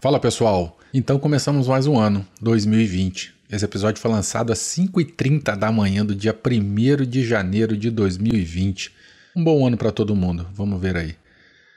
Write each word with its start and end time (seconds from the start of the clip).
Fala 0.00 0.20
pessoal, 0.20 0.78
então 0.94 1.18
começamos 1.18 1.66
mais 1.66 1.88
um 1.88 1.98
ano, 1.98 2.24
2020. 2.40 3.34
Esse 3.50 3.64
episódio 3.64 4.00
foi 4.00 4.08
lançado 4.08 4.52
às 4.52 4.60
5h30 4.60 5.56
da 5.56 5.72
manhã 5.72 6.06
do 6.06 6.14
dia 6.14 6.32
1 6.32 7.04
de 7.04 7.26
janeiro 7.26 7.76
de 7.76 7.90
2020. 7.90 8.92
Um 9.34 9.42
bom 9.42 9.66
ano 9.66 9.76
para 9.76 9.90
todo 9.90 10.14
mundo, 10.14 10.46
vamos 10.54 10.80
ver 10.80 10.96
aí. 10.96 11.16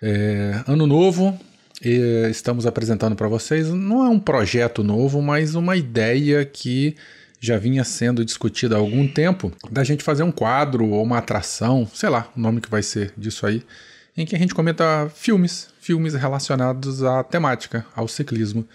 É, 0.04 0.63
ano 0.68 0.86
novo, 0.86 1.36
estamos 2.29 2.68
apresentando 2.68 3.15
para 3.15 3.28
vocês, 3.28 3.70
não 3.70 4.05
é 4.05 4.10
um 4.10 4.20
projeto 4.20 4.83
novo, 4.83 5.19
mas 5.19 5.56
uma 5.56 5.76
ideia 5.76 6.46
que 6.46 6.96
já 7.40 7.58
vinha 7.58 7.83
sendo 7.83 8.24
discutida 8.24 8.76
há 8.76 8.78
algum 8.78 9.08
tempo, 9.08 9.51
da 9.72 9.83
gente 9.83 10.03
fazer 10.03 10.22
um 10.22 10.31
quadro 10.31 10.88
ou 10.90 11.01
uma 11.01 11.17
atração, 11.17 11.90
sei 11.92 12.10
lá 12.10 12.31
o 12.38 12.40
nome 12.40 12.62
que 12.62 12.69
vai 12.69 12.83
ser 12.83 13.15
disso 13.17 13.47
aí, 13.47 13.63
em 14.15 14.28
que 14.28 14.35
a 14.35 14.40
gente 14.40 14.53
comenta 14.53 15.10
filmes, 15.15 15.69
filmes 15.82 16.13
relacionados 16.13 17.04
à 17.04 17.23
temática, 17.23 17.86
ao 17.95 18.08
ciclismo. 18.08 18.66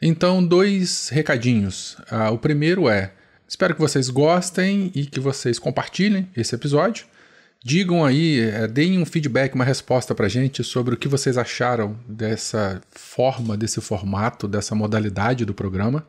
Então, 0.00 0.44
dois 0.44 1.10
recadinhos. 1.10 1.96
Ah, 2.10 2.30
o 2.30 2.38
primeiro 2.38 2.88
é: 2.88 3.12
espero 3.46 3.74
que 3.74 3.80
vocês 3.80 4.08
gostem 4.08 4.90
e 4.94 5.06
que 5.06 5.20
vocês 5.20 5.58
compartilhem 5.58 6.28
esse 6.36 6.54
episódio. 6.54 7.06
Digam 7.62 8.04
aí, 8.04 8.40
é, 8.40 8.66
deem 8.66 8.98
um 8.98 9.04
feedback, 9.04 9.54
uma 9.54 9.64
resposta 9.64 10.14
pra 10.14 10.28
gente 10.28 10.62
sobre 10.62 10.94
o 10.94 10.96
que 10.96 11.08
vocês 11.08 11.36
acharam 11.36 11.98
dessa 12.08 12.80
forma, 12.90 13.56
desse 13.56 13.80
formato, 13.80 14.46
dessa 14.48 14.74
modalidade 14.74 15.44
do 15.44 15.52
programa. 15.52 16.06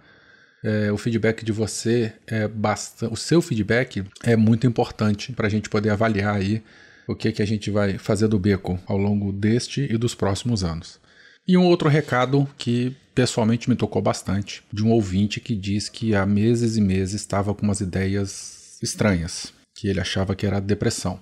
É, 0.64 0.92
o 0.92 0.98
feedback 0.98 1.44
de 1.44 1.52
você 1.52 2.14
é 2.26 2.48
bastante. 2.48 3.12
O 3.14 3.18
seu 3.18 3.42
feedback 3.42 4.04
é 4.24 4.36
muito 4.36 4.68
importante 4.68 5.32
para 5.32 5.48
a 5.48 5.50
gente 5.50 5.70
poder 5.70 5.90
avaliar 5.90 6.36
aí 6.36 6.64
o 7.08 7.16
que, 7.16 7.32
que 7.32 7.42
a 7.42 7.48
gente 7.48 7.72
vai 7.72 7.98
fazer 7.98 8.28
do 8.28 8.38
beco 8.38 8.80
ao 8.86 8.98
longo 8.98 9.32
deste 9.32 9.82
e 9.82 9.98
dos 9.98 10.14
próximos 10.14 10.64
anos. 10.64 11.00
E 11.48 11.58
um 11.58 11.66
outro 11.66 11.88
recado 11.88 12.48
que 12.58 12.96
pessoalmente 13.16 13.70
me 13.70 13.76
tocou 13.76 14.02
bastante, 14.02 14.64
de 14.72 14.84
um 14.84 14.92
ouvinte 14.92 15.40
que 15.40 15.56
diz 15.56 15.88
que 15.88 16.14
há 16.14 16.26
meses 16.26 16.76
e 16.76 16.82
meses 16.82 17.22
estava 17.22 17.54
com 17.56 17.64
umas 17.64 17.80
ideias 17.80 18.78
estranhas, 18.84 19.54
que 19.74 19.88
ele 19.88 20.00
achava 20.00 20.36
que 20.36 20.46
era 20.46 20.60
depressão. 20.60 21.20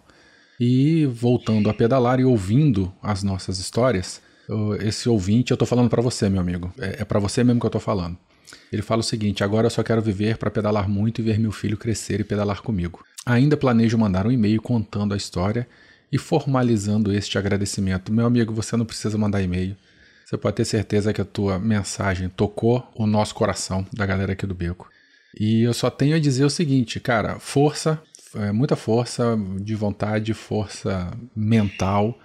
E 0.59 1.05
voltando 1.05 1.69
a 1.69 1.73
pedalar 1.73 2.19
e 2.19 2.25
ouvindo 2.25 2.91
as 3.01 3.21
nossas 3.21 3.59
histórias, 3.59 4.21
esse 4.79 5.07
ouvinte, 5.07 5.51
eu 5.51 5.57
tô 5.57 5.65
falando 5.65 5.89
para 5.89 6.01
você, 6.01 6.29
meu 6.29 6.41
amigo, 6.41 6.73
é, 6.79 7.01
é 7.01 7.05
para 7.05 7.19
você 7.19 7.43
mesmo 7.43 7.59
que 7.59 7.65
eu 7.65 7.71
tô 7.71 7.79
falando. 7.79 8.17
Ele 8.71 8.81
fala 8.81 9.01
o 9.01 9.03
seguinte: 9.03 9.43
agora 9.43 9.67
eu 9.67 9.71
só 9.71 9.83
quero 9.83 10.01
viver 10.01 10.37
para 10.37 10.51
pedalar 10.51 10.89
muito 10.89 11.21
e 11.21 11.23
ver 11.23 11.39
meu 11.39 11.51
filho 11.51 11.77
crescer 11.77 12.19
e 12.19 12.23
pedalar 12.23 12.61
comigo. 12.61 13.03
Ainda 13.25 13.57
planejo 13.57 13.97
mandar 13.97 14.27
um 14.27 14.31
e-mail 14.31 14.61
contando 14.61 15.13
a 15.13 15.17
história 15.17 15.67
e 16.11 16.17
formalizando 16.17 17.11
este 17.11 17.37
agradecimento. 17.37 18.11
Meu 18.13 18.25
amigo, 18.25 18.53
você 18.53 18.77
não 18.77 18.85
precisa 18.85 19.17
mandar 19.17 19.41
e-mail. 19.41 19.75
Você 20.25 20.37
pode 20.37 20.55
ter 20.55 20.65
certeza 20.65 21.13
que 21.13 21.21
a 21.21 21.25
tua 21.25 21.59
mensagem 21.59 22.29
tocou 22.29 22.87
o 22.95 23.05
nosso 23.05 23.35
coração, 23.35 23.85
da 23.93 24.05
galera 24.05 24.33
aqui 24.33 24.45
do 24.45 24.55
Beco. 24.55 24.89
E 25.39 25.61
eu 25.61 25.73
só 25.73 25.89
tenho 25.89 26.15
a 26.15 26.19
dizer 26.19 26.45
o 26.45 26.49
seguinte, 26.49 26.99
cara, 26.99 27.39
força, 27.39 28.01
é, 28.35 28.51
muita 28.51 28.75
força 28.75 29.37
de 29.59 29.75
vontade, 29.75 30.33
força 30.33 31.11
mental. 31.35 32.17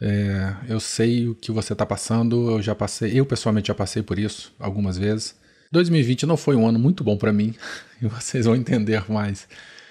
É, 0.00 0.54
eu 0.68 0.78
sei 0.78 1.28
o 1.28 1.34
que 1.34 1.50
você 1.50 1.72
está 1.72 1.86
passando, 1.86 2.50
eu 2.50 2.62
já 2.62 2.74
passei, 2.74 3.18
eu 3.18 3.24
pessoalmente 3.24 3.68
já 3.68 3.74
passei 3.74 4.02
por 4.02 4.18
isso 4.18 4.52
algumas 4.58 4.98
vezes. 4.98 5.34
2020 5.72 6.26
não 6.26 6.36
foi 6.36 6.56
um 6.56 6.66
ano 6.66 6.78
muito 6.78 7.04
bom 7.04 7.16
para 7.16 7.32
mim, 7.32 7.54
e 8.02 8.06
vocês 8.06 8.46
vão 8.46 8.56
entender 8.56 9.10
mais 9.10 9.46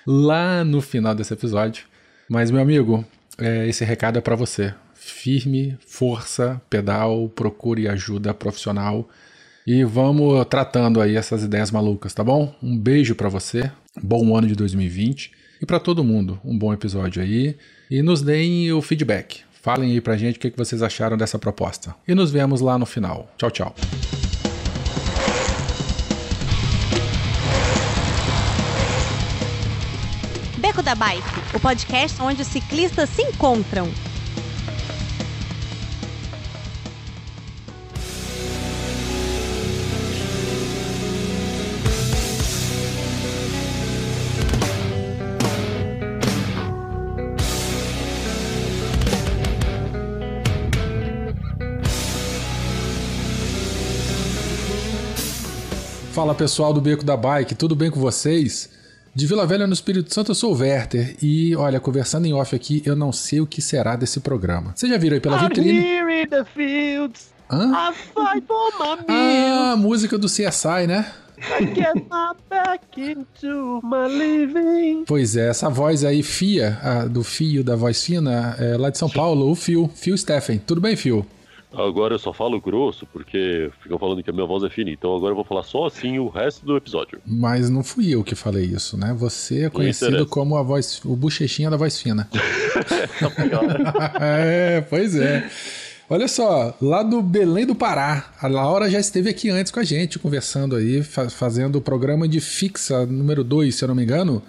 lá 0.06 0.64
no 0.64 0.82
final 0.82 1.14
desse 1.14 1.34
episódio. 1.34 1.86
Mas, 2.30 2.50
meu 2.50 2.62
amigo, 2.62 3.06
é, 3.38 3.68
esse 3.68 3.84
recado 3.84 4.18
é 4.18 4.22
para 4.22 4.36
você. 4.36 4.74
Firme, 4.94 5.78
força, 5.86 6.62
pedal, 6.70 7.30
procure 7.30 7.88
ajuda 7.88 8.34
profissional 8.34 9.08
e 9.66 9.84
vamos 9.84 10.46
tratando 10.50 11.00
aí 11.02 11.16
essas 11.16 11.44
ideias 11.44 11.72
malucas, 11.72 12.14
tá 12.14 12.24
bom? 12.24 12.56
Um 12.62 12.78
beijo 12.78 13.16
para 13.16 13.30
você, 13.30 13.72
bom 14.02 14.36
ano 14.36 14.48
de 14.48 14.56
2020 14.56 15.32
e 15.62 15.66
para 15.66 15.80
todo 15.80 16.04
mundo, 16.04 16.40
um 16.44 16.58
bom 16.58 16.74
episódio 16.74 17.22
aí 17.22 17.56
e 17.90 18.02
nos 18.02 18.22
deem 18.22 18.72
o 18.72 18.82
feedback. 18.82 19.42
Falem 19.62 19.92
aí 19.92 20.02
pra 20.02 20.18
gente 20.18 20.38
o 20.38 20.40
que 20.40 20.54
vocês 20.56 20.82
acharam 20.82 21.18
dessa 21.18 21.38
proposta. 21.38 21.94
E 22.08 22.16
nos 22.16 22.32
vemos 22.32 22.62
lá 22.62 22.78
no 22.78 22.86
final. 22.86 23.30
Tchau, 23.38 23.52
tchau. 23.52 23.76
Beco 30.58 30.82
da 30.82 30.96
Bike, 30.96 31.22
o 31.54 31.60
podcast 31.60 32.20
onde 32.20 32.42
os 32.42 32.48
ciclistas 32.48 33.08
se 33.12 33.22
encontram. 33.22 33.88
Fala 56.14 56.34
pessoal 56.34 56.74
do 56.74 56.82
Beco 56.82 57.06
da 57.06 57.16
Bike, 57.16 57.54
tudo 57.54 57.76
bem 57.76 57.92
com 57.92 58.00
vocês? 58.00 58.76
De 59.18 59.26
Vila 59.26 59.48
Velha, 59.48 59.66
no 59.66 59.74
Espírito 59.74 60.14
Santo, 60.14 60.30
eu 60.30 60.36
sou 60.36 60.54
o 60.54 60.56
Werther. 60.60 61.16
E, 61.20 61.56
olha, 61.56 61.80
conversando 61.80 62.28
em 62.28 62.34
off 62.36 62.56
aqui, 62.56 62.84
eu 62.86 62.96
não 62.96 63.12
sei 63.12 63.42
o 63.42 63.48
que 63.48 63.64
será 63.64 63.96
desse 63.96 64.20
programa. 64.20 64.74
Você 64.76 64.88
já 64.88 64.96
viram 64.96 65.16
aí 65.16 65.20
pela 65.20 65.38
vitrine? 65.38 65.76
Here 65.76 66.22
in 66.22 66.28
the 66.28 66.46
fields. 66.46 67.32
Hã? 67.50 67.72
I 67.72 67.94
fight 67.96 68.46
for 68.46 68.72
my 68.80 69.04
Ah, 69.08 69.72
a 69.72 69.76
música 69.76 70.20
do 70.20 70.28
CSI, 70.28 70.86
né? 70.86 71.12
I 71.40 71.66
get 71.66 71.96
my 71.96 72.36
back 72.48 72.86
into 72.96 73.82
my 73.84 74.08
living. 74.08 75.04
Pois 75.08 75.36
é, 75.36 75.50
essa 75.50 75.68
voz 75.68 76.04
aí, 76.04 76.22
Fia, 76.22 76.78
do 77.10 77.24
Fio 77.24 77.64
da 77.64 77.76
voz 77.76 78.04
fina, 78.04 78.56
é 78.60 78.78
lá 78.78 78.92
de 78.92 79.00
São 79.00 79.10
Paulo, 79.10 79.50
o 79.50 79.56
Fio, 79.56 79.90
Fio 79.96 80.16
Steffen. 80.16 80.60
Tudo 80.60 80.80
bem, 80.80 80.96
Fio? 80.96 81.26
Agora 81.74 82.16
eu 82.16 82.20
só 82.20 82.32
falo 82.32 82.62
grosso 82.62 83.06
porque 83.12 83.70
ficam 83.84 84.00
falando 84.00 84.24
que 84.24 84.30
a 84.30 84.34
minha 84.34 84.46
voz 84.46 84.64
é 84.64 84.70
fina. 84.70 84.90
Então 84.90 85.16
agora 85.16 85.32
eu 85.32 85.36
vou 85.36 85.44
falar 85.44 85.64
só 85.64 85.86
assim 85.86 86.18
o 86.18 86.30
resto 86.30 86.66
do 86.66 86.78
episódio. 86.78 87.20
Mas 87.26 87.70
não 87.70 87.84
fui 87.84 88.10
eu 88.16 88.24
que 88.24 88.36
falei 88.36 88.66
isso, 88.66 88.98
né? 88.98 89.14
Você 89.20 89.66
é 89.66 89.70
conhecido 89.70 90.26
como 90.26 90.56
a 90.56 90.64
voz, 90.64 91.02
o 91.04 91.16
bochechinha 91.16 91.70
da 91.70 91.78
voz 91.78 92.00
fina. 92.02 92.30
Tá 93.20 93.32
é, 94.22 94.82
pois 94.82 95.16
é. 95.16 95.50
Olha 96.10 96.28
só, 96.28 96.74
lá 96.82 97.04
do 97.04 97.22
Belém 97.22 97.66
do 97.66 97.76
Pará, 97.76 98.32
a 98.42 98.48
Laura 98.48 98.90
já 98.90 99.00
esteve 99.00 99.30
aqui 99.30 99.50
antes 99.50 99.72
com 99.72 99.80
a 99.80 99.84
gente, 99.84 100.18
conversando 100.18 100.76
aí, 100.78 101.04
fa- 101.04 101.30
fazendo 101.30 101.78
o 101.78 101.82
programa 101.82 102.28
de 102.28 102.40
fixa 102.40 103.06
número 103.06 103.44
2, 103.44 103.76
se 103.76 103.84
eu 103.84 103.90
não 103.90 103.96
me 103.96 104.04
engano. 104.04 104.42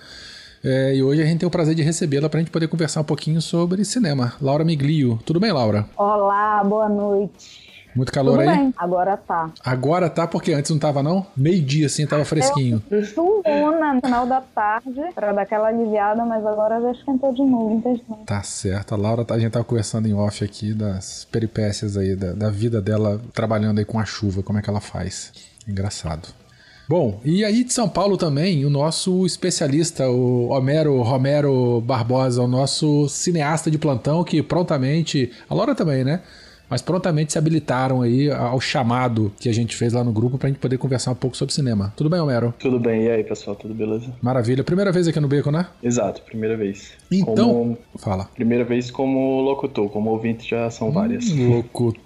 É, 0.64 0.94
e 0.94 1.02
hoje 1.02 1.22
a 1.22 1.26
gente 1.26 1.41
tem 1.41 1.46
o 1.46 1.50
prazer 1.50 1.74
de 1.74 1.82
recebê-la 1.82 2.28
para 2.28 2.38
a 2.38 2.42
gente 2.42 2.50
poder 2.50 2.69
conversar 2.69 3.00
um 3.00 3.04
pouquinho 3.04 3.41
sobre 3.41 3.84
cinema. 3.84 4.32
Laura 4.41 4.64
Miglio. 4.64 5.19
Tudo 5.24 5.38
bem, 5.41 5.52
Laura? 5.52 5.86
Olá, 5.96 6.62
boa 6.64 6.88
noite. 6.88 7.69
Muito 7.96 8.12
calor 8.12 8.38
Tudo 8.38 8.48
aí? 8.48 8.56
bem? 8.56 8.74
Agora 8.76 9.16
tá. 9.16 9.50
Agora 9.64 10.10
tá, 10.10 10.26
porque 10.26 10.52
antes 10.52 10.70
não 10.70 10.78
tava, 10.78 11.02
não? 11.02 11.26
Meio-dia, 11.36 11.86
assim, 11.86 12.06
tava 12.06 12.24
fresquinho. 12.24 12.82
Chumbona 13.14 13.94
no 13.94 14.00
final 14.00 14.26
da 14.26 14.41
tarde 14.41 15.00
pra 15.14 15.32
dar 15.32 15.42
aquela 15.42 15.68
aliviada, 15.68 16.24
mas 16.24 16.44
agora 16.47 16.80
já 16.80 16.92
esquentou 16.92 17.32
de 17.32 17.42
novo, 17.42 17.74
infelizmente. 17.76 18.24
Tá 18.26 18.42
certo. 18.42 18.94
A 18.94 18.97
Laura, 18.97 19.24
tá- 19.24 19.34
a 19.34 19.38
gente 19.38 19.50
tava 19.52 19.64
conversando 19.64 20.06
em 20.06 20.12
off 20.14 20.44
aqui 20.44 20.72
das 20.74 21.24
peripécias 21.32 21.97
aí, 21.97 22.14
da, 22.14 22.32
da 22.32 22.50
vida 22.50 22.80
dela 22.80 23.20
trabalhando 23.32 23.78
aí 23.78 23.84
com 23.84 23.98
a 23.98 24.04
chuva, 24.04 24.42
como 24.42 24.58
é 24.58 24.62
que 24.62 24.68
ela 24.70 24.80
faz. 24.80 25.32
Engraçado. 25.66 26.28
Bom, 26.88 27.21
e 27.25 27.44
aí 27.44 27.65
de 27.65 27.72
São 27.72 27.88
Paulo 27.88 28.16
também, 28.16 28.65
o 28.65 28.71
nosso 28.71 29.26
especialista, 29.26 30.09
o 30.09 30.49
Homero 30.49 31.03
Romero 31.03 31.81
Barbosa, 31.82 32.43
o 32.43 32.49
nosso 32.49 33.09
cineasta 33.09 33.71
de 33.71 33.76
plantão, 33.76 34.25
que 34.25 34.43
prontamente, 34.43 35.31
a 35.50 35.54
Laura 35.54 35.75
também, 35.75 36.03
né? 36.03 36.22
Mas 36.71 36.82
prontamente 36.82 37.32
se 37.32 37.38
habilitaram 37.38 38.03
aí 38.03 38.31
ao 38.31 38.60
chamado 38.60 39.32
que 39.41 39.48
a 39.48 39.54
gente 39.54 39.75
fez 39.75 39.94
lá 39.94 40.04
no 40.04 40.12
grupo 40.12 40.37
pra 40.37 40.51
gente 40.51 40.59
poder 40.59 40.77
conversar 40.77 41.12
um 41.12 41.15
pouco 41.15 41.34
sobre 41.34 41.54
cinema. 41.54 41.95
Tudo 41.97 42.10
bem, 42.10 42.21
Homero? 42.21 42.53
Tudo 42.59 42.78
bem, 42.78 43.04
e 43.04 43.10
aí 43.10 43.24
pessoal, 43.24 43.57
tudo 43.57 43.72
beleza? 43.72 44.12
Maravilha. 44.21 44.62
Primeira 44.62 44.92
vez 44.92 45.09
aqui 45.09 45.18
no 45.18 45.28
Beco, 45.28 45.51
né? 45.51 45.66
Exato, 45.83 46.21
primeira 46.22 46.59
vez. 46.59 46.91
Então, 47.10 47.48
Como- 47.54 47.78
fala. 47.97 48.27
primeira 48.34 48.65
vez 48.65 48.91
como 48.91 49.41
locutor, 49.41 49.89
como 49.89 50.10
ouvinte 50.10 50.51
já 50.51 50.68
são 50.71 50.91
várias. 50.91 51.30
Locutor, 51.30 51.98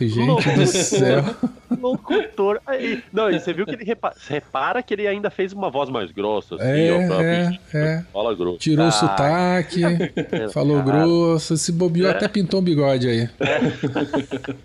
gente 0.00 0.50
do 0.54 0.66
céu. 0.66 1.24
Locutor. 1.80 2.60
Aí, 2.66 3.02
não, 3.12 3.30
e 3.30 3.38
você 3.38 3.52
viu 3.52 3.64
que 3.64 3.74
ele 3.74 3.84
repa- 3.84 4.12
você 4.16 4.34
repara 4.34 4.82
que 4.82 4.92
ele 4.92 5.06
ainda 5.06 5.30
fez 5.30 5.52
uma 5.52 5.70
voz 5.70 5.88
mais 5.88 6.10
grossa, 6.10 6.56
assim, 6.56 6.64
É, 6.64 6.92
ó, 6.92 7.06
pra 7.06 7.22
é, 7.24 7.58
é. 7.74 8.02
Fala 8.12 8.34
grosso. 8.34 8.58
Tirou 8.58 8.86
o 8.86 8.88
Ah, 8.88 8.92
sotaque, 8.92 9.82
falou 10.52 10.82
grosso, 10.82 11.56
se 11.56 11.70
bobeou, 11.72 12.10
até 12.10 12.26
pintou 12.28 12.60
um 12.60 12.64
bigode 12.64 13.08
aí. 13.08 13.28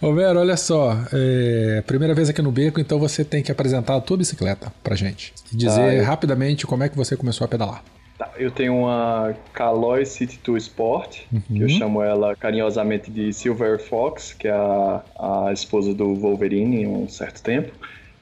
Ô, 0.00 0.12
Vero, 0.14 0.40
olha 0.40 0.56
só. 0.56 0.96
É, 1.12 1.82
primeira 1.86 2.14
vez 2.14 2.28
aqui 2.28 2.42
no 2.42 2.52
Beco, 2.52 2.80
então 2.80 2.98
você 2.98 3.24
tem 3.24 3.42
que 3.42 3.50
apresentar 3.50 3.96
a 3.96 4.00
tua 4.00 4.16
bicicleta 4.16 4.72
pra 4.82 4.94
gente. 4.94 5.32
E 5.52 5.56
dizer 5.56 6.00
Ah, 6.00 6.04
rapidamente 6.06 6.66
como 6.66 6.84
é 6.84 6.88
que 6.88 6.96
você 6.96 7.16
começou 7.16 7.44
a 7.44 7.48
pedalar. 7.48 7.82
Tá, 8.18 8.30
eu 8.38 8.50
tenho 8.50 8.74
uma 8.74 9.34
Caloi 9.52 10.06
City 10.06 10.40
2 10.42 10.64
Sport, 10.64 11.18
que 11.54 11.62
eu 11.62 11.66
Uhum. 11.66 11.68
chamo 11.68 12.02
ela 12.02 12.34
carinhosamente 12.34 13.10
de 13.10 13.32
Silver 13.32 13.78
Fox, 13.78 14.32
que 14.32 14.48
é 14.48 14.52
a, 14.52 15.02
a 15.48 15.52
esposa 15.52 15.92
do 15.94 16.14
Wolverine 16.14 16.82
em 16.82 16.86
um 16.86 17.08
certo 17.08 17.42
tempo. 17.42 17.72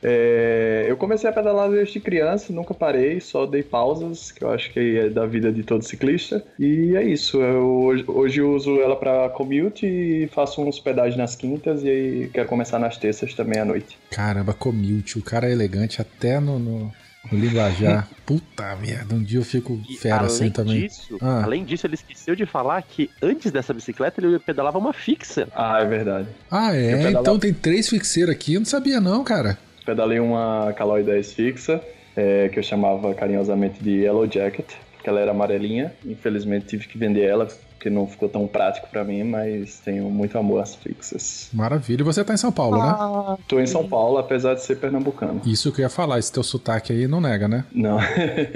É, 0.06 0.85
eu 0.87 0.99
comecei 0.99 1.31
a 1.31 1.32
pedalar 1.32 1.70
desde 1.70 1.99
criança, 1.99 2.52
nunca 2.52 2.75
parei, 2.75 3.20
só 3.20 3.46
dei 3.46 3.62
pausas, 3.62 4.31
que 4.31 4.44
eu 4.44 4.50
acho 4.50 4.70
que 4.70 4.99
é 4.99 5.08
da 5.08 5.25
vida 5.25 5.50
de 5.50 5.62
todo 5.62 5.82
ciclista. 5.82 6.44
E 6.58 6.94
é 6.94 7.02
isso, 7.02 7.40
eu, 7.40 7.64
hoje, 7.85 8.05
hoje 8.06 8.40
eu 8.40 8.55
uso 8.55 8.79
ela 8.81 8.97
para 8.97 9.31
commute 9.31 9.87
e 9.87 10.29
faço 10.29 10.61
uns 10.61 10.79
pedais 10.79 11.17
nas 11.17 11.35
quintas 11.35 11.82
e 11.82 11.88
aí 11.88 12.31
quero 12.35 12.47
começar 12.49 12.79
nas 12.79 12.99
terças 12.99 13.32
também 13.32 13.58
à 13.58 13.64
noite. 13.64 13.97
Caramba, 14.11 14.52
commute. 14.52 15.19
O 15.19 15.23
cara 15.23 15.49
é 15.49 15.52
elegante 15.52 16.02
até 16.02 16.38
no, 16.38 16.58
no, 16.58 16.93
no 17.32 17.38
linguajar. 17.38 18.09
Puta 18.26 18.75
merda, 18.76 19.15
um 19.15 19.23
dia 19.23 19.38
eu 19.38 19.44
fico 19.44 19.81
E 19.88 19.97
fera 19.97 20.23
assim 20.23 20.50
também. 20.50 20.81
Disso, 20.82 21.19
Ah. 21.21 21.43
Além 21.44 21.65
disso, 21.65 21.87
ele 21.87 21.94
esqueceu 21.94 22.35
de 22.35 22.47
falar 22.47 22.81
que 22.82 23.11
antes 23.23 23.50
dessa 23.53 23.73
bicicleta 23.75 24.21
ele 24.21 24.38
pedalava 24.38 24.79
uma 24.79 24.93
fixa. 24.93 25.49
Ah, 25.55 25.81
é 25.81 25.85
verdade. 25.87 26.29
Ah, 26.50 26.75
é? 26.75 26.97
Pedalava- 26.97 27.21
Então 27.21 27.38
tem 27.38 27.53
três 27.53 27.88
fixeiros 27.88 28.35
aqui. 28.35 28.55
Eu 28.55 28.61
não 28.61 28.67
sabia, 28.67 29.00
não, 29.00 29.23
cara. 29.25 29.59
Pedalei 29.85 30.19
uma 30.21 30.73
Caloi 30.76 31.03
10 31.03 31.32
fixa, 31.35 31.81
é, 32.17 32.49
que 32.49 32.59
eu 32.59 32.62
chamava 32.62 33.12
carinhosamente 33.15 33.82
de 33.82 33.91
Yellow 34.03 34.26
Jacket, 34.31 34.67
porque 34.94 35.09
ela 35.11 35.21
era 35.21 35.32
amarelinha. 35.32 35.93
Infelizmente 36.06 36.67
tive 36.67 36.88
que 36.88 36.97
vender 36.97 37.23
ela, 37.25 37.47
porque 37.85 37.91
não 37.91 38.07
ficou 38.07 38.31
tão 38.31 38.47
prático 38.47 38.89
pra 38.91 39.05
mim, 39.05 39.23
mas 39.25 39.79
tenho 39.81 40.09
muito 40.09 40.39
amor 40.39 40.63
às 40.63 40.75
fixas. 40.75 41.51
Maravilha. 41.53 42.01
E 42.01 42.05
você 42.05 42.25
tá 42.25 42.33
em 42.33 42.39
São 42.39 42.51
Paulo, 42.51 42.79
né? 42.79 43.37
Tô 43.47 43.61
em 43.61 43.67
São 43.67 43.87
Paulo, 43.87 44.17
apesar 44.17 44.55
de 44.55 44.63
ser 44.63 44.77
pernambucano. 44.77 45.43
Isso 45.45 45.71
que 45.71 45.83
eu 45.83 45.85
ia 45.85 45.91
falar. 45.91 46.19
Esse 46.19 46.33
teu 46.33 46.43
sotaque 46.43 46.95
aí 46.95 47.07
não 47.07 47.21
nega, 47.21 47.47
né? 47.47 47.67
Não. 47.71 47.99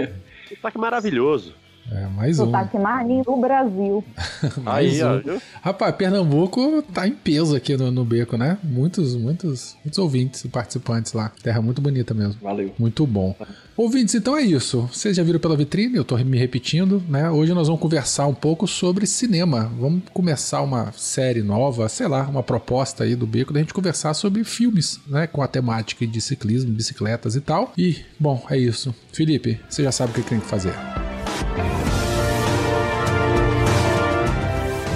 Sotaque 0.48 0.78
maravilhoso. 0.78 1.54
É, 1.90 2.06
mais 2.06 2.38
um. 2.38 2.46
Sotaque 2.46 2.78
mais 2.78 3.06
lindo 3.06 3.24
do 3.24 3.36
Brasil. 3.36 4.04
Mais 4.62 5.00
Aí, 5.00 5.04
um. 5.04 5.36
ó. 5.36 5.38
Rapaz, 5.62 5.94
Pernambuco 5.96 6.82
tá 6.82 7.06
em 7.06 7.12
peso 7.12 7.56
aqui 7.56 7.76
no, 7.76 7.90
no 7.90 8.04
beco, 8.04 8.36
né? 8.36 8.58
Muitos, 8.62 9.14
muitos, 9.16 9.76
muitos 9.84 9.98
ouvintes 9.98 10.44
e 10.44 10.48
participantes 10.48 11.12
lá. 11.12 11.32
Terra 11.42 11.62
muito 11.62 11.80
bonita 11.80 12.12
mesmo. 12.12 12.36
Valeu. 12.42 12.72
Muito 12.78 13.06
bom. 13.06 13.34
Ouvintes, 13.76 14.14
então 14.14 14.36
é 14.36 14.42
isso. 14.42 14.82
Vocês 14.92 15.16
já 15.16 15.22
viram 15.22 15.38
pela 15.38 15.56
vitrine, 15.56 15.96
eu 15.96 16.04
tô 16.04 16.16
me 16.18 16.36
repetindo, 16.36 17.02
né? 17.08 17.30
Hoje 17.30 17.54
nós 17.54 17.68
vamos 17.68 17.80
conversar 17.80 18.26
um 18.26 18.34
pouco 18.34 18.66
sobre 18.66 19.06
cinema. 19.06 19.70
Vamos 19.78 20.02
começar 20.12 20.62
uma 20.62 20.92
série 20.92 21.42
nova, 21.42 21.88
sei 21.88 22.08
lá, 22.08 22.22
uma 22.22 22.42
proposta 22.42 23.04
aí 23.04 23.14
do 23.14 23.26
Beco 23.26 23.52
da 23.52 23.60
gente 23.60 23.72
conversar 23.72 24.14
sobre 24.14 24.44
filmes, 24.44 25.00
né? 25.06 25.26
Com 25.26 25.42
a 25.42 25.48
temática 25.48 26.06
de 26.06 26.20
ciclismo, 26.20 26.72
bicicletas 26.72 27.34
e 27.36 27.40
tal. 27.40 27.72
E, 27.78 27.96
bom, 28.18 28.44
é 28.50 28.58
isso. 28.58 28.94
Felipe, 29.12 29.60
você 29.68 29.82
já 29.84 29.92
sabe 29.92 30.12
o 30.12 30.14
que 30.14 30.22
tem 30.22 30.40
que 30.40 30.46
fazer. 30.46 30.74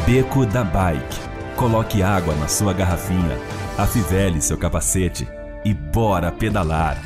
Beco 0.06 0.44
da 0.44 0.64
Bike. 0.64 1.20
Coloque 1.56 2.02
água 2.02 2.34
na 2.34 2.48
sua 2.48 2.72
garrafinha, 2.72 3.38
afivele 3.78 4.40
seu 4.40 4.58
capacete 4.58 5.28
e 5.64 5.72
bora 5.72 6.32
pedalar. 6.32 6.96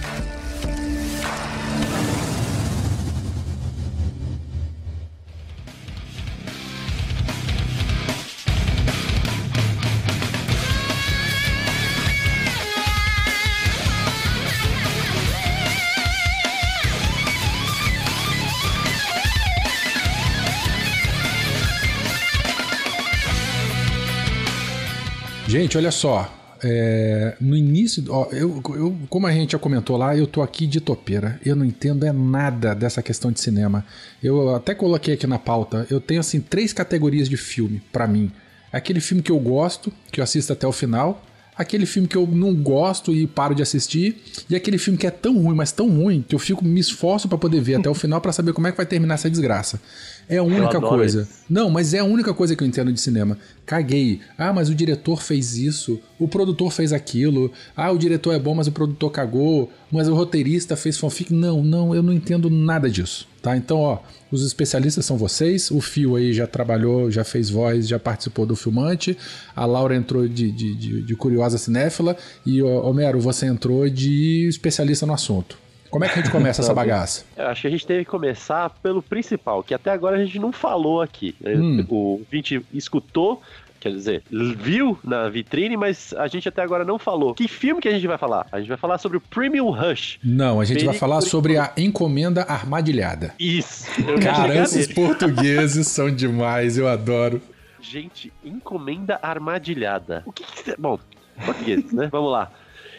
Gente, 25.56 25.78
olha 25.78 25.90
só. 25.90 26.30
é, 26.62 27.34
no 27.40 27.54
início, 27.56 28.04
ó, 28.10 28.26
eu, 28.30 28.62
eu- 28.74 28.96
como 29.08 29.26
a 29.26 29.32
gente 29.32 29.52
já 29.52 29.58
comentou 29.58 29.96
lá, 29.96 30.14
eu 30.16 30.26
tô 30.26 30.42
aqui 30.42 30.66
de 30.66 30.80
topeira. 30.82 31.38
Eu 31.44 31.54
não 31.56 31.64
entendo 31.64 32.04
é 32.04 32.12
nada 32.12 32.74
dessa 32.74 33.02
questão 33.02 33.30
de 33.32 33.40
cinema. 33.40 33.84
Eu 34.22 34.54
até 34.54 34.74
coloquei 34.74 35.14
aqui 35.14 35.26
na 35.26 35.38
pauta. 35.38 35.86
Eu 35.90 35.98
tenho 36.00 36.20
assim 36.20 36.40
três 36.40 36.72
categorias 36.74 37.26
de 37.28 37.36
filme 37.38 37.80
pra 37.92 38.06
mim. 38.06 38.30
Aquele 38.72 39.00
filme 39.00 39.22
que 39.22 39.30
eu 39.32 39.38
gosto, 39.38 39.90
que 40.12 40.20
eu 40.20 40.24
assisto 40.24 40.52
até 40.52 40.66
o 40.66 40.72
final. 40.72 41.22
Aquele 41.56 41.86
filme 41.86 42.06
que 42.06 42.16
eu 42.16 42.26
não 42.26 42.54
gosto 42.54 43.12
e 43.12 43.26
paro 43.26 43.54
de 43.54 43.62
assistir. 43.62 44.22
E 44.48 44.54
aquele 44.54 44.76
filme 44.78 44.98
que 44.98 45.06
é 45.06 45.10
tão 45.10 45.38
ruim, 45.38 45.54
mas 45.54 45.72
tão 45.72 45.88
ruim, 45.88 46.24
que 46.26 46.34
eu 46.34 46.38
fico 46.38 46.64
me 46.64 46.78
esforço 46.78 47.28
pra 47.28 47.38
poder 47.38 47.60
ver 47.60 47.76
até 47.76 47.88
o 47.88 47.94
final 47.96 48.20
pra 48.20 48.32
saber 48.32 48.52
como 48.52 48.66
é 48.66 48.70
que 48.70 48.76
vai 48.76 48.86
terminar 48.86 49.14
essa 49.14 49.30
desgraça. 49.30 49.80
É 50.28 50.38
a 50.38 50.42
única 50.42 50.80
coisa. 50.80 51.22
isso. 51.22 51.30
Não, 51.48 51.70
mas 51.70 51.94
é 51.94 52.00
a 52.00 52.04
única 52.04 52.34
coisa 52.34 52.56
que 52.56 52.62
eu 52.62 52.66
entendo 52.68 52.92
de 52.92 53.00
cinema. 53.00 53.38
Caguei. 53.64 54.20
Ah, 54.36 54.52
mas 54.52 54.68
o 54.68 54.74
diretor 54.74 55.22
fez 55.22 55.56
isso, 55.56 56.00
o 56.18 56.26
produtor 56.26 56.72
fez 56.72 56.92
aquilo. 56.92 57.52
Ah, 57.76 57.90
o 57.90 57.98
diretor 57.98 58.32
é 58.32 58.38
bom, 58.38 58.54
mas 58.54 58.66
o 58.66 58.72
produtor 58.72 59.10
cagou. 59.10 59.70
Mas 59.90 60.08
o 60.08 60.14
roteirista 60.14 60.76
fez 60.76 60.98
fanfic. 60.98 61.32
Não, 61.32 61.62
não, 61.62 61.94
eu 61.94 62.02
não 62.02 62.12
entendo 62.12 62.48
nada 62.48 62.88
disso. 62.88 63.28
Tá? 63.42 63.56
Então, 63.56 63.78
ó, 63.78 63.98
os 64.30 64.44
especialistas 64.44 65.04
são 65.04 65.16
vocês. 65.16 65.70
O 65.70 65.80
Fio 65.80 66.16
aí 66.16 66.32
já 66.32 66.46
trabalhou, 66.46 67.10
já 67.10 67.22
fez 67.22 67.50
voz, 67.50 67.86
já 67.86 67.98
participou 67.98 68.46
do 68.46 68.56
filmante. 68.56 69.16
A 69.54 69.66
Laura 69.66 69.94
entrou 69.94 70.26
de, 70.26 70.50
de, 70.50 70.74
de, 70.74 71.02
de 71.02 71.16
curiosa 71.16 71.58
cinéfila. 71.58 72.16
E, 72.44 72.62
ó, 72.62 72.88
Homero, 72.88 73.20
você 73.20 73.46
entrou 73.46 73.88
de 73.88 74.48
especialista 74.48 75.06
no 75.06 75.12
assunto. 75.12 75.58
Como 75.90 76.04
é 76.04 76.08
que 76.08 76.18
a 76.18 76.22
gente 76.22 76.32
começa 76.32 76.60
essa 76.60 76.74
bagaça? 76.74 77.24
Eu 77.36 77.46
acho 77.46 77.62
que 77.62 77.68
a 77.68 77.70
gente 77.70 77.86
teve 77.86 78.04
que 78.04 78.10
começar 78.10 78.70
pelo 78.82 79.00
principal, 79.02 79.62
que 79.62 79.74
até 79.74 79.90
agora 79.90 80.16
a 80.16 80.24
gente 80.24 80.38
não 80.38 80.52
falou 80.52 81.00
aqui. 81.00 81.34
Hum. 81.44 81.84
O 81.88 81.94
ouvinte 82.18 82.60
escutou, 82.72 83.40
quer 83.80 83.90
dizer, 83.90 84.22
viu 84.30 84.98
na 85.04 85.28
vitrine, 85.28 85.76
mas 85.76 86.14
a 86.14 86.26
gente 86.26 86.48
até 86.48 86.62
agora 86.62 86.84
não 86.84 86.98
falou. 86.98 87.34
Que 87.34 87.48
filme 87.48 87.80
que 87.80 87.88
a 87.88 87.92
gente 87.92 88.06
vai 88.06 88.18
falar? 88.18 88.46
A 88.52 88.58
gente 88.58 88.68
vai 88.68 88.76
falar 88.76 88.98
sobre 88.98 89.18
o 89.18 89.20
Premium 89.20 89.70
Rush. 89.70 90.18
Não, 90.22 90.60
a 90.60 90.64
gente 90.64 90.84
vai 90.84 90.94
falar 90.94 91.20
sobre 91.20 91.56
a 91.56 91.72
encomenda 91.76 92.42
armadilhada. 92.42 93.34
Isso. 93.38 93.86
Cara, 94.22 94.56
esses 94.62 94.86
portugueses 94.92 95.86
são 95.88 96.10
demais, 96.10 96.78
eu 96.78 96.88
adoro. 96.88 97.40
Gente, 97.80 98.32
encomenda 98.44 99.18
armadilhada. 99.22 100.22
O 100.26 100.32
que, 100.32 100.44
que 100.44 100.76
Bom, 100.76 100.98
português, 101.44 101.92
né? 101.92 102.08
Vamos 102.10 102.32
lá. 102.32 102.50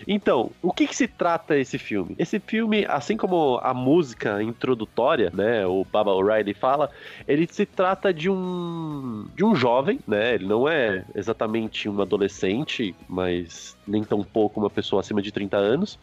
Então, 0.05 0.51
o 0.61 0.71
que, 0.71 0.87
que 0.87 0.95
se 0.95 1.07
trata 1.07 1.57
esse 1.57 1.77
filme? 1.77 2.15
Esse 2.19 2.39
filme, 2.39 2.85
assim 2.87 3.15
como 3.15 3.59
a 3.63 3.73
música 3.73 4.41
introdutória, 4.43 5.31
né, 5.33 5.65
o 5.65 5.85
Baba 5.85 6.11
O'Reilly 6.11 6.53
fala, 6.53 6.89
ele 7.27 7.47
se 7.49 7.65
trata 7.65 8.13
de 8.13 8.29
um 8.29 9.27
de 9.35 9.43
um 9.43 9.55
jovem, 9.55 9.99
né? 10.07 10.35
Ele 10.35 10.45
não 10.45 10.67
é 10.67 11.05
exatamente 11.15 11.87
um 11.89 12.01
adolescente, 12.01 12.95
mas 13.07 13.77
nem 13.87 14.03
tão 14.03 14.23
pouco 14.23 14.59
uma 14.59 14.69
pessoa 14.69 14.99
acima 14.99 15.21
de 15.21 15.31
30 15.31 15.57
anos. 15.57 15.99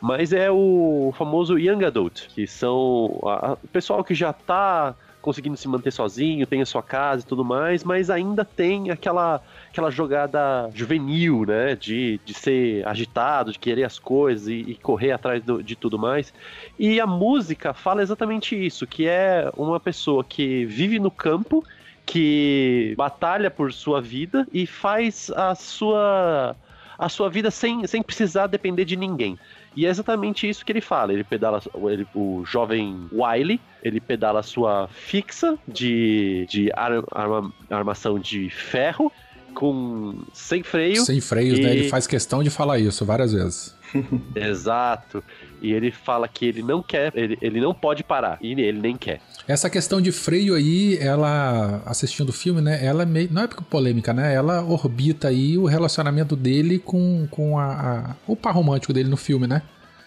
Mas 0.00 0.32
é 0.32 0.50
o 0.50 1.12
famoso 1.16 1.58
Young 1.58 1.84
Adult, 1.84 2.28
que 2.28 2.46
são 2.46 3.18
o 3.22 3.68
pessoal 3.72 4.04
que 4.04 4.14
já 4.14 4.32
tá 4.32 4.94
conseguindo 5.26 5.56
se 5.56 5.68
manter 5.68 5.90
sozinho, 5.92 6.46
tem 6.46 6.62
a 6.62 6.66
sua 6.66 6.82
casa 6.82 7.22
e 7.24 7.26
tudo 7.26 7.44
mais, 7.44 7.84
mas 7.84 8.10
ainda 8.10 8.44
tem 8.44 8.90
aquela, 8.90 9.42
aquela 9.70 9.90
jogada 9.90 10.70
juvenil, 10.74 11.44
né? 11.46 11.76
De, 11.76 12.20
de 12.24 12.34
ser 12.34 12.86
agitado, 12.88 13.52
de 13.52 13.58
querer 13.58 13.84
as 13.84 13.98
coisas 13.98 14.48
e, 14.48 14.54
e 14.72 14.76
correr 14.78 15.12
atrás 15.12 15.42
do- 15.42 15.62
de 15.62 15.76
tudo 15.76 15.98
mais. 15.98 16.32
E 16.78 17.00
a 17.00 17.06
música 17.06 17.74
fala 17.74 18.02
exatamente 18.02 18.54
isso, 18.56 18.86
que 18.86 19.06
é 19.08 19.50
uma 19.56 19.80
pessoa 19.80 20.24
que 20.24 20.64
vive 20.66 20.98
no 20.98 21.10
campo, 21.10 21.64
que 22.04 22.94
batalha 22.96 23.50
por 23.50 23.72
sua 23.72 24.00
vida 24.00 24.46
e 24.52 24.66
faz 24.66 25.30
a 25.30 25.54
sua 25.54 26.56
a 26.98 27.10
sua 27.10 27.28
vida 27.28 27.50
sem, 27.50 27.86
sem 27.86 28.02
precisar 28.02 28.46
depender 28.46 28.86
de 28.86 28.96
ninguém. 28.96 29.38
E 29.76 29.84
é 29.84 29.90
exatamente 29.90 30.48
isso 30.48 30.64
que 30.64 30.72
ele 30.72 30.80
fala. 30.80 31.12
Ele 31.12 31.22
pedala 31.22 31.60
ele- 31.90 32.06
o 32.14 32.42
jovem 32.46 33.06
Wiley, 33.12 33.60
ele 33.82 34.00
pedala 34.00 34.42
sua 34.42 34.88
fixa 34.88 35.58
de, 35.68 36.46
de 36.48 36.70
ar- 36.74 37.04
arma- 37.12 37.52
armação 37.70 38.18
de 38.18 38.48
ferro 38.48 39.12
com 39.56 40.14
sem 40.34 40.62
freio. 40.62 41.02
Sem 41.04 41.20
freios, 41.20 41.58
né? 41.58 41.74
E- 41.74 41.78
Ele 41.78 41.88
faz 41.88 42.06
questão 42.06 42.42
de 42.42 42.50
falar 42.50 42.78
isso 42.78 43.04
várias 43.04 43.32
vezes. 43.32 43.74
Exato. 44.36 45.22
E 45.62 45.72
ele 45.72 45.90
fala 45.90 46.28
que 46.28 46.44
ele 46.44 46.62
não 46.62 46.82
quer, 46.82 47.12
ele, 47.16 47.38
ele 47.40 47.60
não 47.60 47.72
pode 47.72 48.04
parar. 48.04 48.38
E 48.42 48.52
ele 48.52 48.78
nem 48.80 48.96
quer. 48.96 49.20
Essa 49.48 49.70
questão 49.70 50.00
de 50.00 50.12
freio 50.12 50.54
aí, 50.54 50.98
ela, 51.00 51.82
assistindo 51.86 52.28
o 52.28 52.32
filme, 52.32 52.60
né? 52.60 52.84
Ela 52.84 53.02
é 53.04 53.06
meio. 53.06 53.28
Não 53.32 53.42
é 53.42 53.46
porque 53.46 53.64
polêmica, 53.64 54.12
né? 54.12 54.34
Ela 54.34 54.62
orbita 54.62 55.28
aí 55.28 55.56
o 55.56 55.64
relacionamento 55.64 56.36
dele 56.36 56.78
com, 56.78 57.26
com 57.30 57.58
a, 57.58 57.64
a- 58.10 58.16
o 58.26 58.36
par 58.36 58.54
romântico 58.54 58.92
dele 58.92 59.08
no 59.08 59.16
filme, 59.16 59.46
né? 59.46 59.62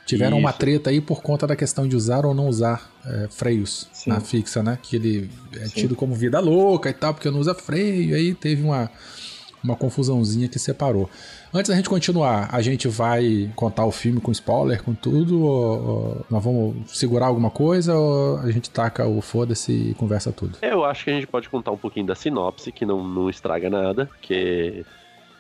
Tiveram 0.06 0.39
uma 0.39 0.50
Isso. 0.50 0.60
treta 0.60 0.89
aí 0.89 1.00
por 1.01 1.22
conta 1.22 1.46
da 1.46 1.56
questão 1.56 1.88
de 1.88 1.96
usar 1.96 2.25
ou 2.25 2.34
não 2.34 2.48
usar 2.48 2.91
é, 3.06 3.27
freios 3.29 3.88
Sim. 3.94 4.10
na 4.10 4.20
fixa, 4.20 4.62
né? 4.63 4.77
Que 4.82 4.96
ele 4.96 5.29
é 5.56 5.65
Sim. 5.65 5.82
tido 5.82 5.96
como 5.96 6.15
vida 6.15 6.39
louca 6.39 6.89
e 6.89 6.94
tal, 6.94 7.13
porque 7.13 7.29
não 7.29 7.39
usa 7.39 7.53
freio. 7.53 8.15
Aí 8.15 8.34
teve 8.34 8.63
uma, 8.63 8.89
uma 9.63 9.75
confusãozinha 9.75 10.48
que 10.48 10.60
separou. 10.60 11.10
Antes 11.54 11.70
da 11.70 11.75
gente 11.75 11.89
continuar, 11.89 12.50
a 12.51 12.62
gente 12.62 12.88
vai 12.88 13.51
contar 13.56 13.86
o 13.86 13.92
filme 13.92 14.22
com 14.22 14.32
spoiler, 14.32 14.84
com 14.84 14.94
tudo? 14.94 15.42
Ou, 15.42 15.88
ou 15.88 16.25
nós 16.30 16.44
vamos 16.44 16.92
segurar 16.98 17.28
alguma 17.28 17.50
coisa 17.50 17.96
ou 17.96 18.38
a 18.38 18.51
gente 18.51 18.70
taca 18.70 19.08
o 19.08 19.22
foda-se 19.22 19.72
e 19.72 19.94
conversa 19.96 20.32
tudo? 20.32 20.58
Eu 20.62 20.86
acho 20.86 21.04
que 21.04 21.10
a 21.10 21.13
gente 21.13 21.28
pode 21.28 21.50
contar 21.50 21.72
um 21.72 21.78
pouquinho 21.78 22.06
da 22.06 22.16
sinopse, 22.16 22.72
que 22.72 22.86
não, 22.86 23.04
não 23.04 23.30
estraga 23.30 23.70
nada, 23.70 24.06
porque. 24.06 24.86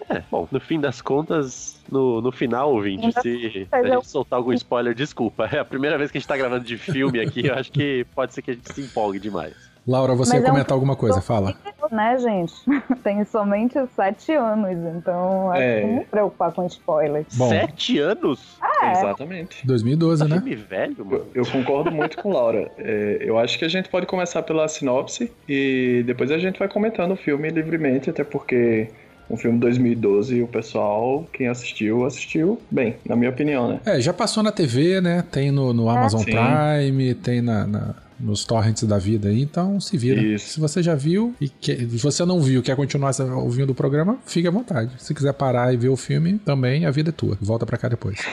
É, 0.09 0.23
bom, 0.31 0.47
no 0.51 0.59
fim 0.59 0.79
das 0.79 1.01
contas, 1.01 1.79
no, 1.91 2.19
no 2.19 2.31
final, 2.31 2.73
ouvinte, 2.73 3.11
se 3.21 3.67
a 3.71 3.83
gente 3.83 4.07
soltar 4.07 4.37
algum 4.37 4.51
spoiler, 4.53 4.95
desculpa. 4.95 5.47
É 5.51 5.59
a 5.59 5.65
primeira 5.65 5.99
vez 5.99 6.09
que 6.09 6.17
a 6.17 6.19
gente 6.19 6.27
tá 6.27 6.35
gravando 6.35 6.65
de 6.65 6.77
filme 6.77 7.19
aqui, 7.19 7.45
eu 7.45 7.53
acho 7.53 7.71
que 7.71 8.05
pode 8.15 8.33
ser 8.33 8.41
que 8.41 8.51
a 8.51 8.53
gente 8.55 8.73
se 8.73 8.81
empolgue 8.81 9.19
demais. 9.19 9.68
Laura, 9.87 10.13
você 10.13 10.33
Mas 10.33 10.41
ia 10.41 10.47
é 10.47 10.49
um 10.49 10.53
comentar 10.53 10.73
alguma 10.73 10.95
coisa, 10.95 11.21
fala. 11.21 11.55
Né, 11.91 12.17
gente? 12.19 12.53
Tem 13.03 13.25
somente 13.25 13.73
sete 13.95 14.31
anos, 14.33 14.77
então 14.95 15.49
acho 15.51 15.61
É. 15.61 15.81
que 15.81 15.87
não 15.87 15.93
me 15.97 16.05
preocupar 16.05 16.51
com 16.51 16.65
spoilers. 16.67 17.25
Bom. 17.35 17.49
Sete 17.49 17.97
anos? 17.97 18.57
É, 18.83 18.91
Exatamente. 18.91 19.65
2012, 19.65 20.27
né? 20.27 20.35
Filme 20.37 20.55
velho, 20.55 21.03
mano. 21.03 21.25
Eu, 21.33 21.43
eu 21.43 21.51
concordo 21.51 21.91
muito 21.91 22.17
com 22.17 22.31
Laura. 22.31 22.69
É, 22.77 23.17
eu 23.21 23.39
acho 23.39 23.57
que 23.57 23.65
a 23.65 23.69
gente 23.69 23.89
pode 23.89 24.05
começar 24.05 24.43
pela 24.43 24.67
sinopse 24.67 25.31
e 25.47 26.03
depois 26.05 26.29
a 26.29 26.37
gente 26.37 26.59
vai 26.59 26.67
comentando 26.67 27.13
o 27.13 27.17
filme 27.17 27.49
livremente, 27.49 28.09
até 28.11 28.23
porque 28.23 28.89
um 29.27 29.35
filme 29.37 29.57
de 29.57 29.61
2012 29.61 30.43
o 30.43 30.47
pessoal, 30.47 31.25
quem 31.33 31.47
assistiu, 31.47 32.05
assistiu 32.05 32.59
bem, 32.69 32.95
na 33.07 33.15
minha 33.15 33.31
opinião, 33.31 33.67
né? 33.67 33.79
É, 33.85 33.99
já 33.99 34.13
passou 34.13 34.43
na 34.43 34.51
TV, 34.51 35.01
né? 35.01 35.23
Tem 35.31 35.49
no, 35.51 35.73
no 35.73 35.89
Amazon 35.89 36.21
sim. 36.21 36.31
Prime, 36.31 37.15
tem 37.15 37.41
na, 37.41 37.65
na- 37.65 37.95
nos 38.19 38.43
torrents 38.43 38.83
da 38.83 38.97
vida 38.97 39.29
aí, 39.29 39.41
então 39.41 39.79
se 39.79 39.97
vira. 39.97 40.21
Isso. 40.21 40.53
Se 40.53 40.59
você 40.59 40.83
já 40.83 40.95
viu 40.95 41.33
e 41.39 41.47
quer, 41.47 41.77
se 41.77 41.97
você 41.97 42.25
não 42.25 42.41
viu 42.41 42.61
quer 42.61 42.75
continuar 42.75 43.11
ouvindo 43.37 43.71
o 43.71 43.75
programa, 43.75 44.17
fique 44.25 44.47
à 44.47 44.51
vontade. 44.51 44.91
Se 44.97 45.13
quiser 45.13 45.33
parar 45.33 45.73
e 45.73 45.77
ver 45.77 45.89
o 45.89 45.95
filme, 45.95 46.37
também 46.39 46.85
a 46.85 46.91
vida 46.91 47.09
é 47.09 47.13
tua. 47.13 47.37
Volta 47.41 47.65
pra 47.65 47.77
cá 47.77 47.87
depois. 47.87 48.19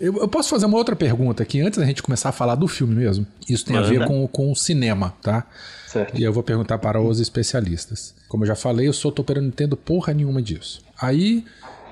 Eu, 0.00 0.16
eu 0.16 0.28
posso 0.28 0.48
fazer 0.48 0.66
uma 0.66 0.78
outra 0.78 0.96
pergunta 0.96 1.42
aqui 1.42 1.60
antes 1.60 1.78
da 1.78 1.84
gente 1.84 2.02
começar 2.02 2.30
a 2.30 2.32
falar 2.32 2.54
do 2.54 2.66
filme 2.66 2.94
mesmo. 2.94 3.26
Isso 3.48 3.64
tem 3.64 3.76
a 3.76 3.82
ver 3.82 4.06
com, 4.06 4.26
com 4.26 4.50
o 4.50 4.56
cinema, 4.56 5.14
tá? 5.22 5.46
Certo. 5.86 6.18
E 6.18 6.22
eu 6.24 6.32
vou 6.32 6.42
perguntar 6.42 6.78
para 6.78 7.00
os 7.00 7.20
especialistas. 7.20 8.14
Como 8.28 8.44
eu 8.44 8.48
já 8.48 8.54
falei, 8.54 8.88
eu 8.88 8.92
sou 8.92 9.12
topeiro, 9.12 9.40
não 9.40 9.48
entendo 9.48 9.76
porra 9.76 10.14
nenhuma 10.14 10.40
disso. 10.40 10.82
Aí, 11.00 11.44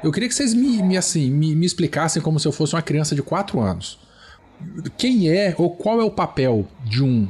eu 0.02 0.10
queria 0.10 0.28
que 0.28 0.34
vocês 0.34 0.54
me, 0.54 0.82
me, 0.82 0.96
assim, 0.96 1.30
me, 1.30 1.54
me 1.54 1.66
explicassem 1.66 2.22
como 2.22 2.40
se 2.40 2.48
eu 2.48 2.52
fosse 2.52 2.74
uma 2.74 2.82
criança 2.82 3.14
de 3.14 3.22
4 3.22 3.60
anos. 3.60 3.98
Quem 4.96 5.28
é 5.28 5.54
ou 5.58 5.70
qual 5.70 6.00
é 6.00 6.04
o 6.04 6.10
papel 6.10 6.66
de 6.84 7.02
um 7.02 7.28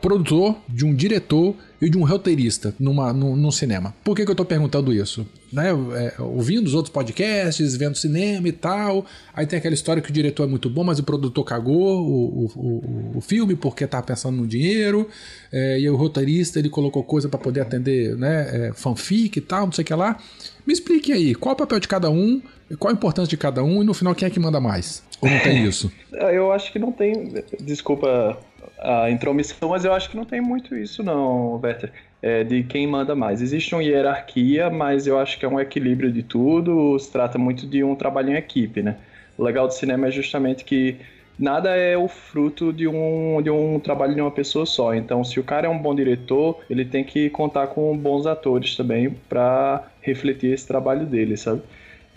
produtor, 0.00 0.56
de 0.68 0.84
um 0.84 0.94
diretor 0.94 1.54
e 1.80 1.90
de 1.90 1.98
um 1.98 2.04
roteirista 2.04 2.74
numa, 2.78 3.12
num, 3.12 3.36
num 3.36 3.50
cinema? 3.50 3.94
Por 4.04 4.16
que, 4.16 4.24
que 4.24 4.30
eu 4.30 4.34
tô 4.34 4.44
perguntando 4.44 4.92
isso? 4.92 5.26
Né? 5.52 5.70
É, 5.70 6.22
ouvindo 6.22 6.66
os 6.66 6.74
outros 6.74 6.92
podcasts, 6.92 7.76
vendo 7.76 7.96
cinema 7.96 8.46
e 8.48 8.52
tal. 8.52 9.04
Aí 9.34 9.46
tem 9.46 9.58
aquela 9.58 9.74
história 9.74 10.02
que 10.02 10.10
o 10.10 10.12
diretor 10.12 10.44
é 10.44 10.46
muito 10.46 10.68
bom, 10.70 10.84
mas 10.84 10.98
o 10.98 11.02
produtor 11.02 11.44
cagou 11.44 12.00
o, 12.06 12.44
o, 12.44 12.46
o, 12.56 13.18
o 13.18 13.20
filme 13.20 13.56
porque 13.56 13.86
tava 13.86 14.04
pensando 14.04 14.36
no 14.36 14.46
dinheiro. 14.46 15.08
É, 15.52 15.80
e 15.80 15.88
o 15.90 15.96
roteirista 15.96 16.58
ele 16.58 16.68
colocou 16.68 17.02
coisa 17.02 17.28
para 17.28 17.38
poder 17.38 17.60
atender 17.60 18.16
né, 18.16 18.68
é, 18.68 18.72
fanfic 18.72 19.38
e 19.38 19.42
tal, 19.42 19.66
não 19.66 19.72
sei 19.72 19.82
o 19.82 19.86
que 19.86 19.94
lá. 19.94 20.18
Me 20.66 20.72
explique 20.72 21.12
aí, 21.12 21.34
qual 21.34 21.52
é 21.52 21.54
o 21.54 21.58
papel 21.58 21.80
de 21.80 21.88
cada 21.88 22.10
um, 22.10 22.42
qual 22.78 22.90
a 22.90 22.94
importância 22.94 23.30
de 23.30 23.36
cada 23.36 23.64
um 23.64 23.82
e 23.82 23.86
no 23.86 23.94
final 23.94 24.14
quem 24.14 24.26
é 24.26 24.30
que 24.30 24.38
manda 24.38 24.60
mais? 24.60 25.02
Ou 25.20 25.28
não 25.28 25.38
tem 25.40 25.64
isso? 25.64 25.92
Ah, 26.14 26.32
Eu 26.32 26.52
acho 26.52 26.72
que 26.72 26.78
não 26.78 26.92
tem. 26.92 27.32
Desculpa 27.60 28.38
a 28.78 29.10
intromissão, 29.10 29.70
mas 29.70 29.84
eu 29.84 29.92
acho 29.92 30.08
que 30.10 30.16
não 30.16 30.24
tem 30.24 30.40
muito 30.40 30.76
isso, 30.76 31.02
não, 31.02 31.60
Werther. 31.62 31.92
É, 32.20 32.42
de 32.42 32.64
quem 32.64 32.86
manda 32.86 33.14
mais. 33.14 33.40
Existe 33.40 33.74
uma 33.74 33.82
hierarquia, 33.82 34.70
mas 34.70 35.06
eu 35.06 35.18
acho 35.18 35.38
que 35.38 35.44
é 35.44 35.48
um 35.48 35.60
equilíbrio 35.60 36.10
de 36.10 36.22
tudo. 36.22 36.98
Se 36.98 37.10
trata 37.10 37.38
muito 37.38 37.66
de 37.66 37.84
um 37.84 37.94
trabalho 37.94 38.30
em 38.30 38.36
equipe, 38.36 38.82
né? 38.82 38.96
O 39.36 39.44
legal 39.44 39.68
do 39.68 39.74
cinema 39.74 40.08
é 40.08 40.10
justamente 40.10 40.64
que 40.64 40.96
nada 41.38 41.76
é 41.76 41.96
o 41.96 42.08
fruto 42.08 42.72
de 42.72 42.88
um, 42.88 43.40
de 43.40 43.50
um 43.50 43.78
trabalho 43.78 44.14
de 44.14 44.20
uma 44.20 44.30
pessoa 44.32 44.66
só. 44.66 44.94
Então, 44.94 45.22
se 45.22 45.38
o 45.38 45.44
cara 45.44 45.68
é 45.68 45.70
um 45.70 45.78
bom 45.78 45.94
diretor, 45.94 46.58
ele 46.68 46.84
tem 46.84 47.04
que 47.04 47.30
contar 47.30 47.68
com 47.68 47.96
bons 47.96 48.26
atores 48.26 48.76
também 48.76 49.10
para 49.28 49.84
refletir 50.00 50.52
esse 50.52 50.66
trabalho 50.66 51.06
dele, 51.06 51.36
sabe? 51.36 51.62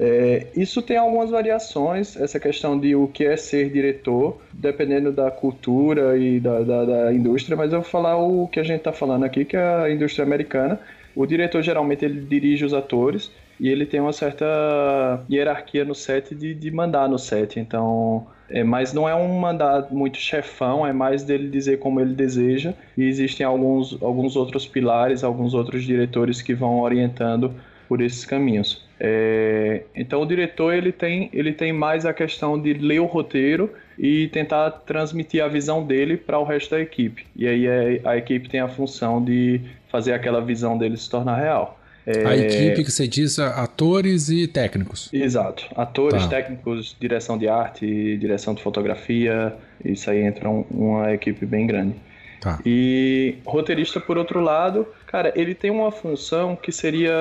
É, 0.04 0.48
isso 0.56 0.82
tem 0.82 0.98
algumas 0.98 1.30
variações, 1.30 2.18
essa 2.18 2.40
questão 2.40 2.80
de 2.80 2.96
o 2.96 3.08
que 3.08 3.24
é 3.24 3.38
ser 3.38 3.70
diretor, 3.70 4.42
dependendo 4.52 5.12
da 5.12 5.30
cultura 5.30 6.18
e 6.18 6.40
da, 6.40 6.62
da, 6.62 6.86
da 6.86 7.14
indústria, 7.14 7.56
mas 7.56 7.72
eu 7.72 7.82
vou 7.82 7.88
falar 7.88 8.18
o 8.18 8.48
que 8.48 8.60
a 8.60 8.64
gente 8.64 8.80
está 8.80 8.92
falando 8.92 9.26
aqui, 9.26 9.46
que 9.46 9.56
é 9.56 9.64
a 9.64 9.92
indústria 9.92 10.26
americana. 10.26 10.80
O 11.16 11.24
diretor 11.28 11.62
geralmente 11.62 12.04
ele 12.04 12.20
dirige 12.20 12.66
os 12.66 12.74
atores 12.74 13.30
e 13.60 13.70
ele 13.70 13.86
tem 13.86 14.00
uma 14.00 14.12
certa 14.12 15.24
hierarquia 15.30 15.86
no 15.86 15.94
set 15.94 16.34
de, 16.34 16.56
de 16.56 16.72
mandar 16.72 17.08
no 17.08 17.20
set. 17.20 17.60
Então, 17.60 18.26
é, 18.50 18.64
mas 18.64 18.94
não 18.94 19.08
é 19.08 19.14
um 19.14 19.40
mandar 19.40 19.92
muito 19.92 20.18
chefão, 20.18 20.88
é 20.88 20.92
mais 20.92 21.24
dele 21.24 21.48
dizer 21.48 21.78
como 21.78 22.02
ele 22.02 22.16
deseja. 22.16 22.74
E 22.98 23.04
existem 23.04 23.46
alguns, 23.46 24.02
alguns 24.02 24.36
outros 24.36 24.66
pilares, 24.66 25.24
alguns 25.24 25.54
outros 25.54 25.84
diretores 25.84 26.42
que 26.42 26.56
vão 26.56 26.80
orientando 26.80 27.54
por 27.88 28.02
esses 28.02 28.26
caminhos. 28.26 28.90
É, 29.04 29.82
então 29.96 30.22
o 30.22 30.26
diretor 30.28 30.76
ele 30.76 30.92
tem, 30.92 31.28
ele 31.34 31.52
tem 31.54 31.74
mais 31.74 32.06
a 32.06 32.14
questão 32.14 32.62
de 32.62 32.74
ler 32.74 33.00
o 33.00 33.06
roteiro 33.06 33.72
e 33.98 34.28
tentar 34.28 34.70
transmitir 34.86 35.44
a 35.44 35.48
visão 35.48 35.84
dele 35.84 36.16
para 36.18 36.38
o 36.38 36.44
resto 36.44 36.70
da 36.72 36.80
equipe. 36.80 37.26
E 37.36 37.48
aí 37.48 37.66
é- 37.66 38.02
a 38.06 38.16
equipe 38.16 38.48
tem 38.48 38.60
a 38.60 38.68
função 38.70 39.24
de 39.24 39.60
fazer 39.92 40.14
aquela 40.14 40.40
visão 40.40 40.78
dele 40.78 40.96
se 40.98 41.10
tornar 41.10 41.36
real. 41.38 41.80
É, 42.06 42.26
A 42.26 42.36
equipe 42.38 42.84
que 42.84 42.92
você 42.92 43.08
diz, 43.08 43.40
atores 43.40 44.30
e 44.30 44.48
técnicos. 44.48 45.10
Exato. 45.12 45.66
Atores, 45.76 46.24
Tá. 46.24 46.30
técnicos, 46.30 46.96
direção 47.00 47.38
de 47.40 47.48
arte, 47.48 48.18
direção 48.18 48.54
de 48.54 48.62
fotografia, 48.62 49.54
isso 49.84 50.10
aí 50.12 50.22
entra 50.22 50.48
um- 50.50 50.66
uma 50.70 51.12
equipe 51.14 51.44
bem 51.46 51.66
grande. 51.66 51.96
Tá. 52.40 52.60
E 52.66 53.36
roteirista, 53.46 54.00
por 54.00 54.18
outro 54.18 54.40
lado, 54.42 54.88
cara, 55.12 55.34
ele 55.36 55.54
tem 55.56 55.70
uma 55.72 55.92
função 55.92 56.56
que 56.56 56.72
seria 56.72 57.14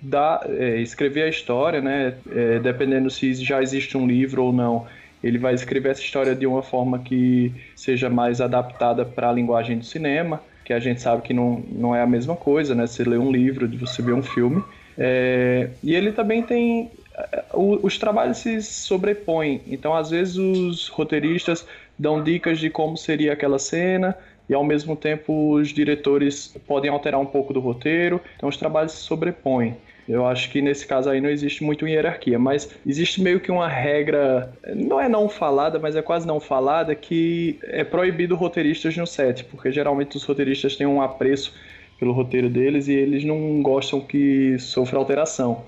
dar, 0.00 0.40
é, 0.50 0.80
escrever 0.80 1.22
a 1.24 1.28
história, 1.28 1.80
né? 1.80 2.22
É, 2.28 2.58
dependendo 2.60 3.10
se 3.10 3.32
já 3.34 3.62
existe 3.62 3.96
um 3.96 4.06
livro 4.06 4.44
ou 4.44 4.52
não. 4.52 4.86
Ele 5.22 5.38
vai 5.38 5.54
escrever 5.54 5.90
essa 5.90 6.02
história 6.02 6.34
de 6.36 6.46
uma 6.46 6.62
forma 6.62 7.02
que 7.02 7.54
seja 7.74 8.10
mais 8.10 8.40
adaptada 8.40 9.06
para 9.06 9.30
a 9.30 9.32
linguagem 9.32 9.78
do 9.78 9.84
cinema, 9.84 10.44
que 10.64 10.72
a 10.72 10.80
gente 10.80 11.00
sabe 11.00 11.22
que 11.22 11.32
não, 11.32 11.60
não 11.68 11.96
é 11.96 12.02
a 12.02 12.06
mesma 12.06 12.36
coisa, 12.36 12.74
né? 12.74 12.86
Você 12.86 13.04
lê 13.04 13.16
um 13.18 13.30
livro, 13.32 13.68
você 13.78 14.02
ver 14.02 14.12
um 14.14 14.22
filme. 14.22 14.66
É, 14.96 15.76
e 15.82 15.94
ele 15.94 16.12
também 16.12 16.42
tem 16.44 16.92
o- 17.52 17.86
os 17.86 17.98
trabalhos 17.98 18.38
se 18.38 18.60
sobrepõem. 18.62 19.62
Então, 19.66 19.94
às 19.94 20.10
vezes, 20.10 20.36
os 20.36 20.88
roteiristas 20.88 21.66
dão 21.98 22.22
dicas 22.22 22.58
de 22.58 22.70
como 22.70 22.96
seria 22.96 23.32
aquela 23.32 23.58
cena, 23.58 24.16
e 24.48 24.54
ao 24.54 24.64
mesmo 24.64 24.94
tempo 24.96 25.52
os 25.54 25.68
diretores 25.68 26.56
podem 26.66 26.90
alterar 26.90 27.20
um 27.20 27.26
pouco 27.26 27.52
do 27.52 27.60
roteiro. 27.60 28.20
Então, 28.36 28.48
os 28.48 28.56
trabalhos 28.56 28.92
se 28.92 29.02
sobrepõem. 29.02 29.76
Eu 30.06 30.26
acho 30.26 30.50
que 30.50 30.60
nesse 30.60 30.86
caso 30.86 31.08
aí 31.08 31.20
não 31.20 31.30
existe 31.30 31.64
muito 31.64 31.88
hierarquia, 31.88 32.38
mas 32.38 32.68
existe 32.86 33.22
meio 33.22 33.40
que 33.40 33.50
uma 33.50 33.66
regra, 33.66 34.52
não 34.74 35.00
é 35.00 35.08
não 35.08 35.28
falada, 35.30 35.78
mas 35.78 35.96
é 35.96 36.02
quase 36.02 36.26
não 36.26 36.38
falada, 36.38 36.94
que 36.94 37.58
é 37.62 37.82
proibido 37.84 38.34
roteiristas 38.36 38.94
no 38.96 39.06
set, 39.06 39.44
porque 39.44 39.72
geralmente 39.72 40.16
os 40.16 40.24
roteiristas 40.24 40.76
têm 40.76 40.86
um 40.86 41.00
apreço 41.00 41.54
pelo 41.98 42.12
roteiro 42.12 42.50
deles 42.50 42.86
e 42.88 42.92
eles 42.92 43.24
não 43.24 43.62
gostam 43.62 44.00
que 44.00 44.58
sofra 44.58 44.98
alteração. 44.98 45.62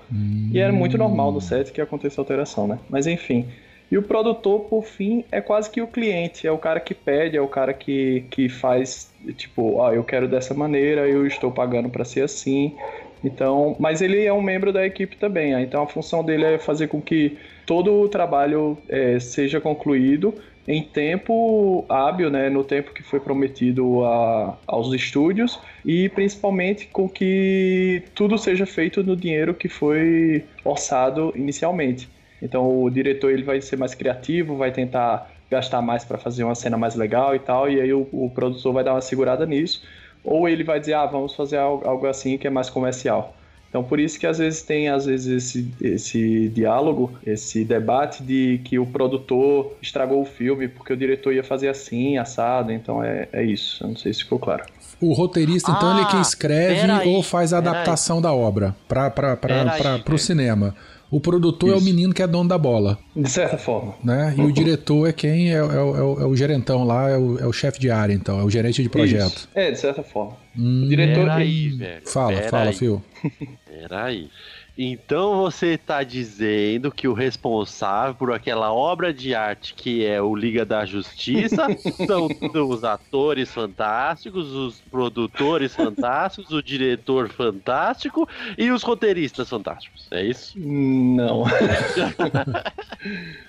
E 0.53 0.59
é 0.59 0.71
muito 0.71 0.97
normal 0.97 1.31
no 1.31 1.41
set 1.41 1.71
que 1.71 1.81
aconteça 1.81 2.21
alteração, 2.21 2.67
né? 2.67 2.77
Mas 2.89 3.07
enfim. 3.07 3.47
E 3.89 3.97
o 3.97 4.01
produtor, 4.01 4.61
por 4.61 4.83
fim, 4.83 5.23
é 5.31 5.39
quase 5.39 5.69
que 5.69 5.81
o 5.81 5.87
cliente, 5.87 6.45
é 6.45 6.51
o 6.51 6.57
cara 6.57 6.79
que 6.79 6.93
pede, 6.93 7.37
é 7.37 7.41
o 7.41 7.47
cara 7.47 7.73
que, 7.73 8.25
que 8.29 8.49
faz, 8.49 9.13
tipo, 9.37 9.81
ah, 9.81 9.93
eu 9.93 10.03
quero 10.03 10.27
dessa 10.27 10.53
maneira, 10.53 11.07
eu 11.07 11.25
estou 11.25 11.51
pagando 11.51 11.89
para 11.89 12.03
ser 12.03 12.23
assim. 12.23 12.75
Então, 13.23 13.75
mas 13.79 14.01
ele 14.01 14.23
é 14.25 14.33
um 14.33 14.41
membro 14.41 14.73
da 14.73 14.85
equipe 14.85 15.15
também, 15.17 15.55
ah, 15.55 15.61
então 15.61 15.81
a 15.83 15.87
função 15.87 16.23
dele 16.23 16.43
é 16.43 16.59
fazer 16.59 16.87
com 16.87 17.01
que 17.01 17.37
todo 17.65 17.93
o 18.01 18.09
trabalho 18.09 18.77
eh, 18.87 19.19
seja 19.19 19.59
concluído 19.59 20.33
em 20.67 20.83
tempo 20.83 21.85
hábil, 21.87 22.29
né, 22.29 22.49
no 22.49 22.63
tempo 22.63 22.93
que 22.93 23.01
foi 23.01 23.19
prometido 23.19 24.03
a, 24.03 24.57
aos 24.67 24.93
estúdios 24.93 25.59
e 25.85 26.09
principalmente 26.09 26.87
com 26.87 27.07
que 27.07 28.03
tudo 28.13 28.37
seja 28.37 28.65
feito 28.65 29.01
no 29.01 29.15
dinheiro 29.15 29.53
que 29.53 29.69
foi 29.69 30.43
orçado 30.65 31.31
inicialmente. 31.35 32.09
Então 32.41 32.83
o 32.83 32.89
diretor 32.89 33.31
ele 33.31 33.43
vai 33.43 33.61
ser 33.61 33.77
mais 33.77 33.93
criativo, 33.93 34.55
vai 34.55 34.71
tentar 34.71 35.31
gastar 35.49 35.81
mais 35.81 36.03
para 36.03 36.17
fazer 36.17 36.43
uma 36.43 36.55
cena 36.55 36.77
mais 36.77 36.95
legal 36.95 37.35
e 37.35 37.39
tal, 37.39 37.69
e 37.69 37.79
aí 37.79 37.93
o, 37.93 38.07
o 38.11 38.29
produtor 38.33 38.73
vai 38.73 38.83
dar 38.83 38.93
uma 38.93 39.01
segurada 39.01 39.45
nisso, 39.45 39.81
ou 40.23 40.47
ele 40.47 40.63
vai 40.63 40.79
dizer, 40.79 40.93
ah, 40.93 41.05
vamos 41.05 41.33
fazer 41.35 41.57
algo, 41.57 41.87
algo 41.87 42.05
assim 42.05 42.37
que 42.37 42.45
é 42.45 42.49
mais 42.49 42.69
comercial. 42.69 43.33
Então 43.69 43.83
por 43.83 43.99
isso 43.99 44.19
que 44.19 44.25
às 44.25 44.37
vezes 44.37 44.61
tem 44.61 44.89
às 44.89 45.05
vezes 45.05 45.27
esse, 45.27 45.71
esse 45.81 46.49
diálogo, 46.49 47.11
esse 47.25 47.65
debate 47.65 48.23
de 48.23 48.61
que 48.63 48.79
o 48.79 48.85
produtor 48.85 49.73
estragou 49.81 50.21
o 50.21 50.25
filme 50.25 50.67
porque 50.67 50.93
o 50.93 50.97
diretor 50.97 51.33
ia 51.33 51.43
fazer 51.43 51.69
assim, 51.69 52.17
assado, 52.17 52.71
então 52.71 53.03
é, 53.03 53.27
é 53.31 53.43
isso. 53.43 53.83
Eu 53.83 53.89
não 53.89 53.95
sei 53.95 54.13
se 54.13 54.23
ficou 54.23 54.39
claro. 54.39 54.63
O 54.99 55.13
roteirista, 55.13 55.71
então, 55.71 55.91
ele 55.91 56.01
é 56.01 56.09
quem 56.09 56.19
Ah, 56.19 56.21
escreve 56.21 56.81
peraí, 56.81 57.07
ou 57.07 57.21
faz 57.21 57.53
a 57.53 57.59
adaptação 57.59 58.19
da 58.19 58.33
obra 58.33 58.75
para 58.87 60.13
o 60.13 60.17
cinema. 60.17 60.73
O 61.09 61.21
produtor 61.21 61.69
é 61.69 61.73
o 61.73 61.77
Isso. 61.77 61.85
menino 61.85 62.13
que 62.13 62.21
é 62.21 62.27
dono 62.27 62.49
da 62.49 62.57
bola, 62.57 62.97
De 63.15 63.29
certa 63.29 63.57
forma. 63.57 63.93
né? 64.03 64.35
E 64.37 64.41
o 64.41 64.51
diretor 64.51 65.07
é 65.07 65.13
quem 65.13 65.51
é, 65.51 65.55
é 65.57 65.63
o- 65.63 65.71
é 65.71 66.01
o, 66.03 66.21
é 66.21 66.25
o 66.25 66.35
gerentão 66.35 66.83
lá, 66.83 67.09
é 67.09 67.17
o, 67.17 67.39
é 67.39 67.45
o 67.47 67.53
chefe 67.53 67.79
de 67.79 67.89
área, 67.89 68.13
então, 68.13 68.39
é 68.39 68.43
o 68.43 68.49
gerente 68.49 68.83
de 68.83 68.89
projeto. 68.89 69.27
Isso. 69.37 69.49
É, 69.55 69.71
de 69.71 69.79
certa 69.79 70.03
forma. 70.03 70.33
Hum, 70.57 70.83
O 70.85 70.89
diretor. 70.89 71.23
Peraí, 71.23 71.69
velho. 71.69 72.01
fala, 72.05 72.33
peraí, 72.33 72.49
fala, 72.49 72.73
Phil. 72.73 73.01
Peraí. 73.65 74.29
Então 74.77 75.37
você 75.37 75.75
tá 75.75 76.03
dizendo 76.03 76.91
que 76.91 77.07
o 77.07 77.13
responsável 77.13 78.13
por 78.13 78.31
aquela 78.31 78.71
obra 78.71 79.11
de 79.11 79.33
arte 79.33 79.73
que 79.73 80.05
é 80.05 80.21
o 80.21 80.35
Liga 80.35 80.63
da 80.63 80.85
Justiça 80.85 81.65
são 82.05 82.27
os 82.69 82.83
atores 82.83 83.51
fantásticos, 83.51 84.53
os 84.53 84.79
produtores 84.81 85.75
fantásticos, 85.75 86.51
o 86.51 86.61
diretor 86.61 87.29
fantástico 87.29 88.29
e 88.55 88.69
os 88.69 88.83
roteiristas 88.83 89.49
fantásticos. 89.49 90.07
É 90.11 90.23
isso? 90.23 90.53
Não. 90.59 91.45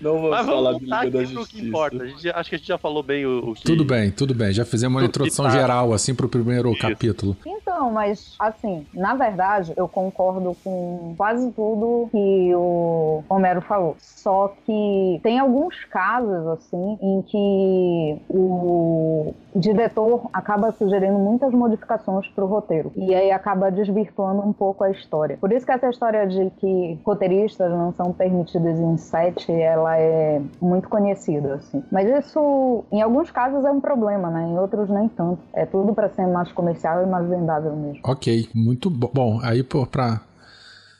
Não 0.00 0.14
vamos 0.14 0.30
Mas 0.30 0.46
falar 0.46 0.72
vamos 0.72 0.78
de 0.80 0.86
voltar 0.86 1.04
Liga 1.04 1.18
da 1.18 1.24
aqui 1.24 1.34
pro 1.34 1.46
que 1.46 1.66
importa. 1.66 2.02
A 2.02 2.06
gente, 2.06 2.30
acho 2.30 2.48
que 2.50 2.54
a 2.54 2.58
gente 2.58 2.68
já 2.68 2.78
falou 2.78 3.02
bem 3.02 3.26
o, 3.26 3.50
o 3.50 3.54
que. 3.54 3.64
Tudo 3.64 3.84
bem, 3.84 4.10
tudo 4.10 4.34
bem. 4.34 4.52
Já 4.52 4.64
fizemos 4.64 4.94
uma 4.94 5.00
Tudo 5.02 5.08
introdução 5.10 5.44
tá- 5.46 5.50
geral, 5.50 5.92
assim, 5.92 6.14
pro 6.14 6.28
primeiro 6.28 6.70
Isso. 6.72 6.80
capítulo. 6.80 7.36
Então, 7.46 7.90
mas 7.90 8.34
assim, 8.38 8.86
na 8.94 9.14
verdade, 9.14 9.72
eu 9.76 9.88
concordo 9.88 10.56
com 10.62 11.14
quase 11.16 11.50
tudo 11.52 12.08
que 12.10 12.54
o 12.54 13.22
Homero 13.28 13.60
falou. 13.62 13.96
Só 14.00 14.54
que 14.64 15.20
tem 15.22 15.38
alguns 15.38 15.84
casos, 15.86 16.46
assim, 16.48 16.98
em 17.00 17.22
que 17.22 18.16
o 18.28 19.34
diretor 19.58 20.28
acaba 20.32 20.72
sugerindo 20.72 21.18
muitas 21.18 21.52
modificações 21.52 22.26
para 22.28 22.44
o 22.44 22.48
roteiro. 22.48 22.92
E 22.96 23.14
aí 23.14 23.30
acaba 23.30 23.70
desvirtuando 23.70 24.42
um 24.42 24.52
pouco 24.52 24.84
a 24.84 24.90
história. 24.90 25.36
Por 25.40 25.52
isso 25.52 25.66
que 25.66 25.72
essa 25.72 25.88
história 25.88 26.26
de 26.26 26.50
que 26.58 26.98
roteiristas 27.04 27.70
não 27.70 27.92
são 27.92 28.12
permitidos 28.12 28.78
em 28.78 28.96
set, 28.96 29.50
ela 29.52 29.96
é 29.98 30.40
muito 30.60 30.88
conhecida, 30.88 31.54
assim. 31.54 31.82
Mas 31.90 32.08
isso, 32.08 32.84
em 32.92 33.02
alguns 33.02 33.30
casos, 33.30 33.64
é 33.64 33.70
um 33.70 33.80
problema, 33.80 34.30
né? 34.30 34.42
Em 34.48 34.58
outros, 34.58 34.88
nem 34.88 35.08
tanto. 35.08 35.38
É 35.52 35.66
tudo 35.66 35.94
para 35.94 36.08
ser 36.10 36.26
mais 36.26 36.50
comercial 36.52 37.02
e 37.02 37.06
mais 37.06 37.26
vendável 37.28 37.74
mesmo. 37.74 38.00
Ok, 38.04 38.48
muito 38.54 38.88
bo- 38.90 39.10
bom. 39.12 39.40
Aí, 39.42 39.62
pô, 39.62 39.86
pra. 39.86 40.20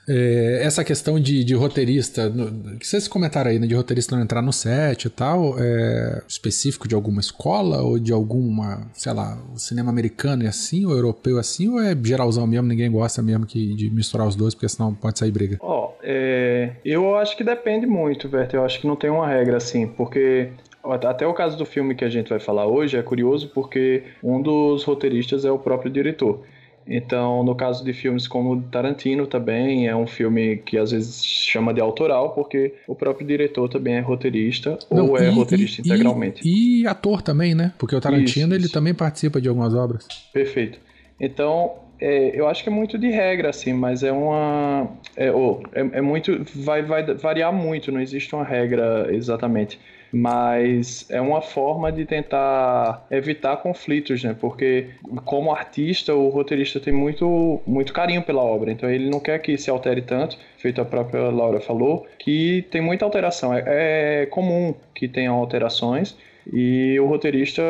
É, 0.09 0.61
essa 0.63 0.83
questão 0.83 1.21
de, 1.21 1.45
de 1.45 1.55
roteirista, 1.55 2.29
no- 2.29 2.79
que 2.79 2.87
vocês 2.87 3.07
comentaram 3.07 3.51
aí, 3.51 3.59
né, 3.59 3.67
de 3.67 3.75
roteirista 3.75 4.17
não 4.17 4.23
entrar 4.23 4.41
no 4.43 4.53
set 4.53 5.05
e 5.05 5.11
tal, 5.11 5.55
é 5.59 6.23
específico 6.27 6.89
de 6.89 6.95
alguma 6.95 7.21
escola 7.21 7.83
ou 7.83 7.99
de 7.99 8.13
alguma, 8.13 8.89
sei 8.95 9.13
lá, 9.13 9.39
o 9.55 9.59
cinema 9.59 9.91
americano 9.91 10.45
é 10.45 10.49
assim, 10.49 10.85
ou 10.87 10.93
europeu 10.93 11.37
é 11.37 11.41
assim, 11.41 11.69
ou 11.69 11.81
é 11.81 11.97
geralzão 12.03 12.47
mesmo, 12.47 12.67
ninguém 12.67 12.91
gosta 12.91 13.21
mesmo 13.23 13.47
que, 13.47 13.75
de 13.75 13.91
misturar 13.91 14.27
os 14.27 14.35
dois, 14.35 14.55
porque 14.55 14.69
senão 14.69 14.95
pode 14.95 15.19
sair 15.19 15.31
briga? 15.31 15.59
Ó, 15.61 15.93
é, 16.03 16.71
eu 16.85 17.17
acho 17.17 17.37
que 17.37 17.45
depende 17.45 17.87
muito, 17.87 18.29
Verto. 18.29 18.57
Eu 18.57 18.65
acho 18.65 18.81
que 18.81 18.87
não 18.87 18.97
tem 18.97 19.11
uma 19.11 19.27
regra 19.29 19.57
assim, 19.57 19.87
porque 19.87 20.51
até 20.83 21.27
o 21.27 21.35
caso 21.35 21.59
do 21.59 21.67
filme 21.67 21.95
que 21.95 22.05
a 22.05 22.09
gente 22.09 22.31
vai 22.31 22.41
falar 22.41 22.67
hoje 22.67 22.97
é 22.97 23.03
curioso 23.03 23.51
porque 23.55 24.05
um 24.23 24.41
dos 24.41 24.85
roteiristas 24.85 25.45
é 25.45 25.51
o 25.51 25.59
próprio 25.59 25.91
diretor. 25.91 26.41
Então, 26.89 27.43
no 27.45 27.55
caso 27.55 27.85
de 27.85 27.93
filmes 27.93 28.27
como 28.27 28.63
Tarantino 28.63 29.27
também, 29.27 29.87
é 29.87 29.95
um 29.95 30.07
filme 30.07 30.57
que 30.57 30.79
às 30.79 30.91
vezes 30.91 31.23
chama 31.25 31.75
de 31.75 31.81
autoral, 31.81 32.31
porque 32.31 32.75
o 32.87 32.95
próprio 32.95 33.27
diretor 33.27 33.69
também 33.69 33.97
é 33.97 34.01
roteirista 34.01 34.79
Não, 34.91 35.11
ou 35.11 35.19
é 35.19 35.29
e- 35.29 35.35
roteirista 35.35 35.83
e- 35.83 35.85
integralmente. 35.85 36.49
E, 36.49 36.83
e 36.83 36.87
ator 36.87 37.21
também, 37.21 37.55
né? 37.55 37.73
Porque 37.79 37.95
o 37.95 38.01
Tarantino, 38.01 38.47
Isso, 38.47 38.55
ele 38.55 38.65
isso. 38.65 38.73
também 38.73 38.95
participa 38.95 39.41
de 39.41 39.49
algumas 39.49 39.75
obras. 39.75 40.07
Perfeito. 40.33 40.79
Então, 41.21 41.75
é, 42.01 42.31
eu 42.39 42.49
acho 42.49 42.63
que 42.63 42.69
é 42.69 42.73
muito 42.73 42.97
de 42.97 43.09
regra, 43.11 43.51
assim, 43.51 43.73
mas 43.73 44.03
é 44.03 44.13
uma. 44.13 44.89
É, 45.17 45.27
é, 45.29 45.99
é 45.99 46.01
muito. 46.01 46.43
Vai, 46.55 46.83
vai 46.83 47.03
variar 47.15 47.53
muito, 47.53 47.91
não 47.93 48.01
existe 48.01 48.35
uma 48.35 48.45
regra 48.45 49.09
exatamente. 49.15 49.79
Mas 50.13 51.07
é 51.11 51.21
uma 51.21 51.43
forma 51.43 51.93
de 51.93 52.05
tentar 52.05 53.07
evitar 53.11 53.59
conflitos, 53.59 54.23
né? 54.25 54.35
Porque, 54.39 54.87
como 55.25 55.53
artista, 55.53 56.15
o 56.15 56.29
roteirista 56.29 56.81
tem 56.81 56.93
muito, 56.93 57.61
muito 57.67 57.93
carinho 57.93 58.23
pela 58.23 58.43
obra, 58.43 58.73
então 58.73 58.89
ele 58.89 59.11
não 59.11 59.21
quer 59.21 59.39
que 59.41 59.57
se 59.59 59.71
altere 59.71 60.03
tanto, 60.03 60.39
feito 60.57 60.81
a 60.81 60.85
própria 60.85 61.31
Laura 61.31 61.61
falou, 61.61 62.07
que 62.19 62.67
tem 62.71 62.81
muita 62.81 63.05
alteração. 63.05 63.53
É, 63.53 64.23
é 64.23 64.27
comum 64.27 64.75
que 64.95 65.07
tenham 65.07 65.35
alterações, 65.35 66.17
e 66.51 66.99
o 66.99 67.07
roteirista, 67.07 67.63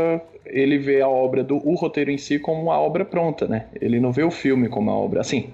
ele 0.47 0.79
vê 0.79 1.01
a 1.01 1.09
obra 1.09 1.43
do 1.43 1.57
o 1.69 1.75
roteiro 1.75 2.11
em 2.11 2.19
si 2.19 2.39
como 2.39 2.63
uma 2.63 2.79
obra 2.79 3.05
pronta, 3.05 3.47
né? 3.47 3.67
Ele 3.81 3.99
não 3.99 4.13
vê 4.13 4.23
o 4.23 4.31
filme 4.31 4.69
como 4.69 4.91
uma 4.91 4.99
obra 4.99 5.21
assim. 5.21 5.51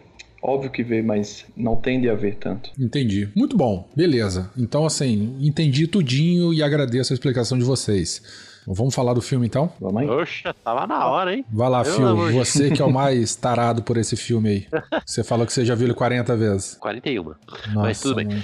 Óbvio 0.47 0.71
que 0.71 0.83
vê, 0.83 1.01
mas 1.01 1.47
não 1.57 1.75
tende 1.75 2.07
a 2.07 2.15
ver 2.15 2.37
tanto. 2.37 2.71
Entendi. 2.79 3.31
Muito 3.35 3.57
bom. 3.57 3.89
Beleza. 3.97 4.51
Então, 4.59 4.85
assim, 4.85 5.39
entendi 5.41 5.87
tudinho 5.87 6.53
e 6.53 6.63
agradeço 6.63 7.13
a 7.13 7.15
explicação 7.15 7.57
de 7.57 7.65
vocês. 7.65 8.21
Vamos 8.67 8.95
falar 8.95 9.13
do 9.15 9.21
filme, 9.21 9.47
então? 9.47 9.71
Vamos 9.81 10.03
aí? 10.03 10.09
Oxa, 10.09 10.55
tava 10.65 10.87
na 10.87 11.07
hora, 11.07 11.35
hein? 11.35 11.45
Vai 11.53 11.69
lá, 11.69 11.83
Pelo 11.83 11.97
Phil. 11.97 12.09
amor 12.09 12.33
de 12.33 12.39
Você 12.39 12.71
que 12.71 12.81
é 12.81 12.85
o 12.85 12.93
mais 12.93 13.37
tarado 13.37 13.83
por 13.83 13.97
esse 13.97 14.17
filme 14.17 14.49
aí. 14.49 14.69
Você 15.05 15.23
falou 15.23 15.47
que 15.47 15.53
você 15.53 15.65
já 15.65 15.75
viu 15.75 15.87
ele 15.87 15.95
40 15.95 16.37
vezes. 16.37 16.75
41. 16.77 17.23
Nossa, 17.25 17.37
Mas 17.75 18.01
tudo 18.01 18.15
bem. 18.17 18.27
mano. 18.27 18.43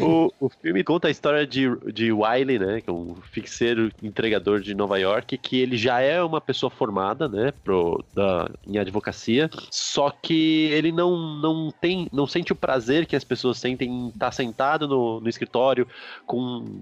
o, 0.00 0.46
o 0.46 0.48
filme 0.48 0.82
conta 0.82 1.08
a 1.08 1.10
história 1.10 1.46
de, 1.46 1.68
de 1.92 2.12
Wiley, 2.12 2.58
né? 2.58 2.80
Que 2.80 2.90
é 2.90 2.92
um 2.92 3.14
fixeiro 3.30 3.90
entregador 4.02 4.60
de 4.60 4.74
Nova 4.74 4.98
York, 4.98 5.38
que 5.38 5.60
ele 5.60 5.76
já 5.76 6.00
é 6.00 6.22
uma 6.22 6.40
pessoa 6.40 6.70
formada, 6.70 7.28
né? 7.28 7.52
Pro, 7.62 8.04
da, 8.14 8.50
em 8.66 8.78
advocacia. 8.78 9.48
Só 9.70 10.10
que 10.10 10.68
ele 10.72 10.90
não, 10.90 11.16
não 11.40 11.70
tem. 11.70 12.08
não 12.12 12.26
sente 12.26 12.52
o 12.52 12.56
prazer 12.56 13.06
que 13.06 13.14
as 13.16 13.24
pessoas 13.24 13.58
sentem 13.58 13.88
em 13.88 14.08
estar 14.08 14.32
sentado 14.32 14.88
no, 14.88 15.20
no 15.20 15.28
escritório 15.28 15.86
com. 16.26 16.80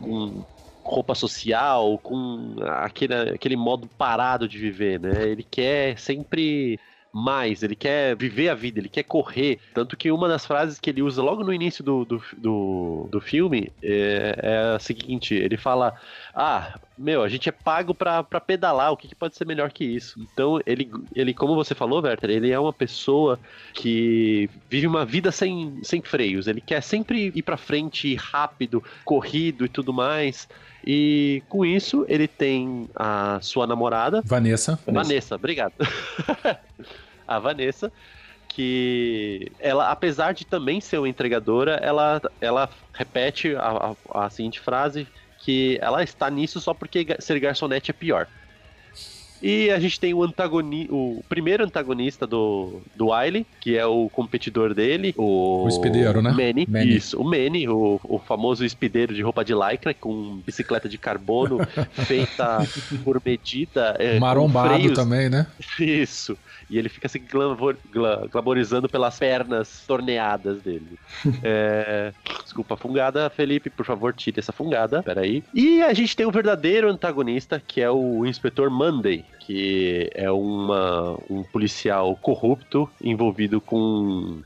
com 0.00 0.44
roupa 0.86 1.14
social, 1.14 1.98
com 1.98 2.56
aquele, 2.64 3.14
aquele 3.14 3.56
modo 3.56 3.88
parado 3.98 4.48
de 4.48 4.58
viver, 4.58 5.00
né? 5.00 5.28
Ele 5.28 5.42
quer 5.42 5.98
sempre 5.98 6.78
mais, 7.16 7.62
ele 7.62 7.74
quer 7.74 8.14
viver 8.14 8.50
a 8.50 8.54
vida, 8.54 8.78
ele 8.78 8.90
quer 8.90 9.02
correr. 9.02 9.58
Tanto 9.72 9.96
que 9.96 10.12
uma 10.12 10.28
das 10.28 10.44
frases 10.44 10.78
que 10.78 10.90
ele 10.90 11.00
usa 11.00 11.22
logo 11.22 11.42
no 11.42 11.52
início 11.52 11.82
do, 11.82 12.04
do, 12.04 12.22
do, 12.36 13.08
do 13.10 13.20
filme 13.22 13.72
é, 13.82 14.38
é 14.42 14.74
a 14.74 14.78
seguinte: 14.78 15.34
ele 15.34 15.56
fala, 15.56 15.94
ah, 16.34 16.78
meu, 16.98 17.22
a 17.22 17.28
gente 17.28 17.48
é 17.48 17.52
pago 17.52 17.94
pra, 17.94 18.22
pedalar, 18.22 18.92
o 18.92 18.96
que, 18.98 19.08
que 19.08 19.14
pode 19.14 19.34
ser 19.34 19.46
melhor 19.46 19.72
que 19.72 19.82
isso? 19.82 20.20
Então, 20.20 20.60
ele, 20.66 20.90
ele, 21.14 21.32
como 21.32 21.54
você 21.54 21.74
falou, 21.74 22.02
Werther, 22.02 22.28
ele 22.28 22.50
é 22.50 22.58
uma 22.58 22.72
pessoa 22.72 23.38
que 23.72 24.50
vive 24.68 24.86
uma 24.86 25.06
vida 25.06 25.32
sem, 25.32 25.78
sem 25.82 26.02
freios. 26.02 26.46
Ele 26.46 26.60
quer 26.60 26.82
sempre 26.82 27.32
ir 27.34 27.42
pra 27.42 27.56
frente, 27.56 28.14
rápido, 28.14 28.84
corrido 29.06 29.64
e 29.64 29.68
tudo 29.70 29.90
mais. 29.90 30.46
E 30.86 31.42
com 31.48 31.64
isso, 31.64 32.06
ele 32.08 32.28
tem 32.28 32.88
a 32.94 33.40
sua 33.42 33.66
namorada, 33.66 34.22
Vanessa. 34.84 35.08
Vanessa, 35.08 35.34
obrigado. 35.34 35.72
a 37.26 37.38
Vanessa, 37.40 37.92
que 38.48 39.50
ela, 39.58 39.90
apesar 39.90 40.32
de 40.32 40.46
também 40.46 40.80
ser 40.80 40.98
uma 40.98 41.08
entregadora, 41.08 41.72
ela, 41.82 42.22
ela 42.40 42.70
repete 42.92 43.56
a, 43.56 43.96
a, 44.12 44.26
a 44.26 44.30
seguinte 44.30 44.60
frase, 44.60 45.08
que 45.40 45.76
ela 45.82 46.04
está 46.04 46.30
nisso 46.30 46.60
só 46.60 46.72
porque 46.72 47.16
ser 47.18 47.40
garçonete 47.40 47.90
é 47.90 47.94
pior. 47.94 48.28
E 49.42 49.70
a 49.70 49.78
gente 49.78 49.98
tem 50.00 50.14
o 50.14 50.22
antagoni 50.22 50.86
o 50.90 51.22
primeiro 51.28 51.64
antagonista 51.64 52.26
do, 52.26 52.80
do 52.94 53.08
Wiley, 53.08 53.46
que 53.60 53.76
é 53.76 53.84
o 53.86 54.08
competidor 54.08 54.74
dele, 54.74 55.14
o... 55.16 55.64
O 55.64 55.68
espideiro, 55.68 56.22
né? 56.22 56.30
Manny. 56.30 56.66
Manny. 56.68 56.96
Isso, 56.96 57.20
o 57.20 57.24
Manny, 57.24 57.68
o, 57.68 58.00
o 58.04 58.18
famoso 58.18 58.64
espideiro 58.64 59.14
de 59.14 59.22
roupa 59.22 59.44
de 59.44 59.54
lycra, 59.54 59.92
com 59.94 60.36
bicicleta 60.44 60.88
de 60.88 60.98
carbono 60.98 61.58
feita 61.92 62.58
por 63.04 63.20
medida. 63.24 63.94
é, 63.98 64.18
Marombado 64.18 64.92
também, 64.94 65.28
né? 65.28 65.46
isso. 65.78 66.36
E 66.68 66.78
ele 66.78 66.88
fica 66.88 67.08
se 67.08 67.18
glamor, 67.18 67.76
gla- 67.92 68.26
glamorizando 68.30 68.88
pelas 68.88 69.18
pernas 69.18 69.84
torneadas 69.86 70.62
dele. 70.62 70.98
É, 71.42 72.12
Desculpa 72.42 72.74
a 72.74 72.76
fungada, 72.76 73.28
Felipe, 73.28 73.68
por 73.68 73.84
favor, 73.84 74.14
tire 74.14 74.40
essa 74.40 74.52
fungada. 74.52 75.02
Peraí. 75.02 75.44
E 75.52 75.82
a 75.82 75.92
gente 75.92 76.16
tem 76.16 76.24
o 76.26 76.30
verdadeiro 76.30 76.88
antagonista, 76.88 77.62
que 77.64 77.80
é 77.82 77.90
o 77.90 78.24
Inspetor 78.24 78.70
Monday, 78.70 79.24
que 79.40 80.10
é 80.14 80.30
uma, 80.30 81.18
um 81.30 81.42
policial 81.44 82.16
corrupto 82.16 82.90
envolvido 83.00 83.60
com. 83.60 84.40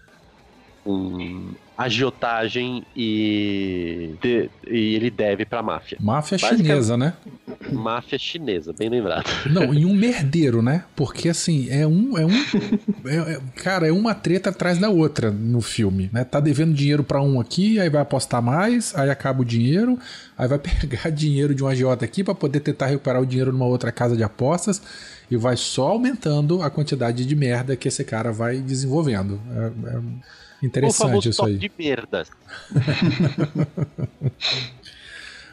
com 0.85 1.55
agiotagem 1.85 2.85
e, 2.97 4.14
de- 4.23 4.51
e 4.69 4.95
ele 4.95 5.11
deve 5.11 5.45
pra 5.45 5.62
máfia. 5.62 5.97
Máfia 6.01 6.37
chinesa, 6.38 6.97
né? 6.97 7.14
Máfia 7.73 8.19
chinesa, 8.19 8.73
bem 8.79 8.88
lembrado. 8.88 9.25
Não, 9.51 9.73
e 9.73 9.85
um 9.87 9.95
merdeiro, 9.95 10.61
né? 10.62 10.85
Porque 10.95 11.29
assim, 11.29 11.69
é 11.71 11.87
um. 11.87 12.16
É 12.19 12.27
um 12.27 12.31
é- 13.07 13.33
é- 13.35 13.40
cara, 13.57 13.88
é 13.88 13.93
uma 13.93 14.14
treta 14.14 14.51
atrás 14.51 14.79
da 14.79 14.88
outra 14.88 15.31
no 15.31 15.61
filme, 15.61 16.11
né? 16.12 16.25
Tá 16.25 16.38
devendo 16.40 16.75
dinheiro 16.75 17.03
pra 17.03 17.21
um 17.23 17.40
aqui, 17.40 17.79
aí 17.81 17.88
vai 17.88 18.03
apostar 18.03 18.43
mais, 18.43 18.95
aí 18.95 19.11
acaba 19.11 19.43
o 19.43 19.45
dinheiro, 19.45 19.99
aí 20.37 20.47
vai 20.49 20.59
pegar 20.59 21.11
dinheiro 21.11 21.55
de 21.55 21.64
um 21.64 21.66
agiota 21.66 22.05
aqui 22.05 22.23
pra 22.23 22.35
poder 22.35 22.61
tentar 22.61 22.87
recuperar 22.87 23.23
o 23.23 23.27
dinheiro 23.27 23.53
numa 23.53 23.66
outra 23.66 23.90
casa 23.90 24.16
de 24.16 24.23
apostas 24.23 24.83
e 25.31 25.37
vai 25.37 25.57
só 25.57 25.88
aumentando 25.88 26.62
a 26.62 26.69
quantidade 26.71 27.25
de 27.25 27.37
merda 27.37 27.77
que 27.77 27.88
esse 27.88 28.05
cara 28.05 28.33
vai 28.33 28.59
desenvolvendo. 28.59 29.40
É, 29.55 29.97
é 29.97 30.01
interessante 30.62 31.29
isso 31.29 31.38
top 31.38 31.51
aí. 31.53 31.59
de 31.59 31.70
merda. 31.79 32.25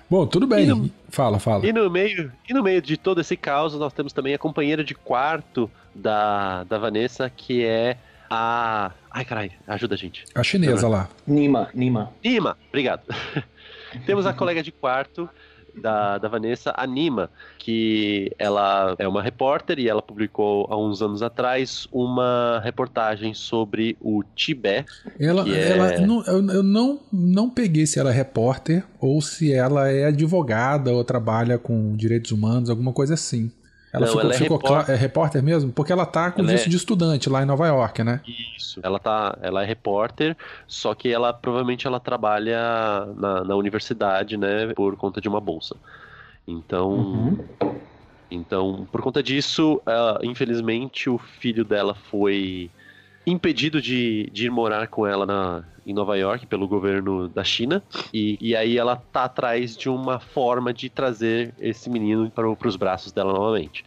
Bom, 0.10 0.26
tudo 0.26 0.46
E 0.46 0.50
bem. 0.50 0.66
no- 0.68 0.90
Fala, 1.10 1.40
fala. 1.40 1.66
E 1.66 1.74
no 1.74 1.90
meio, 1.90 2.32
e 2.48 2.54
no 2.54 2.64
meio 2.64 2.82
de 2.82 2.96
todo 2.98 3.20
esse 3.22 3.36
caos, 3.36 3.74
nós 3.76 3.92
temos 3.94 4.14
também 4.14 4.34
a 4.34 4.38
companheira 4.38 4.84
de 4.84 4.94
quarto 4.96 5.70
da, 5.94 6.64
da 6.64 6.78
Vanessa, 6.78 7.30
que 7.30 7.64
é 7.66 7.98
a. 8.30 8.92
Ai, 9.12 9.26
caralho, 9.26 9.52
ajuda 9.68 9.96
a 9.96 9.98
gente. 9.98 10.24
A 10.36 10.44
chinesa 10.44 10.88
lá. 10.88 11.10
Nima, 11.26 11.70
Nima. 11.74 12.12
Nima, 12.24 12.58
obrigado. 12.70 13.02
Temos 14.06 14.26
a 14.26 14.34
colega 14.34 14.62
de 14.62 14.72
quarto 14.72 15.30
da, 15.82 16.18
da 16.18 16.28
Vanessa, 16.28 16.74
a 16.76 16.86
Nima, 16.86 17.30
que 17.58 18.32
ela 18.38 18.96
é 18.98 19.08
uma 19.08 19.22
repórter 19.22 19.80
e 19.80 19.88
ela 19.90 20.02
publicou 20.02 20.68
há 20.70 20.78
uns 20.78 21.02
anos 21.02 21.22
atrás 21.22 21.88
uma 21.92 22.62
reportagem 22.64 23.34
sobre 23.34 23.98
o 24.02 24.24
Tibete. 24.36 24.88
Ela, 25.20 25.44
que 25.44 25.54
é- 25.54 25.72
ela 25.72 26.00
não, 26.00 26.24
eu, 26.26 26.50
eu 26.50 26.64
não, 26.64 27.00
não 27.12 27.50
peguei 27.50 27.86
se 27.86 28.00
ela 28.00 28.10
é 28.12 28.14
repórter 28.14 28.84
ou 29.00 29.22
se 29.22 29.52
ela 29.54 29.90
é 29.90 30.06
advogada 30.06 30.92
ou 30.94 31.04
trabalha 31.04 31.58
com 31.58 31.96
direitos 31.96 32.32
humanos, 32.32 32.70
alguma 32.70 32.94
coisa 32.94 33.14
assim. 33.14 33.52
Ela 33.94 34.02
Não, 34.02 34.08
ficou, 34.08 34.22
ela 34.22 34.34
é 34.34 34.38
ficou 34.38 34.58
repórter. 34.58 34.96
é 34.96 34.98
repórter 34.98 35.44
mesmo? 35.44 35.72
Porque 35.72 35.92
ela 35.94 36.06
tá 36.06 36.30
com 36.32 36.42
Ela 36.42 36.52
visto 36.52 36.68
é- 36.68 36.70
de 36.70 36.76
estudante 36.76 37.30
lá 37.30 37.42
em 37.42 37.46
Nova 37.46 37.66
York, 37.68 38.04
né? 38.04 38.22
Isso. 38.58 38.80
Ela 38.84 39.00
tá, 39.00 39.38
ela 39.42 39.64
é 39.64 39.66
repórter, 39.66 40.36
só 40.68 40.94
que 40.94 41.10
ela 41.12 41.32
provavelmente 41.34 41.88
ela 41.88 42.00
trabalha 42.00 42.60
na, 43.18 43.44
na 43.46 43.56
universidade, 43.56 44.36
né, 44.38 44.74
por 44.74 44.96
conta 44.98 45.22
de 45.22 45.30
uma 45.30 45.40
bolsa. 45.40 45.76
Então, 46.48 46.90
Uhum. 46.92 47.38
então 48.30 48.88
por 48.92 49.02
conta 49.02 49.24
disso, 49.24 49.82
infelizmente 50.22 51.10
o 51.10 51.18
filho 51.18 51.64
dela 51.64 51.96
foi 52.10 52.70
impedido 53.28 53.82
de, 53.82 54.30
de 54.32 54.46
ir 54.46 54.50
morar 54.50 54.88
com 54.88 55.06
ela 55.06 55.26
na, 55.26 55.64
em 55.86 55.94
Nova 55.94 56.18
York 56.18 56.48
pelo 56.48 56.66
governo 56.66 57.28
da 57.28 57.44
China 57.44 57.84
e, 58.14 58.38
e 58.40 58.56
aí 58.56 58.78
ela 58.78 58.96
tá 58.96 59.26
atrás 59.26 59.76
de 59.76 59.90
uma 59.90 60.18
forma 60.18 60.74
de 60.74 60.90
trazer 60.90 61.54
esse 61.60 61.90
menino 61.90 62.32
para, 62.32 62.50
os 62.50 62.76
braços 62.78 63.12
dela 63.12 63.34
novamente. 63.34 63.84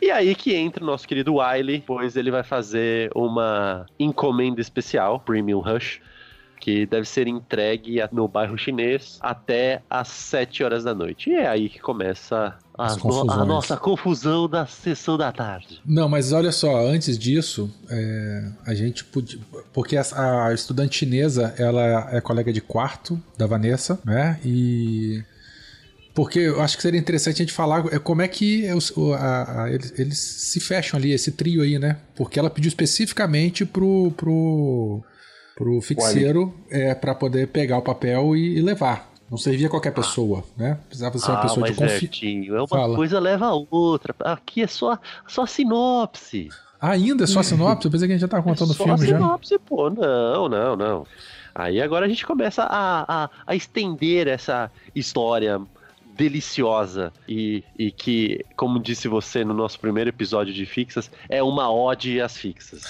E 0.00 0.10
aí 0.10 0.34
que 0.34 0.54
entra 0.54 0.82
o 0.82 0.86
nosso 0.86 1.06
querido 1.06 1.34
Wiley, 1.34 1.82
pois 1.86 2.16
ele 2.16 2.30
vai 2.30 2.42
fazer 2.42 3.10
uma 3.14 3.84
encomenda 3.98 4.60
especial, 4.60 5.20
Premium 5.20 5.58
Rush, 5.58 6.00
que 6.60 6.86
deve 6.86 7.06
ser 7.08 7.26
entregue 7.28 7.98
no 8.12 8.26
bairro 8.28 8.56
chinês 8.58 9.18
até 9.20 9.80
às 9.88 10.08
7 10.08 10.62
horas 10.64 10.84
da 10.84 10.94
noite. 10.94 11.30
E 11.30 11.34
é 11.34 11.46
aí 11.48 11.68
que 11.68 11.78
começa 11.78 12.56
a, 12.76 12.96
no- 12.96 13.30
a 13.30 13.44
nossa 13.44 13.76
confusão 13.76 14.48
da 14.48 14.66
sessão 14.66 15.16
da 15.16 15.32
tarde. 15.32 15.80
Não, 15.84 16.08
mas 16.08 16.32
olha 16.32 16.52
só, 16.52 16.86
antes 16.86 17.18
disso, 17.18 17.70
é, 17.90 18.48
a 18.66 18.74
gente 18.74 19.04
podia. 19.04 19.38
Porque 19.72 19.96
a, 19.96 20.02
a 20.46 20.54
estudante 20.54 20.96
chinesa, 20.98 21.54
ela 21.58 22.08
é 22.12 22.20
colega 22.20 22.52
de 22.52 22.60
quarto 22.60 23.20
da 23.36 23.46
Vanessa, 23.46 23.98
né? 24.04 24.38
E. 24.44 25.22
Porque 26.14 26.40
eu 26.40 26.60
acho 26.60 26.76
que 26.76 26.82
seria 26.82 26.98
interessante 26.98 27.36
a 27.36 27.44
gente 27.44 27.52
falar 27.52 27.84
é, 27.94 27.98
como 28.00 28.22
é 28.22 28.26
que 28.26 28.68
os- 28.72 28.92
a- 29.16 29.68
eles, 29.70 29.94
eles 29.98 30.18
se 30.18 30.58
fecham 30.58 30.98
ali, 30.98 31.12
esse 31.12 31.30
trio 31.30 31.62
aí, 31.62 31.78
né? 31.78 31.98
Porque 32.16 32.38
ela 32.38 32.50
pediu 32.50 32.68
especificamente 32.68 33.64
pro. 33.64 34.12
pro 34.16 35.00
pro 35.58 35.80
fixeiro 35.80 36.54
é, 36.70 36.94
para 36.94 37.12
poder 37.16 37.48
pegar 37.48 37.78
o 37.78 37.82
papel 37.82 38.36
e, 38.36 38.58
e 38.58 38.62
levar. 38.62 39.10
Não 39.28 39.36
servia 39.36 39.68
qualquer 39.68 39.92
pessoa, 39.92 40.44
né? 40.56 40.78
Precisava 40.86 41.18
ser 41.18 41.30
uma 41.30 41.38
ah, 41.38 41.42
pessoa 41.42 41.66
de 41.66 41.80
mas 41.80 41.92
confiança. 41.92 42.54
É 42.54 42.58
uma 42.58 42.68
Fala. 42.68 42.96
coisa 42.96 43.18
leva 43.18 43.46
a 43.46 43.54
outra. 43.70 44.14
Aqui 44.20 44.62
é 44.62 44.66
só, 44.68 44.96
só 45.26 45.44
sinopse. 45.44 46.48
Ainda 46.80 47.24
é 47.24 47.26
só 47.26 47.42
sinopse? 47.42 47.86
Eu 47.86 47.90
pensei 47.90 48.06
que 48.06 48.12
a 48.12 48.16
gente 48.16 48.22
já 48.22 48.28
tava 48.28 48.44
contando 48.44 48.70
o 48.70 48.74
só 48.74 48.84
filme 48.84 49.06
já. 49.06 49.18
sinopse, 49.18 49.58
pô. 49.58 49.90
Não, 49.90 50.48
não, 50.48 50.76
não. 50.76 51.06
Aí 51.54 51.82
agora 51.82 52.06
a 52.06 52.08
gente 52.08 52.24
começa 52.24 52.62
a, 52.62 53.24
a, 53.24 53.30
a 53.46 53.56
estender 53.56 54.28
essa 54.28 54.70
história 54.94 55.60
deliciosa 56.18 57.12
e, 57.28 57.62
e 57.78 57.92
que, 57.92 58.44
como 58.56 58.82
disse 58.82 59.06
você 59.06 59.44
no 59.44 59.54
nosso 59.54 59.78
primeiro 59.78 60.10
episódio 60.10 60.52
de 60.52 60.66
Fixas, 60.66 61.08
é 61.28 61.40
uma 61.40 61.72
ode 61.72 62.20
às 62.20 62.36
fixas. 62.36 62.82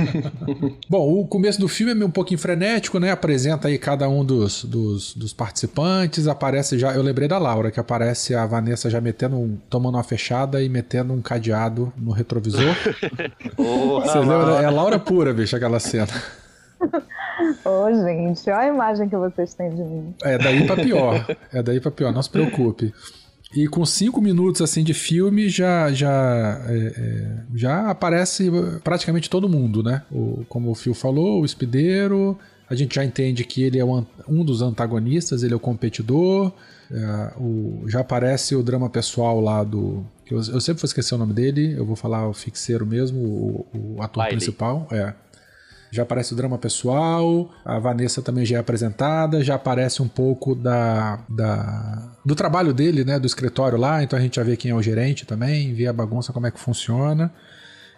Bom, 0.90 1.20
o 1.20 1.26
começo 1.26 1.60
do 1.60 1.68
filme 1.68 1.92
é 1.92 1.94
meio 1.94 2.08
um 2.08 2.10
pouquinho 2.10 2.40
frenético, 2.40 2.98
né? 2.98 3.12
Apresenta 3.12 3.68
aí 3.68 3.78
cada 3.78 4.08
um 4.08 4.24
dos, 4.24 4.64
dos, 4.64 5.14
dos 5.14 5.32
participantes. 5.32 6.26
Aparece 6.26 6.76
já. 6.76 6.92
Eu 6.92 7.02
lembrei 7.02 7.28
da 7.28 7.38
Laura, 7.38 7.70
que 7.70 7.78
aparece 7.78 8.34
a 8.34 8.44
Vanessa 8.44 8.90
já 8.90 9.00
metendo 9.00 9.36
um, 9.36 9.56
tomando 9.70 9.94
uma 9.94 10.02
fechada 10.02 10.60
e 10.60 10.68
metendo 10.68 11.12
um 11.12 11.22
cadeado 11.22 11.92
no 11.96 12.10
retrovisor. 12.10 12.74
Porra, 13.54 14.06
Você 14.06 14.18
lembra? 14.18 14.62
É 14.62 14.64
a 14.64 14.70
Laura 14.70 14.98
pura, 14.98 15.32
bicho, 15.32 15.54
aquela 15.54 15.78
cena. 15.78 16.08
Ô, 17.64 17.92
gente, 18.04 18.50
olha 18.50 18.58
a 18.58 18.66
imagem 18.68 19.08
que 19.08 19.16
vocês 19.16 19.54
têm 19.54 19.70
de 19.70 19.82
mim. 19.82 20.14
É 20.22 20.36
daí 20.38 20.66
pra 20.66 20.76
pior. 20.76 21.26
É 21.52 21.62
daí 21.62 21.80
pra 21.80 21.90
pior, 21.90 22.12
não 22.12 22.22
se 22.22 22.30
preocupe. 22.30 22.92
E 23.54 23.66
com 23.66 23.84
cinco 23.86 24.20
minutos 24.20 24.60
assim 24.60 24.84
de 24.84 24.92
filme 24.92 25.48
já 25.48 25.90
já 25.90 26.60
é, 26.68 26.76
é, 26.76 27.36
já 27.54 27.88
aparece 27.90 28.50
praticamente 28.84 29.30
todo 29.30 29.48
mundo, 29.48 29.82
né? 29.82 30.02
O, 30.12 30.44
como 30.48 30.70
o 30.70 30.74
Phil 30.74 30.92
falou, 30.94 31.40
o 31.40 31.44
Espideiro. 31.46 32.38
A 32.68 32.74
gente 32.74 32.96
já 32.96 33.02
entende 33.04 33.44
que 33.44 33.62
ele 33.62 33.78
é 33.78 33.84
um, 33.84 34.04
um 34.28 34.44
dos 34.44 34.60
antagonistas, 34.60 35.42
ele 35.42 35.54
é 35.54 35.56
o 35.56 35.60
competidor. 35.60 36.52
é, 36.92 37.32
o- 37.38 37.84
já 37.86 38.00
aparece 38.00 38.54
o 38.54 38.62
drama 38.62 38.90
pessoal 38.90 39.40
lá 39.40 39.64
do. 39.64 40.04
que 40.26 40.34
Eu, 40.34 40.38
eu 40.38 40.60
sempre 40.60 40.82
vou 40.82 40.86
esquecer 40.86 41.14
o 41.14 41.18
nome 41.18 41.32
dele, 41.32 41.72
eu 41.74 41.86
vou 41.86 41.96
falar 41.96 42.28
o 42.28 42.34
fixeiro 42.34 42.84
mesmo, 42.84 43.18
o, 43.18 43.66
o 43.96 44.02
ator 44.02 44.22
Wiley. 44.24 44.36
principal. 44.36 44.86
É. 44.90 45.14
Já 45.90 46.02
aparece 46.02 46.32
o 46.32 46.36
drama 46.36 46.58
pessoal, 46.58 47.50
a 47.64 47.78
Vanessa 47.78 48.20
também 48.20 48.44
já 48.44 48.56
é 48.56 48.60
apresentada, 48.60 49.42
já 49.42 49.54
aparece 49.54 50.02
um 50.02 50.08
pouco 50.08 50.54
da, 50.54 51.20
da 51.28 52.12
do 52.24 52.34
trabalho 52.34 52.74
dele, 52.74 53.04
né, 53.04 53.18
do 53.18 53.26
escritório 53.26 53.78
lá, 53.78 54.02
então 54.02 54.18
a 54.18 54.22
gente 54.22 54.36
já 54.36 54.42
vê 54.42 54.56
quem 54.56 54.70
é 54.70 54.74
o 54.74 54.82
gerente 54.82 55.24
também, 55.24 55.72
vê 55.72 55.86
a 55.86 55.92
bagunça, 55.92 56.32
como 56.32 56.46
é 56.46 56.50
que 56.50 56.60
funciona. 56.60 57.32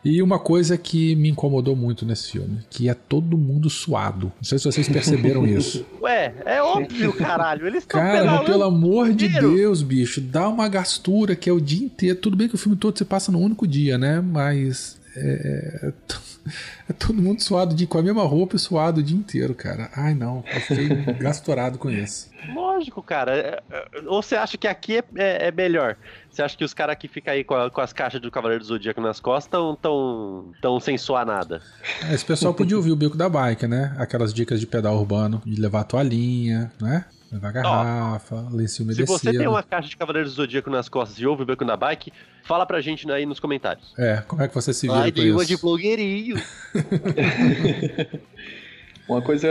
E 0.03 0.22
uma 0.22 0.38
coisa 0.38 0.79
que 0.79 1.14
me 1.14 1.29
incomodou 1.29 1.76
muito 1.76 2.07
nesse 2.07 2.33
filme, 2.33 2.61
que 2.70 2.88
é 2.88 2.94
todo 2.94 3.37
mundo 3.37 3.68
suado. 3.68 4.33
Não 4.37 4.44
sei 4.44 4.59
se 4.59 4.64
vocês 4.64 4.88
perceberam 4.88 5.44
isso. 5.46 5.85
Ué, 6.00 6.33
é 6.46 6.62
óbvio, 6.62 7.12
caralho. 7.12 7.66
Eles 7.66 7.83
estão 7.83 8.00
Cara, 8.00 8.24
mas 8.24 8.46
pelo 8.46 8.62
amor 8.62 9.12
de 9.12 9.26
inteiro. 9.26 9.55
Deus, 9.55 9.83
bicho, 9.83 10.22
dá 10.22 10.48
uma 10.48 10.68
gastura 10.68 11.37
que 11.37 11.50
é 11.50 11.53
o 11.53 11.61
dia 11.61 11.85
inteiro. 11.85 12.18
Tudo 12.18 12.35
bem 12.35 12.48
que 12.48 12.55
o 12.55 12.59
filme 12.59 12.79
todo 12.79 12.96
você 12.96 13.05
passa 13.05 13.31
num 13.31 13.42
único 13.42 13.68
dia, 13.68 13.98
né? 13.98 14.22
Mas 14.22 14.98
é, 15.14 15.92
é 16.89 16.93
to- 16.93 17.09
todo 17.11 17.21
mundo 17.21 17.43
suado 17.43 17.75
de, 17.75 17.87
com 17.87 17.99
a 17.99 18.03
mesma 18.03 18.23
roupa 18.23 18.55
e 18.55 18.59
suado 18.59 19.01
o 19.01 19.03
dia 19.03 19.17
inteiro, 19.17 19.55
cara. 19.55 19.91
Ai, 19.97 20.15
não, 20.15 20.45
eu 20.55 20.61
fiquei 20.61 20.89
gasturado 21.19 21.77
com 21.77 21.91
isso. 21.91 22.31
Lógico, 22.55 23.03
cara. 23.03 23.37
É, 23.37 23.63
é, 23.71 23.87
Ou 24.07 24.23
você 24.23 24.37
acha 24.37 24.57
que 24.57 24.67
aqui 24.69 24.99
é, 24.99 25.05
é- 25.17 25.49
é 25.49 25.51
melhor? 25.53 25.97
Você 26.31 26.41
acha 26.43 26.57
que 26.57 26.65
os 26.65 26.73
caras 26.73 26.97
que 26.97 27.09
ficam 27.09 27.35
aí 27.35 27.43
com, 27.45 27.55
a- 27.55 27.71
com 27.71 27.81
as 27.81 27.93
caixas 27.93 28.21
do 28.21 28.31
Cavaleiro 28.31 28.63
do 28.63 28.67
Zodíaco 28.69 29.01
nas 29.01 29.19
costas 29.21 29.47
estão 29.47 29.77
tão, 29.77 30.53
tão 30.63 30.79
sem 30.81 30.97
suar 30.97 31.27
nada? 31.27 31.61
É, 32.09 32.15
Esse 32.15 32.25
pessoal 32.25 32.55
podia 32.55 32.77
ouvir 32.77 32.93
o 32.93 32.97
bico 32.97 33.17
da 33.17 33.29
bike, 33.29 33.67
né? 33.67 33.95
Aquelas 33.99 34.33
dicas 34.33 34.61
de 34.61 34.67
pedal 34.67 34.97
urbano, 34.97 35.43
de 35.45 35.61
levar 35.61 35.81
a 35.81 35.85
toalhinha, 35.85 36.71
né? 36.81 37.05
Levar 37.33 37.53
garrafa, 37.53 38.49
lenço 38.53 38.77
Se 38.77 38.83
umedecido. 38.83 39.07
você 39.19 39.31
tem 39.33 39.47
uma 39.47 39.62
caixa 39.62 39.88
de 39.88 39.97
Cavaleiro 39.97 40.29
do 40.29 40.35
Zodíaco 40.35 40.69
nas 40.69 40.88
costas 40.88 41.19
e 41.19 41.27
ouve 41.27 41.43
o 41.43 41.47
Beco 41.47 41.64
na 41.64 41.77
Bike, 41.77 42.12
fala 42.45 42.66
pra 42.66 42.81
gente 42.81 43.11
aí 43.11 43.25
nos 43.25 43.38
comentários. 43.38 43.95
É, 43.99 44.23
como 44.27 44.43
é 44.43 44.49
que 44.49 44.55
você 44.55 44.73
se 44.75 44.88
vira 44.88 45.01
Ai, 45.01 45.12
com 45.12 45.21
dei 45.21 45.31
uma 45.31 45.45
de 45.45 45.55
isso? 45.55 45.62
blogueirinho. 45.62 46.37
Uma 49.09 49.21
coisa, 49.21 49.49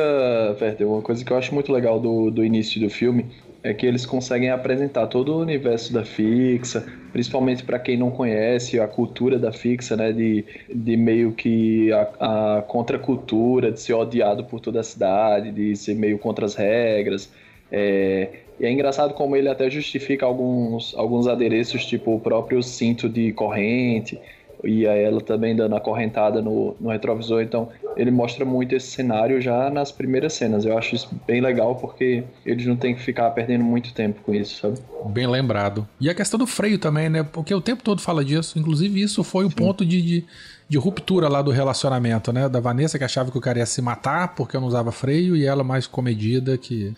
Werther, 0.62 0.88
uma 0.88 1.02
coisa 1.02 1.26
que 1.26 1.34
eu 1.34 1.38
acho 1.38 1.54
muito 1.54 1.70
legal 1.70 2.00
do, 2.00 2.32
do 2.32 2.46
início 2.46 2.80
do 2.80 2.90
filme 2.90 3.26
é 3.62 3.74
que 3.74 3.86
eles 3.86 4.06
conseguem 4.06 4.50
apresentar 4.52 5.08
todo 5.08 5.34
o 5.34 5.42
universo 5.42 5.92
da 5.92 6.06
fixa, 6.06 6.86
principalmente 7.12 7.62
para 7.66 7.78
quem 7.78 7.98
não 7.98 8.10
conhece 8.10 8.80
a 8.80 8.88
cultura 8.88 9.38
da 9.38 9.52
fixa, 9.52 9.98
né, 9.98 10.14
de, 10.14 10.46
de 10.74 10.96
meio 10.96 11.34
que 11.34 11.92
a, 11.92 12.58
a 12.58 12.62
contracultura, 12.62 13.70
de 13.70 13.82
ser 13.82 13.92
odiado 13.96 14.46
por 14.46 14.62
toda 14.62 14.80
a 14.80 14.84
cidade, 14.84 15.52
de 15.52 15.76
ser 15.76 15.94
meio 15.94 16.18
contra 16.18 16.46
as 16.46 16.56
regras. 16.56 17.30
É, 17.72 18.30
e 18.60 18.66
é 18.66 18.72
engraçado 18.72 19.14
como 19.14 19.36
ele 19.36 19.48
até 19.48 19.70
justifica 19.70 20.26
alguns, 20.26 20.94
alguns 20.96 21.28
adereços, 21.28 21.86
tipo 21.86 22.16
o 22.16 22.20
próprio 22.20 22.62
cinto 22.62 23.08
de 23.08 23.32
corrente, 23.32 24.20
e 24.64 24.86
a 24.86 24.94
ela 24.94 25.22
também 25.22 25.56
dando 25.56 25.76
a 25.76 25.80
correntada 25.80 26.42
no, 26.42 26.76
no 26.80 26.90
retrovisor. 26.90 27.42
Então, 27.42 27.70
ele 27.96 28.12
mostra 28.12 28.44
muito 28.44 28.76
esse 28.76 28.88
cenário 28.88 29.40
já 29.40 29.70
nas 29.70 29.92
primeiras 29.92 30.34
cenas. 30.34 30.66
Eu 30.66 30.78
acho 30.78 30.96
isso 30.96 31.10
bem 31.26 31.40
legal 31.40 31.76
porque 31.76 32.24
eles 32.46 32.66
não 32.66 32.76
têm 32.76 32.94
que 32.94 33.02
ficar 33.02 33.30
perdendo 33.32 33.64
muito 33.64 33.94
tempo 33.94 34.22
com 34.22 34.34
isso, 34.34 34.60
sabe? 34.60 34.78
Bem 35.06 35.28
lembrado. 35.28 35.88
E 36.00 36.10
a 36.10 36.14
questão 36.14 36.38
do 36.38 36.46
freio 36.46 36.78
também, 36.78 37.10
né? 37.10 37.24
Porque 37.24 37.54
o 37.54 37.62
tempo 37.62 37.84
todo 37.84 38.02
fala 38.02 38.24
disso. 38.24 38.60
Inclusive, 38.60 39.02
isso 39.02 39.24
foi 39.24 39.46
o 39.46 39.50
ponto 39.50 39.86
de, 39.86 40.02
de, 40.02 40.26
de 40.68 40.78
ruptura 40.78 41.30
lá 41.30 41.42
do 41.42 41.52
relacionamento, 41.52 42.34
né? 42.34 42.50
Da 42.50 42.60
Vanessa 42.60 42.98
que 42.98 43.06
achava 43.06 43.32
que 43.32 43.38
o 43.38 43.42
cara 43.42 43.60
ia 43.60 43.66
se 43.66 43.82
matar 43.82 44.36
porque 44.36 44.58
eu 44.58 44.62
não 44.62 44.68
usava 44.68 44.92
freio 44.92 45.38
e 45.38 45.46
ela 45.46 45.64
mais 45.64 45.88
comedida 45.88 46.58
que 46.58 46.94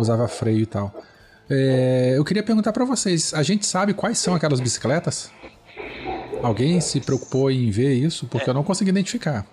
usava 0.00 0.26
freio 0.28 0.60
e 0.60 0.66
tal. 0.66 0.94
É, 1.50 2.14
eu 2.16 2.24
queria 2.24 2.42
perguntar 2.42 2.72
para 2.72 2.84
vocês: 2.84 3.32
a 3.34 3.42
gente 3.42 3.66
sabe 3.66 3.94
quais 3.94 4.18
são 4.18 4.34
aquelas 4.34 4.60
bicicletas? 4.60 5.30
Alguém 6.42 6.80
se 6.80 7.00
preocupou 7.00 7.50
em 7.50 7.70
ver 7.70 7.94
isso? 7.94 8.26
Porque 8.26 8.48
eu 8.48 8.54
não 8.54 8.62
consegui 8.62 8.90
identificar. 8.90 9.46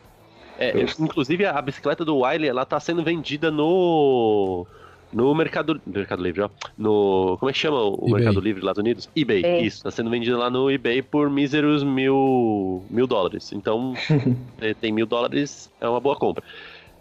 É, 0.57 0.73
inclusive 0.99 1.45
a 1.45 1.61
bicicleta 1.61 2.05
do 2.05 2.19
Wiley, 2.19 2.47
ela 2.47 2.65
tá 2.65 2.79
sendo 2.79 3.03
vendida 3.03 3.51
no 3.51 4.65
no 5.15 5.33
Mercado, 5.33 5.81
Mercado 5.85 6.21
Livre, 6.21 6.41
ó. 6.41 6.49
No. 6.77 7.37
Como 7.39 7.49
é 7.49 7.53
que 7.53 7.59
chama 7.59 7.81
o 7.81 7.95
eBay. 8.07 8.13
Mercado 8.15 8.39
Livre 8.41 8.63
lá 8.63 8.73
dos 8.73 8.79
Unidos? 8.79 9.09
eBay. 9.15 9.45
É. 9.45 9.61
Isso. 9.61 9.81
Tá 9.81 9.89
sendo 9.89 10.09
vendido 10.09 10.37
lá 10.37 10.49
no 10.49 10.69
eBay 10.69 11.01
por 11.01 11.29
míseros 11.29 11.83
mil, 11.83 12.83
mil 12.89 13.07
dólares. 13.07 13.53
Então, 13.53 13.93
eh, 14.59 14.73
tem 14.79 14.91
mil 14.91 15.05
dólares, 15.05 15.71
é 15.79 15.87
uma 15.87 16.01
boa 16.01 16.17
compra. 16.17 16.43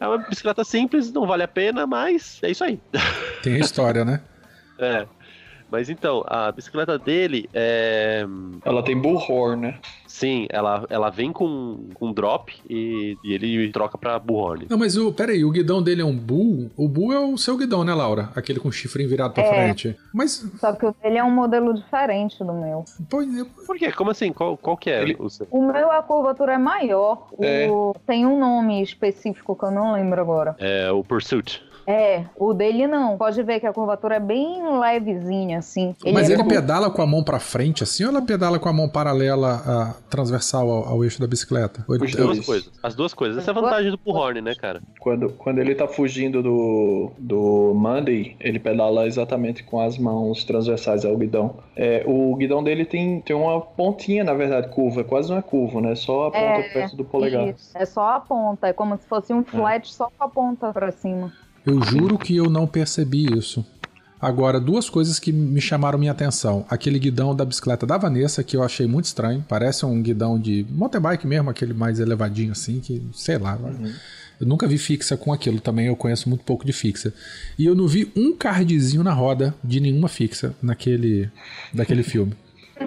É 0.05 0.09
uma 0.09 0.19
bicicleta 0.19 0.63
simples, 0.65 1.11
não 1.11 1.27
vale 1.27 1.43
a 1.43 1.49
pena, 1.49 1.87
mas 1.87 2.39
é 2.43 2.51
isso 2.51 2.63
aí. 2.63 2.79
Tem 3.43 3.59
história, 3.59 4.05
né? 4.05 4.21
É. 4.79 5.07
Mas 5.71 5.91
então, 5.91 6.23
a 6.27 6.53
bicicleta 6.53 6.99
dele 6.99 7.49
é. 7.53 8.25
Ela 8.65 8.83
tem 8.83 8.97
bullhorn, 8.97 9.61
né? 9.61 9.79
Sim, 10.07 10.47
ela, 10.51 10.87
ela 10.89 11.11
vem 11.11 11.33
com, 11.33 11.89
com 11.95 12.13
drop 12.13 12.55
e, 12.71 13.17
e 13.25 13.33
ele 13.35 13.73
troca 13.73 13.99
pra 13.99 14.17
bullhorn. 14.19 14.67
Não, 14.71 14.79
mas 14.79 14.97
o. 14.97 15.13
Peraí, 15.13 15.45
o 15.45 15.51
guidão 15.51 15.83
dele 15.83 16.03
é 16.03 16.05
um 16.05 16.17
bull? 16.17 16.71
O 16.77 16.87
bull 16.89 17.13
é 17.13 17.19
o 17.19 17.37
seu 17.37 17.57
guidão, 17.57 17.83
né, 17.83 17.93
Laura? 17.93 18.31
Aquele 18.37 18.61
com 18.61 18.71
chifre 18.71 19.05
virado 19.07 19.35
pra 19.35 19.43
É. 19.43 19.49
frente. 19.49 19.97
Mas. 20.13 20.49
Só 20.61 20.73
que 20.73 20.87
o 20.87 20.95
dele 21.03 21.19
é 21.19 21.25
um 21.25 21.31
modelo 21.33 21.75
diferente 21.75 22.39
do 22.45 22.53
meu. 22.53 22.85
Pô, 23.11 23.23
eu- 23.23 23.47
Por 23.67 23.77
quê? 23.77 23.91
Como 23.91 24.11
assim? 24.13 24.33
Qual, 24.33 24.57
qual 24.57 24.77
que 24.77 24.91
é 24.91 25.03
Ele- 25.03 25.17
o 25.19 25.29
seu? 25.29 25.49
O 25.51 25.67
meu, 25.73 25.91
a 25.91 26.01
curvatura 26.03 26.53
é 26.55 26.59
maior. 26.59 27.27
É. 27.41 27.69
O... 27.69 27.93
Tem 28.07 28.25
um 28.25 28.39
nome 28.39 28.81
específico 28.83 29.57
que 29.57 29.65
eu 29.65 29.71
não 29.73 29.95
lembro 29.95 30.21
agora. 30.21 30.55
É 30.61 30.93
o 30.93 31.03
Pursuit. 31.03 31.61
É, 31.87 32.25
o 32.37 32.53
dele 32.55 32.87
não. 32.87 33.17
Pode 33.17 33.43
ver 33.43 33.61
que 33.61 33.67
a 33.67 33.73
curvatura 33.73 34.17
é 34.17 34.21
bem 34.21 34.63
levezinha, 34.79 35.59
assim. 35.59 35.95
mas 36.13 36.31
é 36.31 36.35
ele 36.35 36.43
com- 36.43 36.49
pedala 36.49 36.91
com 36.91 37.03
a 37.03 37.07
mão 37.07 37.23
pra 37.23 37.39
frente 37.39 37.83
assim 37.83 38.05
ou 38.05 38.11
ela 38.11 38.23
pedala 38.23 38.59
com 38.59 38.69
a 38.69 38.73
mão 38.73 38.89
paralela, 38.89 39.63
a, 39.67 39.95
transversal 40.09 40.71
ao, 40.71 40.89
ao 40.89 41.05
eixo 41.05 41.21
da 41.21 41.27
bicicleta? 41.27 41.85
Ele- 41.89 42.05
As 42.05 42.13
duas 42.15 42.41
coisas. 42.47 42.71
As 42.83 42.95
duas 42.95 43.15
coisas. 43.15 43.39
Essa 43.39 43.51
é 43.51 43.53
a 43.53 43.61
vantagem 43.61 43.91
do 43.91 43.99
Bullhorn, 43.99 44.41
né, 44.41 44.55
cara? 44.55 44.81
Quando, 45.01 45.31
quando 45.31 45.59
ele 45.59 45.75
tá 45.75 45.87
fugindo 45.87 46.43
do, 46.43 47.11
do 47.19 47.73
Monday, 47.75 48.37
ele 48.41 48.59
pedala 48.59 49.07
exatamente 49.07 49.63
com 49.63 49.81
as 49.81 49.99
mãos 49.99 50.45
transversais 50.45 51.05
ao 51.05 51.17
guidão. 51.17 51.57
É, 51.77 52.03
o 52.07 52.35
guidão 52.37 52.63
dele 52.63 52.85
tem, 52.85 53.21
tem 53.21 53.35
uma 53.37 53.61
pontinha, 53.61 54.25
na 54.25 54.35
verdade, 54.35 54.69
curva. 54.69 55.05
Quase 55.05 55.29
não 55.31 55.39
é 55.39 55.43
curva, 55.43 55.81
né? 55.81 55.95
Só 55.95 56.27
a 56.27 56.31
ponta 56.31 56.39
É, 56.45 56.63
perto 56.73 56.97
do 56.97 57.05
polegar. 57.05 57.49
Isso, 57.49 57.71
É 57.77 57.85
só 57.85 58.11
a 58.17 58.21
ponta. 58.21 58.69
É 58.69 58.73
como 58.73 58.97
se 58.97 59.07
fosse 59.07 59.33
um 59.33 59.43
flat 59.45 59.93
só 59.93 60.11
com 60.17 60.25
a 60.25 60.29
ponta 60.29 60.73
pra 60.73 60.91
cima. 60.91 61.33
Eu 61.67 61.83
juro 61.83 62.19
que 62.19 62.37
eu 62.37 62.51
não 62.51 62.67
percebi 62.67 63.27
isso. 63.37 63.65
Agora, 64.21 64.59
duas 64.59 64.89
coisas 64.89 65.19
que 65.19 65.31
me 65.33 65.61
chamaram 65.61 65.99
minha 65.99 66.13
atenção. 66.13 66.65
Aquele 66.71 66.99
guidão 66.99 67.35
da 67.37 67.45
bicicleta 67.45 67.87
da 67.87 67.99
Vanessa, 67.99 68.43
que 68.43 68.57
eu 68.57 68.63
achei 68.63 68.87
muito 68.87 69.05
estranho. 69.05 69.45
Parece 69.47 69.85
um 69.85 70.01
guidão 70.01 70.39
de 70.39 70.65
mountain 70.71 71.01
bike 71.01 71.27
mesmo, 71.27 71.51
aquele 71.51 71.75
mais 71.75 72.01
elevadinho 72.01 72.53
assim, 72.53 72.81
que 72.81 73.03
sei 73.13 73.37
lá. 73.37 73.59
Eu 74.41 74.47
nunca 74.47 74.67
vi 74.67 74.79
fixa 74.79 75.17
com 75.17 75.33
aquilo 75.33 75.61
também, 75.61 75.87
eu 75.87 75.97
conheço 75.97 76.29
muito 76.29 76.45
pouco 76.45 76.65
de 76.65 76.73
fixa. 76.73 77.13
E 77.59 77.67
eu 77.67 77.75
não 77.75 77.87
vi 77.87 78.11
um 78.17 78.35
cardzinho 78.35 79.03
na 79.03 79.13
roda 79.13 79.55
de 79.63 79.79
nenhuma 79.79 80.09
fixa 80.09 80.55
naquele, 80.63 81.31
daquele 81.73 82.03
filme. 82.03 82.35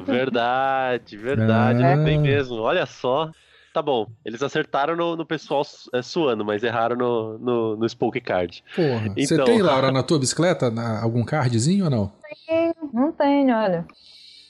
Verdade, 0.05 1.15
verdade. 1.17 1.83
Ah. 1.83 1.95
Não 1.95 2.03
tem 2.03 2.19
mesmo. 2.19 2.55
Olha 2.55 2.85
só. 2.85 3.31
Tá 3.77 3.81
bom, 3.83 4.07
eles 4.25 4.41
acertaram 4.41 4.95
no, 4.95 5.15
no 5.15 5.23
pessoal 5.23 5.61
é, 5.93 6.01
suando, 6.01 6.43
mas 6.43 6.63
erraram 6.63 6.95
no, 6.95 7.37
no, 7.37 7.77
no 7.77 7.87
Spoke 7.87 8.19
Card. 8.19 8.63
Porra. 8.75 9.13
Você 9.15 9.35
Então. 9.35 9.45
tem, 9.45 9.61
Laura, 9.61 9.91
na 9.93 10.01
tua 10.01 10.17
bicicleta 10.17 10.71
na- 10.71 10.99
algum 10.99 11.23
cardzinho 11.23 11.83
ou 11.85 11.91
não? 11.91 12.11
Não 12.91 13.11
tenho, 13.11 13.55
olha. 13.55 13.85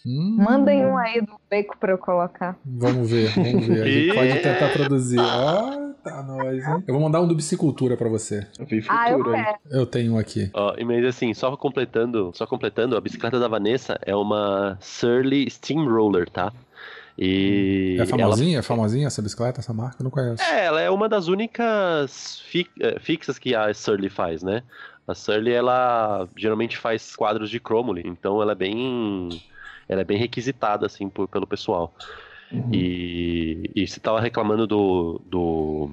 Hum, 0.05 0.37
Mandem 0.39 0.85
um 0.85 0.97
aí 0.97 1.19
do 1.19 1.33
beco 1.49 1.77
pra 1.77 1.91
eu 1.91 1.97
colocar. 1.97 2.57
Vamos 2.65 3.11
ver, 3.11 3.27
vamos 3.35 3.67
ver. 3.67 3.81
A 3.83 3.89
gente 3.89 4.15
pode 4.15 4.39
tentar 4.41 4.69
produzir. 4.69 5.19
Ah, 5.19 5.91
tá 6.01 6.23
nós, 6.23 6.65
hein? 6.65 6.83
Eu 6.87 6.93
vou 6.93 7.03
mandar 7.03 7.19
um 7.19 7.27
do 7.27 7.35
Bicicultura 7.35 7.97
pra 7.97 8.07
você. 8.07 8.47
Eu 8.57 8.65
vi 8.65 8.81
Ah, 8.87 9.11
eu 9.11 9.21
quero. 9.25 9.57
Eu 9.69 9.85
tenho 9.85 10.13
um 10.13 10.17
aqui. 10.17 10.49
Ó, 10.53 10.73
e 10.77 10.85
mas 10.85 11.03
assim, 11.03 11.33
só 11.33 11.57
completando, 11.57 12.31
só 12.33 12.47
completando, 12.47 12.95
a 12.95 13.01
bicicleta 13.01 13.37
da 13.37 13.49
Vanessa 13.49 13.99
é 14.03 14.15
uma 14.15 14.77
Surly 14.79 15.49
Steamroller, 15.51 16.29
tá? 16.29 16.53
E 17.17 17.95
É 17.97 18.01
ela 18.01 18.05
famosinha? 18.05 18.59
É 18.59 18.61
famosinha 18.61 19.07
essa 19.07 19.21
bicicleta, 19.21 19.59
essa 19.59 19.73
marca? 19.73 19.97
Eu 19.99 20.03
não 20.03 20.11
conheço. 20.11 20.43
É, 20.43 20.65
ela 20.65 20.81
é 20.81 20.89
uma 20.89 21.09
das 21.09 21.27
únicas 21.27 22.39
fi- 22.41 22.69
eh, 22.79 22.99
fixas 22.99 23.39
que 23.39 23.55
a 23.55 23.73
Surly 23.73 24.09
faz, 24.09 24.43
né? 24.43 24.61
A 25.07 25.15
Surly, 25.15 25.51
ela 25.51 26.27
geralmente 26.35 26.77
faz 26.77 27.15
quadros 27.15 27.49
de 27.49 27.59
cromole, 27.59 28.03
então 28.05 28.41
ela 28.41 28.51
é 28.51 28.55
bem... 28.55 29.29
Ela 29.89 30.01
é 30.01 30.03
bem 30.03 30.17
requisitada, 30.17 30.85
assim, 30.85 31.07
por- 31.09 31.27
pelo 31.29 31.47
pessoal. 31.47 31.93
Uhum. 32.51 32.69
E, 32.73 33.71
e 33.73 33.87
você 33.87 33.99
tava 34.01 34.19
reclamando 34.19 34.67
do, 34.67 35.21
do, 35.25 35.89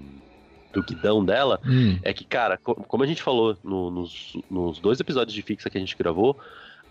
do 0.73 0.83
guidão 0.83 1.25
dela, 1.25 1.61
Hum, 1.65 1.97
é 2.03 2.13
que, 2.13 2.25
cara, 2.25 2.59
co- 2.59 2.75
como 2.75 3.05
a 3.05 3.07
gente 3.07 3.23
falou 3.23 3.57
no- 3.63 3.91
nos, 3.91 4.37
nos 4.51 4.79
dois 4.81 4.99
episódios 5.01 5.33
de 5.35 5.43
fixa 5.43 5.71
que 5.71 5.79
a 5.79 5.81
gente 5.81 5.97
gravou, 5.97 6.37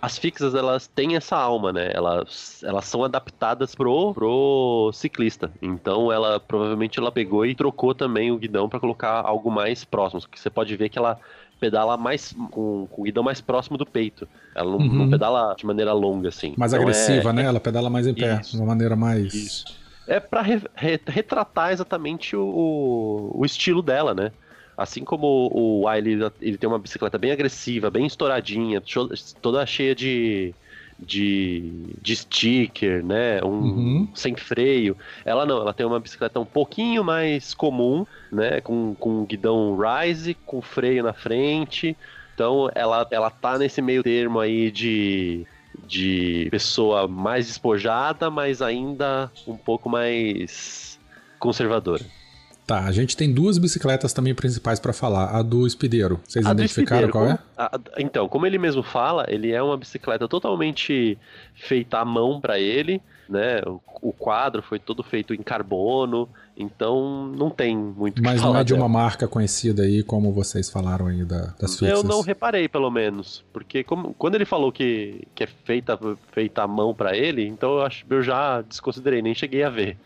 as 0.05 0.17
fixas 0.17 0.53
elas 0.53 0.85
têm 0.85 1.15
essa 1.15 1.37
alma, 1.37 1.71
né? 1.71 1.89
Elas, 1.93 2.61
elas 2.61 2.83
são 2.85 3.05
adaptadas 3.05 3.73
pro, 3.73 4.13
pro 4.13 4.91
ciclista. 4.93 5.49
Então 5.61 6.11
ela 6.11 6.41
provavelmente 6.41 6.99
ela 6.99 7.09
pegou 7.09 7.45
e 7.45 7.55
trocou 7.55 7.95
também 7.95 8.29
o 8.29 8.37
guidão 8.37 8.67
para 8.67 8.81
colocar 8.81 9.21
algo 9.25 9.49
mais 9.49 9.85
próximo. 9.85 10.21
Que 10.29 10.37
você 10.37 10.49
pode 10.49 10.75
ver 10.75 10.89
que 10.89 10.99
ela 10.99 11.17
pedala 11.57 11.95
mais 11.95 12.33
com, 12.51 12.85
com 12.91 13.01
o 13.01 13.05
guidão 13.05 13.23
mais 13.23 13.39
próximo 13.39 13.77
do 13.77 13.85
peito. 13.85 14.27
Ela 14.53 14.69
não, 14.71 14.77
Uhum. 14.79 14.93
não 14.93 15.09
pedala 15.09 15.55
de 15.57 15.65
maneira 15.65 15.93
longa 15.93 16.27
assim. 16.27 16.53
mais 16.57 16.73
Então, 16.73 16.81
é- 16.81 16.83
agressiva, 16.89 17.31
né? 17.31 17.43
Ela 17.45 17.61
pedala 17.61 17.89
mais 17.89 18.05
em 18.05 18.13
pé, 18.13 18.35
de 18.39 18.57
uma 18.57 18.65
maneira 18.65 18.97
mais. 18.97 19.33
Isso. 19.33 19.63
É 20.05 20.19
pra 20.19 20.41
re- 20.41 20.61
re- 20.75 20.99
retratar 21.07 21.71
exatamente 21.71 22.35
o, 22.35 23.31
o 23.33 23.45
estilo 23.45 23.81
dela, 23.81 24.13
né? 24.13 24.33
Assim 24.77 25.03
como 25.03 25.49
o 25.51 25.85
Wiley 25.85 26.19
ele 26.41 26.57
tem 26.57 26.67
uma 26.67 26.79
bicicleta 26.79 27.17
bem 27.17 27.31
agressiva, 27.31 27.91
bem 27.91 28.05
estouradinha, 28.05 28.81
toda 29.41 29.65
cheia 29.65 29.93
de, 29.95 30.55
de, 30.99 31.95
de 32.01 32.15
sticker, 32.15 33.03
né? 33.05 33.43
Um, 33.43 33.49
Uhum. 33.49 34.11
Sem 34.15 34.35
freio. 34.35 34.97
Ela 35.25 35.45
não, 35.45 35.57
ela 35.61 35.73
tem 35.73 35.85
uma 35.85 35.99
bicicleta 35.99 36.39
um 36.39 36.45
pouquinho 36.45 37.03
mais 37.03 37.53
comum, 37.53 38.05
né? 38.31 38.61
Com, 38.61 38.95
com 38.95 39.25
guidão 39.25 39.77
Rise, 39.77 40.35
com 40.45 40.61
freio 40.61 41.03
na 41.03 41.13
frente. 41.13 41.97
Então 42.33 42.69
ela, 42.75 43.07
ela 43.11 43.29
tá 43.29 43.57
nesse 43.57 43.81
meio 43.81 44.03
termo 44.03 44.39
aí 44.39 44.71
de, 44.71 45.47
de 45.77 46.47
pessoa 46.51 47.07
mais 47.07 47.47
despojada, 47.47 48.29
mas 48.29 48.61
ainda 48.61 49.31
um 49.45 49.57
pouco 49.57 49.89
mais 49.89 50.99
conservadora. 51.39 52.11
Tá, 52.65 52.85
a 52.85 52.91
gente 52.93 53.17
tem 53.17 53.33
duas 53.33 53.57
bicicletas 53.57 54.13
também 54.13 54.33
principais 54.33 54.79
pra 54.79 54.93
falar. 54.93 55.37
A 55.37 55.41
do 55.41 55.67
Espideiro. 55.67 56.19
Vocês 56.25 56.45
A 56.45 56.51
identificaram 56.53 57.07
Espideiro, 57.07 57.11
qual 57.11 57.25
é? 57.25 57.37
como- 57.37 57.39
a- 57.57 57.75
a- 57.75 58.01
então, 58.01 58.29
como 58.29 58.45
ele 58.45 58.57
mesmo 58.57 58.81
fala, 58.81 59.25
ele 59.27 59.51
é 59.51 59.61
uma 59.61 59.75
bicicleta 59.77 60.27
totalmente 60.29 61.17
feita 61.55 61.97
à 61.99 62.05
mão 62.05 62.39
para 62.39 62.57
ele, 62.59 63.01
né? 63.27 63.61
O, 63.67 63.81
o 64.09 64.13
quadro 64.13 64.61
foi 64.61 64.79
todo 64.79 65.03
feito 65.03 65.33
em 65.33 65.41
carbono, 65.43 66.29
então 66.57 67.27
não 67.37 67.49
tem 67.49 67.75
muito 67.75 68.23
Mas 68.23 68.41
não 68.41 68.55
é 68.55 68.63
de 68.63 68.73
uma 68.73 68.79
dela. 68.87 68.89
marca 68.89 69.27
conhecida 69.27 69.83
aí, 69.83 70.01
como 70.01 70.31
vocês 70.31 70.69
falaram 70.69 71.07
aí 71.07 71.25
da- 71.25 71.53
das 71.59 71.77
fixas. 71.77 71.89
Eu 71.89 72.03
não 72.03 72.21
reparei, 72.21 72.69
pelo 72.69 72.89
menos, 72.89 73.43
porque 73.51 73.83
como- 73.83 74.13
quando 74.13 74.35
ele 74.35 74.45
falou 74.45 74.71
que, 74.71 75.27
que 75.35 75.43
é 75.43 75.47
feita, 75.65 75.99
feita 76.31 76.63
à 76.63 76.67
mão 76.67 76.93
para 76.95 77.15
ele, 77.17 77.45
então 77.45 77.73
eu, 77.79 77.81
acho, 77.81 78.05
eu 78.09 78.21
já 78.23 78.61
desconsiderei, 78.61 79.21
nem 79.21 79.35
cheguei 79.35 79.63
a 79.63 79.69
ver. 79.69 79.97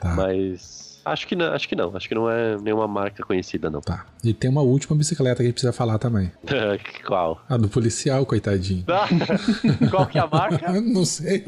Tá, 0.00 0.14
Mas 0.14 0.85
acho 1.06 1.26
que 1.26 1.36
não, 1.36 1.52
acho 1.52 1.68
que 1.68 1.76
não, 1.76 1.96
acho 1.96 2.08
que 2.08 2.14
não 2.14 2.30
é 2.30 2.56
nenhuma 2.58 2.88
marca 2.88 3.22
conhecida 3.24 3.70
não. 3.70 3.80
tá. 3.80 4.06
E 4.24 4.34
tem 4.34 4.50
uma 4.50 4.62
última 4.62 4.96
bicicleta 4.96 5.36
que 5.36 5.42
a 5.42 5.44
gente 5.46 5.54
precisa 5.54 5.72
falar 5.72 5.98
também. 5.98 6.32
Qual? 7.06 7.40
A 7.48 7.56
do 7.56 7.68
policial, 7.68 8.26
coitadinho. 8.26 8.84
Qual 9.90 10.06
que 10.06 10.18
é 10.18 10.22
a 10.22 10.26
marca? 10.26 10.72
Não 10.80 11.04
sei. 11.04 11.40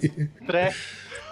Tré. 0.46 0.72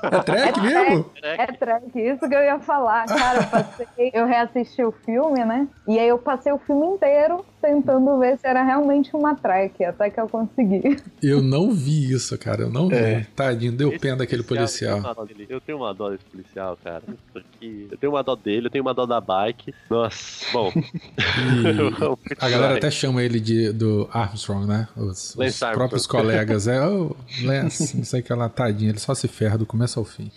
É 0.03 0.19
track 0.21 0.61
mesmo? 0.61 1.11
É 1.23 1.47
track, 1.47 1.99
isso 1.99 2.29
que 2.29 2.35
eu 2.35 2.43
ia 2.43 2.59
falar. 2.61 3.07
Cara, 3.07 3.39
eu 3.41 3.45
passei, 3.47 4.11
eu 4.13 4.27
reassisti 4.27 4.85
o 4.85 4.93
filme, 4.93 5.45
né? 5.45 5.67
E 5.89 5.99
aí 5.99 6.09
eu 6.09 6.19
passei 6.19 6.53
o 6.53 6.59
filme 6.59 6.87
inteiro 6.87 7.45
tentando 7.61 8.19
ver 8.19 8.39
se 8.39 8.47
era 8.47 8.63
realmente 8.63 9.11
uma 9.15 9.35
track, 9.35 9.85
até 9.85 10.11
que 10.11 10.21
eu 10.21 10.29
consegui. 10.29 10.97
Eu 11.23 11.43
não 11.43 11.73
vi 11.73 12.13
isso, 12.13 12.37
cara. 12.39 12.63
Eu 12.63 12.71
não 12.71 12.89
vi. 12.89 12.95
É. 12.97 13.27
Tadinho, 13.35 13.73
deu 13.73 13.91
Esse 13.91 13.99
pena 13.99 14.17
daquele 14.17 14.43
policial. 14.43 14.99
Eu 14.99 15.03
tenho, 15.03 15.07
uma 15.07 15.15
dó 15.15 15.25
dele. 15.25 15.47
Eu 15.49 15.61
tenho 15.61 15.79
uma 15.79 15.95
dó 15.95 16.11
desse 16.11 16.25
policial, 16.25 16.79
cara. 16.83 17.03
Aqui- 17.35 17.89
Eu 17.91 17.99
tenho 17.99 18.13
uma 18.13 18.23
dó 18.23 18.37
dele, 18.37 18.67
eu 18.67 18.71
tenho 18.71 18.85
uma 18.85 18.95
dó 18.95 19.07
da 19.07 19.21
bike. 19.21 19.75
Nossa, 19.91 20.47
bom. 20.53 20.73
A 22.39 22.49
galera 22.49 22.77
até 22.77 22.91
chama 22.91 23.23
ele 23.23 23.41
de 23.41 23.73
do 23.73 24.09
Armstrong, 24.13 24.67
né? 24.67 24.89
Os, 24.97 25.35
os 25.35 25.41
Armstrong. 25.41 25.75
próprios 25.75 26.07
colegas. 26.07 26.67
É, 26.69 26.87
ô, 26.87 27.15
Lance, 27.43 27.97
não 27.97 28.05
sei 28.05 28.21
o 28.21 28.23
que 28.23 28.33
lá, 28.33 28.49
tadinho. 28.49 28.91
Ele 28.91 28.99
só 28.99 29.15
se 29.15 29.29
ferra 29.29 29.57
do 29.59 29.67
começo 29.67 29.99
ao 29.99 30.05
fim. 30.05 30.31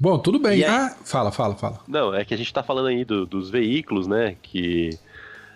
Bom, 0.00 0.18
tudo 0.18 0.38
bem. 0.38 0.52
Aí- 0.52 0.64
Ah, 0.64 0.96
fala, 1.04 1.30
fala, 1.30 1.54
fala. 1.54 1.80
Não, 1.86 2.14
é 2.14 2.24
que 2.24 2.34
a 2.34 2.36
gente 2.36 2.52
tá 2.52 2.62
falando 2.62 2.88
aí 2.88 3.04
do- 3.04 3.26
dos 3.26 3.50
veículos, 3.50 4.06
né? 4.06 4.36
Que 4.42 4.90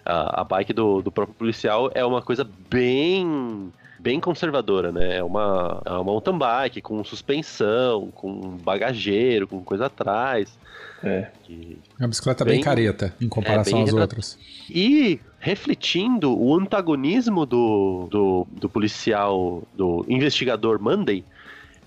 a, 0.07 0.41
a 0.41 0.45
bike 0.45 0.73
do, 0.73 1.03
do 1.03 1.11
próprio 1.11 1.35
policial 1.37 1.91
é 1.95 2.05
uma 2.05 2.23
coisa 2.23 2.49
bem 2.71 3.73
bem 3.99 4.21
conservadora, 4.21 4.93
né? 4.93 5.17
É 5.17 5.23
uma, 5.25 5.83
é 5.85 5.91
uma 5.91 6.05
mountain 6.05 6.39
bike 6.39 6.81
com 6.81 7.03
suspensão, 7.03 8.09
com 8.15 8.57
bagageiro, 8.63 9.49
com 9.49 9.61
coisa 9.65 9.87
atrás. 9.87 10.57
É. 11.03 11.29
que- 11.43 11.79
É 11.99 12.03
uma 12.03 12.09
bicicleta 12.09 12.45
bem, 12.45 12.55
Bem- 12.55 12.63
careta 12.65 13.15
em 13.21 13.29
comparação 13.29 13.73
bem 13.75 13.83
às 13.83 13.89
retrat- 13.91 14.03
outras. 14.11 14.39
E 14.71 15.19
refletindo 15.41 16.37
o 16.39 16.55
antagonismo 16.55 17.45
do, 17.47 18.07
do, 18.11 18.47
do 18.53 18.69
policial, 18.69 19.63
do 19.75 20.05
investigador 20.09 20.81
Monday, 20.81 21.25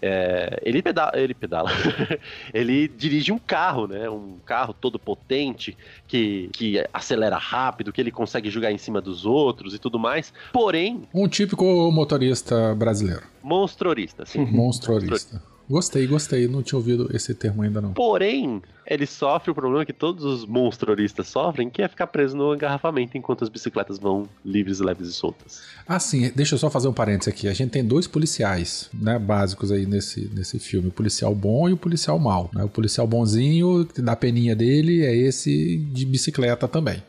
é, 0.01 0.59
ele, 0.63 0.81
pedala, 0.81 1.11
ele 1.15 1.33
pedala, 1.33 1.69
ele 2.53 2.87
dirige 2.87 3.31
um 3.31 3.37
carro, 3.37 3.87
né? 3.87 4.09
Um 4.09 4.37
carro 4.45 4.73
todo 4.73 4.97
potente, 4.97 5.77
que, 6.07 6.49
que 6.53 6.83
acelera 6.93 7.37
rápido, 7.37 7.91
que 7.91 7.99
ele 7.99 8.11
consegue 8.11 8.49
jogar 8.49 8.71
em 8.71 8.77
cima 8.77 9.01
dos 9.01 9.25
outros 9.25 9.73
e 9.73 9.79
tudo 9.79 9.99
mais. 9.99 10.33
Porém, 10.53 11.07
Um 11.13 11.27
típico 11.27 11.63
motorista 11.91 12.73
brasileiro. 12.75 13.23
monstrorista, 13.43 14.23
assim. 14.23 14.45
Monstrorista. 14.45 15.41
Gostei, 15.69 16.07
gostei. 16.07 16.47
Não 16.47 16.63
tinha 16.63 16.77
ouvido 16.77 17.09
esse 17.13 17.33
termo 17.35 17.61
ainda 17.61 17.79
não. 17.79 17.93
Porém, 17.93 18.61
ele 18.87 19.05
sofre 19.05 19.51
o 19.51 19.55
problema 19.55 19.85
que 19.85 19.93
todos 19.93 20.23
os 20.25 20.45
monstroristas 20.45 21.27
sofrem, 21.27 21.69
que 21.69 21.81
é 21.81 21.87
ficar 21.87 22.07
preso 22.07 22.35
no 22.35 22.55
engarrafamento 22.55 23.15
enquanto 23.15 23.43
as 23.43 23.49
bicicletas 23.49 23.99
vão 23.99 24.27
livres, 24.43 24.79
leves 24.79 25.07
e 25.09 25.13
soltas. 25.13 25.61
Ah, 25.87 25.99
sim. 25.99 26.31
Deixa 26.35 26.55
eu 26.55 26.59
só 26.59 26.71
fazer 26.71 26.87
um 26.87 26.93
parênteses 26.93 27.31
aqui. 27.31 27.47
A 27.47 27.53
gente 27.53 27.69
tem 27.69 27.85
dois 27.85 28.07
policiais, 28.07 28.89
né, 28.93 29.19
básicos 29.19 29.71
aí 29.71 29.85
nesse, 29.85 30.29
nesse 30.33 30.57
filme. 30.57 30.87
O 30.87 30.91
policial 30.91 31.35
bom 31.35 31.69
e 31.69 31.73
o 31.73 31.77
policial 31.77 32.17
mau. 32.17 32.49
né? 32.53 32.63
O 32.63 32.69
policial 32.69 33.05
bonzinho, 33.05 33.85
que 33.85 34.01
dá 34.01 34.15
peninha 34.15 34.55
dele, 34.55 35.05
é 35.05 35.15
esse 35.15 35.77
de 35.77 36.03
bicicleta 36.05 36.67
também. 36.67 37.03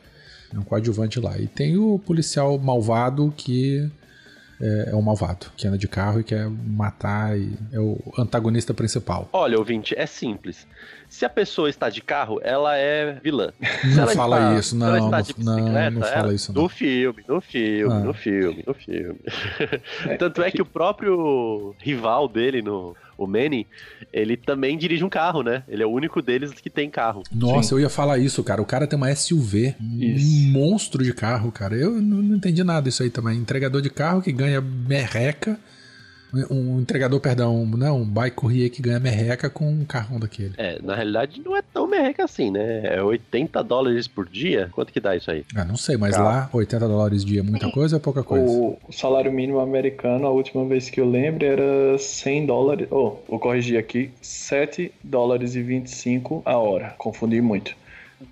É 0.52 0.58
um 0.58 0.62
coadjuvante 0.62 1.18
lá. 1.18 1.38
E 1.38 1.46
tem 1.46 1.78
o 1.78 1.98
policial 1.98 2.58
malvado 2.58 3.32
que 3.36 3.88
é, 4.60 4.90
é 4.90 4.94
um 4.96 5.02
malvado, 5.02 5.46
que 5.56 5.66
anda 5.66 5.78
de 5.78 5.88
carro 5.88 6.20
e 6.20 6.24
quer 6.24 6.48
matar 6.50 7.38
e 7.38 7.52
é 7.72 7.78
o 7.80 7.98
antagonista 8.18 8.74
principal. 8.74 9.28
Olha, 9.32 9.58
ouvinte, 9.58 9.94
é 9.96 10.06
simples. 10.06 10.66
Se 11.08 11.24
a 11.24 11.28
pessoa 11.28 11.68
está 11.68 11.88
de 11.90 12.00
carro, 12.00 12.40
ela 12.42 12.76
é 12.76 13.14
vilã. 13.22 13.52
Não 13.96 14.02
ela 14.04 14.12
fala 14.14 14.36
está- 14.38 14.58
isso, 14.60 14.76
não, 14.76 14.94
está 14.94 15.10
não, 15.10 15.22
de 15.22 15.44
não, 15.72 15.90
não 15.90 16.02
fala 16.02 16.32
isso 16.34 16.52
não. 16.52 16.62
No 16.62 16.68
filme, 16.68 17.24
no 17.26 17.40
filme, 17.40 17.92
Ah. 17.94 17.98
no 18.00 18.14
filme, 18.14 18.62
no 18.66 18.74
filme. 18.74 19.18
Tanto 20.18 20.42
é 20.42 20.50
que 20.50 20.62
o 20.62 20.66
próprio 20.66 21.74
rival 21.78 22.28
dele, 22.28 22.62
no, 22.62 22.94
o 23.20 23.26
Manny, 23.26 23.66
ele 24.10 24.34
também 24.34 24.78
dirige 24.78 25.04
um 25.04 25.10
carro, 25.10 25.42
né? 25.42 25.62
Ele 25.68 25.82
é 25.82 25.86
o 25.86 25.90
único 25.90 26.22
deles 26.22 26.52
que 26.52 26.70
tem 26.70 26.88
carro. 26.88 27.22
Nossa, 27.30 27.74
eu 27.74 27.80
ia 27.80 27.90
falar 27.90 28.18
isso, 28.18 28.42
cara. 28.42 28.62
O 28.62 28.66
cara 28.66 28.86
tem 28.86 28.96
uma 28.96 29.14
SUV, 29.14 29.74
Isso. 29.98 30.26
um 30.26 30.52
monstro 30.52 31.04
de 31.04 31.12
carro, 31.12 31.52
cara. 31.52 31.76
Eu 31.76 31.90
não, 32.00 32.22
não 32.22 32.36
entendi 32.36 32.64
nada 32.64 32.88
disso 32.88 33.02
aí 33.02 33.10
também. 33.10 33.36
Entregador 33.36 33.82
de 33.82 33.90
carro 33.90 34.22
que 34.22 34.32
ganha 34.32 34.60
merreca. 34.60 35.60
Um 36.50 36.80
entregador, 36.80 37.18
perdão, 37.20 37.66
não, 37.66 38.02
um 38.02 38.04
bike 38.04 38.36
courier 38.36 38.70
que 38.70 38.80
ganha 38.80 39.00
merreca 39.00 39.50
com 39.50 39.68
um 39.70 39.84
carrão 39.84 40.18
daquele. 40.20 40.52
É, 40.56 40.80
na 40.82 40.94
realidade 40.94 41.40
não 41.44 41.56
é 41.56 41.62
tão 41.62 41.86
merreca 41.88 42.24
assim, 42.24 42.50
né? 42.50 42.82
É 42.96 43.02
80 43.02 43.62
dólares 43.64 44.06
por 44.06 44.28
dia. 44.28 44.68
Quanto 44.72 44.92
que 44.92 45.00
dá 45.00 45.16
isso 45.16 45.30
aí? 45.30 45.44
Ah, 45.56 45.64
não 45.64 45.76
sei, 45.76 45.96
mas 45.96 46.14
Tá. 46.16 46.22
lá 46.22 46.50
80 46.52 46.86
dólares 46.88 47.24
dia 47.24 47.40
é 47.40 47.42
muita 47.42 47.70
coisa 47.70 47.96
ou 47.96 48.00
é 48.00 48.02
pouca 48.02 48.22
coisa? 48.22 48.46
O 48.46 48.78
salário 48.92 49.32
mínimo 49.32 49.58
americano, 49.60 50.26
a 50.26 50.30
última 50.30 50.64
vez 50.66 50.88
que 50.88 51.00
eu 51.00 51.08
lembro, 51.10 51.44
era 51.44 51.98
100 51.98 52.46
dólares. 52.46 52.86
Oh, 52.90 53.16
vou 53.28 53.38
corrigir 53.38 53.78
aqui: 53.78 54.10
7 54.22 54.92
dólares 55.02 55.54
e 55.56 55.62
25 55.62 56.42
a 56.44 56.56
hora. 56.56 56.94
Confundi 56.98 57.40
muito. 57.40 57.74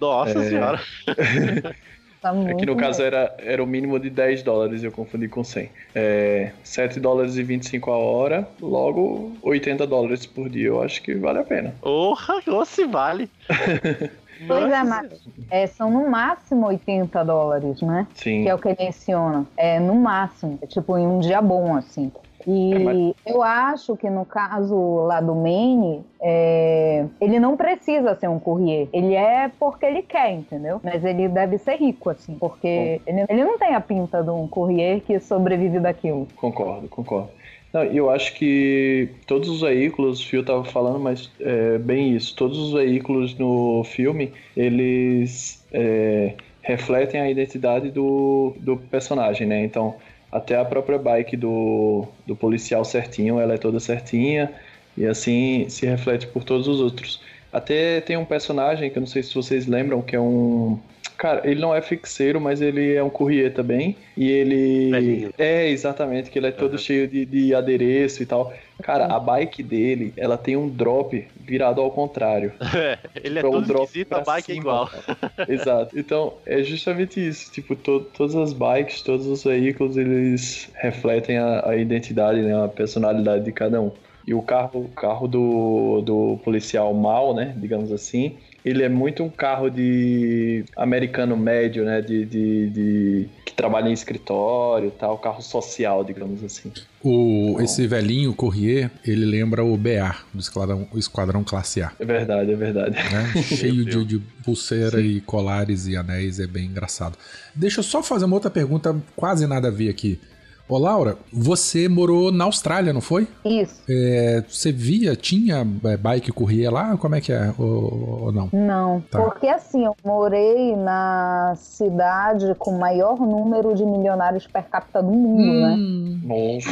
Nossa 0.00 0.38
É. 0.38 0.48
senhora. 0.48 0.80
Tá 2.20 2.34
É 2.48 2.54
que 2.54 2.66
no 2.66 2.76
caso 2.76 2.98
bem. 2.98 3.06
era, 3.06 3.34
era 3.38 3.62
o 3.62 3.66
mínimo 3.66 3.98
de 3.98 4.10
10 4.10 4.42
dólares, 4.42 4.82
eu 4.82 4.90
confundi 4.90 5.28
com 5.28 5.44
100. 5.44 5.70
É, 5.94 6.52
7 6.64 6.98
dólares 6.98 7.36
e 7.36 7.42
25 7.42 7.90
a 7.90 7.96
hora, 7.96 8.48
logo 8.60 9.32
80 9.42 9.86
dólares 9.86 10.26
por 10.26 10.48
dia. 10.48 10.68
Eu 10.68 10.82
acho 10.82 11.02
que 11.02 11.14
vale 11.14 11.38
a 11.38 11.44
pena. 11.44 11.74
Porra, 11.80 12.40
ou 12.48 12.64
se 12.64 12.84
vale. 12.84 13.30
Pois 14.46 14.70
é, 14.70 14.84
mas 14.84 15.08
é, 15.50 15.66
são 15.66 15.90
no 15.90 16.08
máximo 16.08 16.66
80 16.66 17.24
dólares, 17.24 17.82
né? 17.82 18.06
Sim. 18.14 18.44
Que 18.44 18.48
é 18.48 18.54
o 18.54 18.58
que 18.58 18.68
ele 18.68 18.76
menciona. 18.78 19.44
É 19.56 19.80
no 19.80 19.96
máximo. 19.96 20.58
É 20.62 20.66
tipo 20.68 20.96
em 20.96 21.04
um 21.04 21.18
dia 21.18 21.42
bom, 21.42 21.74
assim. 21.74 22.12
E 22.46 22.74
É, 22.74 22.78
mas- 22.78 23.14
eu 23.26 23.42
acho 23.42 23.96
que 23.96 24.08
no 24.08 24.24
caso 24.24 25.04
lá 25.06 25.20
do 25.20 25.34
Maine, 25.34 26.02
é, 26.20 27.04
ele 27.20 27.38
não 27.40 27.56
precisa 27.56 28.14
ser 28.14 28.28
um 28.28 28.38
courrier. 28.38 28.88
Ele 28.92 29.14
é 29.14 29.50
porque 29.58 29.84
ele 29.86 30.02
quer, 30.02 30.32
entendeu? 30.32 30.80
Mas 30.82 31.04
ele 31.04 31.28
deve 31.28 31.58
ser 31.58 31.76
rico, 31.76 32.10
assim, 32.10 32.36
porque 32.38 33.00
ele, 33.06 33.24
ele 33.28 33.44
não 33.44 33.58
tem 33.58 33.74
a 33.74 33.80
pinta 33.80 34.22
de 34.22 34.30
um 34.30 34.46
courrier 34.46 35.00
que 35.00 35.18
sobrevive 35.20 35.80
daquilo. 35.80 36.26
Concordo, 36.36 36.88
concordo. 36.88 37.30
Não, 37.72 37.84
e 37.84 37.96
eu 37.98 38.08
acho 38.08 38.34
que 38.34 39.10
todos 39.26 39.48
os 39.50 39.60
veículos, 39.60 40.20
o 40.20 40.26
Phil 40.26 40.42
tava 40.42 40.64
falando, 40.64 40.98
mas 40.98 41.30
é 41.38 41.76
bem 41.76 42.14
isso. 42.16 42.34
Todos 42.34 42.56
os 42.58 42.72
veículos 42.72 43.36
no 43.38 43.84
filme, 43.84 44.32
eles 44.56 45.62
é, 45.70 46.32
refletem 46.62 47.20
a 47.20 47.30
identidade 47.30 47.90
do, 47.90 48.54
do 48.60 48.76
personagem, 48.76 49.46
né? 49.46 49.62
Então, 49.64 49.96
até 50.30 50.56
a 50.56 50.64
própria 50.64 50.98
bike 50.98 51.36
do, 51.36 52.06
do 52.26 52.36
policial 52.36 52.84
certinho, 52.84 53.40
ela 53.40 53.54
é 53.54 53.58
toda 53.58 53.80
certinha 53.80 54.52
e 54.96 55.06
assim 55.06 55.68
se 55.68 55.86
reflete 55.86 56.26
por 56.26 56.44
todos 56.44 56.68
os 56.68 56.80
outros. 56.80 57.20
Até 57.52 58.00
tem 58.00 58.16
um 58.16 58.24
personagem 58.24 58.90
que 58.90 58.98
eu 58.98 59.00
não 59.00 59.06
sei 59.06 59.22
se 59.22 59.34
vocês 59.34 59.66
lembram, 59.66 60.02
que 60.02 60.14
é 60.14 60.20
um. 60.20 60.78
Cara, 61.18 61.42
ele 61.44 61.60
não 61.60 61.74
é 61.74 61.82
fixeiro, 61.82 62.40
mas 62.40 62.62
ele 62.62 62.94
é 62.94 63.02
um 63.02 63.10
courrier 63.10 63.52
também. 63.52 63.96
E 64.16 64.30
ele. 64.30 64.90
Velhinho. 64.92 65.30
É, 65.36 65.68
exatamente, 65.68 66.30
que 66.30 66.38
ele 66.38 66.46
é 66.46 66.52
todo 66.52 66.72
Uhum. 66.72 66.78
cheio 66.78 67.08
de, 67.08 67.26
de 67.26 67.52
adereço 67.54 68.22
e 68.22 68.26
tal. 68.26 68.52
Cara, 68.82 69.06
a 69.06 69.18
bike 69.18 69.60
dele, 69.60 70.14
ela 70.16 70.38
tem 70.38 70.56
um 70.56 70.68
drop 70.68 71.26
virado 71.40 71.80
ao 71.80 71.90
contrário. 71.90 72.52
É, 72.72 72.98
ele 73.24 73.38
é 73.40 73.42
Pra 73.42 73.50
um 73.50 73.54
todo 73.54 73.66
drop 73.66 73.84
esquisito, 73.86 74.12
a 74.14 74.20
bike 74.20 74.52
é 74.52 74.54
cima, 74.54 74.62
igual. 74.62 74.86
cara. 74.86 75.04
Exato. 75.52 75.98
Então, 75.98 76.34
é 76.46 76.62
justamente 76.62 77.18
isso. 77.26 77.50
Tipo, 77.50 77.74
to- 77.74 78.06
todas 78.16 78.36
as 78.36 78.52
bikes, 78.52 79.02
todos 79.02 79.26
os 79.26 79.42
veículos, 79.42 79.96
eles 79.96 80.70
refletem 80.76 81.36
a, 81.38 81.68
a 81.68 81.76
identidade, 81.76 82.40
né? 82.40 82.64
A 82.64 82.68
personalidade 82.68 83.44
de 83.44 83.50
cada 83.50 83.80
um. 83.82 83.90
E 84.24 84.34
o 84.34 84.42
carro, 84.42 84.84
o 84.84 84.88
carro 84.90 85.26
do, 85.26 86.00
do 86.02 86.38
policial 86.44 86.92
mal, 86.94 87.34
né? 87.34 87.54
Digamos 87.56 87.90
assim, 87.90 88.36
ele 88.68 88.82
é 88.82 88.88
muito 88.88 89.22
um 89.22 89.28
carro 89.30 89.68
de 89.70 90.64
americano 90.76 91.36
médio, 91.36 91.84
né? 91.84 92.00
De, 92.00 92.24
de, 92.24 92.70
de- 92.70 93.28
que 93.44 93.52
trabalha 93.54 93.88
em 93.88 93.92
escritório, 93.92 94.90
tal, 94.90 95.18
carro 95.18 95.40
social, 95.42 96.04
digamos 96.04 96.42
assim. 96.44 96.70
O, 97.02 97.56
esse 97.60 97.86
velhinho 97.86 98.34
Courrier, 98.34 98.90
ele 99.06 99.24
lembra 99.24 99.64
o 99.64 99.76
BA, 99.76 100.14
do 100.34 100.40
Esquadrão, 100.40 100.86
o 100.92 100.98
Esquadrão 100.98 101.42
Classe 101.44 101.80
A. 101.82 101.92
É 101.98 102.04
verdade, 102.04 102.52
é 102.52 102.56
verdade. 102.56 102.90
né? 102.96 103.42
Cheio 103.42 103.84
de, 103.84 104.04
de 104.04 104.18
pulseira 104.44 105.00
e 105.00 105.20
colares 105.20 105.86
e 105.86 105.96
anéis, 105.96 106.38
é 106.40 106.46
bem 106.46 106.66
engraçado. 106.66 107.16
Deixa 107.54 107.80
eu 107.80 107.84
só 107.84 108.02
fazer 108.02 108.24
uma 108.24 108.34
outra 108.36 108.50
pergunta, 108.50 108.94
quase 109.16 109.46
nada 109.46 109.68
a 109.68 109.70
ver 109.70 109.88
aqui. 109.88 110.20
Ô 110.68 110.76
Laura, 110.76 111.16
você 111.32 111.88
morou 111.88 112.30
na 112.30 112.44
Austrália, 112.44 112.92
não 112.92 113.00
foi? 113.00 113.26
Isso. 113.44 113.80
É, 113.88 114.44
você 114.46 114.70
via, 114.70 115.16
tinha 115.16 115.66
é, 115.84 115.96
bike 115.96 116.30
corria 116.30 116.70
lá? 116.70 116.94
Como 116.98 117.14
é 117.14 117.20
que 117.22 117.32
é? 117.32 117.54
Ou, 117.58 118.24
ou 118.24 118.32
não? 118.32 118.50
Não, 118.52 119.00
Tá. 119.10 119.18
porque 119.22 119.46
assim, 119.48 119.84
eu 119.86 119.96
morei 120.04 120.76
na 120.76 121.54
cidade 121.56 122.54
com 122.58 122.72
o 122.72 122.78
maior 122.78 123.18
número 123.18 123.74
de 123.74 123.84
milionários 123.86 124.46
per 124.46 124.64
capita 124.64 125.02
do 125.02 125.10
mundo, 125.10 125.60
né? 125.60 125.76
Nossa. 126.24 126.68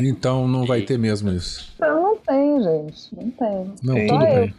Então 0.00 0.46
não 0.46 0.64
vai 0.64 0.82
ter 0.82 0.96
mesmo 0.98 1.30
isso. 1.32 1.72
Então 1.74 2.02
não 2.02 2.16
tem, 2.16 2.62
gente. 2.62 3.08
Não 3.16 3.30
tem. 3.30 3.72
Não, 3.82 3.94
tudo 4.06 4.24
eu. 4.26 4.40
bem. 4.40 4.54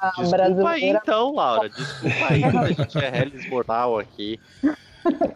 A 0.00 0.06
Desculpa 0.06 0.22
aí 0.40 0.54
brasileira. 0.54 1.00
então, 1.02 1.34
Laura. 1.34 1.68
Desculpa 1.68 2.16
aí, 2.30 2.42
a 2.44 2.66
gente 2.72 2.98
é 2.98 3.20
Hellis 3.22 3.50
mortal 3.50 3.98
aqui. 3.98 4.38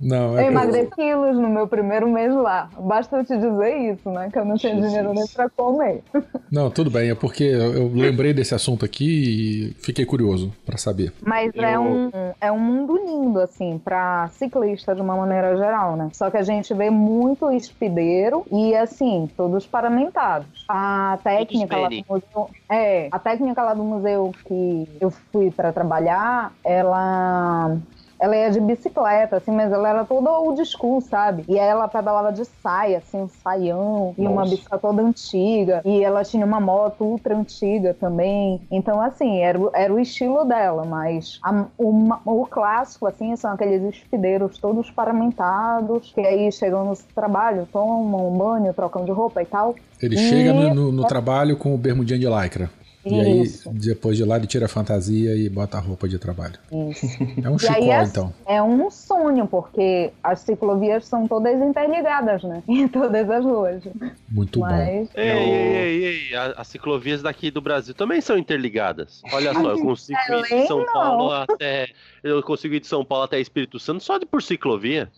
Não, 0.00 0.32
Eu 0.32 0.38
é 0.38 0.46
emagrei 0.46 0.86
quilos 0.86 1.36
no 1.36 1.48
meu 1.48 1.66
primeiro 1.66 2.08
mês 2.10 2.32
lá. 2.34 2.68
Basta 2.78 3.16
eu 3.16 3.24
te 3.24 3.36
dizer 3.36 3.76
isso, 3.92 4.10
né? 4.10 4.28
Que 4.32 4.38
eu 4.38 4.44
não 4.44 4.56
tinha 4.56 4.74
Jesus. 4.74 4.90
dinheiro 4.90 5.12
nem 5.14 5.26
pra 5.28 5.48
comer. 5.50 6.02
Não, 6.50 6.70
tudo 6.70 6.90
bem, 6.90 7.10
é 7.10 7.14
porque 7.14 7.44
eu 7.44 7.90
lembrei 7.94 8.32
desse 8.32 8.54
assunto 8.54 8.84
aqui 8.84 9.70
e 9.74 9.74
fiquei 9.82 10.04
curioso 10.04 10.52
pra 10.66 10.76
saber. 10.76 11.12
Mas 11.22 11.52
é, 11.54 11.74
Eu- 11.76 11.82
um, 11.82 12.10
é 12.40 12.52
um 12.52 12.58
mundo 12.58 12.96
lindo, 12.96 13.40
assim, 13.40 13.80
pra 13.82 14.28
ciclista 14.32 14.94
de 14.94 15.00
uma 15.00 15.16
maneira 15.16 15.56
geral, 15.56 15.96
né? 15.96 16.10
Só 16.12 16.30
que 16.30 16.36
a 16.36 16.42
gente 16.42 16.72
vê 16.74 16.90
muito 16.90 17.50
espideiro 17.50 18.44
e, 18.52 18.74
assim, 18.74 19.28
todos 19.36 19.66
paramentados. 19.66 20.64
A 20.68 21.18
técnica 21.24 21.76
lá 21.76 21.88
do 21.88 22.04
museu. 22.08 22.50
É, 22.70 23.08
a 23.10 23.18
técnica 23.18 23.62
lá 23.62 23.74
do 23.74 23.82
museu 23.84 24.32
que 24.46 24.88
eu 25.00 25.10
fui 25.10 25.50
pra 25.50 25.72
trabalhar, 25.72 26.52
ela. 26.64 27.76
Ela 28.24 28.36
ia 28.38 28.50
de 28.50 28.58
bicicleta, 28.58 29.36
assim, 29.36 29.50
mas 29.50 29.70
ela 29.70 29.86
era 29.86 30.02
toda 30.06 30.30
old 30.32 30.64
school, 30.64 30.98
sabe? 31.02 31.44
E 31.46 31.60
aí 31.60 31.68
ela 31.68 31.86
pedalava 31.86 32.32
de 32.32 32.42
saia, 32.62 32.96
assim, 32.96 33.18
um 33.18 33.28
saião, 33.28 34.14
e 34.16 34.22
uma 34.26 34.36
Nossa. 34.40 34.50
bicicleta 34.52 34.78
toda 34.78 35.02
antiga. 35.02 35.82
E 35.84 36.02
ela 36.02 36.24
tinha 36.24 36.46
uma 36.46 36.58
moto 36.58 37.04
ultra 37.04 37.36
antiga 37.36 37.92
também. 37.92 38.62
Então, 38.70 38.98
assim, 38.98 39.40
era, 39.42 39.60
o- 39.60 39.70
era 39.74 39.92
o 39.92 40.00
estilo 40.00 40.42
dela, 40.46 40.86
mas 40.86 41.38
a- 41.44 41.66
o, 41.76 42.08
o 42.24 42.46
clássico, 42.46 43.06
assim, 43.06 43.36
são 43.36 43.52
aqueles 43.52 43.82
espideiros 43.94 44.56
todos 44.56 44.90
paramentados, 44.90 46.10
que 46.14 46.20
aí 46.22 46.50
chegam 46.50 46.84
no 46.86 46.96
trabalho, 47.14 47.68
tomam 47.70 48.28
um 48.28 48.38
banho, 48.38 48.72
trocam 48.72 49.04
de 49.04 49.10
roupa 49.12 49.42
e 49.42 49.46
tal. 49.46 49.74
Ele 50.02 50.14
E- 50.14 50.18
chega 50.18 50.52
no, 50.54 50.74
no- 50.74 50.92
no 50.92 51.04
trabalho 51.04 51.58
com 51.58 51.74
o 51.74 51.78
bermudinho 51.78 52.18
de 52.20 52.26
lycra. 52.26 52.70
E 53.06 53.20
aí, 53.20 53.44
depois 53.72 54.16
de 54.16 54.24
lá, 54.24 54.36
ele 54.36 54.46
tira 54.46 54.64
a 54.64 54.68
fantasia 54.68 55.36
e 55.36 55.48
bota 55.50 55.76
a 55.76 55.80
roupa 55.80 56.08
de 56.08 56.18
trabalho. 56.18 56.54
Isso. 56.90 57.06
É 57.42 57.50
um 57.50 57.58
chicó, 57.58 57.74
é, 57.74 58.02
então. 58.02 58.34
é 58.46 58.62
um 58.62 58.90
sonho, 58.90 59.46
porque 59.46 60.10
as 60.22 60.40
ciclovias 60.40 61.04
são 61.06 61.28
todas 61.28 61.60
interligadas, 61.60 62.42
né? 62.42 62.62
Em 62.68 62.88
todas 62.88 63.28
as 63.28 63.44
ruas. 63.44 63.82
Muito 64.30 64.58
bom. 64.60 64.66
Mas 64.66 65.08
Ei, 65.14 65.28
ei, 65.28 65.76
ei, 65.76 66.04
ei, 66.30 66.34
a- 66.34 66.54
as 66.56 66.68
ciclovias 66.68 67.20
daqui 67.22 67.50
do 67.50 67.60
Brasil 67.60 67.94
também 67.94 68.20
são 68.22 68.38
interligadas. 68.38 69.20
Olha 69.32 69.52
só, 69.52 69.70
eu 69.72 69.78
consigo 69.80 70.18
ir 70.30 70.42
de 70.62 70.66
São 70.66 70.84
Paulo 70.86 71.30
até. 71.30 71.88
Eu 72.22 72.42
consigo 72.42 72.74
ir 72.74 72.80
de 72.80 72.86
São 72.86 73.04
Paulo 73.04 73.24
até 73.24 73.38
Espírito 73.38 73.78
Santo 73.78 74.02
só 74.02 74.16
de 74.18 74.24
por 74.24 74.42
ciclovia. 74.42 75.10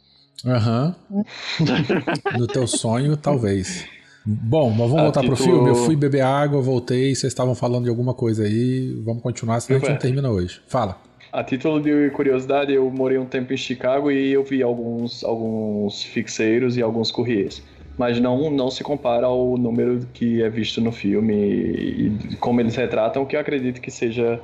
Aham. 0.45 0.95
no 2.37 2.47
teu 2.47 2.67
sonho, 2.67 3.17
talvez. 3.17 3.87
Bom, 4.27 4.71
mas 4.71 4.79
vamos 4.91 4.99
A 4.99 5.03
voltar 5.05 5.21
pro 5.23 5.37
título- 5.37 5.55
filme. 5.55 5.69
Eu 5.71 5.75
fui 5.77 5.95
beber 5.95 6.23
água, 6.23 6.61
voltei, 6.61 7.15
vocês 7.15 7.33
estavam 7.33 7.55
falando 7.55 7.85
de 7.85 7.91
alguma 7.91 8.13
coisa 8.13 8.43
aí. 8.45 8.93
Vamos 9.05 9.23
continuar, 9.23 9.61
senão 9.61 9.77
a 9.77 9.81
gente 9.81 9.91
não 9.93 9.99
termina 9.99 10.31
hoje. 10.31 10.61
Fala. 10.67 10.99
A 11.33 11.45
título 11.45 11.81
de 11.81 12.11
curiosidade, 12.11 12.73
eu 12.73 12.91
morei 12.91 13.19
um 13.19 13.27
tempo 13.27 13.53
em 13.53 13.57
Chicago 13.57 14.11
e 14.11 14.33
eu 14.33 14.43
vi 14.43 14.63
alguns, 14.63 15.23
alguns 15.23 16.03
fixeiros 16.03 16.77
e 16.77 16.83
alguns 16.83 17.11
courriers. 17.13 17.63
Mas 17.99 18.19
não, 18.21 18.51
não 18.51 18.71
se 18.71 18.83
compara 18.83 19.27
ao 19.27 19.57
número 19.57 20.01
que 20.13 20.43
é 20.43 20.49
visto 20.51 20.81
no 20.81 20.91
filme 20.93 21.35
e, 21.35 22.13
e 22.33 22.37
como 22.37 22.61
eles 22.61 22.75
retratam, 22.77 23.23
o 23.23 23.27
que 23.27 23.37
eu 23.37 23.41
acredito 23.41 23.81
que 23.81 23.91
seja 23.91 24.41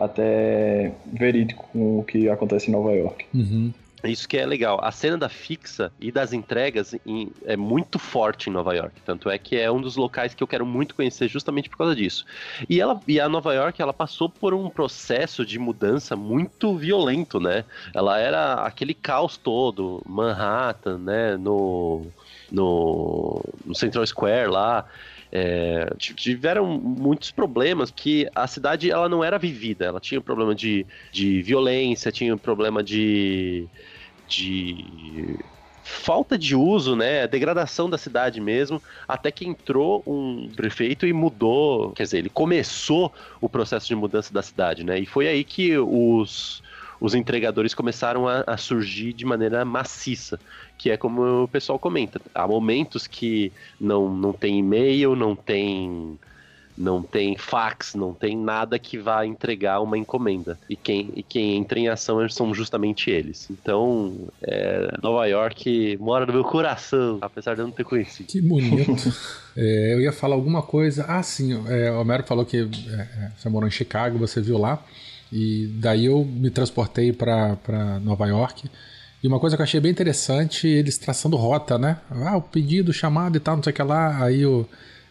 até 0.00 0.92
verídico 1.12 1.68
com 1.72 1.98
o 1.98 2.04
que 2.04 2.28
acontece 2.28 2.68
em 2.68 2.72
Nova 2.72 2.92
York. 2.92 3.24
Uhum. 3.34 3.72
Isso 4.04 4.28
que 4.28 4.36
é 4.36 4.46
legal. 4.46 4.78
A 4.82 4.92
cena 4.92 5.18
da 5.18 5.28
fixa 5.28 5.92
e 6.00 6.12
das 6.12 6.32
entregas 6.32 6.94
em- 7.04 7.32
é 7.44 7.56
muito 7.56 7.98
forte 7.98 8.48
em 8.48 8.52
Nova 8.52 8.72
York. 8.74 9.00
Tanto 9.04 9.28
é 9.28 9.36
que 9.38 9.56
é 9.56 9.70
um 9.70 9.80
dos 9.80 9.96
locais 9.96 10.34
que 10.34 10.42
eu 10.42 10.46
quero 10.46 10.64
muito 10.64 10.94
conhecer 10.94 11.26
justamente 11.28 11.68
por 11.68 11.78
causa 11.78 11.96
disso. 11.96 12.24
E, 12.68 12.80
ela, 12.80 13.00
e 13.08 13.18
a 13.20 13.28
Nova 13.28 13.52
York, 13.54 13.82
ela 13.82 13.92
passou 13.92 14.28
por 14.28 14.54
um 14.54 14.70
processo 14.70 15.44
de 15.44 15.58
mudança 15.58 16.14
muito 16.14 16.76
violento, 16.76 17.40
né? 17.40 17.64
Ela 17.92 18.18
era 18.20 18.54
aquele 18.64 18.94
caos 18.94 19.36
todo, 19.36 20.00
Manhattan, 20.06 20.98
né? 20.98 21.36
No, 21.36 22.06
no, 22.50 23.42
no 23.66 23.74
Central 23.74 24.06
Square 24.06 24.48
lá. 24.48 24.84
É, 25.30 25.92
tiveram 25.98 26.66
muitos 26.66 27.30
problemas 27.30 27.90
que 27.90 28.28
a 28.34 28.46
cidade 28.46 28.90
ela 28.90 29.08
não 29.08 29.22
era 29.22 29.38
vivida, 29.38 29.84
ela 29.84 30.00
tinha 30.00 30.20
problema 30.20 30.54
de, 30.54 30.86
de 31.12 31.42
violência, 31.42 32.10
tinha 32.10 32.34
problema 32.36 32.82
de, 32.82 33.68
de 34.26 35.36
falta 35.88 36.36
de 36.36 36.54
uso, 36.54 36.94
né, 36.94 37.26
degradação 37.26 37.88
da 37.88 37.96
cidade 37.96 38.40
mesmo, 38.40 38.80
até 39.06 39.30
que 39.30 39.46
entrou 39.46 40.02
um 40.06 40.48
prefeito 40.54 41.06
e 41.06 41.12
mudou, 41.12 41.92
quer 41.92 42.02
dizer, 42.02 42.18
ele 42.18 42.28
começou 42.28 43.12
o 43.40 43.48
processo 43.48 43.86
de 43.86 43.94
mudança 43.94 44.32
da 44.32 44.42
cidade, 44.42 44.84
né, 44.84 44.98
e 44.98 45.06
foi 45.06 45.26
aí 45.26 45.42
que 45.42 45.78
os, 45.78 46.62
os 47.00 47.14
entregadores 47.14 47.74
começaram 47.74 48.28
a, 48.28 48.44
a 48.46 48.56
surgir 48.56 49.12
de 49.12 49.24
maneira 49.24 49.64
maciça, 49.64 50.38
que 50.76 50.90
é 50.90 50.96
como 50.96 51.44
o 51.44 51.48
pessoal 51.48 51.78
comenta, 51.78 52.20
há 52.34 52.46
momentos 52.46 53.06
que 53.06 53.52
não, 53.80 54.12
não 54.14 54.32
tem 54.32 54.58
e-mail, 54.58 55.14
não 55.14 55.34
tem 55.34 56.18
não 56.78 57.02
tem 57.02 57.36
fax, 57.36 57.94
não 57.94 58.14
tem 58.14 58.36
nada 58.36 58.78
que 58.78 58.96
vá 58.96 59.26
entregar 59.26 59.80
uma 59.80 59.98
encomenda. 59.98 60.56
E 60.70 60.76
quem, 60.76 61.10
e 61.16 61.22
quem 61.22 61.56
entra 61.56 61.78
em 61.78 61.88
ação 61.88 62.26
são 62.28 62.54
justamente 62.54 63.10
eles. 63.10 63.48
Então, 63.50 64.28
é, 64.40 64.96
Nova 65.02 65.26
York 65.26 65.98
mora 66.00 66.24
no 66.24 66.32
meu 66.32 66.44
coração, 66.44 67.18
apesar 67.20 67.54
de 67.54 67.60
eu 67.60 67.66
não 67.66 67.72
ter 67.72 67.84
conhecido. 67.84 68.28
Que 68.28 68.40
bonito. 68.40 69.12
É, 69.60 69.92
eu 69.92 70.00
ia 70.00 70.12
falar 70.12 70.36
alguma 70.36 70.62
coisa. 70.62 71.04
Ah, 71.08 71.20
sim. 71.20 71.60
É, 71.66 71.90
o 71.90 72.00
Homero 72.00 72.22
falou 72.22 72.46
que 72.46 72.58
é, 72.58 72.60
é, 72.60 73.32
você 73.36 73.48
morou 73.48 73.66
em 73.66 73.72
Chicago, 73.72 74.16
você 74.16 74.40
viu 74.40 74.56
lá. 74.56 74.80
E 75.32 75.66
daí 75.80 76.06
eu 76.06 76.24
me 76.24 76.50
transportei 76.50 77.12
para 77.12 78.00
Nova 78.00 78.26
York. 78.26 78.68
E 79.22 79.26
uma 79.26 79.40
coisa 79.40 79.56
que 79.56 79.62
eu 79.62 79.64
achei 79.64 79.80
bem 79.80 79.90
interessante, 79.90 80.66
eles 80.66 80.96
traçando 80.96 81.36
rota, 81.36 81.76
né? 81.76 81.98
Ah, 82.10 82.36
o 82.36 82.42
pedido, 82.42 82.92
chamado 82.92 83.36
e 83.36 83.40
tal, 83.40 83.56
não 83.56 83.62
sei 83.62 83.72
o 83.72 83.76
que 83.76 83.82
lá. 83.82 84.24
Aí 84.24 84.46
o, 84.46 84.66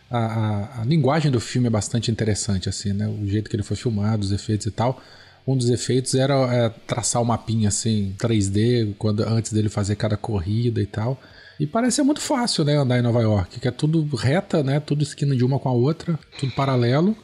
a, 0.09 0.17
a, 0.17 0.81
a 0.81 0.85
linguagem 0.85 1.29
do 1.29 1.39
filme 1.39 1.67
é 1.67 1.69
bastante 1.69 2.09
interessante, 2.09 2.69
assim, 2.69 2.93
né? 2.93 3.07
O 3.07 3.27
jeito 3.27 3.49
que 3.49 3.55
ele 3.55 3.63
foi 3.63 3.75
filmado, 3.75 4.23
os 4.23 4.31
efeitos 4.31 4.65
e 4.65 4.71
tal. 4.71 5.01
Um 5.45 5.55
dos 5.55 5.69
efeitos 5.69 6.15
era 6.15 6.35
é, 6.53 6.69
traçar 6.85 7.21
o 7.21 7.25
mapinha 7.25 7.69
assim, 7.69 8.13
3D, 8.17 8.95
quando, 8.97 9.21
antes 9.21 9.51
dele 9.51 9.69
fazer 9.69 9.95
cada 9.95 10.17
corrida 10.17 10.81
e 10.81 10.85
tal. 10.85 11.21
E 11.59 11.65
parece 11.65 11.97
ser 11.97 12.03
muito 12.03 12.21
fácil, 12.21 12.63
né, 12.63 12.75
andar 12.75 12.99
em 12.99 13.01
Nova 13.01 13.21
York, 13.21 13.59
que 13.59 13.67
é 13.67 13.71
tudo 13.71 14.03
reta, 14.15 14.61
né? 14.63 14.79
Tudo 14.79 15.03
esquina 15.03 15.35
de 15.35 15.43
uma 15.43 15.59
com 15.59 15.69
a 15.69 15.73
outra, 15.73 16.19
tudo 16.39 16.51
paralelo. 16.53 17.15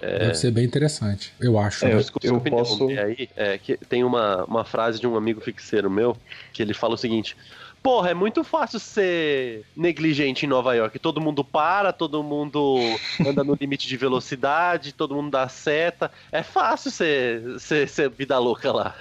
Deve 0.00 0.34
ser 0.34 0.50
bem 0.50 0.64
interessante, 0.64 1.32
eu 1.40 1.58
acho. 1.58 1.84
É, 1.84 1.88
né? 1.88 1.94
eu- 1.94 1.98
Desculpa 1.98 2.26
se 2.26 2.32
eu 2.32 2.40
posso- 2.40 2.74
interromper 2.84 2.98
aí, 3.00 3.28
é, 3.36 3.58
que 3.58 3.76
tem 3.76 4.04
uma, 4.04 4.44
uma 4.44 4.64
frase 4.64 5.00
de 5.00 5.06
um 5.06 5.16
amigo 5.16 5.40
fixeiro 5.40 5.90
meu, 5.90 6.16
que 6.52 6.62
ele 6.62 6.74
fala 6.74 6.94
o 6.94 6.98
seguinte... 6.98 7.36
Porra, 7.80 8.10
é 8.10 8.14
muito 8.14 8.42
fácil 8.42 8.80
ser 8.80 9.62
negligente 9.76 10.44
em 10.44 10.48
Nova 10.48 10.74
York. 10.74 10.98
Todo 10.98 11.20
mundo 11.20 11.44
para, 11.44 11.92
todo 11.92 12.24
mundo 12.24 12.76
anda 13.24 13.44
no 13.44 13.54
limite 13.54 13.86
de 13.86 13.96
velocidade, 13.96 14.92
todo 14.92 15.14
mundo 15.14 15.30
dá 15.30 15.48
seta. 15.48 16.10
É 16.32 16.42
fácil 16.42 16.90
ser, 16.90 17.40
ser, 17.60 17.88
ser 17.88 18.10
vida 18.10 18.36
louca 18.36 18.72
lá. 18.72 18.96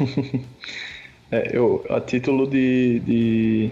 É, 1.30 1.50
eu, 1.54 1.84
a 1.90 2.00
título 2.00 2.46
de, 2.46 3.00
de 3.00 3.70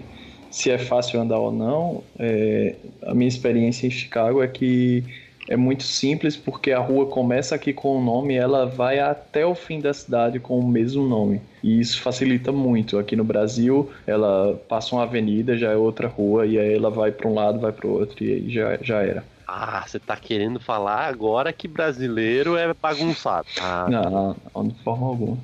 se 0.51 0.69
é 0.69 0.77
fácil 0.77 1.19
andar 1.19 1.39
ou 1.39 1.51
não, 1.51 2.03
é, 2.19 2.75
a 3.03 3.15
minha 3.15 3.27
experiência 3.27 3.87
em 3.87 3.89
Chicago 3.91 4.43
é 4.43 4.47
que 4.47 5.03
é 5.47 5.55
muito 5.55 5.83
simples 5.83 6.35
porque 6.35 6.71
a 6.71 6.79
rua 6.79 7.05
começa 7.07 7.55
aqui 7.55 7.73
com 7.73 7.97
o 7.97 8.03
nome 8.03 8.33
e 8.33 8.37
ela 8.37 8.65
vai 8.65 8.99
até 8.99 9.45
o 9.45 9.55
fim 9.55 9.79
da 9.79 9.93
cidade 9.93 10.39
com 10.39 10.59
o 10.59 10.67
mesmo 10.67 11.07
nome. 11.07 11.41
E 11.63 11.79
isso 11.79 12.01
facilita 12.01 12.51
muito. 12.51 12.97
Aqui 12.97 13.15
no 13.15 13.23
Brasil, 13.23 13.89
ela 14.05 14.59
passa 14.67 14.95
uma 14.95 15.03
avenida, 15.03 15.57
já 15.57 15.71
é 15.71 15.75
outra 15.75 16.07
rua, 16.07 16.45
e 16.45 16.59
aí 16.59 16.73
ela 16.73 16.89
vai 16.89 17.11
para 17.11 17.27
um 17.27 17.33
lado, 17.33 17.59
vai 17.59 17.71
para 17.71 17.87
o 17.87 17.91
outro, 17.91 18.23
e 18.23 18.33
aí 18.33 18.49
já, 18.49 18.77
já 18.81 19.01
era. 19.01 19.23
Ah, 19.47 19.83
você 19.87 19.97
tá 19.97 20.17
querendo 20.17 20.59
falar 20.59 21.07
agora 21.07 21.53
que 21.53 21.69
brasileiro 21.69 22.57
é 22.57 22.73
bagunçado. 22.73 23.47
Ah, 23.61 23.87
Não, 23.89 24.35
não, 24.53 24.67
de 24.67 24.75
forma 24.83 25.07
alguma. 25.07 25.37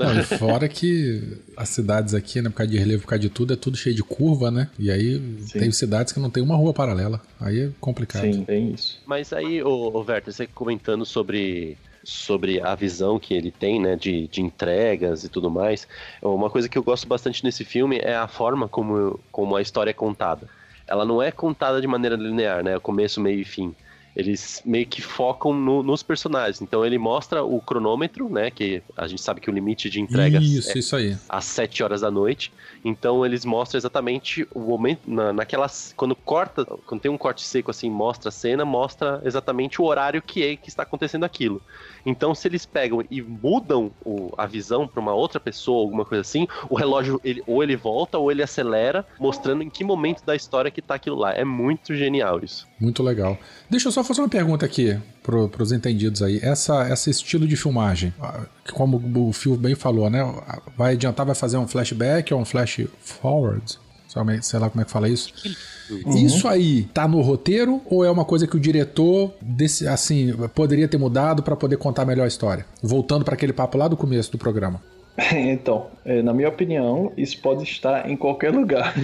Não, 0.00 0.18
e 0.18 0.22
fora 0.38 0.66
que 0.68 1.38
as 1.56 1.68
cidades 1.68 2.14
aqui, 2.14 2.40
né, 2.40 2.48
por 2.48 2.56
causa 2.56 2.72
de 2.72 2.78
relevo, 2.78 3.02
por 3.02 3.08
causa 3.08 3.20
de 3.20 3.28
tudo, 3.28 3.52
é 3.52 3.56
tudo 3.56 3.76
cheio 3.76 3.94
de 3.94 4.02
curva, 4.02 4.50
né? 4.50 4.68
E 4.78 4.90
aí 4.90 5.20
Sim. 5.40 5.58
tem 5.58 5.70
cidades 5.70 6.12
que 6.12 6.18
não 6.18 6.30
tem 6.30 6.42
uma 6.42 6.56
rua 6.56 6.72
paralela. 6.72 7.20
Aí 7.38 7.60
é 7.60 7.70
complicado. 7.80 8.22
Sim, 8.22 8.44
tem 8.44 8.72
isso. 8.72 9.00
Mas 9.06 9.32
aí, 9.32 9.62
ô, 9.62 9.90
ô 9.92 9.98
Werther, 10.00 10.32
você 10.32 10.46
comentando 10.46 11.04
sobre, 11.04 11.76
sobre 12.02 12.60
a 12.60 12.74
visão 12.74 13.18
que 13.18 13.34
ele 13.34 13.50
tem, 13.50 13.80
né, 13.80 13.94
de, 13.94 14.26
de 14.28 14.40
entregas 14.40 15.24
e 15.24 15.28
tudo 15.28 15.50
mais, 15.50 15.86
uma 16.22 16.48
coisa 16.48 16.68
que 16.68 16.78
eu 16.78 16.82
gosto 16.82 17.06
bastante 17.06 17.44
nesse 17.44 17.64
filme 17.64 17.98
é 18.02 18.16
a 18.16 18.26
forma 18.26 18.68
como, 18.68 19.20
como 19.30 19.54
a 19.54 19.62
história 19.62 19.90
é 19.90 19.94
contada. 19.94 20.48
Ela 20.86 21.04
não 21.04 21.22
é 21.22 21.30
contada 21.30 21.80
de 21.80 21.86
maneira 21.86 22.16
linear, 22.16 22.64
né, 22.64 22.78
começo, 22.78 23.20
meio 23.20 23.40
e 23.40 23.44
fim. 23.44 23.74
Eles 24.20 24.62
meio 24.64 24.86
que 24.86 25.02
focam 25.02 25.52
no, 25.52 25.82
nos 25.82 26.02
personagens. 26.02 26.60
Então 26.62 26.84
ele 26.84 26.98
mostra 26.98 27.42
o 27.42 27.60
cronômetro, 27.60 28.28
né? 28.28 28.50
Que 28.50 28.82
a 28.96 29.06
gente 29.06 29.20
sabe 29.20 29.40
que 29.40 29.50
o 29.50 29.52
limite 29.52 29.90
de 29.90 30.00
entrega 30.00 30.38
Isso, 30.38 30.70
é 30.70 30.78
isso 30.78 30.96
aí. 30.96 31.16
às 31.28 31.44
7 31.44 31.82
horas 31.82 32.00
da 32.02 32.10
noite. 32.10 32.52
Então 32.84 33.24
eles 33.26 33.44
mostram 33.44 33.78
exatamente 33.78 34.46
o 34.54 34.60
momento. 34.60 35.00
Na, 35.06 35.32
naquelas. 35.32 35.92
Quando 35.96 36.14
corta, 36.14 36.64
quando 36.64 37.00
tem 37.00 37.10
um 37.10 37.18
corte 37.18 37.42
seco 37.42 37.70
assim, 37.70 37.90
mostra 37.90 38.28
a 38.28 38.32
cena, 38.32 38.64
mostra 38.64 39.20
exatamente 39.24 39.80
o 39.80 39.84
horário 39.84 40.22
que 40.22 40.44
é 40.44 40.56
que 40.56 40.68
está 40.68 40.82
acontecendo 40.82 41.24
aquilo. 41.24 41.60
Então, 42.04 42.34
se 42.34 42.46
eles 42.48 42.64
pegam 42.66 43.02
e 43.10 43.20
mudam 43.22 43.90
o- 44.04 44.32
a 44.36 44.46
visão 44.46 44.86
para 44.86 45.00
uma 45.00 45.12
outra 45.14 45.40
pessoa, 45.40 45.80
alguma 45.80 46.04
coisa 46.04 46.22
assim, 46.22 46.46
o 46.68 46.74
relógio 46.76 47.20
ele, 47.24 47.42
ou 47.46 47.62
ele 47.62 47.76
volta 47.76 48.18
ou 48.18 48.30
ele 48.30 48.42
acelera, 48.42 49.06
mostrando 49.18 49.62
em 49.62 49.70
que 49.70 49.82
momento 49.84 50.24
da 50.24 50.34
história 50.36 50.70
que 50.70 50.82
tá 50.82 50.94
aquilo 50.94 51.16
lá. 51.16 51.32
É 51.32 51.44
muito 51.44 51.94
genial 51.94 52.40
isso. 52.42 52.69
Muito 52.80 53.02
legal. 53.02 53.38
Deixa 53.68 53.88
eu 53.88 53.92
só 53.92 54.02
fazer 54.02 54.22
uma 54.22 54.28
pergunta 54.28 54.64
aqui 54.64 54.96
pro, 55.22 55.48
pros 55.48 55.70
entendidos 55.70 56.22
aí. 56.22 56.40
Essa, 56.42 56.90
esse 56.90 57.10
estilo 57.10 57.46
de 57.46 57.54
filmagem, 57.56 58.12
ah, 58.20 58.40
como 58.72 58.96
o 59.28 59.32
Phil 59.32 59.56
bem 59.56 59.74
falou, 59.74 60.08
né? 60.08 60.20
Vai 60.76 60.94
adiantar, 60.94 61.26
vai 61.26 61.34
fazer 61.34 61.58
um 61.58 61.68
flashback 61.68 62.32
ou 62.32 62.40
um 62.40 62.44
flash 62.44 62.80
forward? 63.00 63.78
Sei- 64.42 64.58
lá 64.58 64.68
como 64.68 64.82
é 64.82 64.84
que 64.84 64.90
fala 64.90 65.08
isso. 65.08 65.32
Isso 66.16 66.48
aí 66.48 66.82
tá 66.94 67.06
no 67.06 67.20
roteiro 67.20 67.80
ou 67.86 68.04
é 68.04 68.10
uma 68.10 68.24
coisa 68.24 68.46
que 68.46 68.56
o 68.56 68.60
diretor 68.60 69.32
desse, 69.40 69.86
assim 69.86 70.32
poderia 70.54 70.88
ter 70.88 70.98
mudado 70.98 71.42
pra 71.44 71.54
poder 71.54 71.76
contar 71.76 72.04
melhor 72.04 72.24
a 72.24 72.28
história? 72.28 72.66
Voltando 72.82 73.24
pra 73.24 73.34
aquele 73.34 73.52
papo 73.52 73.78
lá 73.78 73.86
do 73.86 73.96
começo 73.96 74.32
do 74.32 74.38
programa. 74.38 74.82
Então, 75.32 75.86
é, 76.04 76.22
na 76.22 76.32
minha 76.32 76.48
opinião, 76.48 77.12
isso 77.16 77.40
pode 77.40 77.64
estar 77.64 78.08
em 78.10 78.16
qualquer 78.16 78.52
lugar. 78.52 78.94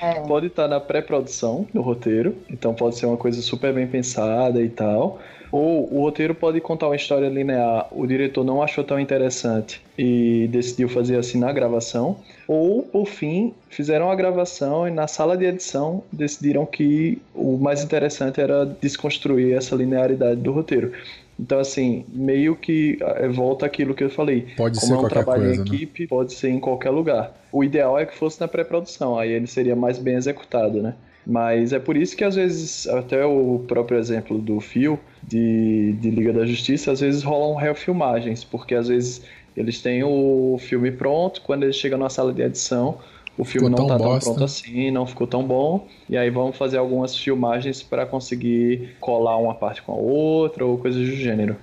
É. 0.00 0.20
Pode 0.26 0.46
estar 0.46 0.68
na 0.68 0.80
pré-produção 0.80 1.66
do 1.72 1.80
roteiro, 1.80 2.36
então 2.50 2.74
pode 2.74 2.96
ser 2.96 3.06
uma 3.06 3.16
coisa 3.16 3.40
super 3.40 3.72
bem 3.72 3.86
pensada 3.86 4.60
e 4.62 4.68
tal. 4.68 5.18
Ou 5.50 5.88
o 5.94 6.02
roteiro 6.02 6.34
pode 6.34 6.60
contar 6.60 6.88
uma 6.88 6.96
história 6.96 7.28
linear, 7.28 7.86
o 7.92 8.06
diretor 8.06 8.44
não 8.44 8.60
achou 8.60 8.82
tão 8.82 8.98
interessante 8.98 9.80
e 9.96 10.48
decidiu 10.50 10.88
fazer 10.88 11.16
assim 11.16 11.38
na 11.38 11.52
gravação. 11.52 12.18
Ou, 12.48 12.82
por 12.82 13.06
fim, 13.06 13.54
fizeram 13.70 14.10
a 14.10 14.14
gravação 14.14 14.86
e 14.86 14.90
na 14.90 15.06
sala 15.06 15.36
de 15.36 15.44
edição 15.44 16.02
decidiram 16.12 16.66
que 16.66 17.22
o 17.34 17.56
mais 17.56 17.82
interessante 17.82 18.40
era 18.40 18.66
desconstruir 18.66 19.54
essa 19.54 19.74
linearidade 19.76 20.40
do 20.40 20.52
roteiro. 20.52 20.92
Então, 21.38 21.58
assim, 21.58 22.04
meio 22.08 22.56
que 22.56 22.98
eh, 23.00 23.28
volta 23.28 23.66
aquilo 23.66 23.94
que 23.94 24.02
eu 24.04 24.10
falei. 24.10 24.46
Pode 24.56 24.78
Como 24.78 24.86
ser 24.88 24.94
é 24.94 24.96
um 24.96 25.00
qualquer 25.00 25.24
trabalho 25.24 25.42
coisa, 25.44 25.54
em 25.54 25.58
né? 25.58 25.64
equipe, 25.64 26.06
pode 26.06 26.32
ser 26.32 26.48
em 26.48 26.58
qualquer 26.58 26.90
lugar. 26.90 27.34
O 27.52 27.62
ideal 27.62 27.98
é 27.98 28.06
que 28.06 28.16
fosse 28.16 28.40
na 28.40 28.48
pré-produção, 28.48 29.18
aí 29.18 29.30
ele 29.32 29.46
seria 29.46 29.76
mais 29.76 29.98
bem 29.98 30.14
executado, 30.14 30.82
né? 30.82 30.94
Mas 31.26 31.72
é 31.72 31.78
por 31.78 31.96
isso 31.96 32.16
que 32.16 32.22
às 32.24 32.36
vezes, 32.36 32.86
até 32.86 33.24
o 33.24 33.64
próprio 33.66 33.98
exemplo 33.98 34.38
do 34.38 34.60
Fio 34.60 34.98
de, 35.22 35.92
de 36.00 36.10
Liga 36.10 36.32
da 36.32 36.46
Justiça, 36.46 36.92
às 36.92 37.00
vezes 37.00 37.22
rolam 37.22 37.56
refilmagens, 37.56 38.44
porque 38.44 38.74
às 38.74 38.88
vezes 38.88 39.22
eles 39.56 39.80
têm 39.82 40.04
o 40.04 40.56
filme 40.60 40.92
pronto, 40.92 41.40
quando 41.42 41.64
eles 41.64 41.76
chegam 41.76 41.98
na 41.98 42.08
sala 42.08 42.32
de 42.32 42.42
edição, 42.42 42.98
o 43.38 43.44
filme 43.44 43.68
Ficou 43.68 43.82
não 43.82 43.86
tá 43.86 43.98
tão 43.98 44.06
bosta. 44.12 44.30
pronto 44.30 44.44
assim, 44.44 44.90
não 44.90 45.06
ficou 45.06 45.26
tão 45.26 45.42
bom, 45.42 45.86
e 46.08 46.16
aí 46.16 46.30
vamos 46.30 46.56
fazer 46.56 46.78
algumas 46.78 47.16
filmagens 47.16 47.82
para 47.82 48.06
conseguir 48.06 48.96
colar 49.00 49.36
uma 49.36 49.54
parte 49.54 49.82
com 49.82 49.92
a 49.92 49.96
outra 49.96 50.64
ou 50.64 50.78
coisas 50.78 51.00
do 51.00 51.14
gênero. 51.14 51.56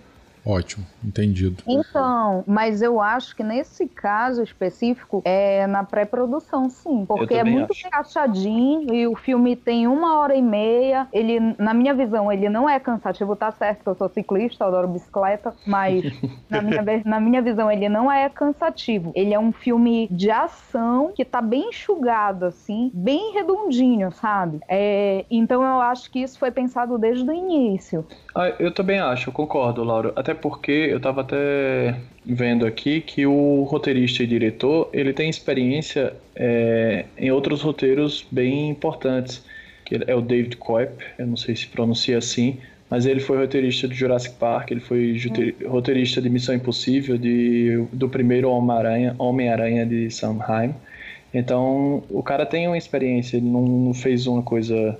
Ótimo, 0.46 0.86
entendido. 1.04 1.64
Então, 1.66 2.44
mas 2.46 2.82
eu 2.82 3.00
acho 3.00 3.36
que 3.36 3.44
nesse 3.44 3.88
caso 3.88 4.44
específico 4.44 5.22
é 5.24 5.66
na 5.68 5.84
pré-produção, 5.84 6.70
sim. 6.70 7.06
Porque 7.06 7.34
é 7.34 7.44
muito 7.44 7.72
acho. 7.72 7.88
encaixadinho 7.88 8.94
e 8.94 9.08
o 9.08 9.16
filme 9.16 9.56
tem 9.56 9.88
uma 9.88 10.20
hora 10.20 10.36
e 10.36 10.41
meia. 10.41 11.08
Ele, 11.14 11.56
na 11.58 11.74
minha 11.74 11.94
visão, 11.94 12.32
ele 12.32 12.50
não 12.50 12.70
é 12.70 12.78
cansativo, 12.80 13.36
tá 13.36 13.52
certo, 13.52 13.84
que 13.84 13.89
eu 13.89 13.96
sou 13.96 14.10
ciclista, 14.10 14.66
adoro 14.66 14.88
bicicleta, 14.88 15.54
mas 15.66 16.04
na, 16.50 16.62
minha, 16.62 16.84
na 17.06 17.20
minha 17.20 17.41
visão, 17.41 17.72
ele 17.72 17.88
não 17.88 18.12
é 18.12 18.28
cansativo. 18.28 19.14
Ele 19.16 19.34
é 19.34 19.39
um 19.39 19.54
filme 19.54 20.10
de 20.12 20.30
ação 20.30 21.14
que 21.16 21.24
tá 21.24 21.41
bem 21.41 21.70
enxugado, 21.70 22.46
assim, 22.46 22.91
bem 22.94 23.34
redondinho, 23.34 24.12
sabe? 24.12 24.60
É, 24.68 25.26
então 25.32 25.64
eu 25.64 25.80
acho 25.80 26.12
que 26.12 26.20
isso 26.20 26.38
foi 26.38 26.52
pensado 26.52 26.98
desde 26.98 27.30
o 27.30 27.34
início. 27.34 28.06
Ah, 28.36 28.50
eu 28.60 28.74
também 28.74 29.00
acho, 29.00 29.30
eu 29.30 29.34
concordo, 29.34 29.84
Lauro. 29.84 30.12
Até 30.16 30.33
porque 30.34 30.72
eu 30.72 31.00
tava 31.00 31.22
até 31.22 31.96
vendo 32.26 32.66
aqui 32.66 33.02
que 33.02 33.26
o 33.26 33.64
roteirista 33.64 34.24
e 34.24 34.28
diretor, 34.28 34.90
ele 34.94 35.14
tem 35.14 35.30
experiência 35.30 36.14
é, 36.36 37.06
em 37.18 37.32
outros 37.32 37.62
roteiros 37.62 38.26
bem 38.32 38.70
importantes. 38.70 39.44
Que 39.86 40.00
é 40.08 40.16
o 40.16 40.22
David 40.22 40.56
Koepp, 40.56 41.04
eu 41.20 41.28
não 41.28 41.36
sei 41.36 41.58
se 41.58 41.68
pronuncia 41.68 42.18
assim, 42.18 42.58
mas 42.90 43.06
ele 43.06 43.20
foi 43.20 43.38
roteirista 43.38 43.86
de 43.86 43.94
Jurassic 43.94 44.36
Park, 44.36 44.72
ele 44.72 44.80
foi 44.80 45.16
jute- 45.18 45.54
roteirista 45.66 46.22
de 46.22 46.30
Missão 46.30 46.56
Impossível, 46.56 47.18
de, 47.18 47.86
do 47.92 48.08
primeiro 48.08 48.50
Homem-Aranha, 48.50 49.14
Homem-Aranha 49.20 49.86
de 49.86 50.10
Sondheim. 50.10 50.74
Então, 51.34 52.02
o 52.10 52.24
cara 52.24 52.46
tem 52.46 52.66
uma 52.66 52.78
experiência, 52.78 53.36
ele 53.36 53.50
não, 53.50 53.66
não 53.66 53.94
fez 53.94 54.26
uma 54.26 54.42
coisa 54.42 54.98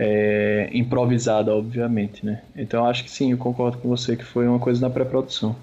é, 0.00 0.70
improvisada, 0.72 1.52
obviamente, 1.52 2.24
né? 2.24 2.40
Então 2.56 2.86
acho 2.86 3.02
que 3.02 3.10
sim, 3.10 3.32
eu 3.32 3.36
concordo 3.36 3.78
com 3.78 3.88
você 3.88 4.16
que 4.16 4.24
foi 4.24 4.46
uma 4.46 4.60
coisa 4.60 4.80
na 4.80 4.88
pré-produção. 4.88 5.56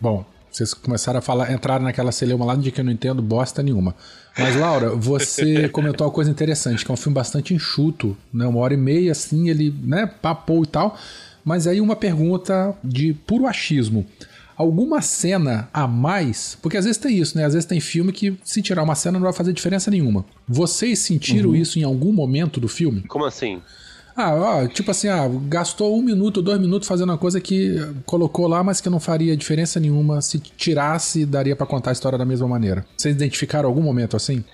Bom, 0.00 0.24
vocês 0.50 0.74
começaram 0.74 1.20
a 1.20 1.22
falar, 1.22 1.52
entraram 1.52 1.84
naquela 1.84 2.10
celeuma 2.10 2.44
lá 2.44 2.56
de 2.56 2.72
que 2.72 2.80
eu 2.80 2.84
não 2.84 2.90
entendo 2.90 3.22
bosta 3.22 3.62
nenhuma. 3.62 3.94
Mas, 4.36 4.56
Laura, 4.56 4.90
você 4.96 5.68
comentou 5.68 6.04
uma 6.04 6.12
coisa 6.12 6.28
interessante, 6.28 6.84
que 6.84 6.90
é 6.90 6.94
um 6.94 6.96
filme 6.96 7.14
bastante 7.14 7.54
enxuto, 7.54 8.16
né? 8.34 8.44
Uma 8.44 8.58
hora 8.58 8.74
e 8.74 8.76
meia, 8.76 9.12
assim, 9.12 9.48
ele, 9.48 9.72
né, 9.84 10.10
papou 10.20 10.64
e 10.64 10.66
tal. 10.66 10.98
Mas 11.44 11.68
aí 11.68 11.80
uma 11.80 11.94
pergunta 11.94 12.74
de 12.82 13.14
puro 13.14 13.46
achismo. 13.46 14.04
Alguma 14.60 15.00
cena 15.00 15.70
a 15.72 15.86
mais? 15.86 16.58
Porque 16.60 16.76
às 16.76 16.84
vezes 16.84 16.98
tem 16.98 17.16
isso, 17.16 17.34
né? 17.34 17.46
Às 17.46 17.54
vezes 17.54 17.66
tem 17.66 17.80
filme 17.80 18.12
que 18.12 18.36
se 18.44 18.60
tirar 18.60 18.82
uma 18.82 18.94
cena 18.94 19.18
não 19.18 19.24
vai 19.24 19.32
fazer 19.32 19.54
diferença 19.54 19.90
nenhuma. 19.90 20.22
Vocês 20.46 20.98
sentiram 20.98 21.56
isso 21.56 21.78
em 21.78 21.82
algum 21.82 22.12
momento 22.12 22.60
do 22.60 22.68
filme? 22.68 23.00
Como 23.08 23.24
assim? 23.24 23.62
Ah, 24.14 24.34
ó, 24.34 24.66
tipo 24.66 24.90
assim, 24.90 25.08
ah, 25.08 25.26
gastou 25.48 25.98
um 25.98 26.02
minuto, 26.02 26.42
dois 26.42 26.60
minutos 26.60 26.86
fazendo 26.86 27.08
uma 27.08 27.16
coisa 27.16 27.40
que 27.40 27.74
colocou 28.04 28.46
lá, 28.46 28.62
mas 28.62 28.82
que 28.82 28.90
não 28.90 29.00
faria 29.00 29.34
diferença 29.34 29.80
nenhuma. 29.80 30.20
Se 30.20 30.38
tirasse, 30.38 31.24
daria 31.24 31.56
pra 31.56 31.66
contar 31.66 31.88
a 31.88 31.92
história 31.94 32.18
da 32.18 32.26
mesma 32.26 32.46
maneira. 32.46 32.84
Vocês 32.98 33.14
identificaram 33.14 33.66
algum 33.66 33.80
momento 33.80 34.14
assim? 34.14 34.44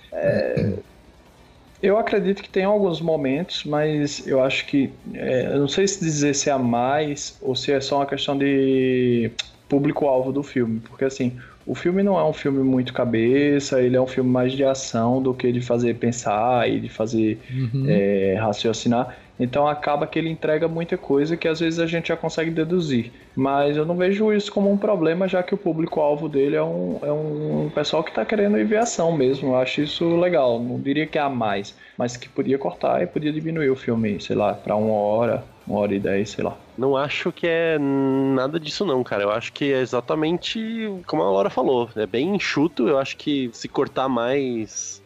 Eu 1.83 1.97
acredito 1.97 2.41
que 2.41 2.49
tem 2.49 2.63
alguns 2.63 3.01
momentos, 3.01 3.65
mas 3.65 4.25
eu 4.25 4.41
acho 4.41 4.67
que 4.67 4.89
é, 5.13 5.47
eu 5.53 5.59
não 5.59 5.67
sei 5.67 5.85
se 5.85 5.99
dizer 5.99 6.33
se 6.33 6.49
é 6.49 6.53
a 6.53 6.57
mais 6.57 7.37
ou 7.41 7.57
se 7.57 7.73
é 7.73 7.81
só 7.81 7.97
uma 7.97 8.05
questão 8.05 8.37
de 8.37 9.29
público-alvo 9.67 10.31
do 10.31 10.43
filme, 10.43 10.79
porque 10.79 11.05
assim 11.05 11.37
o 11.65 11.75
filme 11.75 12.01
não 12.01 12.17
é 12.17 12.23
um 12.23 12.31
filme 12.31 12.63
muito 12.63 12.93
cabeça, 12.93 13.81
ele 13.81 13.97
é 13.97 14.01
um 14.01 14.07
filme 14.07 14.29
mais 14.29 14.53
de 14.53 14.63
ação 14.63 15.21
do 15.21 15.33
que 15.33 15.51
de 15.51 15.59
fazer 15.59 15.95
pensar 15.95 16.69
e 16.69 16.79
de 16.79 16.87
fazer 16.87 17.39
é, 17.87 18.37
raciocinar. 18.39 19.17
Então 19.39 19.67
acaba 19.67 20.07
que 20.07 20.17
ele 20.17 20.29
entrega 20.29 20.67
muita 20.67 20.97
coisa 20.97 21.37
que 21.37 21.47
às 21.47 21.59
vezes 21.59 21.79
a 21.79 21.85
gente 21.85 22.07
já 22.07 22.17
consegue 22.17 22.49
deduzir. 22.49 23.11
Mas 23.35 23.77
eu 23.77 23.85
não 23.85 23.95
vejo 23.95 24.33
isso 24.33 24.51
como 24.51 24.71
um 24.71 24.77
problema, 24.77 25.27
já 25.27 25.43
que 25.43 25.53
o 25.53 25.57
público-alvo 25.57 26.27
dele 26.27 26.55
é 26.55 26.63
um, 26.63 26.99
é 27.03 27.11
um 27.11 27.69
pessoal 27.75 28.03
que 28.03 28.09
está 28.09 28.25
querendo 28.25 28.57
ir 28.57 28.63
ver 28.63 28.77
ação 28.77 29.15
mesmo. 29.15 29.49
Eu 29.49 29.57
acho 29.57 29.81
isso 29.81 30.15
legal. 30.15 30.59
Não 30.59 30.79
diria 30.79 31.05
que 31.05 31.19
é 31.19 31.21
a 31.21 31.29
mais, 31.29 31.75
mas 31.97 32.17
que 32.17 32.27
podia 32.27 32.57
cortar 32.57 33.03
e 33.03 33.05
podia 33.05 33.31
diminuir 33.31 33.69
o 33.69 33.75
filme, 33.75 34.19
sei 34.19 34.35
lá, 34.35 34.53
para 34.53 34.75
uma 34.75 34.93
hora, 34.93 35.43
uma 35.67 35.79
hora 35.79 35.93
e 35.93 35.99
dez, 35.99 36.29
sei 36.31 36.43
lá. 36.43 36.57
Não 36.77 36.95
acho 36.95 37.31
que 37.31 37.45
é 37.45 37.77
nada 37.77 38.59
disso 38.59 38.85
não, 38.85 39.03
cara. 39.03 39.23
Eu 39.23 39.31
acho 39.31 39.51
que 39.51 39.65
é 39.73 39.81
exatamente 39.81 40.59
como 41.05 41.21
a 41.23 41.29
Laura 41.31 41.49
falou. 41.49 41.89
É 41.95 42.07
bem 42.07 42.35
enxuto. 42.35 42.87
Eu 42.87 42.97
acho 42.97 43.17
que 43.17 43.49
se 43.53 43.67
cortar 43.67 44.07
mais 44.07 45.01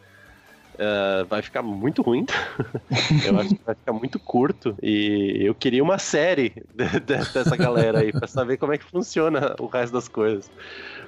eh, 0.78 1.24
vai 1.30 1.42
ficar 1.42 1.62
muito 1.64 2.02
ruim. 2.02 2.26
eu 3.26 3.40
acho 3.40 3.50
que 3.50 3.62
vai 3.66 3.76
ficar 3.76 3.94
muito 3.94 4.20
curto. 4.20 4.76
E 4.82 5.38
eu 5.42 5.56
queria 5.56 5.84
uma 5.84 5.98
série 5.98 6.50
de- 6.74 7.00
de- 7.00 7.26
dessa 7.34 7.56
galera 7.56 8.00
aí 8.00 8.12
pra 8.12 8.28
saber 8.28 8.58
como 8.58 8.74
é 8.74 8.78
que 8.78 8.86
funciona 8.86 9.56
o 9.60 9.68
resto 9.68 9.94
das 9.94 10.08
coisas. 10.08 10.52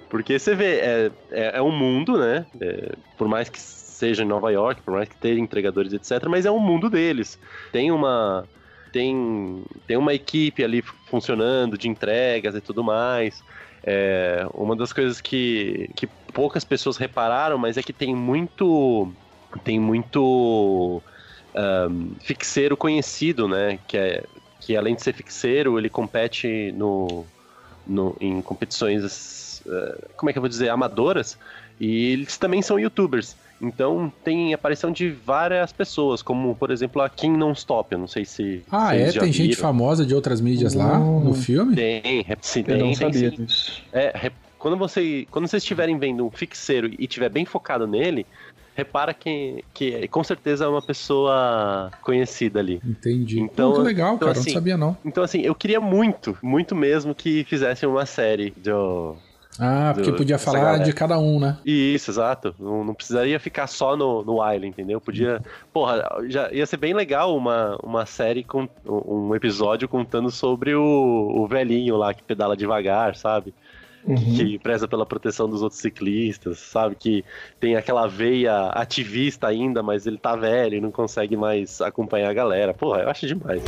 Porque 0.10 0.38
você 0.40 0.56
vê, 0.56 0.80
é, 0.80 1.12
é, 1.32 1.58
é 1.58 1.62
um 1.62 1.72
mundo, 1.72 2.18
né? 2.18 2.46
É, 2.62 2.96
por 3.18 3.28
mais 3.28 3.50
que 3.50 3.60
seja 3.60 4.24
em 4.24 4.28
Nova 4.28 4.52
York, 4.52 4.82
por 4.84 4.94
mais 4.94 5.08
que 5.10 5.18
tenha 5.18 5.40
entregadores, 5.40 5.94
etc., 5.94 6.30
mas 6.30 6.46
é 6.46 6.52
um 6.52 6.60
mundo 6.60 6.90
deles. 6.90 7.38
Tem 7.72 7.92
uma 7.92 8.48
tem, 8.94 9.64
tem 9.88 9.98
uma 9.98 10.14
equipe 10.14 10.64
ali 10.64 10.84
funcionando 11.08 11.78
de 11.78 11.90
entregas 11.90 12.56
e 12.56 12.62
tudo 12.62 12.84
mais. 12.84 13.44
É, 13.84 14.48
uma 14.54 14.76
das 14.76 14.94
coisas 14.94 15.20
que, 15.20 15.90
que 15.96 16.08
poucas 16.32 16.64
pessoas 16.64 16.96
repararam, 16.96 17.58
mas 17.58 17.76
é 17.76 17.84
que 17.84 17.92
tem 17.92 18.16
muito. 18.16 19.12
Tem 19.64 19.80
muito 19.80 21.02
um, 21.56 22.12
fixeiro 22.22 22.78
conhecido, 22.78 23.48
né? 23.48 23.80
Que, 23.88 23.98
é, 23.98 24.24
que 24.62 24.78
além 24.78 24.96
de 24.96 25.02
ser 25.02 25.14
fixeiro, 25.14 25.78
ele 25.78 25.90
compete 25.90 26.72
no, 26.72 27.26
no, 27.86 28.16
em 28.20 28.42
competições, 28.42 29.62
uh, 29.66 30.10
como 30.16 30.30
é 30.30 30.34
que 30.34 30.40
eu 30.40 30.42
vou 30.42 30.50
dizer, 30.50 30.70
amadoras. 30.70 31.38
E 31.80 32.14
eles 32.14 32.38
também 32.38 32.62
são 32.62 32.80
youtubers. 32.80 33.36
Então 33.64 34.12
tem 34.24 34.54
aparição 34.54 34.92
de 34.92 35.10
várias 35.10 35.72
pessoas, 35.72 36.22
como 36.22 36.54
por 36.56 36.70
exemplo 36.70 37.02
a 37.02 37.10
Kim 37.10 37.32
Non-Stop. 37.38 37.94
Eu 37.94 38.00
não 38.00 38.08
sei 38.08 38.26
se. 38.26 38.62
Ah, 38.70 38.90
vocês 38.90 39.02
é? 39.02 39.12
já 39.14 39.22
Tem 39.22 39.32
gente 39.32 39.50
viram. 39.52 39.62
famosa 39.62 40.06
de 40.06 40.14
outras 40.14 40.42
mídias 40.42 40.74
lá 40.74 41.00
no 41.00 41.34
filme? 41.34 41.76
Tem, 41.76 42.26
sim, 42.42 42.60
Eu 42.60 42.66
tem, 42.66 42.78
não 42.78 42.86
tem 42.88 42.96
sabia 42.96 43.30
sim. 43.32 43.46
disso. 43.46 43.82
É, 43.94 44.32
quando, 44.60 44.78
você, 44.78 45.26
quando 45.32 45.48
vocês 45.48 45.64
estiverem 45.64 45.98
vendo 45.98 46.26
um 46.26 46.30
fixeiro 46.32 46.88
e 46.88 47.06
estiver 47.06 47.30
bem 47.30 47.46
focado 47.46 47.88
nele, 47.88 48.26
repara 48.76 49.14
que, 49.14 49.64
que 49.74 50.08
com 50.08 50.24
certeza 50.24 50.66
é 50.66 50.68
uma 50.68 50.82
pessoa 50.82 51.92
conhecida 52.02 52.60
ali. 52.60 52.82
Entendi. 52.86 53.40
Então- 53.40 53.74
que 53.74 53.80
legal, 53.82 54.16
então, 54.16 54.28
cara. 54.28 54.40
assim, 54.40 54.50
não 54.50 54.54
sabia, 54.56 54.78
não. 54.78 54.98
Então, 55.06 55.24
assim, 55.24 55.42
eu 55.42 55.56
queria 55.56 55.80
muito, 55.80 56.38
muito 56.42 56.76
mesmo 56.76 57.14
que 57.16 57.44
fizessem 57.46 57.88
uma 57.88 58.06
série 58.06 58.52
do. 58.58 59.16
Ah, 59.60 59.92
porque 59.94 60.10
do- 60.12 60.18
podia 60.18 60.38
falar 60.40 60.60
galera. 60.62 60.84
de 60.84 60.94
cada 60.94 61.20
um, 61.20 61.40
né? 61.40 61.58
Isso, 61.66 62.10
exato. 62.10 62.56
Não, 62.60 62.84
não 62.84 62.94
precisaria 62.94 63.40
ficar 63.40 63.68
só 63.68 63.96
no, 63.96 64.24
no 64.24 64.34
Island, 64.38 64.68
entendeu? 64.70 65.00
Podia. 65.00 65.42
Porra, 65.72 66.04
já 66.28 66.52
ia 66.52 66.66
ser 66.66 66.78
bem 66.78 66.94
legal 66.94 67.36
uma, 67.38 67.78
uma 67.84 68.06
série 68.06 68.44
com 68.44 68.68
um 68.86 69.36
episódio 69.36 69.88
contando 69.88 70.32
sobre 70.32 70.74
o, 70.74 70.82
o 70.84 71.48
velhinho 71.48 71.96
lá 71.98 72.14
que 72.14 72.24
pedala 72.24 72.58
devagar, 72.58 73.16
sabe? 73.16 73.54
Uhum. 74.06 74.16
que 74.16 74.60
preza 74.60 74.86
pela 74.86 75.06
proteção 75.06 75.48
dos 75.48 75.62
outros 75.62 75.80
ciclistas, 75.80 76.60
sabe? 76.60 76.94
Que 76.94 77.24
tem 77.58 77.78
aquela 77.78 78.06
veia 78.06 78.68
ativista 78.72 79.48
ainda, 79.48 79.82
mas 79.82 80.06
ele 80.06 80.18
tá 80.18 80.36
velho 80.36 80.76
e 80.76 80.82
não 80.82 80.92
consegue 80.92 81.38
mais 81.38 81.80
acompanhar 81.80 82.30
a 82.30 82.34
galera. 82.34 82.74
Porra, 82.74 83.04
eu 83.04 83.10
acho 83.10 83.26
demais. 83.26 83.62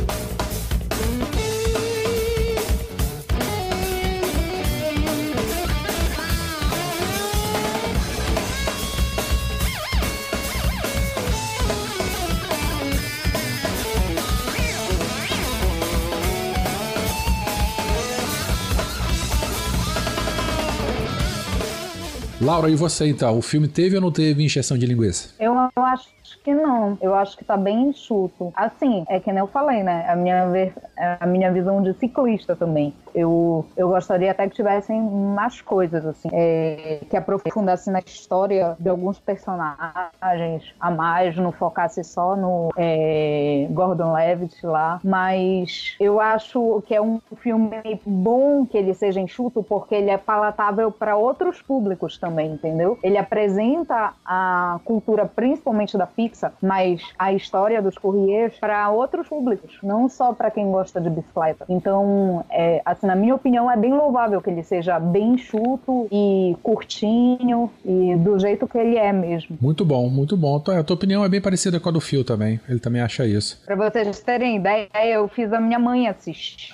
Laura, 22.46 22.70
e 22.70 22.76
você 22.76 23.08
então? 23.08 23.36
O 23.36 23.42
filme 23.42 23.66
teve 23.66 23.96
ou 23.96 24.00
não 24.00 24.12
teve 24.12 24.44
injeção 24.44 24.78
de 24.78 24.86
linguiça? 24.86 25.34
Eu 25.40 25.52
acho 25.74 26.08
que 26.44 26.54
não. 26.54 26.96
Eu 27.02 27.12
acho 27.12 27.36
que 27.36 27.44
tá 27.44 27.56
bem 27.56 27.88
enxuto. 27.88 28.52
Assim, 28.54 29.04
é 29.08 29.18
que 29.18 29.32
nem 29.32 29.40
eu 29.40 29.48
falei, 29.48 29.82
né? 29.82 30.08
A 30.08 30.14
minha, 30.14 30.46
a 31.18 31.26
minha 31.26 31.52
visão 31.52 31.82
de 31.82 31.92
ciclista 31.94 32.54
também. 32.54 32.94
Eu, 33.16 33.64
eu 33.74 33.88
gostaria 33.88 34.30
até 34.30 34.46
que 34.46 34.54
tivessem 34.54 35.00
mais 35.00 35.62
coisas, 35.62 36.04
assim, 36.04 36.28
é, 36.32 37.00
que 37.08 37.16
aprofundassem 37.16 37.90
na 37.90 38.00
história 38.00 38.76
de 38.78 38.90
alguns 38.90 39.18
personagens 39.18 40.74
a 40.78 40.90
mais, 40.90 41.34
não 41.36 41.50
focasse 41.50 42.04
só 42.04 42.36
no 42.36 42.68
é, 42.76 43.66
Gordon 43.70 44.12
Levitt 44.12 44.66
lá. 44.66 45.00
Mas 45.02 45.96
eu 45.98 46.20
acho 46.20 46.82
que 46.86 46.94
é 46.94 47.00
um 47.00 47.18
filme 47.36 48.00
bom 48.04 48.66
que 48.66 48.76
ele 48.76 48.92
seja 48.92 49.18
enxuto, 49.18 49.62
porque 49.62 49.94
ele 49.94 50.10
é 50.10 50.18
palatável 50.18 50.92
para 50.92 51.16
outros 51.16 51.62
públicos 51.62 52.18
também, 52.18 52.52
entendeu? 52.52 52.98
Ele 53.02 53.16
apresenta 53.16 54.12
a 54.26 54.78
cultura, 54.84 55.24
principalmente 55.24 55.96
da 55.96 56.06
Pixar, 56.06 56.52
mas 56.62 57.02
a 57.18 57.32
história 57.32 57.80
dos 57.80 57.96
Courriers 57.96 58.58
para 58.58 58.90
outros 58.90 59.26
públicos, 59.26 59.78
não 59.82 60.06
só 60.06 60.34
para 60.34 60.50
quem 60.50 60.70
gosta 60.70 61.00
de 61.00 61.08
bicicleta. 61.08 61.64
Então, 61.68 62.44
é, 62.50 62.82
assim, 62.84 63.05
na 63.06 63.14
minha 63.16 63.34
opinião, 63.34 63.70
é 63.70 63.76
bem 63.76 63.92
louvável 63.94 64.40
que 64.42 64.50
ele 64.50 64.62
seja 64.62 64.98
bem 64.98 65.34
enxuto 65.34 66.06
e 66.10 66.56
curtinho 66.62 67.70
e 67.84 68.16
do 68.16 68.38
jeito 68.38 68.66
que 68.66 68.76
ele 68.76 68.96
é 68.96 69.12
mesmo. 69.12 69.56
Muito 69.60 69.84
bom, 69.84 70.08
muito 70.08 70.36
bom. 70.36 70.56
A 70.56 70.82
tua 70.82 70.94
opinião 70.94 71.24
é 71.24 71.28
bem 71.28 71.40
parecida 71.40 71.78
com 71.80 71.88
a 71.88 71.92
do 71.92 72.00
Phil 72.00 72.24
também. 72.24 72.60
Ele 72.68 72.78
também 72.80 73.00
acha 73.00 73.24
isso. 73.26 73.62
Pra 73.64 73.76
vocês 73.76 74.20
terem 74.20 74.56
ideia, 74.56 74.88
eu 75.04 75.28
fiz 75.28 75.52
a 75.52 75.60
minha 75.60 75.78
mãe 75.78 76.08
assistir. 76.08 76.72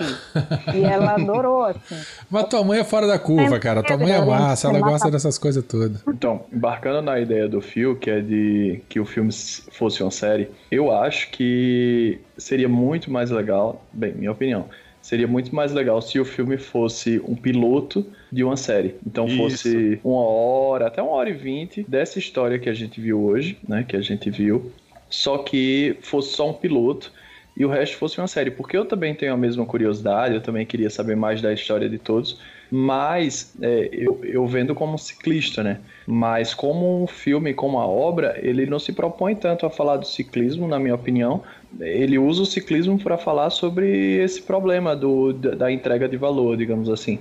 e 0.74 0.83
ela 0.85 1.14
adorou, 1.14 1.64
assim. 1.64 1.97
Mas 2.30 2.47
tua 2.49 2.64
mãe 2.64 2.80
é 2.80 2.85
fora 2.85 3.07
da 3.07 3.18
curva, 3.18 3.57
É, 3.57 3.59
cara. 3.59 3.83
Tua 3.83 3.99
mãe 3.99 4.12
é 4.12 4.24
massa, 4.24 4.68
ela 4.68 4.78
é 4.78 4.80
gosta 4.80 4.93
massa. 5.07 5.11
dessas 5.11 5.39
coisas 5.39 5.64
todas. 5.64 6.03
Então, 6.09 6.43
embarcando 6.53 7.03
na 7.03 7.20
ideia 7.20 7.49
do 7.49 7.61
Phil, 7.61 7.97
que 7.97 8.11
é 8.11 8.20
de 8.20 8.80
que 8.89 8.99
o 8.99 9.05
filme 9.05 9.30
fosse 9.70 10.03
uma 10.03 10.11
série, 10.11 10.49
eu 10.70 10.91
acho 10.91 11.30
que 11.30 12.20
seria 12.39 12.68
muito 12.68 13.11
mais 13.11 13.30
legal, 13.30 13.85
bem, 13.93 14.12
minha 14.14 14.33
opinião, 14.33 14.66
seria 15.03 15.26
muito 15.26 15.55
mais 15.55 15.72
legal 15.72 16.00
se 16.00 16.18
o 16.20 16.24
filme 16.24 16.57
fosse 16.57 17.20
um 17.26 17.34
piloto 17.34 18.07
de 18.30 18.44
uma 18.44 18.57
série. 18.57 18.94
Então 19.05 19.28
fosse 19.28 20.00
uma 20.03 20.22
hora, 20.24 20.86
até 20.86 21.03
uma 21.03 21.12
hora 21.12 21.28
e 21.28 21.34
vinte 21.34 21.84
dessa 21.86 22.20
história 22.20 22.59
que 22.59 22.68
a 22.68 22.72
gente 22.72 23.00
viu 23.00 23.20
hoje, 23.20 23.59
né, 23.68 23.84
que 23.86 23.96
a 23.96 24.00
gente 24.00 24.30
viu, 24.30 24.70
só 25.11 25.38
que 25.38 25.96
fosse 26.00 26.34
só 26.34 26.48
um 26.48 26.55
piloto 26.55 27.12
e 27.57 27.64
o 27.64 27.68
resto 27.68 27.96
fosse 27.98 28.18
uma 28.18 28.28
série, 28.28 28.50
porque 28.50 28.76
eu 28.76 28.84
também 28.84 29.14
tenho 29.14 29.34
a 29.34 29.36
mesma 29.36 29.66
curiosidade, 29.66 30.34
eu 30.34 30.40
também 30.40 30.64
queria 30.64 30.88
saber 30.88 31.16
mais 31.16 31.42
da 31.42 31.53
história 31.53 31.88
de 31.88 31.98
todos, 31.98 32.38
mas 32.74 33.54
é, 33.60 33.90
eu, 33.92 34.18
eu 34.24 34.46
vendo 34.46 34.74
como 34.74 34.96
ciclista, 34.96 35.62
né? 35.62 35.80
Mas 36.06 36.54
como 36.54 37.02
um 37.02 37.06
filme, 37.06 37.52
como 37.52 37.78
a 37.78 37.86
obra, 37.86 38.40
ele 38.40 38.64
não 38.64 38.78
se 38.78 38.94
propõe 38.94 39.34
tanto 39.34 39.66
a 39.66 39.70
falar 39.70 39.98
do 39.98 40.06
ciclismo, 40.06 40.66
na 40.66 40.78
minha 40.78 40.94
opinião. 40.94 41.42
Ele 41.78 42.18
usa 42.18 42.40
o 42.40 42.46
ciclismo 42.46 42.98
para 42.98 43.18
falar 43.18 43.50
sobre 43.50 44.16
esse 44.22 44.40
problema 44.40 44.96
do, 44.96 45.34
da, 45.34 45.70
entrega 45.70 46.08
de 46.08 46.16
valor, 46.16 46.56
digamos 46.56 46.88
assim. 46.88 47.18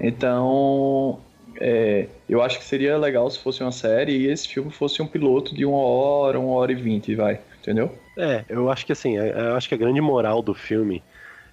Então, 0.00 1.18
é, 1.60 2.06
eu 2.28 2.40
acho 2.40 2.60
que 2.60 2.64
seria 2.64 2.96
legal 2.96 3.28
se 3.28 3.40
fosse 3.40 3.64
uma 3.64 3.72
série 3.72 4.12
e 4.12 4.26
esse 4.28 4.46
filme 4.46 4.70
fosse 4.70 5.02
um 5.02 5.08
piloto 5.08 5.56
de 5.56 5.64
uma 5.64 5.82
hora, 5.82 6.38
uma 6.38 6.52
hora 6.52 6.70
e 6.70 6.76
vinte, 6.76 7.16
vai. 7.16 7.40
Entendeu? 7.60 7.90
É, 8.16 8.44
eu 8.48 8.70
acho 8.70 8.86
que 8.86 8.92
assim, 8.92 9.16
eu 9.16 9.56
acho 9.56 9.68
que 9.68 9.74
a 9.74 9.78
grande 9.78 10.00
moral 10.00 10.40
do 10.40 10.54
filme 10.54 11.02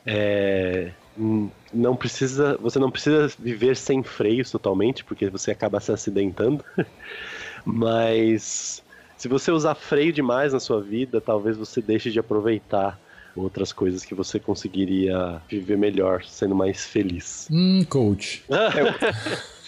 é. 0.05 0.91
Hum, 1.17 1.49
Não 1.73 1.95
precisa. 1.95 2.57
Você 2.57 2.79
não 2.79 2.91
precisa 2.91 3.27
viver 3.39 3.75
sem 3.75 4.03
freios 4.03 4.51
totalmente, 4.51 5.03
porque 5.03 5.29
você 5.29 5.51
acaba 5.51 5.79
se 5.79 5.91
acidentando. 5.91 6.63
Mas 7.65 8.83
se 9.17 9.27
você 9.27 9.51
usar 9.51 9.75
freio 9.75 10.11
demais 10.11 10.53
na 10.53 10.59
sua 10.59 10.81
vida, 10.81 11.21
talvez 11.21 11.57
você 11.57 11.81
deixe 11.81 12.09
de 12.11 12.19
aproveitar 12.19 12.99
outras 13.35 13.71
coisas 13.71 14.03
que 14.03 14.15
você 14.15 14.39
conseguiria 14.39 15.41
viver 15.49 15.77
melhor, 15.77 16.23
sendo 16.23 16.55
mais 16.55 16.85
feliz. 16.85 17.47
Hum, 17.51 17.83
coach. 17.87 18.43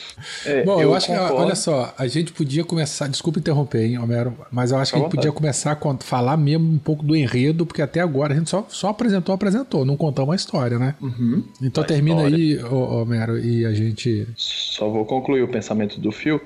É, 0.46 0.64
Bom, 0.64 0.82
eu, 0.82 0.94
acho 0.94 1.08
que, 1.08 1.14
concordo. 1.14 1.36
olha 1.36 1.56
só, 1.56 1.94
a 1.98 2.08
gente 2.08 2.32
podia 2.32 2.64
começar. 2.64 3.08
Desculpa 3.08 3.40
interromper, 3.40 3.86
hein, 3.86 3.98
Homero, 3.98 4.36
mas 4.52 4.72
eu 4.72 4.78
acho 4.78 4.92
que 4.92 4.98
a 4.98 5.02
gente 5.02 5.10
podia 5.10 5.32
vontade. 5.32 5.42
começar 5.42 5.72
a 5.72 5.98
falar 6.00 6.38
mesmo 6.38 6.72
um 6.72 6.78
pouco 6.78 7.04
do 7.04 7.16
enredo, 7.16 7.66
porque 7.66 7.82
até 7.82 8.00
agora 8.00 8.34
a 8.34 8.38
gente 8.38 8.50
só, 8.50 8.66
só 8.70 8.90
apresentou, 8.90 9.34
apresentou, 9.34 9.86
não 9.86 9.98
contamos 9.98 10.30
uma 10.30 10.36
história, 10.36 10.78
né? 10.78 10.96
Uhum. 11.02 11.44
Então 11.62 11.84
termina 11.84 12.24
história. 12.24 12.38
aí, 12.38 12.64
Homero, 12.64 13.40
e 13.40 13.66
a 13.66 13.74
gente 13.74 14.28
Só 14.36 14.90
vou 14.90 15.06
concluir 15.06 15.44
o 15.44 15.48
pensamento 15.48 16.00
do 16.00 16.12
Phil. 16.12 16.40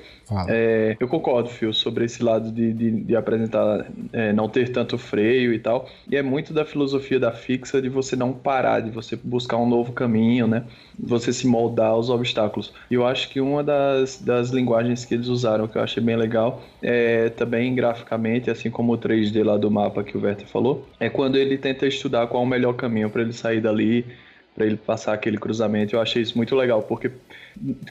É, 0.49 0.97
eu 0.99 1.07
concordo, 1.07 1.49
Phil, 1.49 1.73
sobre 1.73 2.05
esse 2.05 2.21
lado 2.21 2.51
de, 2.51 2.73
de, 2.73 2.91
de 3.03 3.15
apresentar, 3.15 3.86
é, 4.11 4.34
não 4.34 4.49
ter 4.49 4.69
tanto 4.71 4.97
freio 4.97 5.53
e 5.53 5.59
tal. 5.59 5.88
E 6.09 6.15
é 6.17 6.21
muito 6.21 6.53
da 6.53 6.65
filosofia 6.65 7.19
da 7.19 7.32
fixa 7.32 7.82
de 7.82 7.88
você 7.88 8.15
não 8.15 8.34
parar, 8.34 8.82
de 8.82 8.91
você 8.91 9.15
buscar 9.15 9.57
um 9.57 9.67
novo 9.67 9.93
caminho, 9.93 10.47
né? 10.47 10.63
Você 10.99 11.32
se 11.32 11.47
moldar 11.47 11.91
aos 11.91 12.09
obstáculos. 12.09 12.73
E 12.91 12.95
eu 12.95 13.05
acho 13.05 13.30
que 13.30 13.39
uma 13.39 13.63
das, 13.63 14.21
das 14.21 14.49
linguagens 14.49 15.05
que 15.05 15.13
eles 15.13 15.28
usaram, 15.28 15.67
que 15.67 15.78
eu 15.78 15.82
achei 15.82 16.03
bem 16.03 16.15
legal, 16.15 16.61
é 16.82 17.30
também 17.30 17.73
graficamente, 17.73 18.49
assim 18.49 18.69
como 18.69 18.93
o 18.93 18.97
3D 18.97 19.43
lá 19.43 19.57
do 19.57 19.71
mapa 19.71 20.03
que 20.03 20.17
o 20.17 20.21
Werther 20.21 20.47
falou, 20.47 20.86
é 20.99 21.09
quando 21.09 21.38
ele 21.38 21.57
tenta 21.57 21.88
estudar 21.88 22.28
qual 22.28 22.43
o 22.43 22.47
melhor 22.47 22.73
caminho 22.73 23.09
para 23.09 23.21
ele 23.21 23.34
sair 23.34 23.61
dali, 23.61 24.05
para 24.58 24.66
ele 24.66 24.76
passar 24.76 25.14
aquele 25.14 25.38
cruzamento. 25.38 25.95
Eu 25.95 26.01
achei 26.01 26.24
isso 26.24 26.36
muito 26.36 26.55
legal, 26.55 26.82
porque 26.82 27.12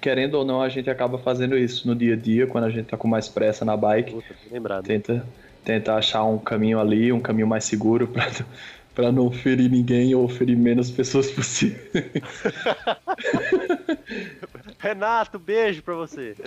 querendo 0.03 0.35
ou 0.35 0.45
não, 0.45 0.61
a 0.61 0.69
gente 0.69 0.91
acaba 0.91 1.17
fazendo 1.17 1.57
isso 1.57 1.87
no 1.87 1.95
dia 1.95 2.15
a 2.15 2.17
dia, 2.17 2.49
quando 2.49 2.65
a 2.65 2.71
gente 2.71 2.87
tá 2.87 2.97
com 2.97 3.07
mais 3.07 3.29
pressa 3.29 3.65
na 3.65 3.77
bike, 3.77 4.15
Puta, 4.15 4.35
lembrado. 4.51 4.85
tenta, 4.85 5.25
tenta 5.65 5.95
achar 5.95 6.25
um 6.25 6.39
caminho 6.39 6.81
ali, 6.81 7.13
um 7.13 7.21
caminho 7.21 7.47
mais 7.47 7.65
seguro 7.65 8.09
para 8.09 8.27
para 8.97 9.13
não 9.13 9.31
ferir 9.31 9.71
ninguém 9.71 10.15
ou 10.15 10.27
ferir 10.27 10.57
menos 10.57 10.91
pessoas 10.91 11.31
possível. 11.31 11.79
Renato, 14.79 15.39
beijo 15.39 15.83
pra 15.83 15.95
você. 15.95 16.35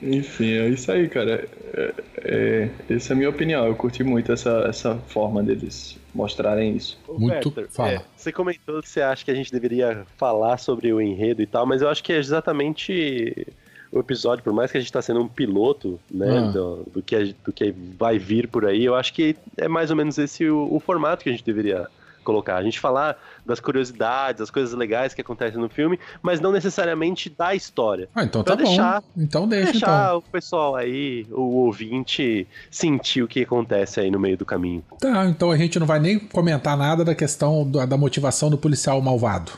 Enfim, 0.00 0.54
é 0.54 0.68
isso 0.70 0.90
aí, 0.90 1.06
cara. 1.06 1.46
É, 1.74 1.92
é, 2.16 2.70
essa 2.88 3.12
é 3.12 3.14
a 3.14 3.16
minha 3.16 3.28
opinião. 3.28 3.66
Eu 3.66 3.76
curti 3.76 4.02
muito 4.02 4.32
essa, 4.32 4.64
essa 4.66 4.96
forma 5.08 5.42
deles 5.42 6.00
mostrarem 6.14 6.76
isso. 6.76 6.98
Muito- 7.08 7.48
Werther, 7.48 7.68
fala. 7.70 7.90
é, 7.92 8.02
você 8.16 8.30
comentou 8.32 8.82
que 8.82 8.88
você 8.88 9.00
acha 9.00 9.24
que 9.24 9.30
a 9.30 9.34
gente 9.34 9.50
deveria 9.52 10.06
falar 10.16 10.58
sobre 10.58 10.92
o 10.92 11.00
enredo 11.00 11.40
e 11.42 11.46
tal, 11.46 11.64
mas 11.66 11.82
eu 11.82 11.88
acho 11.88 12.02
que 12.02 12.12
é 12.12 12.16
exatamente 12.16 13.46
o 13.90 13.98
episódio, 13.98 14.42
por 14.42 14.52
mais 14.52 14.70
que 14.72 14.78
a 14.78 14.80
gente 14.80 14.92
tá 14.92 15.02
sendo 15.02 15.20
um 15.20 15.28
piloto, 15.28 16.00
né, 16.10 16.38
Ah. 16.38 16.50
do, 16.50 16.76
do 16.92 17.02
que, 17.02 17.14
a- 17.14 17.34
do 17.44 17.52
que 17.52 17.74
vai 17.98 18.18
vir 18.18 18.48
por 18.48 18.64
aí, 18.66 18.84
eu 18.84 18.94
acho 18.94 19.12
que 19.12 19.36
é 19.56 19.68
mais 19.68 19.90
ou 19.90 19.96
menos 19.96 20.16
esse 20.18 20.48
o, 20.48 20.66
o 20.74 20.80
formato 20.80 21.22
que 21.22 21.28
a 21.28 21.32
gente 21.32 21.44
deveria 21.44 21.86
colocar. 22.24 22.56
A 22.56 22.62
gente 22.62 22.78
falar 22.80 23.18
das 23.44 23.58
curiosidades, 23.60 24.40
das 24.40 24.50
coisas 24.50 24.72
legais 24.74 25.12
que 25.14 25.20
acontecem 25.20 25.60
no 25.60 25.68
filme, 25.68 25.98
mas 26.22 26.40
não 26.40 26.52
necessariamente 26.52 27.28
da 27.30 27.54
história. 27.54 28.08
Ah, 28.14 28.22
então 28.24 28.42
Pra 28.44 28.56
tá 28.56 28.62
deixar- 28.62 29.00
bom. 29.00 29.06
Então 29.16 29.48
deixa, 29.48 29.72
Deixar 29.72 30.04
então. 30.06 30.18
o 30.18 30.22
pessoal 30.22 30.76
aí, 30.76 31.26
o 31.30 31.64
ouvinte, 31.64 32.46
sentir 32.70 33.22
o 33.22 33.28
que 33.28 33.42
acontece 33.42 33.98
aí 34.00 34.10
no 34.10 34.18
meio 34.20 34.36
do 34.36 34.44
caminho. 34.46 34.84
Tá, 35.00 35.26
então 35.26 35.50
a 35.50 35.56
gente 35.56 35.78
não 35.78 35.86
vai 35.86 35.98
nem 35.98 36.18
comentar 36.18 36.76
nada 36.76 37.04
da 37.04 37.14
questão 37.14 37.68
da, 37.68 37.86
motivação 37.96 38.48
do 38.48 38.56
policial 38.58 39.00
malvado. 39.00 39.52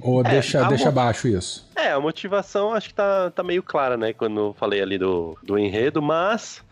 Ou 0.00 0.22
deixa, 0.24 0.64
a 0.64 0.68
deixa 0.68 0.84
mo- 0.84 0.90
abaixo 0.90 1.28
isso. 1.28 1.68
É, 1.76 1.92
a 1.92 2.00
motivação 2.00 2.72
acho 2.72 2.88
que 2.88 2.94
tá, 2.94 3.30
tá 3.30 3.42
meio 3.42 3.62
clara, 3.62 3.96
né? 3.96 4.12
Quando 4.12 4.38
eu 4.40 4.56
falei 4.58 4.80
ali 4.82 4.98
do, 4.98 5.36
do 5.42 5.58
enredo, 5.58 6.00
mas. 6.02 6.64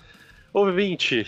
Ouvinte, 0.53 1.27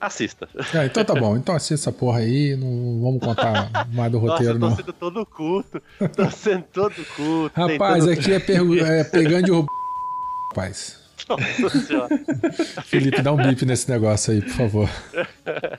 assista. 0.00 0.48
É, 0.74 0.86
então 0.86 1.04
tá 1.04 1.14
bom. 1.14 1.36
Então 1.36 1.54
assista 1.54 1.74
essa 1.74 1.92
porra 1.92 2.18
aí. 2.20 2.56
Não 2.56 3.00
vamos 3.02 3.20
contar 3.20 3.86
mais 3.92 4.10
do 4.12 4.18
Nossa, 4.20 4.32
roteiro, 4.32 4.54
eu 4.54 4.60
tô 4.60 4.68
não. 4.68 4.76
sendo 4.76 4.92
todo 4.92 5.26
culto. 5.26 5.82
Tô 6.14 6.30
sendo 6.30 6.64
todo 6.72 6.94
culto. 7.16 7.52
Rapaz, 7.60 8.06
aqui 8.08 8.32
é, 8.32 8.38
pergu- 8.38 8.78
é 8.78 9.04
pegando 9.04 9.44
de 9.46 9.50
roubo. 9.50 9.68
Rapaz. 10.50 11.04
Nossa 11.28 11.80
senhora. 11.80 12.08
Felipe, 12.84 13.20
dá 13.20 13.32
um 13.32 13.36
bip 13.36 13.64
nesse 13.66 13.90
negócio 13.90 14.32
aí, 14.32 14.40
por 14.42 14.50
favor. 14.52 14.88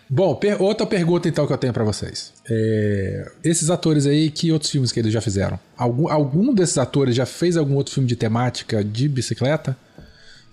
Bom, 0.09 0.35
per- 0.35 0.61
outra 0.61 0.85
pergunta 0.85 1.29
então 1.29 1.47
que 1.47 1.53
eu 1.53 1.57
tenho 1.57 1.71
pra 1.71 1.85
vocês. 1.85 2.33
É, 2.49 3.31
esses 3.45 3.69
atores 3.69 4.05
aí, 4.05 4.29
que 4.29 4.51
outros 4.51 4.69
filmes 4.71 4.91
que 4.91 4.99
eles 4.99 5.13
já 5.13 5.21
fizeram? 5.21 5.57
Algum, 5.77 6.09
algum 6.09 6.53
desses 6.53 6.77
atores 6.77 7.15
já 7.15 7.25
fez 7.25 7.55
algum 7.55 7.75
outro 7.75 7.93
filme 7.93 8.09
de 8.09 8.15
temática 8.17 8.83
de 8.83 9.07
bicicleta? 9.07 9.77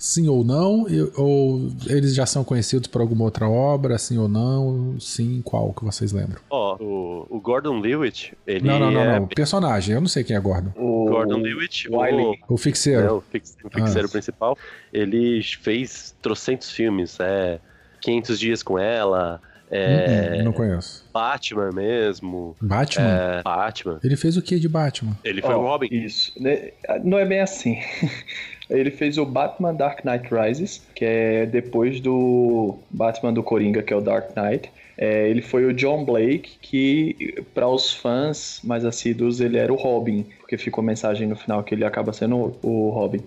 Sim 0.06 0.28
ou 0.28 0.44
não? 0.44 0.84
Ou 1.16 1.70
eles 1.86 2.14
já 2.14 2.26
são 2.26 2.44
conhecidos 2.44 2.86
por 2.88 3.00
alguma 3.00 3.24
outra 3.24 3.48
obra? 3.48 3.96
Sim 3.96 4.18
ou 4.18 4.28
não? 4.28 5.00
Sim, 5.00 5.40
qual 5.42 5.72
que 5.72 5.82
vocês 5.82 6.12
lembram? 6.12 6.36
Ó, 6.50 6.76
o, 6.78 7.26
o 7.30 7.40
Gordon 7.40 7.80
Lewitt, 7.80 8.36
ele 8.46 8.66
não, 8.68 8.78
não, 8.78 8.90
não, 8.90 9.00
é 9.00 9.18
não. 9.20 9.26
Personagem, 9.28 9.94
eu 9.94 10.02
não 10.02 10.08
sei 10.08 10.22
quem 10.22 10.36
é 10.36 10.40
Gordon. 10.40 10.72
O 10.76 11.06
Gordon 11.06 11.38
Lewitt, 11.38 11.88
Wiley. 11.90 12.38
o, 12.46 12.54
O 12.54 12.58
fixeiro. 12.58 13.02
né, 13.02 13.10
o 13.12 13.20
fix- 13.22 13.56
o 13.64 13.70
fixeiro 13.70 14.06
Ah. 14.08 14.10
principal, 14.10 14.58
ele 14.92 15.42
fez 15.42 16.14
trocentos 16.20 16.70
filmes, 16.70 17.18
é 17.18 17.58
500 18.02 18.38
dias 18.38 18.62
com 18.62 18.78
ela, 18.78 19.40
é 19.70 20.36
Hum, 20.40 20.44
não 20.44 20.52
conheço. 20.52 21.02
Batman 21.14 21.70
mesmo, 21.72 22.54
Batman? 22.60 23.06
é 23.08 23.42
Batman. 23.42 23.98
Ele 24.04 24.16
fez 24.16 24.36
o 24.36 24.42
que 24.42 24.58
de 24.60 24.68
Batman? 24.68 25.16
Ele 25.24 25.40
foi 25.40 25.54
Ó, 25.54 25.58
o 25.60 25.62
Robin. 25.62 25.88
Isso. 25.90 26.30
né, 26.38 26.72
Não 27.02 27.18
é 27.18 27.24
bem 27.24 27.40
assim. 27.40 27.78
Ele 28.70 28.90
fez 28.90 29.18
o 29.18 29.26
Batman 29.26 29.74
Dark 29.74 30.04
Knight 30.04 30.28
Rises, 30.32 30.82
que 30.94 31.04
é 31.04 31.46
depois 31.46 32.00
do 32.00 32.76
Batman 32.90 33.32
do 33.32 33.42
Coringa, 33.42 33.82
que 33.82 33.92
é 33.92 33.96
o 33.96 34.00
Dark 34.00 34.30
Knight. 34.36 34.70
É, 34.96 35.28
ele 35.28 35.42
foi 35.42 35.64
o 35.64 35.72
John 35.72 36.04
Blake, 36.04 36.52
que 36.62 37.42
para 37.52 37.68
os 37.68 37.92
fãs 37.92 38.60
mais 38.62 38.84
assíduos 38.84 39.40
ele 39.40 39.58
era 39.58 39.72
o 39.72 39.76
Robin, 39.76 40.24
porque 40.38 40.56
ficou 40.56 40.82
a 40.82 40.86
mensagem 40.86 41.26
no 41.26 41.36
final 41.36 41.62
que 41.62 41.74
ele 41.74 41.84
acaba 41.84 42.12
sendo 42.12 42.56
o, 42.62 42.90
Robin. 42.90 43.20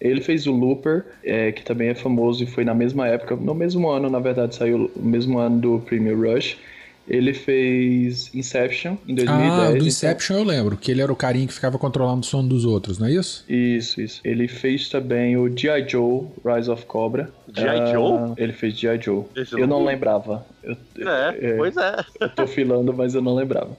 Ele 0.00 0.20
fez 0.20 0.46
o 0.46 0.52
Looper, 0.52 1.04
é, 1.24 1.50
que 1.50 1.64
também 1.64 1.88
é 1.88 1.94
famoso 1.94 2.44
e 2.44 2.46
foi 2.46 2.64
na 2.64 2.72
mesma 2.72 3.08
época, 3.08 3.34
no 3.34 3.54
mesmo 3.54 3.90
ano, 3.90 4.08
na 4.08 4.20
verdade, 4.20 4.54
saiu 4.54 4.90
no 4.94 5.10
mesmo 5.10 5.38
ano 5.38 5.58
do 5.58 5.78
Premium 5.80 6.20
Rush. 6.20 6.56
Ele 7.08 7.32
fez 7.32 8.30
Inception 8.34 8.96
em 9.06 9.14
2010. 9.14 9.28
Ah, 9.52 9.70
do 9.70 9.76
então- 9.76 9.86
Inception 9.88 10.36
eu 10.36 10.44
lembro, 10.44 10.76
que 10.76 10.90
ele 10.90 11.00
era 11.00 11.12
o 11.12 11.16
carinha 11.16 11.46
que 11.46 11.54
ficava 11.54 11.78
controlando 11.78 12.20
o 12.20 12.24
sono 12.24 12.48
dos 12.48 12.64
outros, 12.64 12.98
não 12.98 13.06
é 13.06 13.12
isso? 13.12 13.44
Isso, 13.48 14.00
isso. 14.00 14.20
Ele 14.24 14.46
fez 14.46 14.88
também 14.88 15.36
o 15.36 15.48
G.I. 15.48 15.88
Joe, 15.88 16.26
Rise 16.44 16.70
of 16.70 16.84
Cobra. 16.86 17.30
G.I. 17.54 17.68
Ah, 17.80 17.86
Joe? 17.92 18.32
Ele 18.36 18.52
fez 18.52 18.78
G.I. 18.78 19.00
Joe. 19.00 19.24
Esse 19.36 19.58
eu 19.58 19.66
não 19.66 19.84
lembrava. 19.84 20.44
Eu, 20.62 20.76
É, 21.08 21.54
pois 21.56 21.76
é. 21.76 21.96
eu 22.20 22.28
tô 22.28 22.46
filando, 22.46 22.92
mas 22.92 23.14
eu 23.14 23.22
não 23.22 23.34
lembrava. 23.34 23.70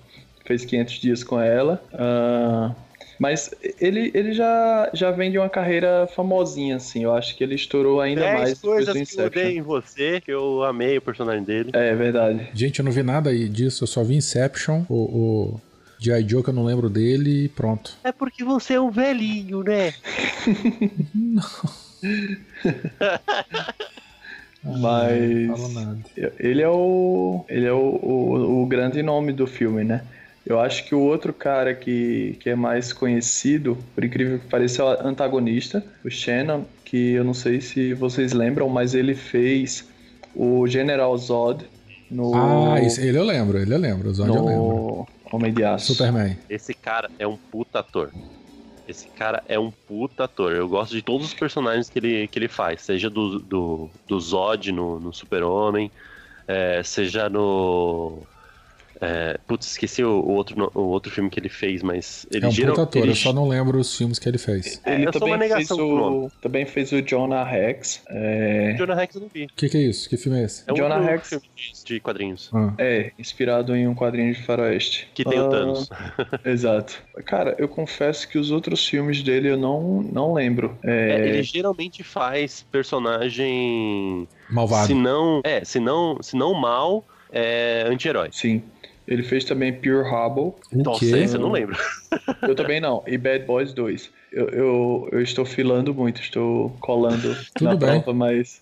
Fez 0.45 0.65
500 0.65 0.93
dias 0.95 1.23
com 1.23 1.39
ela. 1.39 1.81
Ah, 1.93 2.71
mas 3.19 3.53
ele, 3.79 4.09
ele 4.13 4.33
já, 4.33 4.89
já 4.93 5.11
vem 5.11 5.29
de 5.29 5.37
uma 5.37 5.49
carreira 5.49 6.07
famosinha, 6.15 6.77
assim. 6.77 7.03
Eu 7.03 7.13
acho 7.13 7.35
que 7.37 7.43
ele 7.43 7.53
estourou 7.55 7.99
ainda 7.99 8.21
mais 8.21 8.45
10 8.45 8.53
depois 8.55 8.85
coisas 8.85 8.95
do 8.95 9.05
que 9.15 9.21
eu 9.21 9.25
odeio 9.25 9.59
em 9.59 9.61
você, 9.61 10.21
que 10.21 10.31
eu 10.31 10.63
amei 10.63 10.97
o 10.97 11.01
personagem 11.01 11.43
dele. 11.43 11.69
É 11.73 11.93
verdade. 11.93 12.49
Gente, 12.53 12.79
eu 12.79 12.85
não 12.85 12.91
vi 12.91 13.03
nada 13.03 13.29
aí 13.29 13.49
disso, 13.49 13.83
eu 13.83 13.87
só 13.87 14.03
vi 14.03 14.15
Inception, 14.15 14.83
o, 14.89 14.95
o 14.95 15.61
G.I. 15.99 16.27
Joe 16.27 16.41
que 16.41 16.49
eu 16.49 16.53
não 16.53 16.63
lembro 16.63 16.89
dele 16.89 17.43
e 17.45 17.49
pronto. 17.49 17.97
É 18.05 18.11
porque 18.13 18.41
você 18.43 18.75
é 18.75 18.79
um 18.81 18.89
velhinho, 18.89 19.63
né? 19.63 19.93
Mas- 21.13 21.69
Não 25.47 25.57
falo 25.57 25.69
nada. 25.69 25.97
Ele 26.39 26.61
é 26.61 26.67
o. 26.69 27.45
Ele 27.47 27.65
é 27.65 27.71
o, 27.71 27.77
o, 27.77 28.61
o 28.63 28.65
grande 28.65 29.01
nome 29.01 29.31
do 29.31 29.47
filme, 29.47 29.83
né? 29.83 30.03
Eu 30.49 30.59
acho 30.59 30.83
que 30.85 30.95
o 30.95 30.99
outro 31.01 31.31
cara 31.31 31.75
que, 31.75 32.35
que 32.41 32.49
é 32.49 32.55
mais 32.55 32.91
conhecido, 32.91 33.77
por 33.93 34.03
incrível 34.03 34.39
que 34.39 34.47
pareça, 34.47 34.81
é 34.81 34.85
o 34.85 35.07
antagonista, 35.07 35.83
o 36.03 36.09
Shannon, 36.09 36.65
que 36.83 37.11
eu 37.13 37.23
não 37.23 37.35
sei 37.35 37.61
se 37.61 37.93
vocês 37.93 38.33
lembram, 38.33 38.67
mas 38.67 38.95
ele 38.95 39.13
fez 39.13 39.87
o 40.33 40.65
General 40.67 41.15
Zod 41.17 41.69
no, 42.09 42.33
Ah, 42.33 42.81
esse- 42.81 43.05
ele 43.07 43.19
eu 43.19 43.23
lembro, 43.23 43.59
ele 43.59 43.73
eu 43.73 43.77
lembro, 43.77 44.09
o 44.09 44.13
Zod 44.13 44.29
eu 44.29 44.43
lembro. 44.43 44.53
no 44.57 45.07
Homem 45.31 45.53
de 45.53 45.63
Aço. 45.63 45.93
Superman. 45.93 46.35
Esse 46.49 46.73
cara 46.73 47.11
é 47.19 47.27
um 47.27 47.37
puta 47.51 47.79
ator. 47.79 48.11
Esse 48.87 49.07
cara 49.11 49.43
é 49.47 49.59
um 49.59 49.71
puta 49.87 50.23
ator. 50.23 50.53
Eu 50.53 50.67
gosto 50.67 50.95
de 50.95 51.03
todos 51.03 51.27
os 51.27 51.33
personagens 51.33 51.89
que 51.89 51.99
ele, 51.99 52.27
que 52.27 52.39
ele 52.39 52.47
faz. 52.47 52.81
Seja 52.81 53.07
do, 53.07 53.37
do, 53.39 53.89
do 54.07 54.19
Zod 54.19 54.71
no, 54.71 54.99
no 54.99 55.13
Super-Homem, 55.13 55.91
é, 56.47 56.81
seja 56.83 57.29
no. 57.29 58.25
É, 59.01 59.39
putz, 59.47 59.67
esqueci 59.71 60.03
o, 60.03 60.09
o 60.09 60.31
outro, 60.33 60.69
o 60.75 60.81
outro 60.81 61.09
filme 61.11 61.29
que 61.29 61.39
ele 61.39 61.47
fez, 61.47 61.81
mas 61.81 62.27
ele 62.31 62.45
É 62.45 62.47
um 62.47 62.51
geral- 62.51 62.71
puta 62.75 62.83
ator, 62.83 63.01
ele- 63.01 63.11
eu 63.11 63.15
só 63.15 63.31
não 63.31 63.47
lembro 63.47 63.79
os 63.79 63.95
filmes 63.97 64.19
que 64.19 64.27
ele 64.27 64.37
fez. 64.37 64.81
É, 64.85 64.95
Ele 64.95 65.07
eu 65.07 65.13
sou 65.13 65.25
uma 65.27 65.35
também 65.37 65.49
fez, 65.55 65.71
o 65.71 66.31
também 66.41 66.65
fez 66.65 66.91
o 66.91 67.01
Jonah 67.01 67.43
Rex. 67.45 68.01
É, 68.09 68.73
Jonah 68.77 68.95
Rex 68.95 69.15
eu 69.15 69.21
não 69.21 69.29
vi. 69.33 69.45
O 69.45 69.49
que, 69.55 69.69
que 69.69 69.77
é 69.77 69.81
isso? 69.81 70.09
Que 70.09 70.17
filme 70.17 70.39
é 70.41 70.43
esse? 70.43 70.63
É 70.67 70.73
um 70.73 70.75
Jonah 70.75 70.99
Rex. 70.99 71.29
filme 71.29 71.45
de, 71.55 71.83
de 71.85 71.99
quadrinhos. 72.01 72.49
Ah, 72.53 72.73
é, 72.77 73.11
inspirado 73.17 73.73
em 73.75 73.87
um 73.87 73.95
quadrinho 73.95 74.33
de 74.33 74.43
faroeste. 74.43 75.07
Que 75.13 75.23
tem 75.23 75.39
Ah, 75.39 75.45
o 75.45 75.49
Thanos. 75.49 75.89
Exato. 76.45 77.01
Cara, 77.25 77.55
eu 77.57 77.69
confesso 77.69 78.27
que 78.27 78.37
os 78.37 78.51
outros 78.51 78.85
filmes 78.85 79.23
dele 79.23 79.49
eu 79.49 79.57
não, 79.57 80.01
não 80.01 80.33
lembro. 80.33 80.77
É, 80.83 81.11
É, 81.21 81.27
ele 81.29 81.43
geralmente 81.43 82.03
faz 82.03 82.65
personagem. 82.71 84.27
malvado. 84.49 84.87
Se 84.87 84.93
não. 84.93 85.41
É, 85.43 85.63
se 85.63 85.79
não, 85.79 86.17
se 86.21 86.35
não 86.35 86.53
mal, 86.53 87.05
é 87.31 87.85
anti-herói. 87.87 88.29
Sim. 88.31 88.61
Ele 89.09 89.23
fez 89.23 89.43
também 89.43 89.73
Pure. 89.73 90.03
O 90.07 90.53
Nossa, 90.71 91.17
esse 91.17 91.35
eu 91.35 91.41
não 91.41 91.51
lembro. 91.51 91.75
Eu 92.43 92.53
também 92.53 92.79
não. 92.79 93.03
E 93.07 93.17
Bad 93.17 93.43
Boys 93.45 93.73
2. 93.73 94.11
Eu, 94.31 94.49
eu, 94.49 95.09
eu 95.11 95.21
estou 95.21 95.43
filando 95.43 95.93
muito, 95.93 96.21
estou 96.21 96.69
colando 96.79 97.35
Tudo 97.55 97.69
na 97.69 97.75
bem. 97.75 98.01
prova, 98.01 98.13
mas, 98.13 98.61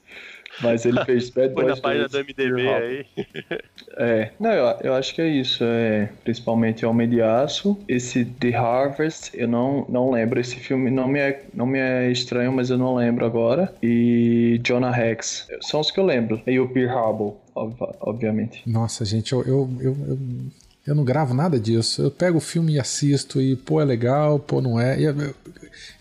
mas 0.61 0.85
ele 0.85 1.03
fez 1.05 1.29
Bad 1.31 1.53
Foi 1.53 1.63
Boys 1.63 1.75
na 1.75 1.81
página 1.81 2.07
2. 2.07 2.11
do 2.11 2.33
MDB 2.33 2.67
aí. 2.69 3.05
É, 3.99 4.31
não, 4.39 4.51
eu, 4.51 4.65
eu 4.83 4.93
acho 4.93 5.15
que 5.15 5.21
é 5.21 5.27
isso. 5.27 5.63
É, 5.63 6.09
principalmente 6.23 6.85
Homem 6.85 7.09
de 7.09 7.19
Aço. 7.21 7.79
Esse 7.87 8.23
The 8.23 8.53
Harvest, 8.55 9.31
eu 9.33 9.47
não, 9.47 9.85
não 9.89 10.11
lembro. 10.11 10.39
Esse 10.39 10.57
filme 10.57 10.91
não 10.91 11.07
me, 11.07 11.19
é, 11.19 11.45
não 11.53 11.65
me 11.65 11.79
é 11.79 12.11
estranho, 12.11 12.51
mas 12.51 12.69
eu 12.69 12.77
não 12.77 12.93
lembro 12.95 13.25
agora. 13.25 13.73
E 13.81 14.59
Jonah 14.63 14.91
Rex. 14.91 15.47
São 15.61 15.79
os 15.79 15.89
que 15.89 15.99
eu 15.99 16.05
lembro. 16.05 16.39
E 16.45 16.59
o 16.59 16.67
Pearl 16.69 16.95
Harbor, 16.95 17.37
ob- 17.55 17.75
obviamente. 18.01 18.61
Nossa, 18.69 19.03
gente, 19.03 19.33
eu, 19.33 19.41
eu, 19.47 19.69
eu, 19.79 19.97
eu, 20.09 20.17
eu 20.87 20.95
não 20.95 21.03
gravo 21.03 21.33
nada 21.33 21.59
disso. 21.59 22.01
Eu 22.01 22.09
pego 22.09 22.37
o 22.37 22.41
filme 22.41 22.73
e 22.73 22.79
assisto, 22.79 23.39
e 23.41 23.55
pô, 23.55 23.79
é 23.81 23.85
legal, 23.85 24.39
pô, 24.39 24.61
não 24.61 24.79
é. 24.79 24.99
E, 24.99 25.03
eu- 25.03 25.35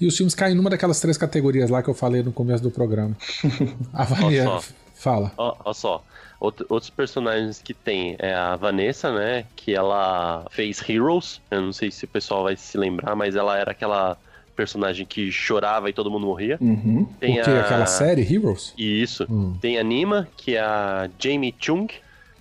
e 0.01 0.07
os 0.07 0.17
filmes 0.17 0.35
caem 0.35 0.55
numa 0.55 0.71
daquelas 0.71 1.01
três 1.01 1.19
categorias 1.19 1.69
lá 1.69 1.83
que 1.83 1.91
eu 1.91 1.95
falei 1.95 2.23
no 2.23 2.33
começo 2.33 2.63
do 2.63 2.71
programa. 2.71 3.17
Avalia. 3.93 4.49
Olha 4.49 4.61
só. 4.61 4.65
Fala. 4.95 5.33
Ó 5.37 5.73
só. 5.73 6.03
Outro- 6.41 6.67
outros 6.69 6.91
personagens 6.91 7.61
que 7.63 7.73
tem 7.75 8.15
é 8.19 8.35
a 8.35 8.57
Vanessa, 8.57 9.13
né? 9.13 9.45
Que 9.57 9.75
ela 9.75 10.47
fez 10.51 10.83
Heroes. 10.89 11.41
Eu 11.51 11.63
não 11.63 11.73
sei 11.73 11.91
se 11.91 12.05
o 12.05 12.09
pessoal 12.09 12.43
vai 12.45 12.57
se 12.57 12.77
lembrar, 12.79 13.15
mas 13.17 13.35
ela 13.37 13.57
era 13.59 13.71
aquela 13.71 14.17
personagem 14.55 15.05
que 15.05 15.31
chorava 15.31 15.89
e 15.91 15.93
todo 15.93 16.11
mundo 16.11 16.27
morria. 16.27 16.57
Uhum. 16.61 17.07
Tem 17.21 17.41
o 17.41 17.45
quê? 17.45 17.51
a... 17.51 17.61
Aquela 17.61 17.87
série 17.87 18.23
Heroes? 18.23 18.73
Isso. 18.77 19.27
Hum. 19.31 19.57
Tem 19.61 19.79
a 19.79 19.83
Nima, 19.83 20.29
que 20.37 20.57
é 20.57 20.61
a 20.61 21.09
Jamie 21.19 21.55
Chung, 21.59 21.87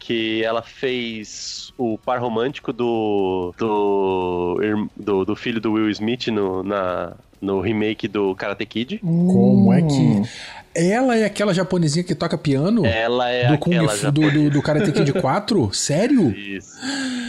que 0.06 0.44
ela 0.44 0.62
fez 0.62 1.74
o 1.78 1.98
par 1.98 2.22
romântico 2.22 2.72
do 2.72 3.52
do, 3.58 4.60
do, 4.96 5.26
do 5.26 5.36
filho 5.36 5.60
do 5.60 5.74
Will 5.74 5.90
Smith 5.90 6.28
no, 6.28 6.62
na, 6.62 7.14
no 7.42 7.60
remake 7.60 8.08
do 8.08 8.36
Karate 8.36 8.68
Kid. 8.68 9.00
Como 9.00 9.74
é 9.74 9.82
Hum. 9.82 9.88
que. 10.24 10.30
Ela 10.78 11.18
é 11.18 11.26
aquela 11.26 11.54
japonezinha 11.56 12.04
que 12.04 12.14
toca 12.14 12.38
piano? 12.38 12.86
Ela 12.86 13.30
é 13.32 13.48
do 13.48 13.58
Kung 13.58 13.74
aquela 13.74 13.90
Fu, 13.94 14.12
do, 14.12 14.30
do, 14.30 14.50
do 14.52 14.62
Karate 14.62 14.92
Kid 14.92 15.12
4? 15.20 15.74
Sério? 15.74 16.30
Isso, 16.38 16.78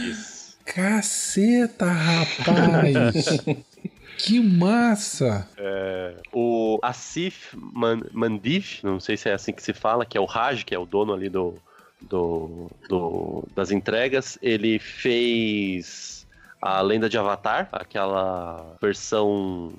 isso. 0.07 0.57
Caceta, 0.65 1.85
rapaz! 1.85 3.39
que 4.19 4.39
massa! 4.39 5.47
O 6.33 6.77
Asif 6.83 7.55
Man 7.55 8.01
Mandif, 8.11 8.83
não 8.85 8.99
sei 8.99 9.17
se 9.17 9.29
é 9.29 9.33
assim 9.33 9.51
que 9.53 9.63
se 9.63 9.73
fala, 9.73 10.05
que 10.05 10.17
é 10.17 10.21
o 10.21 10.25
Raj, 10.25 10.63
que 10.63 10.75
é 10.75 10.79
o 10.79 10.85
dono 10.85 11.13
ali 11.13 11.29
do, 11.29 11.55
do, 12.01 12.69
do, 12.89 13.43
das 13.55 13.71
entregas. 13.71 14.37
Ele 14.41 14.79
fez 14.79 16.25
a 16.61 16.81
Lenda 16.81 17.09
de 17.09 17.17
Avatar, 17.17 17.69
aquela 17.71 18.75
versão. 18.81 19.73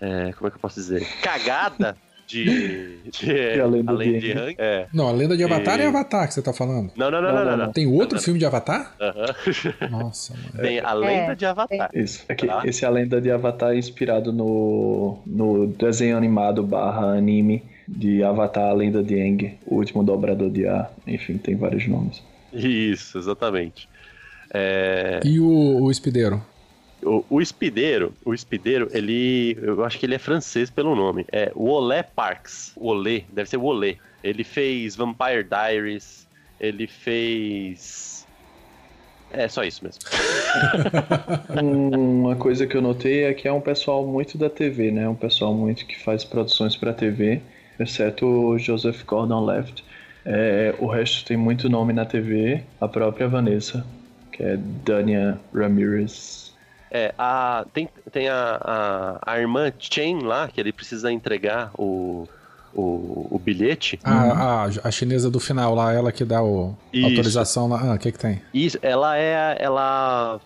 é, 0.00 0.32
como 0.32 0.48
é 0.48 0.50
que 0.50 0.56
eu 0.56 0.60
posso 0.60 0.76
dizer? 0.76 1.06
Cagada 1.22 1.96
de. 2.26 2.98
de, 3.10 3.54
De 3.54 3.60
A 3.60 3.66
Lenda 3.66 3.92
Além 3.92 4.18
de. 4.18 4.32
Aang. 4.32 4.54
É. 4.58 4.86
Não, 4.92 5.08
a 5.08 5.12
lenda 5.12 5.36
de 5.36 5.42
Avatar 5.44 5.80
E- 5.80 5.82
é 5.82 5.86
Avatar 5.88 6.28
que 6.28 6.34
você 6.34 6.42
tá 6.42 6.52
falando. 6.52 6.92
Não, 6.96 7.10
não, 7.10 7.20
não, 7.22 7.32
não, 7.32 7.44
não. 7.44 7.56
não. 7.66 7.72
Tem 7.72 7.86
outro 7.86 8.20
filme 8.20 8.38
de 8.38 8.46
Avatar? 8.46 8.94
Aham. 9.00 9.34
Nossa, 9.90 10.34
mano. 10.34 10.52
Tem 10.60 10.78
a 10.80 10.92
Lenda 10.92 11.32
É, 11.32 11.34
de 11.34 11.44
Avatar. 11.46 11.90
Isso. 11.92 12.24
É 12.28 12.34
que 12.34 12.46
Tá. 12.46 12.62
esse 12.64 12.84
é 12.84 12.88
a 12.88 12.90
lenda 12.90 13.20
de 13.20 13.30
Avatar 13.30 13.74
inspirado 13.76 14.32
no, 14.32 15.18
no 15.26 15.66
desenho 15.68 16.16
animado 16.16 16.62
barra 16.62 17.14
anime 17.16 17.62
de 17.96 18.22
Avatar, 18.22 18.70
a 18.70 18.72
lenda 18.72 19.02
de 19.02 19.20
Aang, 19.20 19.58
o 19.66 19.76
último 19.76 20.02
dobrador 20.04 20.50
de 20.50 20.66
ar. 20.66 20.92
Enfim, 21.06 21.36
tem 21.38 21.56
vários 21.56 21.86
nomes. 21.88 22.22
Isso, 22.52 23.18
exatamente. 23.18 23.88
É, 24.52 25.20
E 25.24 25.38
o, 25.40 25.82
o 25.82 25.90
Espideiro? 25.90 26.42
o, 27.02 27.24
o 27.28 27.40
Espideiro, 27.40 28.12
o 28.24 28.32
Espideiro, 28.34 28.88
ele. 28.92 29.56
Eu 29.60 29.84
acho 29.84 29.98
que 29.98 30.06
ele 30.06 30.14
é 30.14 30.18
francês 30.18 30.70
pelo 30.70 30.94
nome. 30.94 31.24
É 31.32 31.50
Olé 31.54 32.02
Parks. 32.02 32.72
Olé, 32.76 33.22
deve 33.32 33.48
ser 33.48 33.56
Olé. 33.56 33.96
Ele 34.22 34.44
fez 34.44 34.96
Vampire 34.96 35.44
Diaries. 35.44 36.26
Ele 36.60 36.86
fez. 36.86 38.26
É 39.32 39.46
só 39.48 39.62
isso 39.62 39.84
mesmo. 39.84 40.00
Uma 41.62 42.34
coisa 42.36 42.66
que 42.66 42.76
eu 42.76 42.82
notei 42.82 43.24
é 43.24 43.32
que 43.34 43.46
é 43.46 43.52
um 43.52 43.60
pessoal 43.60 44.04
muito 44.06 44.36
da 44.36 44.50
TV, 44.50 44.90
né? 44.90 45.08
Um 45.08 45.14
pessoal 45.14 45.54
muito 45.54 45.86
que 45.86 45.98
faz 45.98 46.24
produções 46.24 46.76
pra 46.76 46.92
TV, 46.92 47.40
exceto 47.82 48.26
o 48.26 48.58
Joseph 48.58 49.04
Gordon-Levitt. 49.04 49.84
É, 50.24 50.74
o 50.78 50.86
resto 50.86 51.24
tem 51.24 51.36
muito 51.36 51.68
nome 51.68 51.92
na 51.92 52.04
TV, 52.04 52.62
a 52.80 52.86
própria 52.86 53.26
Vanessa, 53.26 53.84
que 54.32 54.42
é 54.42 54.56
Dania 54.84 55.38
Ramirez. 55.54 56.54
É, 56.90 57.14
a, 57.16 57.64
tem, 57.72 57.88
tem 58.10 58.28
a, 58.28 58.58
a, 59.24 59.32
a 59.34 59.38
irmã 59.40 59.72
Chen 59.78 60.20
lá, 60.22 60.48
que 60.48 60.60
ele 60.60 60.72
precisa 60.72 61.10
entregar 61.10 61.70
o, 61.78 62.28
o, 62.74 63.28
o 63.30 63.38
bilhete. 63.42 63.98
A, 64.04 64.64
a, 64.64 64.64
a 64.84 64.90
chinesa 64.90 65.30
do 65.30 65.38
final 65.40 65.74
lá, 65.74 65.92
ela 65.92 66.10
que 66.12 66.24
dá 66.24 66.42
o, 66.42 66.76
a 66.92 66.96
Isso. 66.96 67.06
autorização 67.06 67.68
lá. 67.68 67.80
Ah, 67.92 67.94
o 67.94 67.98
que 67.98 68.10
que 68.12 68.18
tem? 68.18 68.42
Isso, 68.52 68.78
ela 68.82 69.16
é. 69.16 69.36
a- 69.36 69.56
Ela. 69.58 70.40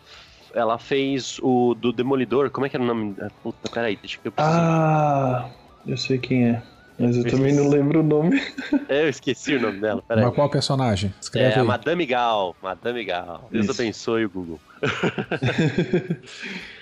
Ela 0.54 0.78
fez 0.78 1.40
o 1.42 1.74
do 1.74 1.92
Demolidor. 1.92 2.48
Como 2.48 2.64
é 2.64 2.68
que 2.68 2.76
era 2.76 2.84
o 2.84 2.86
nome? 2.86 3.16
Ah, 3.20 3.28
Puta, 3.42 3.68
peraí, 3.68 3.96
deixa 3.96 4.18
que 4.22 4.28
eu 4.28 4.30
preciso. 4.30 4.56
Ah, 4.56 5.48
eu 5.84 5.96
sei 5.96 6.16
quem 6.18 6.44
é, 6.50 6.62
mas 6.98 7.16
eu 7.16 7.24
também 7.24 7.52
não 7.54 7.68
lembro 7.68 8.00
o 8.00 8.02
nome. 8.02 8.40
É, 8.88 9.04
eu 9.04 9.08
esqueci 9.08 9.54
o 9.56 9.60
nome 9.60 9.80
dela, 9.80 10.02
peraí. 10.06 10.24
Mas 10.24 10.34
qual 10.34 10.48
personagem? 10.48 11.12
Escreve 11.20 11.54
É 11.54 11.60
aí. 11.60 11.66
Madame 11.66 12.06
Gal. 12.06 12.54
Madame 12.62 13.04
Gal. 13.04 13.48
Deus 13.50 13.66
Isso. 13.66 13.80
abençoe 13.80 14.24
o 14.24 14.30
Google. 14.30 14.60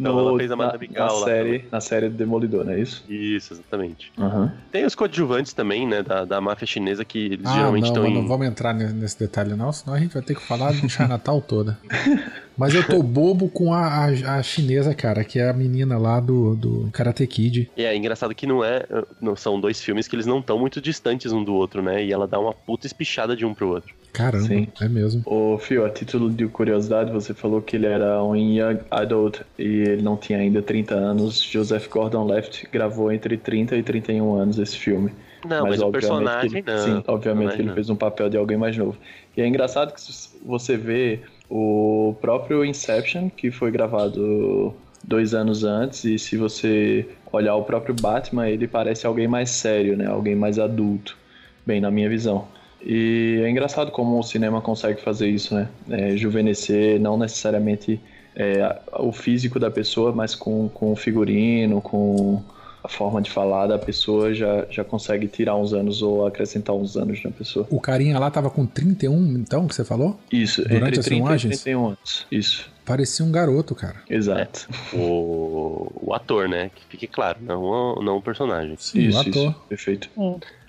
Então, 0.00 0.18
ela 0.18 0.36
fez 0.36 0.50
a 0.50 0.56
na, 0.56 0.64
Madame 0.66 0.88
na 0.92 1.08
série, 1.10 1.64
na 1.70 1.80
série 1.80 2.08
do 2.08 2.16
Demolidor, 2.16 2.64
não 2.64 2.72
é 2.72 2.80
isso? 2.80 3.04
Isso, 3.08 3.54
exatamente. 3.54 4.10
Aham. 4.18 4.52
Tem 4.72 4.84
os 4.84 4.94
coadjuvantes 4.94 5.52
também, 5.52 5.86
né? 5.86 6.02
Da, 6.02 6.24
da 6.24 6.40
máfia 6.40 6.66
chinesa 6.66 7.04
que 7.04 7.18
eles 7.26 7.46
Ah, 7.46 7.54
geralmente 7.54 7.84
estão 7.86 8.02
mas 8.02 8.12
em. 8.12 8.14
não 8.14 8.26
vamos 8.26 8.46
entrar 8.46 8.74
ne- 8.74 8.92
nesse 8.92 9.18
detalhe 9.18 9.54
não, 9.54 9.72
senão 9.72 9.94
a 9.94 10.00
gente 10.00 10.12
vai 10.14 10.22
ter 10.22 10.34
que 10.34 10.42
falar 10.42 10.72
do 10.72 10.88
Chinatown 10.88 11.40
toda. 11.40 11.78
Mas 12.56 12.72
eu 12.72 12.86
tô 12.86 13.02
bobo 13.02 13.48
com 13.48 13.72
a, 13.72 13.80
a, 13.84 14.36
a 14.36 14.42
chinesa, 14.42 14.94
cara, 14.94 15.24
que 15.24 15.40
é 15.40 15.48
a 15.50 15.52
menina 15.52 15.98
lá 15.98 16.20
do, 16.20 16.54
do 16.54 16.88
Karate 16.92 17.26
Kid. 17.26 17.68
E 17.76 17.82
é 17.82 17.96
engraçado 17.96 18.32
que 18.32 18.46
não 18.46 18.62
é. 18.64 18.84
Não, 19.20 19.34
são 19.34 19.60
dois 19.60 19.82
filmes 19.82 20.06
que 20.06 20.14
eles 20.14 20.24
não 20.24 20.38
estão 20.38 20.56
muito 20.56 20.80
distantes 20.80 21.32
um 21.32 21.42
do 21.42 21.52
outro, 21.52 21.82
né? 21.82 22.04
E 22.04 22.12
ela 22.12 22.28
dá 22.28 22.38
uma 22.38 22.52
puta 22.52 22.86
espichada 22.86 23.34
de 23.36 23.44
um 23.44 23.52
pro 23.52 23.68
outro. 23.70 23.92
Caramba, 24.14 24.46
Sim. 24.46 24.68
é 24.80 24.88
mesmo. 24.88 25.22
Ô, 25.26 25.58
Fio, 25.58 25.84
a 25.84 25.90
título 25.90 26.30
de 26.30 26.46
curiosidade, 26.46 27.10
você 27.10 27.34
falou 27.34 27.60
que 27.60 27.74
ele 27.74 27.86
era 27.86 28.22
um 28.22 28.36
young 28.36 28.78
adult 28.88 29.40
e 29.58 29.64
ele 29.64 30.02
não 30.02 30.16
tinha 30.16 30.38
ainda 30.38 30.62
30 30.62 30.94
anos. 30.94 31.42
Joseph 31.42 31.88
Gordon-Levitt 31.88 32.68
gravou 32.72 33.10
entre 33.10 33.36
30 33.36 33.76
e 33.76 33.82
31 33.82 34.34
anos 34.36 34.56
esse 34.60 34.78
filme. 34.78 35.10
Não, 35.44 35.66
mas, 35.66 35.80
o 35.80 35.86
obviamente 35.86 35.92
personagem 35.92 36.58
ele, 36.58 36.72
não. 36.72 36.78
Sim, 36.78 37.04
obviamente 37.08 37.56
que 37.56 37.60
ele 37.62 37.68
não. 37.68 37.74
fez 37.74 37.90
um 37.90 37.96
papel 37.96 38.30
de 38.30 38.36
alguém 38.36 38.56
mais 38.56 38.76
novo. 38.76 38.96
E 39.36 39.42
é 39.42 39.46
engraçado 39.48 39.92
que 39.92 40.00
se 40.00 40.30
você 40.44 40.76
vê 40.76 41.18
o 41.50 42.14
próprio 42.20 42.64
Inception, 42.64 43.28
que 43.28 43.50
foi 43.50 43.72
gravado 43.72 44.72
dois 45.02 45.34
anos 45.34 45.64
antes, 45.64 46.04
e 46.04 46.20
se 46.20 46.36
você 46.36 47.04
olhar 47.32 47.56
o 47.56 47.64
próprio 47.64 47.96
Batman, 48.00 48.48
ele 48.48 48.68
parece 48.68 49.08
alguém 49.08 49.26
mais 49.26 49.50
sério, 49.50 49.96
né? 49.96 50.06
Alguém 50.06 50.36
mais 50.36 50.56
adulto, 50.56 51.18
bem 51.66 51.80
na 51.80 51.90
minha 51.90 52.08
visão. 52.08 52.46
E 52.86 53.40
é 53.42 53.48
engraçado 53.50 53.90
como 53.90 54.18
o 54.18 54.22
cinema 54.22 54.60
consegue 54.60 55.00
fazer 55.00 55.28
isso, 55.28 55.54
né? 55.54 55.68
É, 55.88 56.16
juvenescer 56.16 57.00
não 57.00 57.16
necessariamente 57.16 57.98
é, 58.36 58.78
o 58.98 59.10
físico 59.12 59.58
da 59.58 59.70
pessoa, 59.70 60.12
mas 60.12 60.34
com, 60.34 60.68
com 60.68 60.92
o 60.92 60.96
figurino, 60.96 61.80
com 61.80 62.42
a 62.82 62.88
forma 62.88 63.22
de 63.22 63.30
falar 63.30 63.66
da 63.66 63.78
pessoa, 63.78 64.34
já, 64.34 64.66
já 64.68 64.84
consegue 64.84 65.26
tirar 65.26 65.56
uns 65.56 65.72
anos 65.72 66.02
ou 66.02 66.26
acrescentar 66.26 66.76
uns 66.76 66.96
anos 66.98 67.22
na 67.24 67.30
pessoa. 67.30 67.66
O 67.70 67.80
carinha 67.80 68.18
lá 68.18 68.30
tava 68.30 68.50
com 68.50 68.66
31, 68.66 69.38
então, 69.38 69.66
que 69.66 69.74
você 69.74 69.84
falou? 69.86 70.18
Isso, 70.30 70.60
Durante 70.62 70.84
entre 70.88 71.00
as 71.00 71.06
30 71.06 71.08
filmagens? 71.22 71.60
e 71.60 71.62
31 71.62 71.86
anos. 71.86 72.26
Isso, 72.30 72.70
Parecia 72.84 73.24
um 73.24 73.32
garoto, 73.32 73.74
cara. 73.74 74.02
exato. 74.10 74.68
O, 74.92 75.90
o 76.02 76.12
ator, 76.12 76.46
né? 76.46 76.70
Que 76.74 76.84
fique 76.90 77.06
claro, 77.06 77.38
não, 77.40 77.62
o- 77.62 78.02
não 78.02 78.18
o 78.18 78.22
personagem. 78.22 78.76
Sim, 78.78 79.06
isso, 79.06 79.16
o 79.16 79.20
ator. 79.22 79.32
isso, 79.50 79.54
perfeito. 79.70 80.10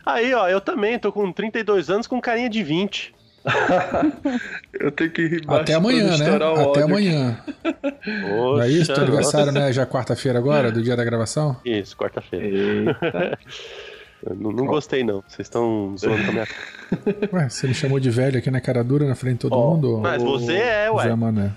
Aí, 0.06 0.34
ó, 0.34 0.48
eu 0.48 0.62
também 0.62 1.00
tô 1.00 1.12
com 1.12 1.32
32 1.32 1.90
anos 1.90 2.08
com 2.08 2.22
carinha 2.22 2.50
de 2.50 2.62
20. 2.64 3.14
Eu 4.74 4.92
tenho 4.92 5.12
que 5.12 5.28
rir 5.28 5.44
Até 5.48 5.76
amanhã, 5.76 6.18
né? 6.18 6.26
Até 6.64 6.82
amanhã. 6.82 7.40
Não 8.24 8.62
é 8.62 8.68
isso? 8.70 8.92
Teu 8.94 9.04
aniversário, 9.04 9.52
né? 9.52 9.72
Já 9.72 9.86
quarta-feira 9.86 10.40
agora, 10.40 10.72
do 10.72 10.82
dia 10.82 10.96
da 10.96 11.04
gravação? 11.04 11.56
Isso, 11.64 11.96
quarta-feira. 11.96 12.98
Não, 14.38 14.52
não 14.52 14.66
gostei, 14.66 15.04
não. 15.04 15.24
Vocês 15.28 15.46
estão 15.46 15.96
zoando 15.96 16.24
com 16.24 16.30
a 16.30 16.34
minha 16.34 16.48
cara. 16.48 17.30
Ué, 17.32 17.48
você 17.50 17.68
me 17.68 17.76
chamou 17.76 18.00
de 18.00 18.10
velho 18.10 18.40
aqui 18.40 18.50
na 18.50 18.60
cara 18.60 18.84
dura, 18.84 19.08
na 19.08 19.14
frente 19.14 19.34
de 19.34 19.40
todo 19.42 19.54
Ó, 19.56 19.76
mundo? 19.76 20.00
Mas 20.00 20.24
O- 20.24 20.26
você 20.26 20.54
é, 20.54 20.86
Zé 20.86 20.92
ué. 20.92 21.16
Mané. 21.16 21.52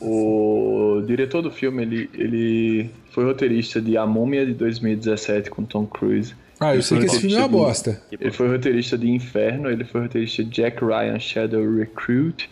O 0.00 1.00
diretor 1.06 1.40
do 1.40 1.52
filme, 1.52 1.82
ele, 1.82 2.10
ele 2.14 2.90
foi 3.12 3.24
roteirista 3.24 3.80
de 3.80 3.96
A 3.96 4.04
Múmia 4.06 4.44
de 4.44 4.54
2017 4.54 5.50
com 5.50 5.62
Tom 5.64 5.86
Cruise. 5.86 6.34
Ah, 6.60 6.70
eu 6.70 6.74
Ele 6.74 6.82
sei 6.82 6.98
que 6.98 7.06
esse 7.06 7.20
filme 7.20 7.36
é 7.36 7.38
uma 7.38 7.48
bosta. 7.48 8.00
Ele 8.10 8.30
foi 8.30 8.48
roteirista 8.48 8.98
de 8.98 9.08
Inferno, 9.10 9.70
ele 9.70 9.84
foi 9.84 10.02
roteirista 10.02 10.42
de 10.42 10.50
Jack 10.50 10.84
Ryan 10.84 11.18
Shadow 11.18 11.76
Recruit, 11.76 12.48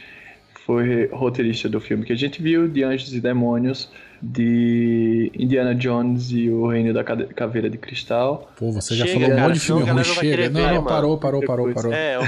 foi 0.65 1.07
roteirista 1.13 1.69
do 1.69 1.81
filme 1.81 2.05
que 2.05 2.13
a 2.13 2.17
gente 2.17 2.41
viu, 2.43 2.69
de 2.69 2.85
Anjos 2.85 3.15
e 3.15 3.21
Demônios, 3.21 3.91
de 4.23 5.31
Indiana 5.35 5.75
Jones 5.75 6.31
e 6.31 6.49
o 6.51 6.67
Reino 6.69 6.93
da 6.93 7.05
Caveira 7.05 7.69
de 7.69 7.79
Cristal. 7.79 8.51
Pô, 8.57 8.73
você 8.73 8.95
já 8.95 9.07
Chega, 9.07 9.27
falou 9.27 9.37
um 9.37 9.41
monte 9.41 9.55
de 9.55 9.61
filme 9.61 9.83
ruim, 9.83 10.05
chega. 10.05 10.51
Não, 10.51 10.61
ver, 10.61 10.75
não, 10.75 10.85
parou, 10.85 11.19
parou, 11.19 11.43
parou, 11.45 11.73
parou. 11.73 11.93
É, 11.93 12.19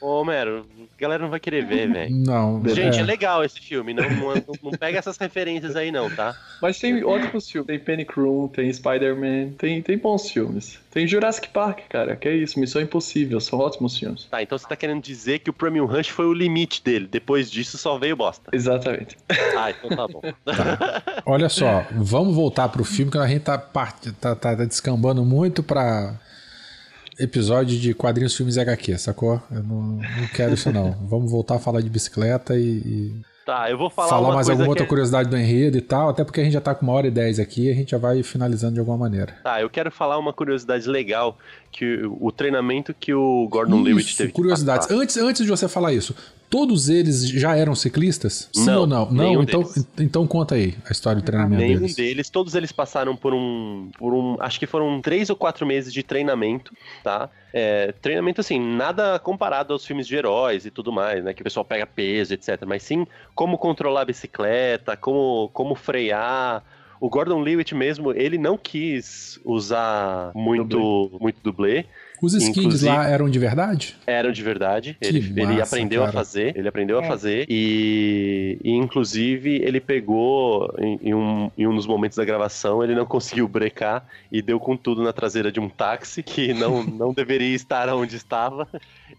ô, 0.00 0.06
ô 0.06 0.20
Homero, 0.20 0.66
galera 1.04 1.22
não 1.22 1.30
vai 1.30 1.40
querer 1.40 1.64
ver, 1.64 1.92
velho. 1.92 2.14
Não, 2.24 2.62
Gente, 2.66 2.98
é. 2.98 3.00
é. 3.00 3.04
legal 3.04 3.44
esse 3.44 3.60
filme. 3.60 3.92
Não, 3.92 4.08
não, 4.08 4.34
não 4.62 4.70
pega 4.72 4.98
essas 4.98 5.16
referências 5.18 5.76
aí, 5.76 5.92
não, 5.92 6.10
tá? 6.10 6.34
Mas 6.60 6.78
tem 6.78 7.04
ótimos 7.04 7.50
filmes, 7.50 7.66
tem 7.66 7.78
Panic 7.78 8.12
Room, 8.18 8.48
tem 8.48 8.72
Spider-Man, 8.72 9.50
tem, 9.58 9.82
tem 9.82 9.98
bons 9.98 10.30
filmes. 10.30 10.78
Tem 10.90 11.06
Jurassic 11.06 11.48
Park, 11.48 11.80
cara, 11.88 12.16
que 12.16 12.28
é 12.28 12.34
isso, 12.34 12.58
Missão 12.58 12.80
Impossível, 12.80 13.40
são 13.40 13.58
ótimos 13.58 13.98
filmes. 13.98 14.24
Tá, 14.30 14.42
então 14.42 14.56
você 14.56 14.66
tá 14.66 14.76
querendo 14.76 15.02
dizer 15.02 15.40
que 15.40 15.50
o 15.50 15.52
Premium 15.52 15.86
Rush 15.86 16.08
foi 16.08 16.26
o 16.26 16.32
limite 16.32 16.82
dele. 16.82 17.08
Depois 17.10 17.50
disso 17.50 17.76
só 17.76 17.98
veio 17.98 18.16
bosta. 18.16 18.50
Exatamente. 18.52 19.16
Ah, 19.56 19.70
então 19.70 19.90
tá 19.90 20.08
bom. 20.08 20.22
Olha 21.26 21.48
só, 21.48 21.84
vamos 21.92 22.34
voltar 22.34 22.68
pro 22.68 22.84
filme 22.84 23.10
que 23.10 23.18
a 23.18 23.26
gente 23.26 23.42
tá, 23.42 23.58
tá, 23.58 23.92
tá, 24.20 24.36
tá 24.36 24.54
descambando 24.64 25.24
muito 25.24 25.62
pra 25.62 26.14
episódio 27.18 27.78
de 27.78 27.94
quadrinhos, 27.94 28.36
filmes 28.36 28.56
e 28.56 28.60
HQ, 28.60 28.98
sacou? 28.98 29.40
Eu 29.50 29.62
não, 29.62 29.82
não 29.82 30.28
quero 30.34 30.54
isso 30.54 30.72
não. 30.72 30.92
Vamos 31.08 31.30
voltar 31.30 31.56
a 31.56 31.58
falar 31.58 31.80
de 31.80 31.90
bicicleta 31.90 32.56
e, 32.56 32.62
e 32.62 33.22
Tá, 33.44 33.70
eu 33.70 33.76
vou 33.76 33.90
falar, 33.90 34.08
falar, 34.08 34.34
mais 34.34 34.48
alguma 34.48 34.68
outra 34.68 34.84
é- 34.84 34.88
curiosidade 34.88 35.28
do 35.28 35.36
enredo 35.36 35.76
e 35.76 35.80
tal, 35.82 36.08
até 36.08 36.24
porque 36.24 36.40
a 36.40 36.44
gente 36.44 36.54
já 36.54 36.62
tá 36.62 36.74
com 36.74 36.86
uma 36.86 36.94
hora 36.94 37.08
e 37.08 37.10
dez 37.10 37.38
aqui 37.38 37.66
e 37.66 37.70
a 37.70 37.74
gente 37.74 37.90
já 37.90 37.98
vai 37.98 38.22
finalizando 38.22 38.72
de 38.72 38.80
alguma 38.80 38.96
maneira. 38.96 39.36
Tá, 39.42 39.60
eu 39.60 39.68
quero 39.68 39.90
falar 39.90 40.16
uma 40.18 40.32
curiosidade 40.32 40.88
legal, 40.88 41.36
que 41.70 42.02
o, 42.06 42.32
treinamento 42.32 42.94
que 42.94 43.12
o 43.12 43.46
Gordon 43.50 43.82
Lewitt 43.82 44.08
Isso, 44.08 44.16
teve 44.16 44.32
curiosidades. 44.32 44.90
Antes, 44.90 45.18
antes 45.18 45.44
de 45.44 45.50
você 45.50 45.68
falar 45.68 45.92
isso, 45.92 46.14
todos 46.54 46.88
eles 46.88 47.28
já 47.28 47.56
eram 47.56 47.74
ciclistas? 47.74 48.48
Sim 48.52 48.66
Não, 48.66 48.80
ou 48.82 48.86
não? 48.86 49.10
nenhum 49.10 49.34
Não, 49.34 49.42
então, 49.42 49.62
deles. 49.62 49.88
então 49.98 50.24
conta 50.24 50.54
aí 50.54 50.72
a 50.88 50.92
história 50.92 51.20
do 51.20 51.24
treinamento 51.24 51.60
Nenhum 51.60 51.80
deles. 51.80 51.96
deles, 51.96 52.30
todos 52.30 52.54
eles 52.54 52.70
passaram 52.70 53.16
por 53.16 53.34
um, 53.34 53.90
por 53.98 54.14
um, 54.14 54.36
acho 54.38 54.60
que 54.60 54.66
foram 54.66 55.00
três 55.00 55.28
ou 55.30 55.34
quatro 55.34 55.66
meses 55.66 55.92
de 55.92 56.04
treinamento, 56.04 56.72
tá? 57.02 57.28
É, 57.52 57.90
treinamento 58.00 58.40
assim, 58.40 58.60
nada 58.60 59.18
comparado 59.18 59.72
aos 59.72 59.84
filmes 59.84 60.06
de 60.06 60.14
heróis 60.14 60.64
e 60.64 60.70
tudo 60.70 60.92
mais, 60.92 61.24
né? 61.24 61.34
Que 61.34 61.40
o 61.40 61.44
pessoal 61.44 61.64
pega 61.64 61.86
peso, 61.86 62.32
etc. 62.34 62.62
Mas 62.64 62.84
sim 62.84 63.04
como 63.34 63.58
controlar 63.58 64.02
a 64.02 64.04
bicicleta, 64.04 64.96
como, 64.96 65.50
como 65.52 65.74
frear, 65.74 66.62
o 67.00 67.10
Gordon 67.10 67.40
Lewitt 67.40 67.74
mesmo, 67.74 68.12
ele 68.12 68.38
não 68.38 68.56
quis 68.56 69.40
usar 69.44 70.30
muito 70.36 71.10
muito 71.20 71.40
dublê. 71.42 71.84
Os 72.24 72.34
skins 72.34 72.58
Inclusive- 72.58 72.90
lá 72.90 73.06
eram 73.08 73.28
de 73.28 73.38
verdade? 73.38 73.96
Eram 74.06 74.32
de 74.32 74.42
verdade. 74.42 74.96
Que 75.00 75.08
Ele, 75.08 75.18
ele 75.18 75.46
massa, 75.58 75.76
aprendeu 75.76 76.00
cara. 76.00 76.10
a 76.10 76.12
fazer. 76.12 76.56
Ele 76.56 76.68
aprendeu 76.68 76.98
a 76.98 77.04
É. 77.04 77.06
fazer. 77.06 77.46
E, 77.48 78.58
e, 78.62 78.72
inclusive, 78.72 79.56
ele 79.62 79.80
pegou 79.80 80.72
em, 80.78 80.98
em 81.02 81.14
um, 81.14 81.50
em 81.56 81.66
um 81.66 81.74
dos 81.74 81.86
momentos 81.86 82.16
da 82.16 82.24
gravação, 82.24 82.82
ele 82.82 82.94
não 82.94 83.06
conseguiu 83.06 83.46
brecar 83.48 84.06
e 84.30 84.40
deu 84.40 84.58
com 84.60 84.76
tudo 84.76 85.02
na 85.02 85.12
traseira 85.12 85.50
de 85.52 85.60
um 85.60 85.68
táxi 85.68 86.22
que 86.22 86.52
não, 86.54 86.82
não 86.84 87.12
deveria 87.12 87.54
estar 87.54 87.88
onde 87.90 88.16
estava. 88.16 88.66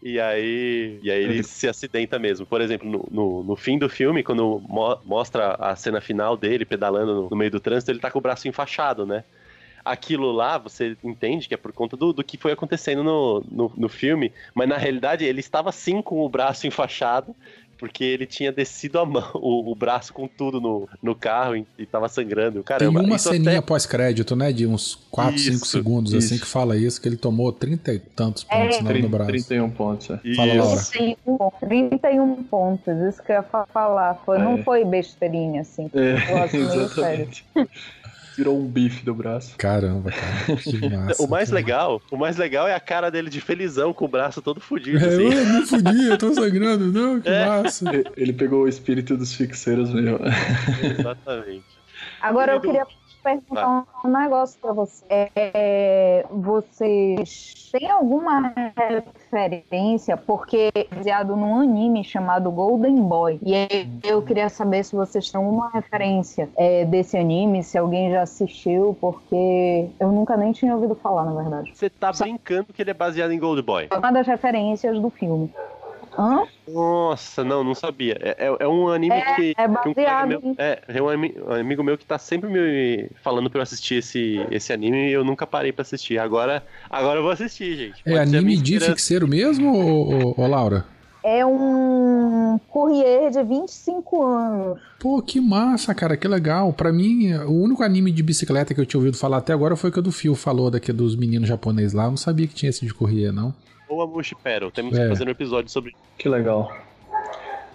E 0.04 0.20
aí, 0.20 1.00
e 1.02 1.10
aí 1.12 1.24
ele 1.24 1.44
se 1.44 1.68
acidenta 1.68 2.20
mesmo. 2.20 2.46
Por 2.46 2.62
exemplo, 2.62 2.90
no, 2.90 3.08
no, 3.12 3.44
no 3.44 3.56
fim 3.56 3.78
do 3.78 3.90
filme, 3.90 4.24
quando 4.24 4.62
mo- 4.68 4.98
mostra 5.06 5.56
a 5.60 5.76
cena 5.76 6.00
final 6.02 6.38
dele 6.38 6.66
pedalando 6.66 7.14
no, 7.16 7.30
no 7.30 7.36
meio 7.36 7.52
do 7.52 7.60
trânsito, 7.60 7.92
ele 7.92 8.00
tá 8.00 8.12
com 8.12 8.20
o 8.20 8.22
braço 8.22 8.48
enfaixado, 8.48 9.06
né? 9.06 9.24
Aquilo 9.86 10.32
lá, 10.32 10.58
você 10.58 10.98
entende 11.04 11.48
que 11.48 11.54
é 11.54 11.58
por 11.58 11.72
conta 11.72 11.96
do, 11.96 12.12
do 12.12 12.24
que 12.24 12.38
foi 12.38 12.52
acontecendo 12.52 13.04
no, 13.04 13.44
no, 13.50 13.72
no 13.78 13.88
filme, 13.88 14.32
mas 14.54 14.68
na 14.68 14.78
realidade 14.78 15.24
ele 15.24 15.40
estava 15.40 15.72
sim 15.72 16.02
com 16.02 16.26
o 16.26 16.28
braço 16.30 16.66
enfaixado, 16.68 17.36
porque 17.78 18.06
ele 18.06 18.26
tinha 18.26 18.54
descido 18.54 18.98
a 19.00 19.06
mão, 19.06 19.30
o, 19.36 19.70
o 19.70 19.76
braço 19.76 20.14
com 20.14 20.30
tudo 20.30 20.62
no, 20.62 20.88
no 21.04 21.14
carro 21.14 21.58
e, 21.58 21.68
e 21.78 21.86
tava 21.86 22.08
sangrando. 22.08 22.64
Caramba, 22.64 23.00
Tem 23.02 23.10
uma 23.10 23.18
ceninha 23.20 23.60
até- 23.60 23.62
pós-crédito, 23.68 24.34
né? 24.34 24.54
De 24.54 24.66
uns 24.66 24.96
4, 25.12 25.38
5 25.38 25.56
Isso, 25.56 25.66
segundos, 25.66 26.14
isso. 26.14 26.26
assim, 26.34 26.40
que 26.42 26.48
fala 26.48 26.78
isso, 26.78 27.02
que 27.02 27.08
ele 27.10 27.18
tomou 27.18 27.52
30 27.52 27.94
e 27.94 28.00
tantos 28.00 28.46
pontos 28.46 28.78
É. 28.78 28.80
no, 28.80 28.84
no 28.84 28.90
30, 28.90 29.08
braço. 29.10 29.30
31 29.30 29.70
pontos. 29.72 30.10
é. 30.10 30.20
Fala. 30.36 30.54
Laura. 30.54 30.82
31, 30.86 31.38
pontos, 31.38 31.60
31 31.60 32.44
pontos, 32.44 32.98
isso 33.10 33.22
que 33.22 33.32
eu 33.34 33.36
ia 33.36 33.44
fa- 33.44 33.68
falar. 33.74 34.22
Foi, 34.26 34.38
Não 34.40 34.54
É. 34.58 34.64
foi 34.64 34.86
besteirinha, 34.86 35.60
assim. 35.62 35.92
É, 35.94 36.32
Eu 36.32 36.38
acho 36.44 36.56
meio 36.56 36.72
exatamente. 36.82 37.46
Tirou 38.36 38.60
um 38.60 38.68
bife 38.68 39.04
do 39.06 39.14
braço. 39.16 39.56
Caramba, 39.58 40.12
cara. 40.12 40.58
Que 40.58 40.78
massa. 40.90 41.24
O 41.24 41.28
mais 41.28 41.50
que 41.50 41.56
legal, 41.56 42.02
o 42.12 42.18
mais 42.18 42.36
legal 42.38 42.68
é 42.68 42.76
a 42.76 42.80
cara 42.80 43.10
dele 43.10 43.30
de 43.30 43.40
felizão 43.40 43.94
com 43.94 44.06
o 44.06 44.08
braço 44.10 44.42
todo 44.42 44.60
fudido, 44.60 44.98
É, 45.04 45.08
assim. 45.08 45.34
eu 45.34 45.46
me 45.46 45.66
fudi, 45.66 46.08
eu 46.10 46.18
tô 46.18 46.34
sangrando. 46.34 46.92
Não, 46.92 47.22
que 47.22 47.30
É. 47.30 47.46
massa. 47.46 47.86
Ele 48.18 48.34
pegou 48.34 48.64
o 48.64 48.68
espírito 48.68 49.16
dos 49.16 49.34
fixeiros 49.34 49.90
mesmo. 49.94 50.20
Exatamente. 51.00 51.64
Agora 52.22 52.54
eu 52.54 52.60
queria 52.62 52.86
perguntar 53.26 53.86
um 54.06 54.10
negócio 54.10 54.60
pra 54.62 54.72
você. 54.72 55.32
É, 55.36 56.24
vocês 56.30 57.70
têm 57.72 57.90
alguma 57.90 58.54
referência? 58.78 60.16
Porque 60.16 60.70
é 60.76 60.96
baseado 60.96 61.36
num 61.36 61.60
anime 61.60 62.04
chamado 62.04 62.52
Golden 62.52 63.02
Boy. 63.02 63.40
E 63.42 63.56
aí 63.56 63.90
eu 64.04 64.22
queria 64.22 64.48
saber 64.48 64.86
se 64.86 64.96
vocês 64.96 65.32
têm 65.32 65.42
alguma 65.42 65.70
referência 65.72 66.48
é, 66.56 66.86
desse 66.86 67.18
anime, 67.18 67.64
se 67.64 67.78
alguém 67.78 68.12
já 68.12 68.22
assistiu, 68.22 68.96
porque 69.02 69.90
eu 70.00 70.12
nunca 70.12 70.38
nem 70.38 70.52
tinha 70.52 70.76
ouvido 70.76 70.94
falar, 70.94 71.26
na 71.26 71.34
verdade. 71.34 71.72
Você 71.74 71.90
tá 71.90 72.12
brincando 72.12 72.72
que 72.72 72.82
ele 72.82 72.92
é 72.92 72.94
baseado 72.94 73.32
em 73.32 73.40
Gold 73.40 73.62
Boy. 73.64 73.88
É 73.90 73.98
uma 73.98 74.12
das 74.12 74.28
referências 74.28 75.00
do 75.00 75.10
filme. 75.10 75.52
Hã? 76.18 76.44
Nossa, 76.68 77.44
não, 77.44 77.64
não 77.64 77.76
sabia. 77.76 78.18
É, 78.22 78.48
é- 78.48 78.58
é 78.60 78.68
um 78.68 78.88
anime 78.90 79.16
É, 79.16 79.36
que. 79.36 79.50
é 79.52 79.54
que 79.54 79.62
um 79.62 79.74
colega 79.94 79.94
baseado 79.94 80.28
meu, 80.28 80.56
é, 80.58 80.82
é 80.88 81.02
um, 81.02 81.10
ami- 81.10 81.36
um 81.46 81.52
amigo 81.54 81.84
meu 81.84 81.98
que 81.98 82.06
tá 82.06 82.18
sempre 82.18 82.50
me 82.50 83.10
falando 83.24 83.50
pra 83.50 83.60
eu 83.60 83.64
assistir 83.64 83.96
esse, 83.96 84.46
esse 84.52 84.72
anime 84.74 85.10
e 85.10 85.12
eu 85.12 85.24
nunca 85.24 85.46
parei 85.46 85.72
pra 85.72 85.82
assistir. 85.84 86.18
Agora, 86.18 86.64
agora 86.90 87.20
eu 87.20 87.24
vou 87.24 87.32
assistir, 87.32 87.76
gente. 87.76 88.02
É 88.06 88.12
Pode 88.12 88.36
a 88.36 88.40
anime 88.40 88.58
de 88.58 88.80
fixeiro 88.80 89.28
mesmo, 89.28 89.72
ô, 89.74 90.32
ô, 90.40 90.42
ô, 90.42 90.48
Laura? 90.48 90.86
É 91.28 91.44
um 91.44 92.60
courier 92.70 93.32
de 93.32 93.42
25 93.44 94.24
anos. 94.24 94.80
Pô, 95.00 95.22
que 95.24 95.42
massa, 95.42 95.94
cara, 95.96 96.16
que 96.16 96.28
legal. 96.28 96.72
Pra 96.72 96.94
mim, 96.94 97.34
o 97.34 97.64
único 97.64 97.82
anime 97.84 98.12
de 98.12 98.22
bicicleta 98.22 98.74
que 98.76 98.80
eu 98.82 98.86
tinha 98.86 99.00
ouvido 99.00 99.18
falar 99.18 99.38
até 99.38 99.52
agora 99.52 99.76
foi 99.76 99.90
o 99.90 99.94
que 99.94 99.98
o 100.00 100.04
do 100.04 100.12
Fio 100.12 100.36
falou 100.36 100.70
daqui 100.70 100.94
dos 100.94 101.16
meninos 101.16 101.48
japoneses 101.50 101.94
lá. 101.94 102.04
Eu 102.06 102.12
não 102.12 102.18
sabia 102.18 102.48
que 102.48 102.54
tinha 102.54 102.70
esse 102.70 102.86
de 102.86 102.94
correr, 102.94 103.32
não. 103.32 103.54
Ou 103.88 104.02
a 104.02 104.08
Mushi 104.08 104.36
Pero. 104.44 104.72
Temos 104.72 104.98
É. 104.98 105.04
que 105.04 105.10
fazer 105.10 105.28
um 105.28 105.32
episódio 105.32 105.70
sobre. 105.72 105.96
Que 106.18 106.28
legal. 106.30 106.72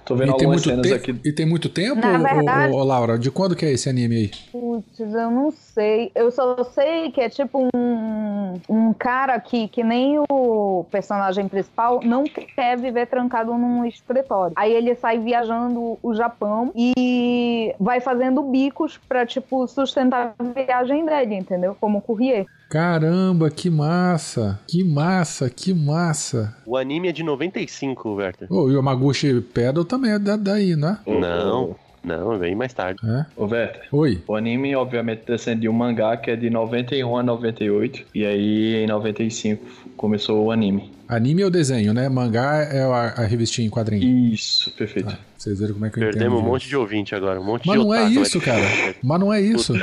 Tô 0.05 0.17
vendo 0.17 0.31
E 0.33 0.37
tem, 0.39 0.47
algumas 0.47 0.67
muito 0.67 0.83
cenas 0.83 1.01
tempo, 1.05 1.19
aqui. 1.21 1.29
e 1.29 1.33
tem 1.33 1.47
muito 1.47 1.69
tempo, 1.69 2.01
ô, 2.05 2.19
verdade- 2.23 2.73
ô, 2.73 2.77
ô, 2.79 2.85
Laura? 2.85 3.17
De 3.19 3.31
quando 3.31 3.55
que 3.55 3.65
é 3.65 3.71
esse 3.73 3.89
anime 3.89 4.17
aí? 4.17 4.31
Putz, 4.51 4.99
eu 4.99 5.31
não 5.31 5.53
sei. 5.53 5.70
Eu 6.14 6.31
só 6.31 6.62
sei 6.64 7.11
que 7.11 7.20
é 7.20 7.28
tipo 7.28 7.68
um, 7.74 8.55
um 8.68 8.93
cara 8.93 9.39
que, 9.41 9.68
que 9.68 9.83
nem 9.83 10.18
o 10.31 10.85
personagem 10.91 11.49
principal, 11.49 12.01
não 12.05 12.24
quer 12.24 12.76
viver 12.78 13.07
trancado 13.07 13.53
num 13.55 13.85
escritório. 13.85 14.53
Aí 14.57 14.72
ele 14.72 14.95
sai 14.95 15.18
viajando 15.18 15.99
o 16.03 16.14
Japão 16.14 16.72
e 16.76 17.74
vai 17.78 18.01
fazendo 18.01 18.43
bicos 18.43 18.99
pra, 19.09 19.24
tipo, 19.26 19.66
sustentar 19.66 20.35
a 20.39 20.43
viagem 20.45 21.05
dele, 21.05 21.35
entendeu? 21.37 21.76
Como 21.81 22.01
courrier. 22.01 22.47
Caramba, 22.70 23.51
que 23.51 23.68
massa! 23.68 24.61
Que 24.68 24.85
massa, 24.85 25.51
que 25.51 25.74
massa! 25.74 26.57
O 26.64 26.76
anime 26.76 27.09
é 27.09 27.12
de 27.12 27.22
95, 27.24 28.14
Werther. 28.14 28.47
Ô, 28.53 28.68
e 28.68 28.74
o 28.74 28.76
Yamaguchi 28.76 29.41
Pedal 29.41 29.85
também 29.85 30.12
é 30.12 30.18
da- 30.18 30.37
daí, 30.37 30.76
né? 30.76 30.99
Não, 31.07 31.74
não, 32.03 32.32
é 32.32 32.38
bem 32.38 32.55
mais 32.55 32.72
tarde. 32.72 33.01
É? 33.05 33.26
Ô, 33.36 33.44
Werther, 33.44 33.82
Oi. 33.92 34.22
o 34.26 34.34
anime, 34.34 34.74
obviamente, 34.74 35.22
descende 35.26 35.62
de 35.62 35.68
um 35.68 35.72
mangá 35.72 36.16
que 36.16 36.30
é 36.30 36.36
de 36.36 36.48
91 36.48 37.16
a 37.16 37.22
98. 37.22 38.07
E 38.14 38.24
aí, 38.24 38.76
em 38.76 38.86
95, 38.86 39.64
começou 39.96 40.46
o 40.46 40.51
anime. 40.51 40.90
Anime 41.07 41.42
é 41.42 41.46
o 41.46 41.51
desenho, 41.51 41.92
né? 41.92 42.09
Mangá 42.09 42.62
é 42.62 42.82
a, 42.82 43.22
a 43.22 43.26
revistinha 43.26 43.66
em 43.66 43.70
quadrinho. 43.70 44.32
Isso, 44.32 44.70
perfeito. 44.72 45.11
Tá, 45.11 45.18
Vocês 45.36 45.59
viram 45.59 45.74
como 45.74 45.86
é 45.86 45.90
que 45.90 45.98
eu 45.98 46.05
Perdemos 46.05 46.34
um 46.34 46.36
entendo 46.38 46.51
monte 46.51 46.68
de 46.68 46.76
ouvinte 46.76 47.14
agora, 47.14 47.40
um 47.40 47.44
monte 47.44 47.66
Mas 47.66 47.78
de 47.78 47.84
não 47.84 47.94
é 47.94 48.05
otaku, 48.05 48.22
isso, 48.22 48.38
né? 48.38 48.44
cara. 48.44 48.94
Mas 49.03 49.20
não 49.20 49.32
é 49.32 49.40
isso. 49.40 49.74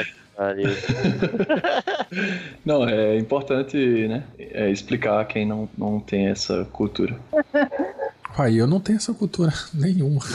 Não, 2.64 2.88
é 2.88 3.18
importante, 3.18 3.76
né? 4.08 4.24
É 4.38 4.70
explicar 4.70 5.20
a 5.20 5.26
quem 5.26 5.48
não, 5.48 5.68
não 5.76 6.00
tem 6.00 6.28
essa 6.28 6.64
cultura. 6.66 7.16
Aí 8.38 8.58
eu 8.58 8.68
não 8.68 8.80
tenho 8.80 8.98
essa 8.98 9.14
cultura 9.14 9.54
nenhuma. 9.74 10.22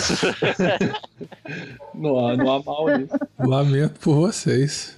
Não 1.95 2.27
há, 2.27 2.37
não 2.37 2.51
há 2.51 2.63
mal 2.63 2.89
nisso. 2.99 3.13
Lamento 3.39 4.01
por 4.01 4.15
vocês. 4.17 4.97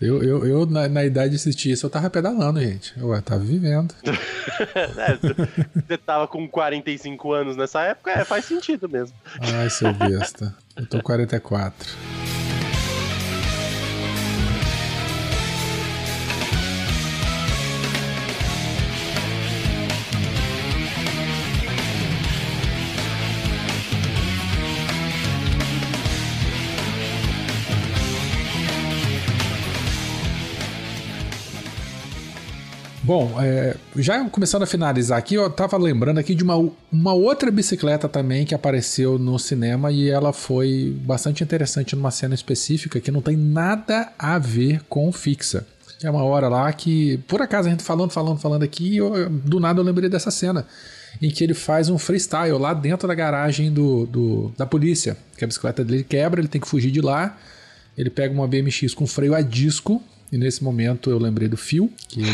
Eu, 0.00 0.22
eu, 0.22 0.46
eu 0.46 0.66
na, 0.66 0.88
na 0.88 1.04
idade 1.04 1.30
de 1.30 1.36
assistir 1.36 1.72
isso, 1.72 1.84
eu 1.84 1.90
tava 1.90 2.08
pedalando, 2.08 2.60
gente. 2.60 2.92
Eu 2.96 3.20
tava 3.22 3.40
vivendo. 3.40 3.94
É, 4.60 5.16
você 5.16 5.96
tava 5.96 6.26
com 6.26 6.46
45 6.46 7.32
anos 7.32 7.56
nessa 7.56 7.82
época, 7.82 8.10
é, 8.10 8.24
faz 8.24 8.44
sentido 8.44 8.88
mesmo. 8.88 9.16
Ai, 9.40 9.70
seu 9.70 9.92
besta. 9.94 10.54
Eu 10.76 10.86
tô 10.86 11.02
44. 11.02 11.88
Bom, 33.10 33.42
é, 33.42 33.74
já 33.96 34.24
começando 34.26 34.62
a 34.62 34.66
finalizar 34.66 35.18
aqui, 35.18 35.34
eu 35.34 35.50
tava 35.50 35.76
lembrando 35.76 36.18
aqui 36.18 36.32
de 36.32 36.44
uma, 36.44 36.54
uma 36.92 37.12
outra 37.12 37.50
bicicleta 37.50 38.08
também 38.08 38.44
que 38.46 38.54
apareceu 38.54 39.18
no 39.18 39.36
cinema 39.36 39.90
e 39.90 40.08
ela 40.08 40.32
foi 40.32 40.96
bastante 41.04 41.42
interessante 41.42 41.96
numa 41.96 42.12
cena 42.12 42.36
específica 42.36 43.00
que 43.00 43.10
não 43.10 43.20
tem 43.20 43.36
nada 43.36 44.12
a 44.16 44.38
ver 44.38 44.82
com 44.88 45.10
fixa. 45.10 45.66
Que 45.98 46.06
é 46.06 46.10
uma 46.12 46.22
hora 46.22 46.46
lá 46.48 46.72
que, 46.72 47.16
por 47.26 47.42
acaso, 47.42 47.66
a 47.66 47.72
gente 47.72 47.82
falando, 47.82 48.12
falando, 48.12 48.38
falando 48.38 48.62
aqui, 48.62 48.98
eu- 48.98 49.28
do 49.28 49.58
nada 49.58 49.80
eu 49.80 49.84
lembrei 49.84 50.08
dessa 50.08 50.30
cena. 50.30 50.64
Em 51.20 51.30
que 51.32 51.42
ele 51.42 51.52
faz 51.52 51.88
um 51.88 51.98
freestyle 51.98 52.56
lá 52.58 52.72
dentro 52.72 53.08
da 53.08 53.14
garagem 53.16 53.72
do, 53.72 54.06
do- 54.06 54.52
da 54.56 54.66
polícia. 54.66 55.16
Que 55.36 55.42
a 55.42 55.48
bicicleta 55.48 55.82
dele 55.84 56.04
quebra, 56.04 56.40
ele 56.40 56.46
tem 56.46 56.60
que 56.60 56.68
fugir 56.68 56.92
de 56.92 57.00
lá. 57.00 57.36
Ele 57.98 58.08
pega 58.08 58.32
uma 58.32 58.46
BMX 58.46 58.94
com 58.94 59.04
freio 59.04 59.34
a 59.34 59.40
disco. 59.40 60.00
E 60.32 60.38
nesse 60.38 60.62
momento 60.62 61.10
eu 61.10 61.18
lembrei 61.18 61.48
do 61.48 61.56
Phil, 61.56 61.92
que 62.08 62.20
ele 62.20 62.28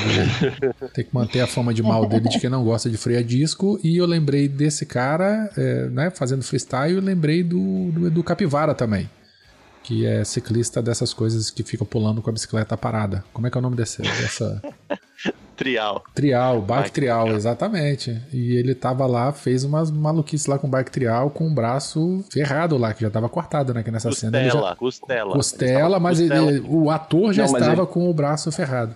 tem 0.93 1.05
que 1.05 1.15
manter 1.15 1.41
a 1.41 1.47
fama 1.47 1.73
de 1.73 1.83
mal 1.83 2.07
dele 2.07 2.29
de 2.29 2.39
que 2.39 2.49
não 2.49 2.63
gosta 2.63 2.91
de 2.91 2.97
freio 2.97 3.21
a 3.21 3.23
disco. 3.23 3.81
E 3.83 3.97
eu 3.97 4.07
lembrei 4.07 4.49
desse 4.49 4.85
cara, 4.85 5.51
é, 5.57 5.89
né, 5.89 6.11
fazendo 6.11 6.43
freestyle, 6.43 6.99
e 6.99 7.01
lembrei 7.01 7.43
do, 7.43 7.91
do 7.93 8.07
Edu 8.07 8.23
Capivara 8.23 8.75
também. 8.75 9.09
Que 9.83 10.05
é 10.05 10.25
ciclista 10.25 10.83
dessas 10.83 11.15
coisas 11.15 11.51
que 11.51 11.63
fica 11.63 11.85
pulando 11.85 12.21
com 12.21 12.29
a 12.29 12.33
bicicleta 12.33 12.77
parada. 12.77 13.25
Como 13.33 13.47
é 13.47 13.51
que 13.51 13.57
é 13.57 13.61
o 13.61 13.63
nome 13.63 13.77
desse, 13.77 14.03
dessa. 14.03 14.61
Trial. 15.57 16.05
Trial, 16.15 16.61
bike 16.61 16.83
Bike 16.83 16.93
trial, 16.93 17.23
trial. 17.25 17.37
exatamente. 17.37 18.21
E 18.33 18.57
ele 18.57 18.75
tava 18.75 19.07
lá, 19.07 19.33
fez 19.33 19.65
umas 19.65 19.91
maluquices 19.91 20.47
lá 20.47 20.59
com 20.59 20.69
bike 20.69 20.91
trial, 20.91 21.31
com 21.31 21.47
o 21.47 21.51
braço 21.55 22.25
ferrado 22.31 22.77
lá, 22.77 22.93
que 22.93 23.01
já 23.03 23.11
tava 23.11 23.29
cortado, 23.29 23.73
né? 23.73 23.83
Que 23.83 23.91
nessa 23.91 24.13
cena 24.13 24.39
ele 24.39 24.51
já. 24.51 24.53
Costela, 24.53 24.77
costela. 24.77 25.33
Costela, 25.33 26.01
mas 26.01 26.21
ele- 26.21 26.29
Costela. 26.61 26.63
o 26.69 26.91
ator 26.91 27.33
já 27.33 27.47
Não, 27.47 27.55
estava 27.55 27.83
ele- 27.83 27.87
com 27.91 28.11
o 28.11 28.15
braço 28.15 28.53
ferrado. 28.53 28.95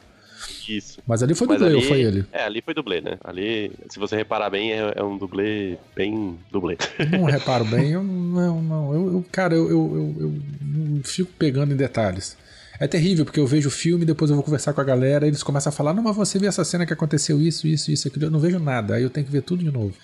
Isso. 0.69 1.01
Mas 1.07 1.23
ali 1.23 1.35
foi 1.35 1.47
Mas 1.49 1.59
dublê, 1.59 1.73
ou 1.75 1.79
ali- 1.81 1.89
foi 1.89 2.01
ele? 2.01 2.25
É, 2.33 2.45
ali 2.45 2.63
foi 2.63 2.73
dublê, 2.75 3.01
né? 3.01 3.19
Ali, 3.25 3.73
se 3.89 3.99
você 3.99 4.17
reparar 4.17 4.49
bem, 4.51 4.73
é, 4.73 4.93
é 4.97 5.03
um 5.03 5.19
dublê 5.19 5.77
bem 5.97 6.39
dublê. 6.51 6.77
Não 7.11 7.25
reparo 7.25 7.65
bem, 7.65 7.91
eu 7.91 8.03
não, 8.03 8.63
não. 8.63 8.95
Eu, 8.95 9.07
eu- 9.15 9.25
cara, 9.33 9.55
eu, 9.55 9.69
eu, 9.69 9.77
eu- 9.97 10.17
eu 10.27 10.35
não 10.63 11.03
fico 11.03 11.31
pegando 11.39 11.73
em 11.73 11.77
detalhes. 11.77 12.37
É 12.81 12.89
terrível, 12.89 13.26
porque 13.26 13.39
eu 13.39 13.47
vejo 13.47 13.68
o 13.68 13.70
filme, 13.70 14.07
depois 14.07 14.31
eu 14.31 14.35
vou 14.37 14.43
conversar 14.43 14.72
com 14.72 14.81
a 14.81 14.85
galera, 14.85 15.26
eles 15.26 15.43
começam 15.43 15.68
a 15.68 15.72
falar, 15.72 15.93
não, 15.93 16.03
mas 16.03 16.16
você 16.16 16.39
viu 16.39 16.49
essa 16.49 16.64
cena 16.64 16.87
que 16.87 16.93
aconteceu 16.95 17.39
isso, 17.41 17.66
isso, 17.66 17.91
isso, 17.93 18.09
aquilo. 18.09 18.24
Eu 18.24 18.31
não 18.31 18.41
vejo 18.41 18.59
nada, 18.59 18.95
aí 18.95 19.03
eu 19.03 19.11
tenho 19.11 19.26
que 19.26 19.31
ver 19.33 19.43
tudo 19.43 19.62
de 19.62 19.70
novo. 19.70 19.95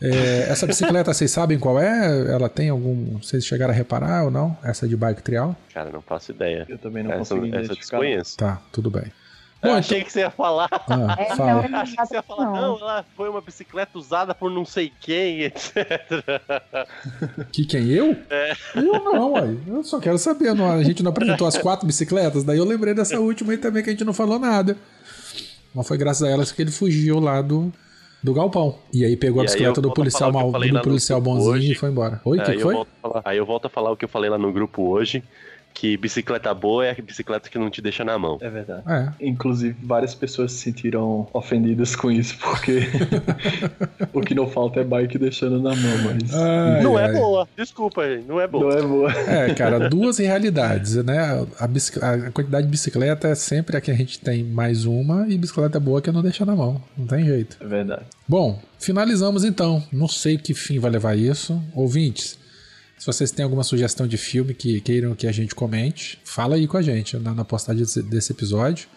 É, 0.00 0.46
essa 0.48 0.64
bicicleta, 0.64 1.12
vocês 1.12 1.28
sabem 1.28 1.58
qual 1.58 1.76
é? 1.80 2.30
Ela 2.32 2.48
tem 2.48 2.68
algum. 2.68 3.18
Vocês 3.18 3.44
chegaram 3.44 3.72
a 3.74 3.76
reparar 3.76 4.24
ou 4.24 4.30
não? 4.30 4.56
Essa 4.62 4.86
de 4.86 4.96
bike 4.96 5.24
trial? 5.24 5.56
Cara, 5.74 5.90
não 5.90 6.00
faço 6.00 6.30
ideia. 6.30 6.64
Eu 6.68 6.78
também 6.78 7.02
não 7.02 7.10
Essa, 7.10 7.34
consegui 7.34 7.48
essa 7.48 7.56
eu 7.56 7.64
identificar. 7.64 7.98
desconheço. 7.98 8.36
Tá, 8.36 8.62
tudo 8.70 8.92
bem. 8.92 9.10
Eu 9.60 9.70
Bom, 9.70 9.76
achei 9.76 10.04
que 10.04 10.12
você 10.12 10.20
ia 10.20 10.30
falar. 10.30 10.68
Ah, 10.70 11.16
É, 11.18 11.34
fala. 11.34 11.66
então, 11.66 11.80
achei 11.80 11.96
que 11.96 12.06
você 12.06 12.14
ia 12.14 12.22
falar, 12.22 12.44
Não. 12.46 12.54
não, 12.54 12.78
ela 12.78 13.04
foi 13.16 13.28
uma 13.28 13.40
bicicleta 13.40 13.98
usada 13.98 14.32
por 14.34 14.50
não 14.50 14.64
sei 14.64 14.92
quem, 15.00 15.42
etc. 15.50 15.74
Que 17.52 17.64
quem? 17.64 17.88
Eu? 17.90 18.16
É. 18.30 18.52
Eu 18.76 19.02
não, 19.02 19.32
uai. 19.32 19.58
Eu 19.66 19.82
só 19.82 19.98
quero 19.98 20.16
saber. 20.18 20.54
não- 20.54 20.70
a 20.70 20.82
gente 20.82 21.02
não 21.02 21.10
apresentou 21.10 21.46
as 21.46 21.58
quatro 21.58 21.86
bicicletas, 21.86 22.44
daí 22.44 22.58
eu 22.58 22.64
lembrei 22.64 22.94
dessa 22.94 23.18
última 23.18 23.52
aí 23.52 23.58
também 23.58 23.82
que 23.82 23.90
a 23.90 23.92
gente 23.92 24.04
não 24.04 24.12
falou 24.14 24.38
nada. 24.38 24.76
Mas 25.74 25.86
foi 25.88 25.98
graças 25.98 26.22
a 26.22 26.30
elas 26.30 26.52
que 26.52 26.62
ele 26.62 26.70
fugiu 26.70 27.18
lá 27.18 27.42
do, 27.42 27.72
do 28.22 28.32
galpão. 28.32 28.78
E 28.92 29.04
aí 29.04 29.16
pegou 29.16 29.40
a 29.40 29.44
E 29.44 29.46
aí 29.46 29.52
bicicleta 29.52 29.80
do 29.80 29.92
policial, 29.92 30.32
mal, 30.32 30.50
do 30.52 30.80
policial 30.82 31.20
bonzinho 31.20 31.52
hoje. 31.52 31.72
e 31.72 31.74
foi 31.74 31.90
embora. 31.90 32.20
Oi, 32.24 32.38
o 32.38 32.44
que 32.44 32.50
aí, 32.52 32.56
que 32.56 32.62
eu 32.62 32.70
foi? 32.72 32.86
falar, 33.02 33.22
aí 33.24 33.36
eu 33.38 33.44
volto 33.46 33.66
a 33.66 33.68
falar 33.68 33.90
o 33.90 33.96
que 33.96 34.04
eu 34.04 34.08
falei 34.08 34.30
lá 34.30 34.38
no 34.38 34.52
grupo 34.52 34.82
hoje, 34.88 35.22
que 35.74 35.96
bicicleta 35.96 36.52
boa 36.52 36.84
é 36.86 36.90
a 36.90 37.02
bicicleta 37.02 37.48
que 37.48 37.56
não 37.56 37.70
te 37.70 37.80
deixa 37.80 38.04
na 38.04 38.18
mão. 38.18 38.38
É 38.40 38.50
verdade. 38.50 38.82
É. 38.88 39.12
Inclusive, 39.20 39.76
várias 39.82 40.12
pessoas 40.14 40.50
se 40.52 40.58
sentiram 40.58 41.28
ofendidas 41.32 41.94
com 41.94 42.10
isso, 42.10 42.36
porque 42.38 42.80
o 44.12 44.20
que 44.20 44.34
não 44.34 44.48
falta 44.48 44.80
é 44.80 44.84
bike 44.84 45.18
deixando 45.18 45.60
na 45.60 45.70
mão, 45.74 45.98
mas 46.04 46.34
Ai, 46.34 46.82
não 46.82 46.96
ai. 46.96 47.04
é 47.04 47.12
boa, 47.12 47.48
desculpa, 47.56 48.04
gente, 48.08 48.26
não 48.26 48.40
é 48.40 48.46
boa. 48.46 48.64
não 48.74 48.78
é 48.78 48.82
boa. 48.82 49.12
É, 49.12 49.54
cara, 49.54 49.88
duas 49.90 50.18
realidades, 50.18 50.96
né? 50.96 51.46
A, 51.58 51.66
bicic- 51.66 52.02
a 52.02 52.30
quantidade 52.32 52.66
de 52.66 52.70
bicicleta 52.70 53.28
é 53.28 53.34
sempre 53.34 53.76
a 53.76 53.80
que 53.80 53.90
a 53.90 53.94
gente 53.94 54.18
tem 54.18 54.42
mais 54.44 54.84
uma 54.84 55.26
e 55.28 55.38
bicicleta 55.38 55.78
boa 55.78 56.02
que 56.02 56.10
não 56.10 56.22
deixa 56.22 56.44
na 56.44 56.56
mão. 56.56 56.82
Não 56.96 57.06
tem 57.06 57.24
jeito. 57.24 57.56
É 57.60 57.66
verdade. 57.66 58.02
Bom, 58.26 58.60
finalizamos 58.78 59.44
então. 59.44 59.82
Não 59.92 60.08
sei 60.08 60.36
que 60.36 60.54
fim 60.54 60.78
vai 60.78 60.90
levar 60.90 61.16
isso. 61.16 61.62
Ouvintes, 61.74 62.38
se 62.98 63.06
vocês 63.06 63.30
têm 63.30 63.44
alguma 63.44 63.62
sugestão 63.62 64.06
de 64.06 64.16
filme 64.16 64.52
que 64.54 64.80
queiram 64.80 65.14
que 65.14 65.26
a 65.26 65.32
gente 65.32 65.54
comente, 65.54 66.18
fala 66.24 66.56
aí 66.56 66.66
com 66.66 66.76
a 66.76 66.82
gente 66.82 67.16
na, 67.16 67.32
na 67.32 67.44
postagem 67.44 67.82
desse, 67.82 68.02
desse 68.02 68.32
episódio. 68.32 68.88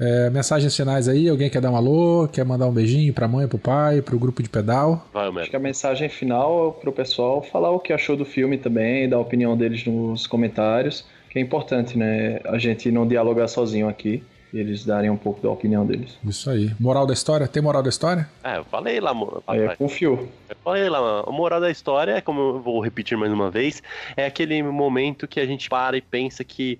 É, 0.00 0.30
mensagens 0.30 0.76
finais 0.76 1.08
aí, 1.08 1.28
alguém 1.28 1.50
quer 1.50 1.60
dar 1.60 1.72
um 1.72 1.76
alô, 1.76 2.28
quer 2.28 2.44
mandar 2.44 2.66
um 2.66 2.72
beijinho 2.72 3.12
pra 3.12 3.26
mãe, 3.26 3.48
pro 3.48 3.58
pai, 3.58 4.00
pro 4.00 4.18
grupo 4.18 4.42
de 4.42 4.48
pedal? 4.48 5.08
Vai, 5.12 5.28
Acho 5.28 5.50
que 5.50 5.56
a 5.56 5.60
mensagem 5.60 6.08
final 6.08 6.68
é 6.68 6.80
pro 6.80 6.92
pessoal 6.92 7.42
falar 7.42 7.70
o 7.72 7.80
que 7.80 7.92
achou 7.92 8.16
do 8.16 8.24
filme 8.24 8.58
também, 8.58 9.08
dar 9.08 9.16
a 9.16 9.20
opinião 9.20 9.56
deles 9.56 9.84
nos 9.86 10.26
comentários, 10.26 11.04
que 11.30 11.38
é 11.38 11.42
importante, 11.42 11.98
né? 11.98 12.40
A 12.44 12.58
gente 12.58 12.92
não 12.92 13.08
dialogar 13.08 13.48
sozinho 13.48 13.88
aqui 13.88 14.22
eles 14.52 14.84
darem 14.84 15.10
um 15.10 15.16
pouco 15.16 15.40
da 15.40 15.50
opinião 15.50 15.86
deles. 15.86 16.18
Isso 16.24 16.48
aí. 16.50 16.74
Moral 16.78 17.06
da 17.06 17.12
história? 17.12 17.46
Tem 17.46 17.62
moral 17.62 17.82
da 17.82 17.88
história? 17.88 18.28
É, 18.42 18.58
eu 18.58 18.64
falei 18.64 19.00
lá, 19.00 19.12
eu 19.12 19.76
confio. 19.76 20.28
Eu 20.48 20.56
falei 20.64 20.88
lá, 20.88 21.24
a 21.26 21.30
moral 21.30 21.60
da 21.60 21.70
história, 21.70 22.12
é 22.12 22.20
como 22.20 22.40
eu 22.40 22.60
vou 22.60 22.80
repetir 22.80 23.16
mais 23.16 23.32
uma 23.32 23.50
vez, 23.50 23.82
é 24.16 24.26
aquele 24.26 24.62
momento 24.62 25.26
que 25.26 25.40
a 25.40 25.46
gente 25.46 25.68
para 25.68 25.96
e 25.96 26.00
pensa 26.00 26.42
que 26.44 26.78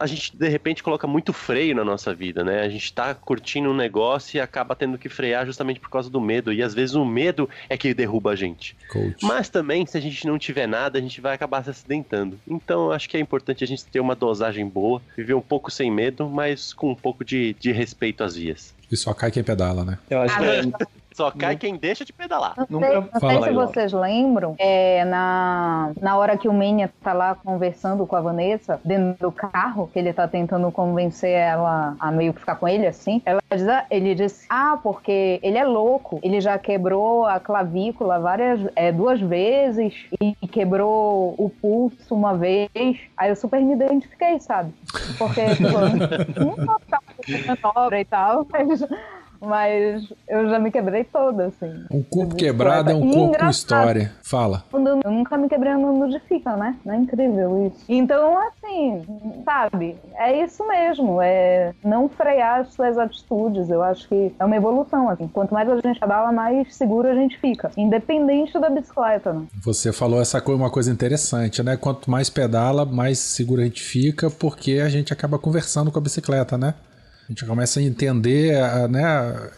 a 0.00 0.06
gente 0.06 0.36
de 0.36 0.48
repente 0.48 0.82
coloca 0.82 1.06
muito 1.06 1.32
freio 1.32 1.74
na 1.74 1.84
nossa 1.84 2.14
vida, 2.14 2.44
né? 2.44 2.60
A 2.62 2.68
gente 2.68 2.92
tá 2.92 3.14
curtindo 3.14 3.70
um 3.70 3.74
negócio 3.74 4.36
e 4.36 4.40
acaba 4.40 4.74
tendo 4.74 4.98
que 4.98 5.08
frear 5.08 5.46
justamente 5.46 5.80
por 5.80 5.90
causa 5.90 6.10
do 6.10 6.20
medo. 6.20 6.52
E 6.52 6.62
às 6.62 6.74
vezes 6.74 6.94
o 6.94 7.04
medo 7.04 7.48
é 7.68 7.76
que 7.76 7.92
derruba 7.94 8.32
a 8.32 8.36
gente. 8.36 8.76
Coach. 8.90 9.24
Mas 9.24 9.48
também, 9.48 9.86
se 9.86 9.96
a 9.96 10.00
gente 10.00 10.26
não 10.26 10.38
tiver 10.38 10.66
nada, 10.66 10.98
a 10.98 11.02
gente 11.02 11.20
vai 11.20 11.34
acabar 11.34 11.64
se 11.64 11.70
acidentando. 11.70 12.38
Então, 12.46 12.86
eu 12.86 12.92
acho 12.92 13.08
que 13.08 13.16
é 13.16 13.20
importante 13.20 13.64
a 13.64 13.66
gente 13.66 13.84
ter 13.84 14.00
uma 14.00 14.14
dosagem 14.14 14.66
boa, 14.66 15.00
viver 15.16 15.34
um 15.34 15.40
pouco 15.40 15.70
sem 15.70 15.90
medo, 15.90 16.28
mas 16.28 16.72
com 16.72 16.90
um 16.90 16.94
pouco 16.94 17.24
de, 17.24 17.54
de 17.58 17.72
respeito 17.72 18.24
às 18.24 18.36
vias. 18.36 18.74
E 18.90 18.96
só 18.96 19.14
cai 19.14 19.30
quem 19.30 19.42
pedala, 19.42 19.84
né? 19.84 19.98
Eu 20.10 20.20
acho 20.20 20.38
que 20.38 20.44
é, 20.44 20.62
Só 21.14 21.30
cai 21.30 21.56
quem 21.56 21.76
deixa 21.76 22.04
de 22.04 22.12
pedalar. 22.12 22.54
Não 22.56 22.66
Nunca 22.68 22.86
sei, 22.88 22.96
não 22.96 23.20
sei 23.20 23.20
se 23.20 23.26
aí, 23.26 23.54
Laura. 23.54 23.66
vocês 23.66 23.92
lembram, 23.92 24.54
é, 24.58 25.04
na, 25.04 25.92
na 26.00 26.16
hora 26.16 26.36
que 26.36 26.48
o 26.48 26.52
Menia 26.52 26.92
tá 27.02 27.12
lá 27.12 27.34
conversando 27.34 28.06
com 28.06 28.16
a 28.16 28.20
Vanessa, 28.20 28.80
dentro 28.84 29.28
do 29.28 29.32
carro, 29.32 29.88
que 29.92 29.98
ele 29.98 30.12
tá 30.12 30.26
tentando 30.26 30.70
convencer 30.70 31.30
ela 31.30 31.94
a 31.98 32.10
meio 32.10 32.32
que 32.32 32.40
ficar 32.40 32.56
com 32.56 32.68
ele, 32.68 32.86
assim, 32.86 33.20
ela 33.24 33.40
diz, 33.50 33.68
ah, 33.68 33.84
ele 33.90 34.14
disse, 34.14 34.46
ah, 34.48 34.78
porque 34.82 35.38
ele 35.42 35.58
é 35.58 35.64
louco, 35.64 36.18
ele 36.22 36.40
já 36.40 36.58
quebrou 36.58 37.26
a 37.26 37.38
clavícula 37.38 38.18
várias, 38.18 38.60
é, 38.74 38.92
duas 38.92 39.20
vezes 39.20 39.94
e 40.20 40.34
quebrou 40.48 41.34
o 41.38 41.50
pulso 41.50 42.14
uma 42.14 42.36
vez. 42.36 42.70
Aí 43.16 43.30
eu 43.30 43.36
super 43.36 43.60
me 43.60 43.74
identifiquei, 43.74 44.40
sabe? 44.40 44.72
Porque, 45.18 45.54
tipo, 45.54 45.70
não 45.70 46.78
tô 47.60 47.64
manobra 47.72 48.00
e 48.00 48.04
tal, 48.04 48.46
mas... 48.50 48.82
Mas 49.42 50.04
eu 50.28 50.48
já 50.48 50.58
me 50.58 50.70
quebrei 50.70 51.02
toda, 51.02 51.46
assim. 51.46 51.84
Um 51.90 52.02
corpo 52.02 52.36
quebrado 52.36 52.90
é 52.90 52.94
um 52.94 53.10
E 53.10 53.12
corpo 53.12 53.38
com 53.38 53.50
história. 53.50 54.12
Fala. 54.22 54.64
Eu 54.72 55.10
nunca 55.10 55.36
me 55.36 55.48
quebrei 55.48 55.72
andando 55.72 56.08
de 56.08 56.20
fita, 56.20 56.56
né? 56.56 56.76
Não 56.84 56.94
é 56.94 56.96
incrível 56.98 57.66
isso. 57.66 57.84
Então, 57.88 58.38
assim, 58.38 59.02
sabe? 59.44 59.96
É 60.14 60.44
isso 60.44 60.66
mesmo. 60.68 61.20
É 61.20 61.74
não 61.84 62.08
frear 62.08 62.60
as 62.60 62.72
suas 62.72 62.96
atitudes. 62.96 63.68
Eu 63.68 63.82
acho 63.82 64.08
que 64.08 64.32
é 64.38 64.44
uma 64.44 64.56
evolução, 64.56 65.08
assim. 65.08 65.26
Quanto 65.26 65.52
mais 65.52 65.68
a 65.68 65.76
gente 65.76 65.98
pedala, 65.98 66.30
mais 66.30 66.74
seguro 66.76 67.08
a 67.08 67.14
gente 67.14 67.38
fica. 67.38 67.70
Independente 67.76 68.58
da 68.58 68.70
bicicleta, 68.70 69.32
né? 69.32 69.46
Você 69.64 69.92
falou 69.92 70.20
essa 70.20 70.40
coisa, 70.40 70.62
uma 70.62 70.70
coisa 70.70 70.92
interessante, 70.92 71.62
né? 71.62 71.76
Quanto 71.76 72.10
mais 72.10 72.30
pedala, 72.30 72.84
mais 72.84 73.18
seguro 73.18 73.60
a 73.60 73.64
gente 73.64 73.82
fica, 73.82 74.30
porque 74.30 74.80
a 74.84 74.88
gente 74.88 75.12
acaba 75.12 75.38
conversando 75.38 75.90
com 75.90 75.98
a 75.98 76.02
bicicleta, 76.02 76.56
né? 76.56 76.74
A 77.24 77.32
gente 77.32 77.44
começa 77.44 77.80
a 77.80 77.82
entender, 77.82 78.54
né? 78.88 79.50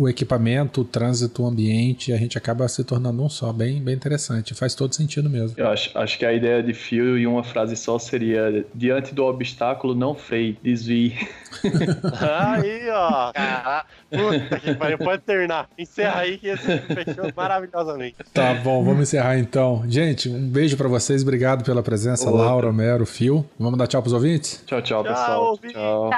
O 0.00 0.08
equipamento, 0.08 0.80
o 0.80 0.84
trânsito, 0.84 1.42
o 1.42 1.46
ambiente, 1.46 2.10
e 2.10 2.14
a 2.14 2.16
gente 2.16 2.38
acaba 2.38 2.66
se 2.68 2.82
tornando 2.82 3.22
um 3.22 3.28
só. 3.28 3.52
Bem, 3.52 3.82
bem 3.82 3.94
interessante. 3.94 4.54
Faz 4.54 4.74
todo 4.74 4.94
sentido 4.94 5.28
mesmo. 5.28 5.54
Eu 5.58 5.68
acho, 5.68 5.90
acho 5.98 6.18
que 6.18 6.24
a 6.24 6.32
ideia 6.32 6.62
de 6.62 6.72
fio 6.72 7.18
em 7.18 7.26
uma 7.26 7.44
frase 7.44 7.76
só 7.76 7.98
seria: 7.98 8.64
diante 8.74 9.14
do 9.14 9.22
obstáculo, 9.26 9.94
não 9.94 10.14
freie, 10.14 10.58
desvie. 10.62 11.18
Aí, 12.18 12.88
ó. 12.90 13.30
Caraca. 13.32 13.86
Puta 14.10 14.58
que 14.58 14.74
pariu. 14.74 14.96
Pode 14.96 15.22
terminar. 15.22 15.68
Encerra 15.78 16.20
aí 16.20 16.38
que 16.38 16.48
esse 16.48 16.78
fechou 16.78 17.30
maravilhosamente. 17.36 18.16
Tá 18.32 18.54
bom, 18.54 18.82
vamos 18.82 19.02
encerrar 19.02 19.38
então. 19.38 19.84
Gente, 19.86 20.30
um 20.30 20.48
beijo 20.48 20.78
pra 20.78 20.88
vocês. 20.88 21.22
Obrigado 21.22 21.62
pela 21.62 21.82
presença, 21.82 22.28
Outra. 22.28 22.46
Laura, 22.46 22.72
Mero, 22.72 23.04
Fio. 23.04 23.44
Vamos 23.58 23.78
dar 23.78 23.86
tchau 23.86 24.00
pros 24.00 24.14
ouvintes? 24.14 24.64
Tchau, 24.66 24.80
tchau, 24.80 25.04
Tchau, 25.04 25.12
pessoal. 25.14 25.44
ouvinte. 25.44 25.74
Tchau. 25.74 26.10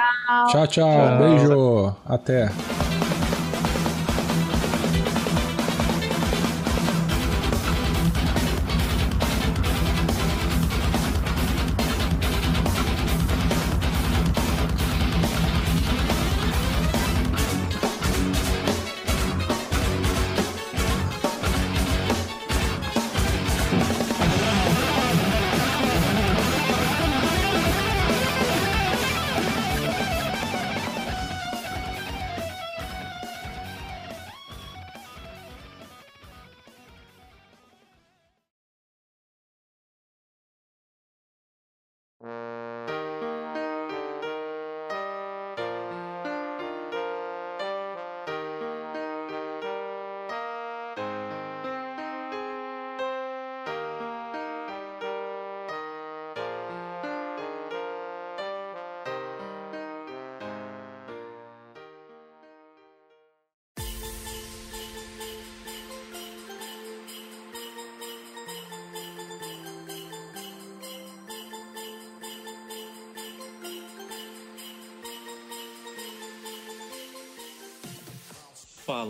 Tchau, 0.51 0.67
tchau. 0.67 1.17
Beijo. 1.19 1.95
Até. 2.05 2.49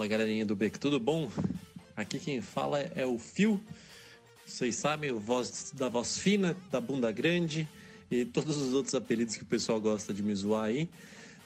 Fala 0.03 0.09
galerinha 0.09 0.45
do 0.45 0.53
Beco, 0.53 0.77
tudo 0.77 0.99
bom? 0.99 1.31
Aqui 1.95 2.19
quem 2.19 2.41
fala 2.41 2.81
é 2.93 3.05
o 3.05 3.17
Fio. 3.17 3.57
Vocês 4.45 4.75
sabem, 4.75 5.11
o 5.11 5.17
voz 5.17 5.71
da 5.73 5.87
voz 5.87 6.17
fina, 6.17 6.57
da 6.69 6.81
bunda 6.81 7.09
grande 7.09 7.65
e 8.11 8.25
todos 8.25 8.57
os 8.57 8.73
outros 8.73 8.93
apelidos 8.95 9.37
que 9.37 9.43
o 9.43 9.45
pessoal 9.45 9.79
gosta 9.79 10.13
de 10.13 10.21
me 10.21 10.35
zoar 10.35 10.65
aí. 10.65 10.89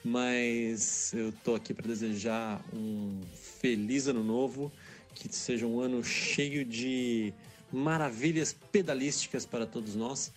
Mas 0.04 1.12
eu 1.14 1.32
tô 1.44 1.54
aqui 1.54 1.72
para 1.72 1.86
desejar 1.86 2.60
um 2.74 3.20
feliz 3.60 4.08
ano 4.08 4.24
novo, 4.24 4.72
que 5.14 5.32
seja 5.32 5.64
um 5.64 5.78
ano 5.78 6.02
cheio 6.02 6.64
de 6.64 7.32
maravilhas 7.72 8.56
pedalísticas 8.72 9.46
para 9.46 9.66
todos 9.66 9.94
nós 9.94 10.32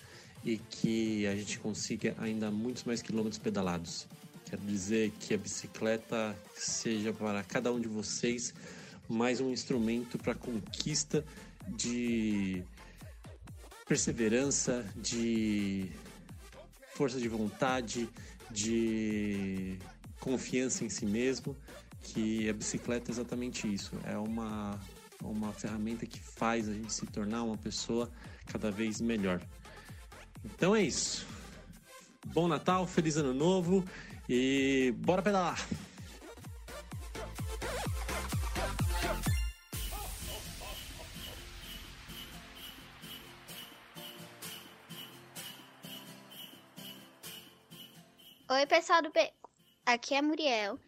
e 0.46 0.60
que 0.70 1.26
a 1.26 1.36
gente 1.36 1.58
consiga 1.58 2.16
ainda 2.20 2.52
muitos 2.52 2.84
mais 2.84 3.02
quilômetros 3.02 3.40
pedalados. 3.40 4.06
Quero 4.52 4.64
dizer 4.64 5.12
que 5.12 5.34
a 5.34 5.38
bicicleta 5.38 6.38
seja 6.54 7.14
para 7.14 7.42
cada 7.42 7.72
um 7.72 7.80
de 7.80 7.88
vocês 7.88 8.54
mais 9.08 9.40
um 9.40 9.50
instrumento 9.50 10.18
para 10.18 10.36
conquista 10.36 11.24
de 11.70 12.62
perseverança, 13.88 14.86
de 14.94 15.90
força 16.94 17.18
de 17.18 17.30
vontade, 17.30 18.10
de 18.50 19.78
confiança 20.20 20.84
em 20.84 20.90
si 20.90 21.06
mesmo, 21.06 21.56
que 22.04 22.50
a 22.50 22.54
bicicleta 22.54 23.10
é 23.10 23.14
exatamente 23.14 23.74
isso. 23.74 23.94
É 24.04 24.18
uma, 24.18 24.78
uma 25.24 25.54
ferramenta 25.54 26.06
que 26.06 26.20
faz 26.20 26.68
a 26.68 26.74
gente 26.74 26.92
se 26.92 27.06
tornar 27.06 27.44
uma 27.44 27.58
pessoa 27.58 28.12
cada 28.48 28.70
vez 28.70 29.00
melhor. 29.00 29.42
Então 30.44 30.76
é 30.76 30.84
isso. 30.84 31.26
Bom 32.34 32.50
Natal, 32.50 32.86
feliz 32.86 33.16
ano 33.16 33.34
novo 33.34 33.86
e 34.34 34.94
bora 34.94 35.22
pedalar! 35.22 35.58
Oi, 48.50 48.66
pessoal 48.68 49.02
do 49.02 49.12
Beco. 49.12 49.50
Aqui 49.86 50.14
é 50.14 50.20
a 50.20 50.22
Muriel 50.22 50.80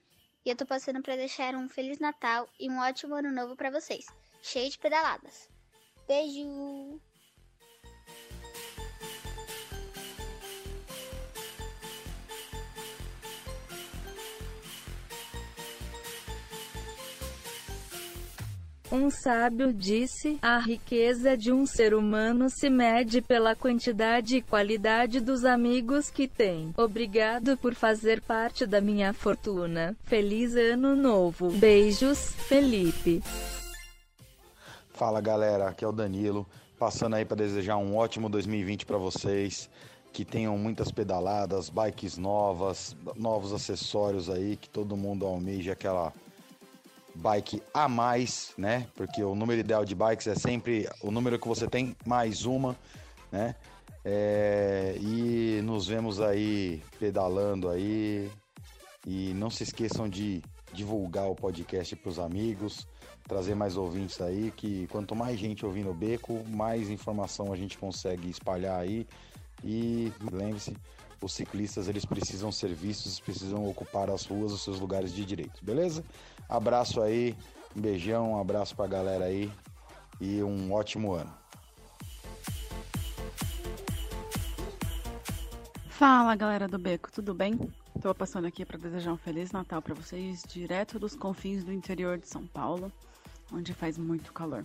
e 0.45 0.49
eu 0.49 0.55
tô 0.55 0.65
passando 0.65 1.01
para 1.01 1.17
deixar 1.17 1.53
um 1.53 1.67
feliz 1.67 1.99
Natal 1.99 2.47
e 2.57 2.69
um 2.69 2.79
ótimo 2.79 3.15
ano 3.15 3.31
novo 3.31 3.57
para 3.57 3.71
vocês, 3.71 4.05
cheio 4.41 4.69
de 4.69 4.79
pedaladas. 4.79 5.49
Beijo. 6.07 7.01
Um 18.93 19.09
sábio 19.09 19.73
disse: 19.73 20.37
a 20.39 20.59
riqueza 20.59 21.35
de 21.35 21.51
um 21.51 21.65
ser 21.65 21.95
humano 21.95 22.47
se 22.47 22.69
mede 22.69 23.23
pela 23.23 23.55
quantidade 23.55 24.37
e 24.37 24.41
qualidade 24.43 25.19
dos 25.19 25.43
amigos 25.45 26.11
que 26.11 26.27
tem. 26.27 26.71
Obrigado 26.77 27.57
por 27.57 27.73
fazer 27.73 28.21
parte 28.21 28.67
da 28.67 28.79
minha 28.79 29.11
fortuna. 29.11 29.97
Feliz 30.03 30.55
Ano 30.55 30.95
Novo. 30.95 31.49
Beijos, 31.49 32.33
Felipe. 32.47 33.23
Fala 34.93 35.19
galera, 35.19 35.69
aqui 35.69 35.83
é 35.83 35.87
o 35.87 35.91
Danilo, 35.91 36.45
passando 36.77 37.15
aí 37.15 37.25
para 37.25 37.37
desejar 37.37 37.77
um 37.77 37.97
ótimo 37.97 38.29
2020 38.29 38.85
para 38.85 38.99
vocês. 38.99 39.71
Que 40.11 40.23
tenham 40.23 40.55
muitas 40.55 40.91
pedaladas, 40.91 41.67
bikes 41.67 42.15
novas, 42.15 42.95
novos 43.15 43.53
acessórios 43.53 44.29
aí, 44.29 44.55
que 44.55 44.69
todo 44.69 44.95
mundo 44.95 45.25
almeja 45.25 45.71
aquela 45.71 46.13
bike 47.15 47.61
a 47.73 47.87
mais, 47.87 48.53
né? 48.57 48.87
Porque 48.95 49.23
o 49.23 49.35
número 49.35 49.59
ideal 49.59 49.85
de 49.85 49.95
bikes 49.95 50.27
é 50.27 50.35
sempre 50.35 50.89
o 51.01 51.11
número 51.11 51.39
que 51.39 51.47
você 51.47 51.67
tem 51.67 51.95
mais 52.05 52.45
uma, 52.45 52.75
né? 53.31 53.55
É, 54.05 54.95
e 54.99 55.61
nos 55.63 55.87
vemos 55.87 56.19
aí 56.19 56.81
pedalando 56.99 57.69
aí. 57.69 58.29
E 59.05 59.33
não 59.33 59.49
se 59.49 59.63
esqueçam 59.63 60.07
de 60.07 60.41
divulgar 60.73 61.29
o 61.29 61.35
podcast 61.35 61.95
para 61.95 62.09
os 62.09 62.19
amigos, 62.19 62.87
trazer 63.27 63.53
mais 63.53 63.77
ouvintes 63.77 64.19
aí, 64.21 64.51
que 64.55 64.87
quanto 64.87 65.15
mais 65.15 65.37
gente 65.37 65.65
ouvindo 65.65 65.91
o 65.91 65.93
beco, 65.93 66.43
mais 66.47 66.89
informação 66.89 67.51
a 67.53 67.55
gente 67.55 67.77
consegue 67.77 68.29
espalhar 68.29 68.79
aí. 68.79 69.05
E 69.63 70.11
lembre-se, 70.31 70.75
os 71.23 71.33
ciclistas 71.33 71.87
eles 71.87 72.05
precisam 72.05 72.51
ser 72.51 72.73
vistos, 72.73 73.19
precisam 73.19 73.67
ocupar 73.67 74.09
as 74.09 74.25
ruas, 74.25 74.51
os 74.51 74.63
seus 74.63 74.79
lugares 74.79 75.13
de 75.13 75.25
direito, 75.25 75.63
beleza? 75.63 76.03
Abraço 76.49 77.01
aí, 77.01 77.35
um 77.75 77.81
beijão, 77.81 78.33
um 78.33 78.39
abraço 78.39 78.75
pra 78.75 78.87
galera 78.87 79.25
aí 79.25 79.51
e 80.19 80.43
um 80.43 80.71
ótimo 80.73 81.13
ano. 81.13 81.33
Fala 85.87 86.35
galera 86.35 86.67
do 86.67 86.77
Beco, 86.77 87.11
tudo 87.11 87.33
bem? 87.33 87.57
Tô 88.01 88.13
passando 88.13 88.45
aqui 88.45 88.65
para 88.65 88.77
desejar 88.77 89.13
um 89.13 89.17
feliz 89.17 89.51
Natal 89.51 89.81
para 89.81 89.93
vocês, 89.93 90.43
direto 90.47 90.99
dos 90.99 91.15
confins 91.15 91.63
do 91.63 91.71
interior 91.71 92.17
de 92.17 92.27
São 92.27 92.45
Paulo, 92.45 92.91
onde 93.51 93.73
faz 93.73 93.97
muito 93.97 94.33
calor. 94.33 94.63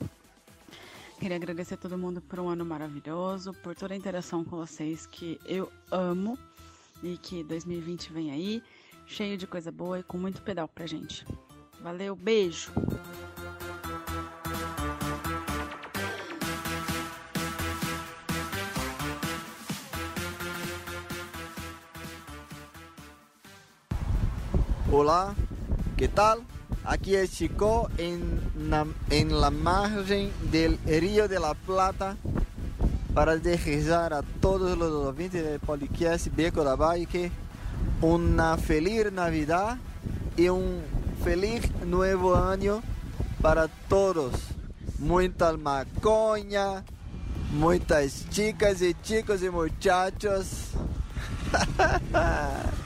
Queria 1.19 1.37
agradecer 1.37 1.75
a 1.75 1.77
todo 1.77 1.99
mundo 1.99 2.21
por 2.23 2.39
um 2.39 2.49
ano 2.49 2.65
maravilhoso, 2.65 3.53
por 3.55 3.75
toda 3.75 3.93
a 3.93 3.97
interação 3.97 4.45
com 4.45 4.57
vocês 4.57 5.05
que 5.05 5.37
eu 5.45 5.71
amo 5.91 6.39
e 7.03 7.19
que 7.19 7.43
2020 7.43 8.13
vem 8.13 8.31
aí, 8.31 8.63
cheio 9.05 9.37
de 9.37 9.45
coisa 9.45 9.73
boa 9.73 9.99
e 9.99 10.03
com 10.05 10.17
muito 10.17 10.41
pedal 10.43 10.69
pra 10.69 10.87
gente. 10.87 11.27
Valeu, 11.83 12.15
beijo! 12.15 12.71
Olá, 24.93 25.35
que 25.97 26.07
tal? 26.07 26.45
Aquí 26.89 27.17
es 27.17 27.33
Chico 27.33 27.91
en 27.99 28.41
en 29.11 29.41
la 29.41 29.51
margen 29.51 30.33
del 30.51 30.79
Río 30.87 31.29
de 31.29 31.39
la 31.39 31.53
Plata 31.53 32.17
para 33.13 33.37
desejar 33.37 34.15
a 34.15 34.23
todos 34.41 34.79
los 34.79 34.91
ouvintes 34.91 35.45
del 35.45 35.61
podcast 35.61 36.29
Beco 36.35 36.65
da 36.65 36.77
Bike 36.77 37.31
una 38.01 38.57
feliz 38.57 39.13
Navidad 39.13 39.77
y 40.35 40.49
un 40.49 40.81
feliz 41.23 41.71
nuevo 41.85 42.35
año 42.35 42.83
para 43.43 43.69
todos. 43.91 44.33
Muita 44.99 45.59
maconha, 45.59 46.85
muitas 47.53 48.31
chicas 48.31 48.81
e 48.81 48.95
chicos 49.03 49.43
e 49.43 49.51
muchachos. 49.51 50.71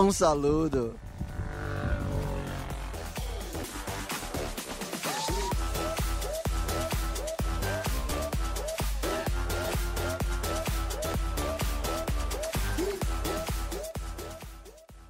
um 0.00 0.12
saludo. 0.12 0.94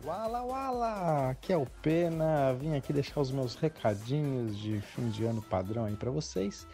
Wala 0.02 0.42
Wala! 0.42 1.30
Aqui 1.30 1.52
é 1.52 1.56
o 1.56 1.66
Pena, 1.82 2.54
vim 2.54 2.74
aqui 2.74 2.92
deixar 2.92 3.20
os 3.20 3.30
meus 3.30 3.54
recadinhos 3.56 4.56
de 4.56 4.80
fim 4.80 5.10
de 5.10 5.24
ano 5.26 5.42
padrão 5.42 5.84
aí 5.84 5.96
para 5.96 6.10
vocês. 6.10 6.66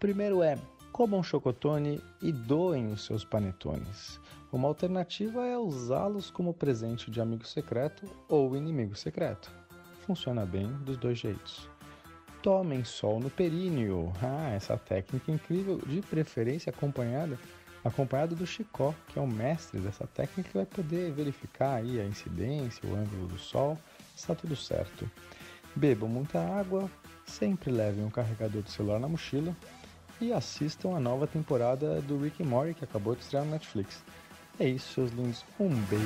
Primeiro 0.00 0.42
é 0.42 0.56
comam 0.90 1.22
chocotone 1.22 2.02
e 2.22 2.32
doem 2.32 2.90
os 2.90 3.04
seus 3.04 3.24
panetones. 3.24 4.18
Uma 4.50 4.68
alternativa 4.68 5.46
é 5.46 5.58
usá-los 5.58 6.30
como 6.30 6.54
presente 6.54 7.10
de 7.10 7.20
amigo 7.20 7.46
secreto 7.46 8.04
ou 8.28 8.56
inimigo 8.56 8.94
secreto. 8.94 9.52
Funciona 10.06 10.46
bem 10.46 10.72
dos 10.84 10.96
dois 10.96 11.18
jeitos. 11.18 11.68
Tomem 12.42 12.82
sol 12.82 13.20
no 13.20 13.28
períneo. 13.28 14.12
Ah, 14.22 14.50
essa 14.50 14.76
técnica 14.76 15.30
incrível, 15.30 15.78
de 15.86 16.00
preferência 16.00 16.70
acompanhada 16.70 17.38
acompanhado 17.84 18.34
do 18.34 18.46
Chicó, 18.46 18.94
que 19.08 19.18
é 19.18 19.22
o 19.22 19.26
mestre 19.26 19.80
dessa 19.80 20.06
técnica, 20.06 20.48
que 20.48 20.56
vai 20.56 20.66
poder 20.66 21.12
verificar 21.12 21.76
aí 21.76 22.00
a 22.00 22.04
incidência, 22.04 22.88
o 22.88 22.94
ângulo 22.94 23.26
do 23.28 23.38
sol, 23.38 23.78
está 24.14 24.34
tudo 24.34 24.56
certo. 24.56 25.10
Bebam 25.74 26.08
muita 26.08 26.40
água, 26.40 26.90
sempre 27.24 27.70
levem 27.70 28.04
um 28.04 28.10
carregador 28.10 28.62
de 28.62 28.70
celular 28.70 28.98
na 28.98 29.08
mochila 29.08 29.56
e 30.20 30.32
assistam 30.32 30.96
a 30.96 31.00
nova 31.00 31.26
temporada 31.26 32.00
do 32.02 32.18
Rick 32.18 32.42
and 32.42 32.46
Morty 32.46 32.74
que 32.74 32.84
acabou 32.84 33.14
de 33.14 33.22
estrear 33.22 33.44
no 33.44 33.52
Netflix. 33.52 34.02
É 34.60 34.66
isso, 34.66 34.94
seus 34.94 35.10
lindos. 35.12 35.44
Um 35.60 35.68
beijo. 35.68 36.04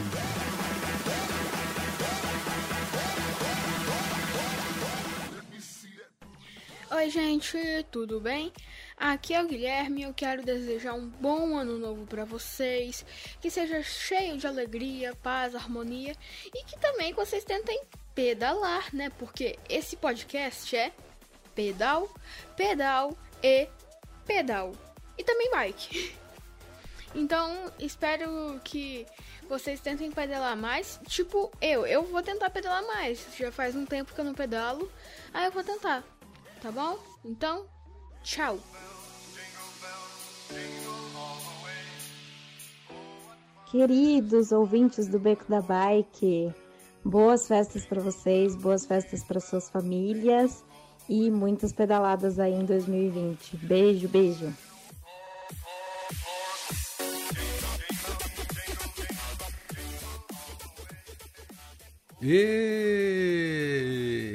Oi, 6.91 7.11
gente, 7.11 7.59
tudo 7.91 8.20
bem? 8.20 8.53
Aqui 8.99 9.33
é 9.33 9.43
o 9.43 9.49
Guilherme, 9.49 10.03
eu 10.03 10.12
quero 10.12 10.45
desejar 10.45 10.93
um 10.93 11.09
bom 11.09 11.57
ano 11.57 11.79
novo 11.79 12.07
para 12.07 12.24
vocês, 12.24 13.05
que 13.41 13.51
seja 13.51 13.83
cheio 13.83 14.37
de 14.37 14.47
alegria, 14.47 15.16
paz, 15.23 15.55
harmonia 15.55 16.15
e 16.55 16.62
que 16.65 16.79
também 16.79 17.15
vocês 17.15 17.45
tentem 17.45 17.81
pedalar, 18.15 18.95
né? 18.95 19.11
Porque 19.19 19.59
esse 19.69 19.97
podcast 19.97 20.77
é 20.77 20.93
pedal, 21.55 22.15
pedal 22.57 23.16
e 23.43 23.66
pedal 24.27 24.73
e 25.16 25.24
também 25.24 25.51
bike. 25.51 26.15
Então, 27.14 27.70
espero 27.78 28.60
que 28.64 29.06
vocês 29.48 29.80
tentem 29.80 30.10
pedalar 30.10 30.56
mais. 30.56 30.98
Tipo, 31.06 31.51
eu, 31.60 31.86
eu 31.86 32.02
vou 32.05 32.22
tentar 32.22 32.51
pedalar 32.51 32.84
mais. 32.86 33.26
Já 33.36 33.52
faz 33.52 33.76
um 33.76 33.84
tempo 33.84 34.14
que 34.14 34.20
eu 34.20 34.24
não 34.24 34.34
pedalo. 34.34 34.90
Aí 35.32 35.47
eu 35.47 35.52
vou 35.52 35.62
tentar. 35.62 36.02
Tá 36.60 36.70
bom? 36.70 36.98
Então, 37.24 37.66
tchau. 38.22 38.59
Queridos 43.70 44.52
ouvintes 44.52 45.09
do 45.09 45.18
Beco 45.18 45.48
da 45.48 45.62
Bike, 45.62 46.52
boas 47.02 47.48
festas 47.48 47.86
para 47.86 48.02
vocês, 48.02 48.55
boas 48.55 48.84
festas 48.84 49.24
para 49.24 49.40
suas 49.40 49.70
famílias 49.70 50.62
e 51.09 51.30
muitas 51.30 51.72
pedaladas 51.72 52.39
aí 52.39 52.52
em 52.52 52.66
2020. 52.66 53.56
Beijo, 53.56 54.09
beijo. 54.09 54.52
E 62.24 63.19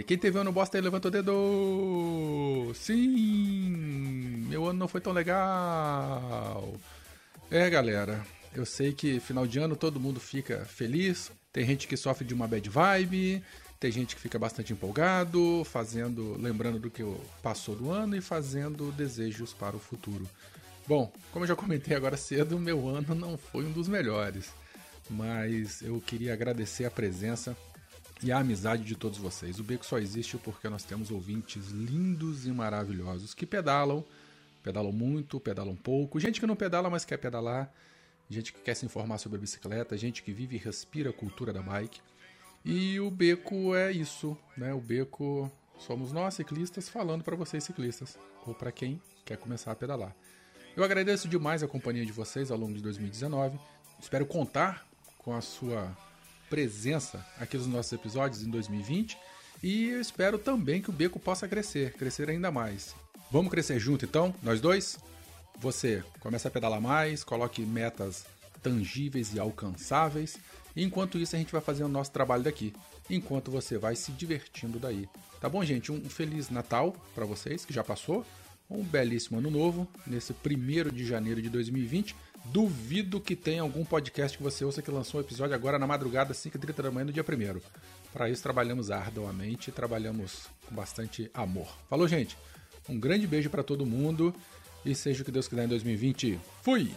quem 0.05 0.17
teve 0.17 0.37
ano 0.37 0.51
bosta 0.51 0.77
aí 0.77 0.81
levanta 0.81 1.07
o 1.07 1.11
dedo. 1.11 2.73
Sim, 2.75 3.69
meu 4.49 4.65
ano 4.65 4.77
não 4.77 4.89
foi 4.89 4.99
tão 4.99 5.13
legal. 5.13 6.75
É, 7.49 7.69
galera, 7.69 8.27
eu 8.53 8.65
sei 8.65 8.91
que 8.91 9.21
final 9.21 9.47
de 9.47 9.57
ano 9.59 9.73
todo 9.73 10.01
mundo 10.01 10.19
fica 10.19 10.65
feliz. 10.65 11.31
Tem 11.53 11.65
gente 11.65 11.87
que 11.87 11.95
sofre 11.95 12.25
de 12.25 12.33
uma 12.33 12.45
bad 12.45 12.69
vibe, 12.69 13.41
tem 13.79 13.89
gente 13.89 14.17
que 14.17 14.21
fica 14.21 14.37
bastante 14.37 14.73
empolgado, 14.73 15.63
fazendo, 15.63 16.35
lembrando 16.37 16.79
do 16.79 16.91
que 16.91 17.03
passou 17.41 17.73
do 17.73 17.89
ano 17.89 18.17
e 18.17 18.21
fazendo 18.21 18.91
desejos 18.91 19.53
para 19.53 19.77
o 19.77 19.79
futuro. 19.79 20.27
Bom, 20.85 21.09
como 21.31 21.45
eu 21.45 21.49
já 21.49 21.55
comentei 21.55 21.95
agora 21.95 22.17
cedo, 22.17 22.59
meu 22.59 22.85
ano 22.89 23.15
não 23.15 23.37
foi 23.37 23.63
um 23.65 23.71
dos 23.71 23.87
melhores, 23.87 24.51
mas 25.09 25.81
eu 25.81 26.01
queria 26.01 26.33
agradecer 26.33 26.83
a 26.83 26.91
presença 26.91 27.55
e 28.23 28.31
a 28.31 28.39
amizade 28.39 28.83
de 28.83 28.95
todos 28.95 29.17
vocês. 29.17 29.59
O 29.59 29.63
Beco 29.63 29.85
só 29.85 29.99
existe 29.99 30.37
porque 30.37 30.69
nós 30.69 30.83
temos 30.83 31.11
ouvintes 31.11 31.67
lindos 31.67 32.45
e 32.45 32.51
maravilhosos 32.51 33.33
que 33.33 33.45
pedalam, 33.45 34.03
pedalam 34.63 34.91
muito, 34.91 35.39
pedalam 35.39 35.75
pouco, 35.75 36.19
gente 36.19 36.39
que 36.39 36.47
não 36.47 36.55
pedala, 36.55 36.89
mas 36.89 37.05
quer 37.05 37.17
pedalar, 37.17 37.71
gente 38.29 38.51
que 38.51 38.59
quer 38.59 38.75
se 38.75 38.85
informar 38.85 39.17
sobre 39.17 39.37
a 39.37 39.41
bicicleta, 39.41 39.97
gente 39.97 40.23
que 40.23 40.31
vive 40.31 40.55
e 40.55 40.59
respira 40.59 41.09
a 41.09 41.13
cultura 41.13 41.53
da 41.53 41.61
bike. 41.61 42.01
E 42.65 42.99
o 42.99 43.09
Beco 43.09 43.75
é 43.75 43.91
isso, 43.91 44.37
né? 44.57 44.73
O 44.73 44.81
Beco 44.81 45.51
somos 45.79 46.11
nós 46.11 46.33
ciclistas 46.33 46.89
falando 46.89 47.23
para 47.23 47.35
vocês 47.35 47.63
ciclistas, 47.63 48.17
ou 48.45 48.53
para 48.53 48.71
quem 48.71 49.01
quer 49.23 49.37
começar 49.37 49.71
a 49.71 49.75
pedalar. 49.75 50.13
Eu 50.75 50.83
agradeço 50.83 51.27
demais 51.27 51.63
a 51.63 51.67
companhia 51.67 52.05
de 52.05 52.11
vocês 52.11 52.51
ao 52.51 52.57
longo 52.57 52.73
de 52.73 52.81
2019. 52.81 53.59
Espero 53.99 54.25
contar 54.25 54.85
com 55.17 55.35
a 55.35 55.41
sua 55.41 55.95
presença 56.49 57.25
aqui 57.39 57.57
nos 57.57 57.67
nossos 57.67 57.93
episódios 57.93 58.43
em 58.43 58.49
2020 58.49 59.17
e 59.61 59.89
eu 59.89 59.99
espero 59.99 60.37
também 60.37 60.81
que 60.81 60.89
o 60.89 60.93
Beco 60.93 61.19
possa 61.19 61.47
crescer, 61.47 61.93
crescer 61.93 62.29
ainda 62.29 62.51
mais. 62.51 62.95
Vamos 63.31 63.51
crescer 63.51 63.79
junto 63.79 64.05
então, 64.05 64.33
nós 64.43 64.61
dois? 64.61 64.97
Você 65.59 66.03
começa 66.19 66.47
a 66.47 66.51
pedalar 66.51 66.79
mais, 66.79 67.23
coloque 67.23 67.61
metas 67.61 68.25
tangíveis 68.61 69.33
e 69.33 69.39
alcançáveis. 69.39 70.37
E 70.75 70.83
enquanto 70.83 71.17
isso, 71.17 71.35
a 71.35 71.39
gente 71.39 71.51
vai 71.51 71.61
fazer 71.61 71.83
o 71.83 71.87
nosso 71.87 72.11
trabalho 72.11 72.43
daqui. 72.43 72.73
Enquanto 73.09 73.49
você 73.49 73.77
vai 73.77 73.95
se 73.95 74.11
divertindo 74.11 74.77
daí. 74.77 75.09
Tá 75.41 75.49
bom, 75.49 75.63
gente? 75.63 75.91
Um 75.91 76.07
feliz 76.07 76.49
Natal 76.49 76.95
para 77.15 77.25
vocês, 77.25 77.65
que 77.65 77.73
já 77.73 77.83
passou. 77.83 78.25
Um 78.69 78.83
belíssimo 78.83 79.39
ano 79.39 79.49
novo, 79.49 79.87
nesse 80.05 80.33
primeiro 80.33 80.91
de 80.91 81.05
janeiro 81.05 81.41
de 81.41 81.49
2020. 81.49 82.15
Duvido 82.51 83.19
que 83.19 83.35
tenha 83.35 83.61
algum 83.61 83.83
podcast 83.83 84.37
que 84.37 84.43
você 84.43 84.63
ouça 84.63 84.81
que 84.81 84.89
lançou 84.89 85.19
um 85.19 85.23
episódio 85.23 85.53
agora 85.53 85.77
na 85.77 85.85
madrugada, 85.85 86.33
5h30 86.33 86.81
da 86.81 86.91
manhã, 86.91 87.05
no 87.05 87.11
dia 87.11 87.23
1 87.23 87.59
Para 88.13 88.29
isso, 88.29 88.41
trabalhamos 88.41 88.89
arduamente, 88.89 89.71
trabalhamos 89.71 90.47
com 90.67 90.73
bastante 90.73 91.29
amor. 91.33 91.67
Falou, 91.89 92.07
gente? 92.07 92.37
Um 92.87 92.99
grande 92.99 93.27
beijo 93.27 93.49
para 93.49 93.63
todo 93.63 93.85
mundo 93.85 94.33
e 94.85 94.95
seja 94.95 95.21
o 95.21 95.25
que 95.25 95.31
Deus 95.31 95.47
quiser 95.47 95.65
em 95.65 95.67
2020. 95.67 96.39
Fui! 96.63 96.91